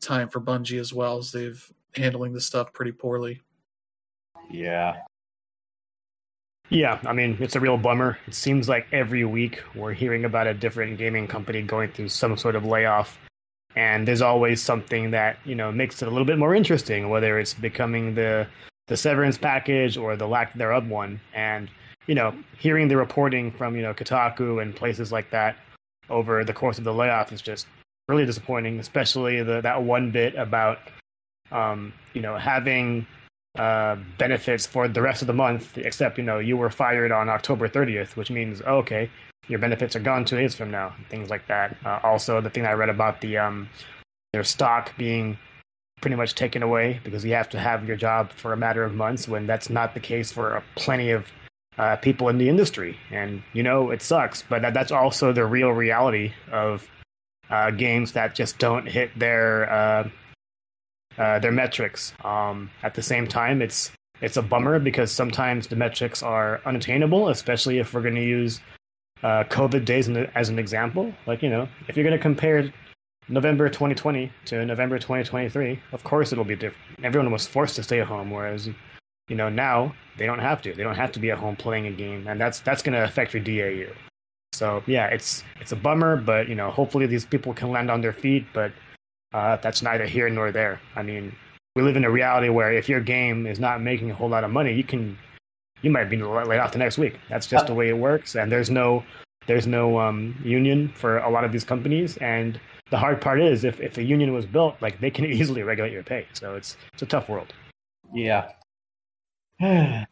time 0.00 0.28
for 0.28 0.40
Bungie 0.40 0.78
as 0.78 0.92
well, 0.92 1.18
as 1.18 1.32
they've 1.32 1.72
handling 1.96 2.32
this 2.32 2.46
stuff 2.46 2.72
pretty 2.72 2.92
poorly. 2.92 3.42
Yeah. 4.50 5.02
Yeah, 6.70 7.00
I 7.04 7.12
mean, 7.12 7.36
it's 7.40 7.56
a 7.56 7.60
real 7.60 7.76
bummer. 7.76 8.18
It 8.28 8.34
seems 8.34 8.68
like 8.68 8.86
every 8.92 9.24
week 9.24 9.62
we're 9.74 9.92
hearing 9.92 10.24
about 10.24 10.46
a 10.46 10.54
different 10.54 10.96
gaming 10.96 11.26
company 11.26 11.60
going 11.62 11.90
through 11.92 12.08
some 12.08 12.36
sort 12.36 12.54
of 12.56 12.64
layoff. 12.64 13.18
And 13.76 14.06
there's 14.06 14.22
always 14.22 14.60
something 14.60 15.10
that, 15.12 15.38
you 15.44 15.54
know, 15.54 15.72
makes 15.72 16.02
it 16.02 16.08
a 16.08 16.10
little 16.10 16.26
bit 16.26 16.38
more 16.38 16.54
interesting, 16.54 17.08
whether 17.08 17.38
it's 17.38 17.54
becoming 17.54 18.14
the 18.14 18.46
the 18.88 18.96
severance 18.96 19.38
package 19.38 19.96
or 19.96 20.16
the 20.16 20.26
lack 20.26 20.52
thereof 20.54 20.88
one. 20.88 21.20
And, 21.32 21.70
you 22.06 22.14
know, 22.14 22.34
hearing 22.58 22.88
the 22.88 22.96
reporting 22.96 23.50
from, 23.50 23.76
you 23.76 23.82
know, 23.82 23.94
Kotaku 23.94 24.60
and 24.60 24.74
places 24.74 25.12
like 25.12 25.30
that 25.30 25.56
over 26.10 26.44
the 26.44 26.52
course 26.52 26.78
of 26.78 26.84
the 26.84 26.92
layoff 26.92 27.32
is 27.32 27.40
just 27.40 27.66
really 28.08 28.26
disappointing, 28.26 28.80
especially 28.80 29.42
the 29.42 29.60
that 29.60 29.82
one 29.82 30.10
bit 30.10 30.34
about 30.34 30.78
um, 31.52 31.92
you 32.14 32.22
know, 32.22 32.36
having 32.36 33.06
uh, 33.58 33.96
benefits 34.18 34.66
for 34.66 34.88
the 34.88 35.02
rest 35.02 35.22
of 35.22 35.26
the 35.26 35.34
month, 35.34 35.76
except 35.78 36.18
you 36.18 36.24
know 36.24 36.38
you 36.38 36.56
were 36.56 36.70
fired 36.70 37.12
on 37.12 37.28
October 37.28 37.68
30th, 37.68 38.16
which 38.16 38.30
means 38.30 38.62
oh, 38.66 38.78
okay, 38.78 39.10
your 39.48 39.58
benefits 39.58 39.94
are 39.96 40.00
gone 40.00 40.24
two 40.24 40.36
days 40.36 40.54
from 40.54 40.70
now, 40.70 40.94
things 41.08 41.28
like 41.28 41.46
that. 41.48 41.76
Uh, 41.84 42.00
also, 42.02 42.40
the 42.40 42.50
thing 42.50 42.66
I 42.66 42.72
read 42.72 42.88
about 42.88 43.20
the 43.20 43.38
um, 43.38 43.68
their 44.32 44.44
stock 44.44 44.96
being 44.96 45.38
pretty 46.00 46.16
much 46.16 46.34
taken 46.34 46.62
away 46.62 47.00
because 47.04 47.24
you 47.24 47.32
have 47.34 47.48
to 47.50 47.58
have 47.58 47.86
your 47.86 47.96
job 47.96 48.32
for 48.32 48.52
a 48.52 48.56
matter 48.56 48.82
of 48.82 48.94
months 48.94 49.28
when 49.28 49.46
that's 49.46 49.70
not 49.70 49.94
the 49.94 50.00
case 50.00 50.32
for 50.32 50.56
uh, 50.56 50.62
plenty 50.74 51.10
of 51.10 51.26
uh, 51.78 51.96
people 51.96 52.28
in 52.28 52.38
the 52.38 52.48
industry. 52.48 52.98
And 53.10 53.42
you 53.52 53.62
know 53.62 53.90
it 53.90 54.02
sucks, 54.02 54.42
but 54.42 54.62
that, 54.62 54.74
that's 54.74 54.92
also 54.92 55.32
the 55.32 55.46
real 55.46 55.70
reality 55.70 56.32
of 56.50 56.88
uh, 57.50 57.70
games 57.70 58.12
that 58.12 58.34
just 58.34 58.58
don't 58.58 58.86
hit 58.86 59.16
their 59.18 59.70
uh, 61.18 61.38
their 61.38 61.52
metrics. 61.52 62.14
Um, 62.24 62.70
at 62.82 62.94
the 62.94 63.02
same 63.02 63.26
time, 63.26 63.62
it's 63.62 63.90
it's 64.20 64.36
a 64.36 64.42
bummer 64.42 64.78
because 64.78 65.10
sometimes 65.10 65.66
the 65.66 65.76
metrics 65.76 66.22
are 66.22 66.60
unattainable, 66.64 67.28
especially 67.28 67.78
if 67.78 67.92
we're 67.92 68.02
going 68.02 68.14
to 68.14 68.24
use 68.24 68.60
uh, 69.22 69.44
COVID 69.44 69.84
days 69.84 70.08
as 70.34 70.48
an 70.48 70.58
example. 70.58 71.12
Like 71.26 71.42
you 71.42 71.50
know, 71.50 71.68
if 71.88 71.96
you're 71.96 72.04
going 72.04 72.16
to 72.16 72.22
compare 72.22 72.72
November 73.28 73.68
2020 73.68 74.30
to 74.46 74.64
November 74.64 74.98
2023, 74.98 75.80
of 75.92 76.04
course 76.04 76.32
it'll 76.32 76.44
be 76.44 76.56
different. 76.56 77.04
Everyone 77.04 77.30
was 77.32 77.46
forced 77.46 77.76
to 77.76 77.82
stay 77.82 78.00
at 78.00 78.06
home, 78.06 78.30
whereas 78.30 78.66
you 78.66 78.74
You 79.28 79.36
know, 79.36 79.48
now 79.48 79.94
they 80.18 80.26
don't 80.26 80.40
have 80.40 80.60
to. 80.62 80.74
They 80.74 80.82
don't 80.82 80.96
have 80.96 81.12
to 81.12 81.20
be 81.20 81.30
at 81.30 81.38
home 81.38 81.56
playing 81.56 81.86
a 81.86 81.92
game, 81.92 82.26
and 82.28 82.40
that's 82.40 82.60
that's 82.60 82.82
going 82.82 82.94
to 82.94 83.04
affect 83.04 83.32
your 83.34 83.42
DAU. 83.42 83.92
So 84.52 84.82
yeah, 84.86 85.06
it's 85.06 85.44
it's 85.60 85.72
a 85.72 85.76
bummer, 85.76 86.16
but 86.16 86.48
you 86.48 86.54
know, 86.54 86.70
hopefully 86.70 87.06
these 87.06 87.24
people 87.24 87.54
can 87.54 87.70
land 87.70 87.90
on 87.90 88.00
their 88.00 88.12
feet. 88.12 88.44
But 88.52 88.72
uh, 89.32 89.56
that's 89.56 89.82
neither 89.82 90.06
here 90.06 90.28
nor 90.28 90.52
there. 90.52 90.80
I 90.96 91.02
mean, 91.02 91.34
we 91.74 91.82
live 91.82 91.96
in 91.96 92.04
a 92.04 92.10
reality 92.10 92.48
where 92.48 92.72
if 92.72 92.88
your 92.88 93.00
game 93.00 93.46
is 93.46 93.58
not 93.58 93.80
making 93.80 94.10
a 94.10 94.14
whole 94.14 94.28
lot 94.28 94.44
of 94.44 94.50
money, 94.50 94.74
you 94.74 94.84
can 94.84 95.16
you 95.82 95.90
might 95.90 96.08
be 96.08 96.16
laid 96.16 96.58
off 96.58 96.72
the 96.72 96.78
next 96.78 96.98
week. 96.98 97.18
That's 97.28 97.46
just 97.46 97.66
the 97.66 97.74
way 97.74 97.88
it 97.88 97.96
works, 97.98 98.36
and 98.36 98.50
there's 98.50 98.70
no 98.70 99.04
there's 99.46 99.66
no 99.66 99.98
um, 99.98 100.36
union 100.44 100.88
for 100.94 101.18
a 101.18 101.30
lot 101.30 101.44
of 101.44 101.52
these 101.52 101.64
companies. 101.64 102.16
And 102.18 102.60
the 102.90 102.98
hard 102.98 103.20
part 103.20 103.40
is, 103.40 103.64
if 103.64 103.80
if 103.80 103.98
a 103.98 104.02
union 104.02 104.32
was 104.32 104.46
built, 104.46 104.76
like 104.80 105.00
they 105.00 105.10
can 105.10 105.24
easily 105.32 105.62
regulate 105.62 105.92
your 105.92 106.02
pay. 106.02 106.26
So 106.32 106.54
it's 106.54 106.76
it's 106.92 107.02
a 107.02 107.06
tough 107.06 107.28
world. 107.28 107.52
Yeah. 108.12 108.50
yeah. 109.60 110.06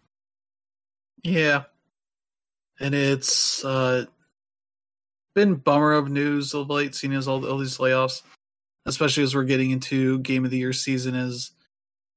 And 2.83 2.95
it's 2.95 3.63
uh, 3.63 4.07
been 5.35 5.57
bummer 5.57 5.93
of 5.93 6.09
news 6.09 6.55
of 6.55 6.71
late, 6.71 6.95
seeing 6.95 7.13
as 7.13 7.29
all, 7.29 7.47
all 7.47 7.59
these 7.59 7.77
layoffs, 7.77 8.23
especially 8.87 9.23
as 9.23 9.35
we're 9.35 9.45
getting 9.45 9.71
into 9.71 10.19
game 10.21 10.45
of 10.45 10.51
the 10.51 10.59
year 10.59 10.73
season. 10.73 11.15
Is 11.15 11.53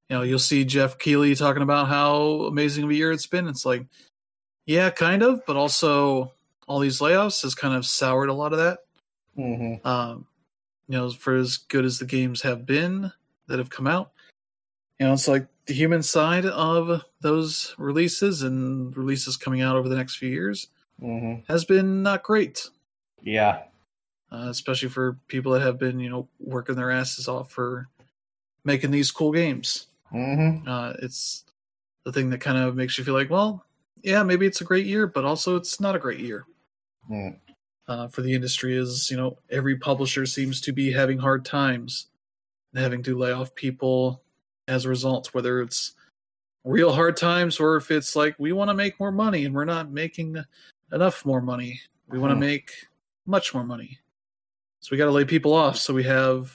you 0.09 0.15
know 0.15 0.23
you'll 0.23 0.39
see 0.39 0.65
Geoff 0.65 0.97
Keighley 0.97 1.35
talking 1.35 1.63
about 1.63 1.87
how 1.87 2.45
amazing 2.47 2.83
of 2.83 2.89
a 2.89 2.95
year 2.95 3.11
it's 3.11 3.27
been. 3.27 3.47
It's 3.47 3.65
like, 3.65 3.85
yeah, 4.65 4.89
kind 4.89 5.23
of, 5.23 5.45
but 5.45 5.55
also 5.55 6.31
all 6.67 6.79
these 6.79 6.99
layoffs 6.99 7.43
has 7.43 7.55
kind 7.55 7.75
of 7.75 7.85
soured 7.85 8.29
a 8.29 8.33
lot 8.33 8.53
of 8.53 8.59
that. 8.59 8.79
Mm-hmm. 9.37 9.85
Um, 9.87 10.27
you 10.87 10.97
know, 10.97 11.09
for 11.09 11.35
as 11.35 11.57
good 11.57 11.85
as 11.85 11.99
the 11.99 12.05
games 12.05 12.41
have 12.41 12.65
been 12.65 13.11
that 13.47 13.59
have 13.59 13.69
come 13.69 13.87
out, 13.87 14.11
you 14.99 15.07
know, 15.07 15.13
it's 15.13 15.27
like 15.27 15.47
the 15.65 15.73
human 15.73 16.03
side 16.03 16.45
of 16.45 17.03
those 17.21 17.73
releases 17.77 18.41
and 18.43 18.95
releases 18.95 19.37
coming 19.37 19.61
out 19.61 19.75
over 19.75 19.89
the 19.89 19.95
next 19.95 20.17
few 20.17 20.29
years 20.29 20.67
mm-hmm. 21.01 21.41
has 21.51 21.65
been 21.65 22.03
not 22.03 22.23
great. 22.23 22.69
Yeah. 23.21 23.63
Uh, 24.33 24.49
especially 24.49 24.89
for 24.89 25.19
people 25.27 25.51
that 25.51 25.61
have 25.61 25.77
been, 25.77 25.99
you 25.99 26.09
know, 26.09 26.27
working 26.39 26.75
their 26.75 26.89
asses 26.89 27.27
off 27.27 27.51
for 27.51 27.87
making 28.65 28.89
these 28.89 29.11
cool 29.11 29.31
games. 29.31 29.85
Mm-hmm. 30.11 30.67
Uh, 30.67 30.93
it's 31.03 31.43
the 32.03 32.11
thing 32.11 32.31
that 32.31 32.39
kind 32.39 32.57
of 32.57 32.75
makes 32.75 32.97
you 32.97 33.03
feel 33.03 33.13
like, 33.13 33.29
well, 33.29 33.63
yeah, 34.01 34.23
maybe 34.23 34.47
it's 34.47 34.61
a 34.61 34.65
great 34.65 34.87
year, 34.87 35.05
but 35.05 35.23
also 35.23 35.55
it's 35.55 35.79
not 35.79 35.95
a 35.95 35.99
great 35.99 36.19
year 36.19 36.45
Mm. 37.11 37.37
uh, 37.87 38.07
for 38.07 38.21
the 38.21 38.33
industry. 38.33 38.75
Is 38.75 39.11
you 39.11 39.17
know 39.17 39.37
every 39.49 39.77
publisher 39.77 40.25
seems 40.25 40.61
to 40.61 40.71
be 40.71 40.91
having 40.91 41.19
hard 41.19 41.45
times, 41.45 42.07
and 42.73 42.81
having 42.81 43.03
to 43.03 43.17
lay 43.17 43.33
off 43.33 43.53
people 43.55 44.23
as 44.67 44.85
a 44.85 44.89
result. 44.89 45.33
Whether 45.33 45.61
it's 45.61 45.93
real 46.63 46.93
hard 46.93 47.17
times 47.17 47.59
or 47.59 47.75
if 47.75 47.91
it's 47.91 48.15
like 48.15 48.35
we 48.39 48.53
want 48.53 48.69
to 48.69 48.73
make 48.73 48.99
more 48.99 49.11
money 49.11 49.43
and 49.45 49.53
we're 49.53 49.65
not 49.65 49.91
making 49.91 50.43
enough 50.93 51.25
more 51.25 51.41
money. 51.41 51.81
We 52.07 52.19
want 52.19 52.31
to 52.31 52.39
make 52.39 52.71
much 53.25 53.53
more 53.53 53.65
money, 53.65 53.99
so 54.83 54.89
we 54.91 54.97
got 54.97 55.05
to 55.05 55.11
lay 55.11 55.23
people 55.23 55.53
off 55.53 55.77
so 55.77 55.93
we 55.93 56.03
have 56.03 56.53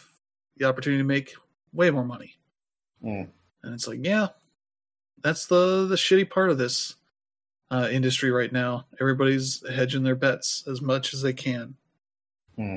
the 0.59 0.67
opportunity 0.67 1.01
to 1.01 1.07
make 1.07 1.33
way 1.73 1.91
more 1.91 2.05
money. 2.05 2.35
Mm. 3.03 3.27
And 3.63 3.75
it's 3.75 3.89
like, 3.89 4.01
yeah, 4.03 4.29
that's 5.23 5.47
the 5.47 5.87
the 5.87 5.95
shitty 5.95 6.29
part 6.29 6.51
of 6.51 6.59
this 6.59 6.97
uh, 7.71 7.89
industry 7.91 8.31
right 8.31 8.53
now. 8.53 8.85
Everybody's 9.01 9.67
hedging 9.67 10.03
their 10.03 10.15
bets 10.15 10.65
as 10.71 10.83
much 10.83 11.15
as 11.15 11.23
they 11.23 11.33
can. 11.33 11.75
Hmm. 12.57 12.77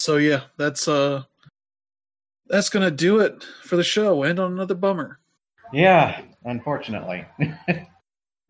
So 0.00 0.16
yeah, 0.16 0.42
that's 0.56 0.88
uh 0.88 1.22
that's 2.48 2.68
gonna 2.68 2.90
do 2.90 3.20
it 3.20 3.44
for 3.62 3.76
the 3.76 3.84
show. 3.84 4.24
End 4.24 4.40
on 4.40 4.50
another 4.50 4.74
bummer. 4.74 5.20
Yeah. 5.72 6.20
Unfortunately. 6.44 7.24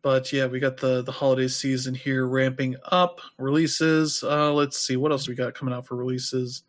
But 0.02 0.32
yeah, 0.32 0.46
we 0.46 0.58
got 0.58 0.76
the 0.76 1.02
the 1.02 1.12
holiday 1.12 1.48
season 1.48 1.94
here 1.94 2.26
ramping 2.26 2.76
up. 2.90 3.20
Releases. 3.38 4.22
Uh 4.22 4.52
let's 4.52 4.78
see 4.78 4.96
what 4.96 5.12
else 5.12 5.28
we 5.28 5.34
got 5.34 5.54
coming 5.54 5.72
out 5.74 5.86
for 5.86 5.96
releases. 5.96 6.64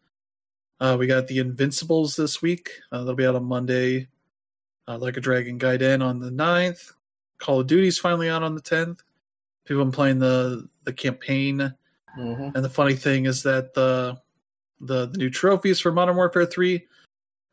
Uh 0.80 0.96
we 1.00 1.08
got 1.08 1.28
the 1.28 1.40
Invincibles 1.40 2.16
this 2.16 2.42
week. 2.42 2.70
Uh, 2.92 3.04
they'll 3.04 3.16
be 3.16 3.26
out 3.26 3.36
on 3.36 3.46
Monday. 3.46 4.08
Uh, 4.88 4.98
like 4.98 5.16
a 5.16 5.22
Dragon 5.22 5.58
Gaiden 5.58 6.04
on 6.04 6.20
the 6.20 6.30
9th. 6.30 6.92
Call 7.38 7.62
of 7.62 7.68
Duty's 7.68 7.98
finally 7.98 8.30
out 8.30 8.44
on 8.44 8.54
the 8.54 8.62
10th. 8.62 9.00
People 9.66 9.84
have 9.84 9.92
been 9.92 9.96
playing 9.96 10.20
the 10.20 10.68
the 10.84 10.94
campaign. 10.94 11.74
mm-hmm. 12.18 12.50
And 12.56 12.64
the 12.64 12.70
funny 12.70 12.96
thing 12.96 13.26
is 13.26 13.44
that 13.44 13.74
the 13.74 14.18
the, 14.82 15.08
the 15.08 15.18
new 15.18 15.30
trophies 15.30 15.80
for 15.80 15.92
Modern 15.92 16.16
Warfare 16.18 16.46
3 16.46 16.86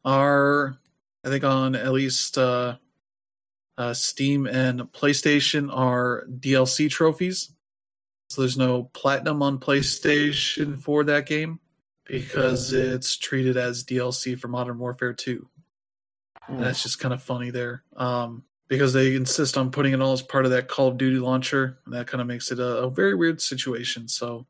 are 0.05 0.77
I 1.25 1.29
think 1.29 1.45
on 1.45 1.75
at 1.77 1.93
least 1.93 2.37
uh, 2.39 2.77
uh, 3.81 3.95
Steam 3.95 4.47
and 4.47 4.81
PlayStation 4.93 5.75
are 5.75 6.27
DLC 6.29 6.91
trophies. 6.91 7.51
So 8.29 8.43
there's 8.43 8.59
no 8.59 8.85
platinum 8.85 9.43
on 9.43 9.59
PlayStation 9.59 10.79
for 10.79 11.03
that 11.05 11.25
game 11.25 11.61
because 12.05 12.75
it's 12.75 13.17
treated 13.17 13.57
as 13.57 13.83
DLC 13.83 14.39
for 14.39 14.49
Modern 14.49 14.79
Warfare 14.79 15.15
2. 15.15 15.49
And 16.49 16.63
that's 16.63 16.83
just 16.83 16.99
kind 16.99 17.15
of 17.15 17.23
funny 17.23 17.49
there. 17.51 17.83
Um, 17.97 18.45
because 18.69 18.93
they 18.93 19.17
insist 19.17 19.57
on 19.57 19.71
putting 19.71 19.95
it 19.95 20.03
all 20.03 20.13
as 20.13 20.21
part 20.21 20.45
of 20.45 20.51
that 20.51 20.69
Call 20.69 20.89
of 20.89 20.99
Duty 20.99 21.19
launcher, 21.19 21.79
and 21.87 21.95
that 21.95 22.07
kind 22.07 22.21
of 22.21 22.27
makes 22.27 22.53
it 22.53 22.59
a, 22.59 22.83
a 22.83 22.91
very 22.91 23.15
weird 23.15 23.41
situation. 23.41 24.09
So 24.09 24.47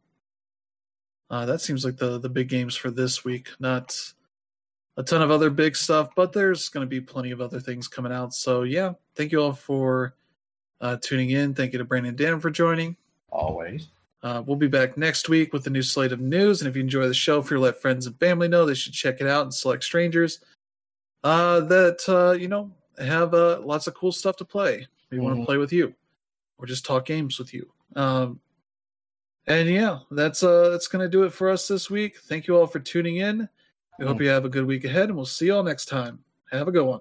uh, 1.31 1.47
that 1.47 1.61
seems 1.61 1.85
like 1.85 1.98
the 1.98 2.19
the 2.19 2.28
big 2.28 2.48
games 2.48 2.74
for 2.74 2.90
this 2.90 3.24
week. 3.24 3.51
Not 3.61 4.12
a 4.97 5.03
ton 5.03 5.23
of 5.23 5.31
other 5.31 5.51
big 5.51 5.77
stuff, 5.77 6.11
but 6.15 6.33
there's 6.33 6.69
going 6.69 6.87
to 6.87 6.89
be 6.89 7.01
plenty 7.01 7.31
of 7.31 7.41
other 7.41 7.61
things 7.61 7.89
coming 7.89 8.12
out. 8.12 8.35
So 8.35 8.62
yeah, 8.62 8.93
thank 9.15 9.33
you 9.33 9.43
all 9.43 9.53
for 9.53 10.15
uh, 10.81 10.97
tuning 11.01 11.31
in. 11.31 11.55
Thank 11.55 11.73
you 11.73 11.79
to 11.79 11.85
Brandon 11.85 12.17
Dan 12.17 12.41
for 12.41 12.51
joining. 12.51 12.97
Always. 13.31 13.89
Uh, 14.23 14.43
we'll 14.45 14.57
be 14.57 14.69
back 14.69 14.99
next 14.99 15.29
week 15.29 15.53
with 15.53 15.67
a 15.67 15.71
new 15.71 15.83
slate 15.83 16.12
of 16.12 16.21
news. 16.21 16.61
And 16.61 16.69
if 16.69 16.77
you 16.77 16.83
enjoy 16.83 17.09
the 17.09 17.15
show, 17.15 17.39
if 17.39 17.51
you 17.51 17.59
let 17.59 17.81
friends 17.81 18.07
and 18.07 18.19
family 18.19 18.49
know, 18.49 18.67
they 18.67 18.75
should 18.75 18.93
check 18.93 19.21
it 19.21 19.27
out 19.27 19.45
and 19.45 19.55
select 19.55 19.83
strangers 19.83 20.41
uh, 21.25 21.61
that 21.61 22.01
uh, 22.09 22.33
you 22.33 22.49
know 22.49 22.71
have 22.99 23.35
uh, 23.35 23.61
lots 23.61 23.87
of 23.87 23.95
cool 23.95 24.12
stuff 24.12 24.37
to 24.37 24.45
play. 24.45 24.87
We 25.11 25.19
want 25.19 25.39
to 25.39 25.45
play 25.45 25.57
with 25.57 25.73
you, 25.73 25.95
or 26.59 26.67
just 26.67 26.85
talk 26.85 27.07
games 27.07 27.39
with 27.39 27.53
you. 27.53 27.71
Um, 27.97 28.41
and 29.47 29.69
yeah, 29.69 30.01
that's 30.11 30.43
uh, 30.43 30.71
that's 30.71 30.87
gonna 30.87 31.09
do 31.09 31.25
it 31.25 31.33
for 31.33 31.49
us 31.49 31.67
this 31.67 31.91
week. 31.91 32.19
Thank 32.19 32.47
you 32.47 32.57
all 32.57 32.67
for 32.67 32.79
tuning 32.79 33.17
in. 33.17 33.49
We 34.01 34.06
hope 34.06 34.20
you 34.20 34.28
have 34.31 34.47
a 34.47 34.48
good 34.48 34.66
week 34.66 34.85
ahead, 34.85 35.10
and 35.10 35.16
we'll 35.16 35.27
see 35.27 35.47
you 35.47 35.55
all 35.55 35.62
next 35.62 35.85
time. 35.85 36.20
Have 36.51 36.66
a 36.66 36.72
good 36.72 36.85
one. 36.85 36.98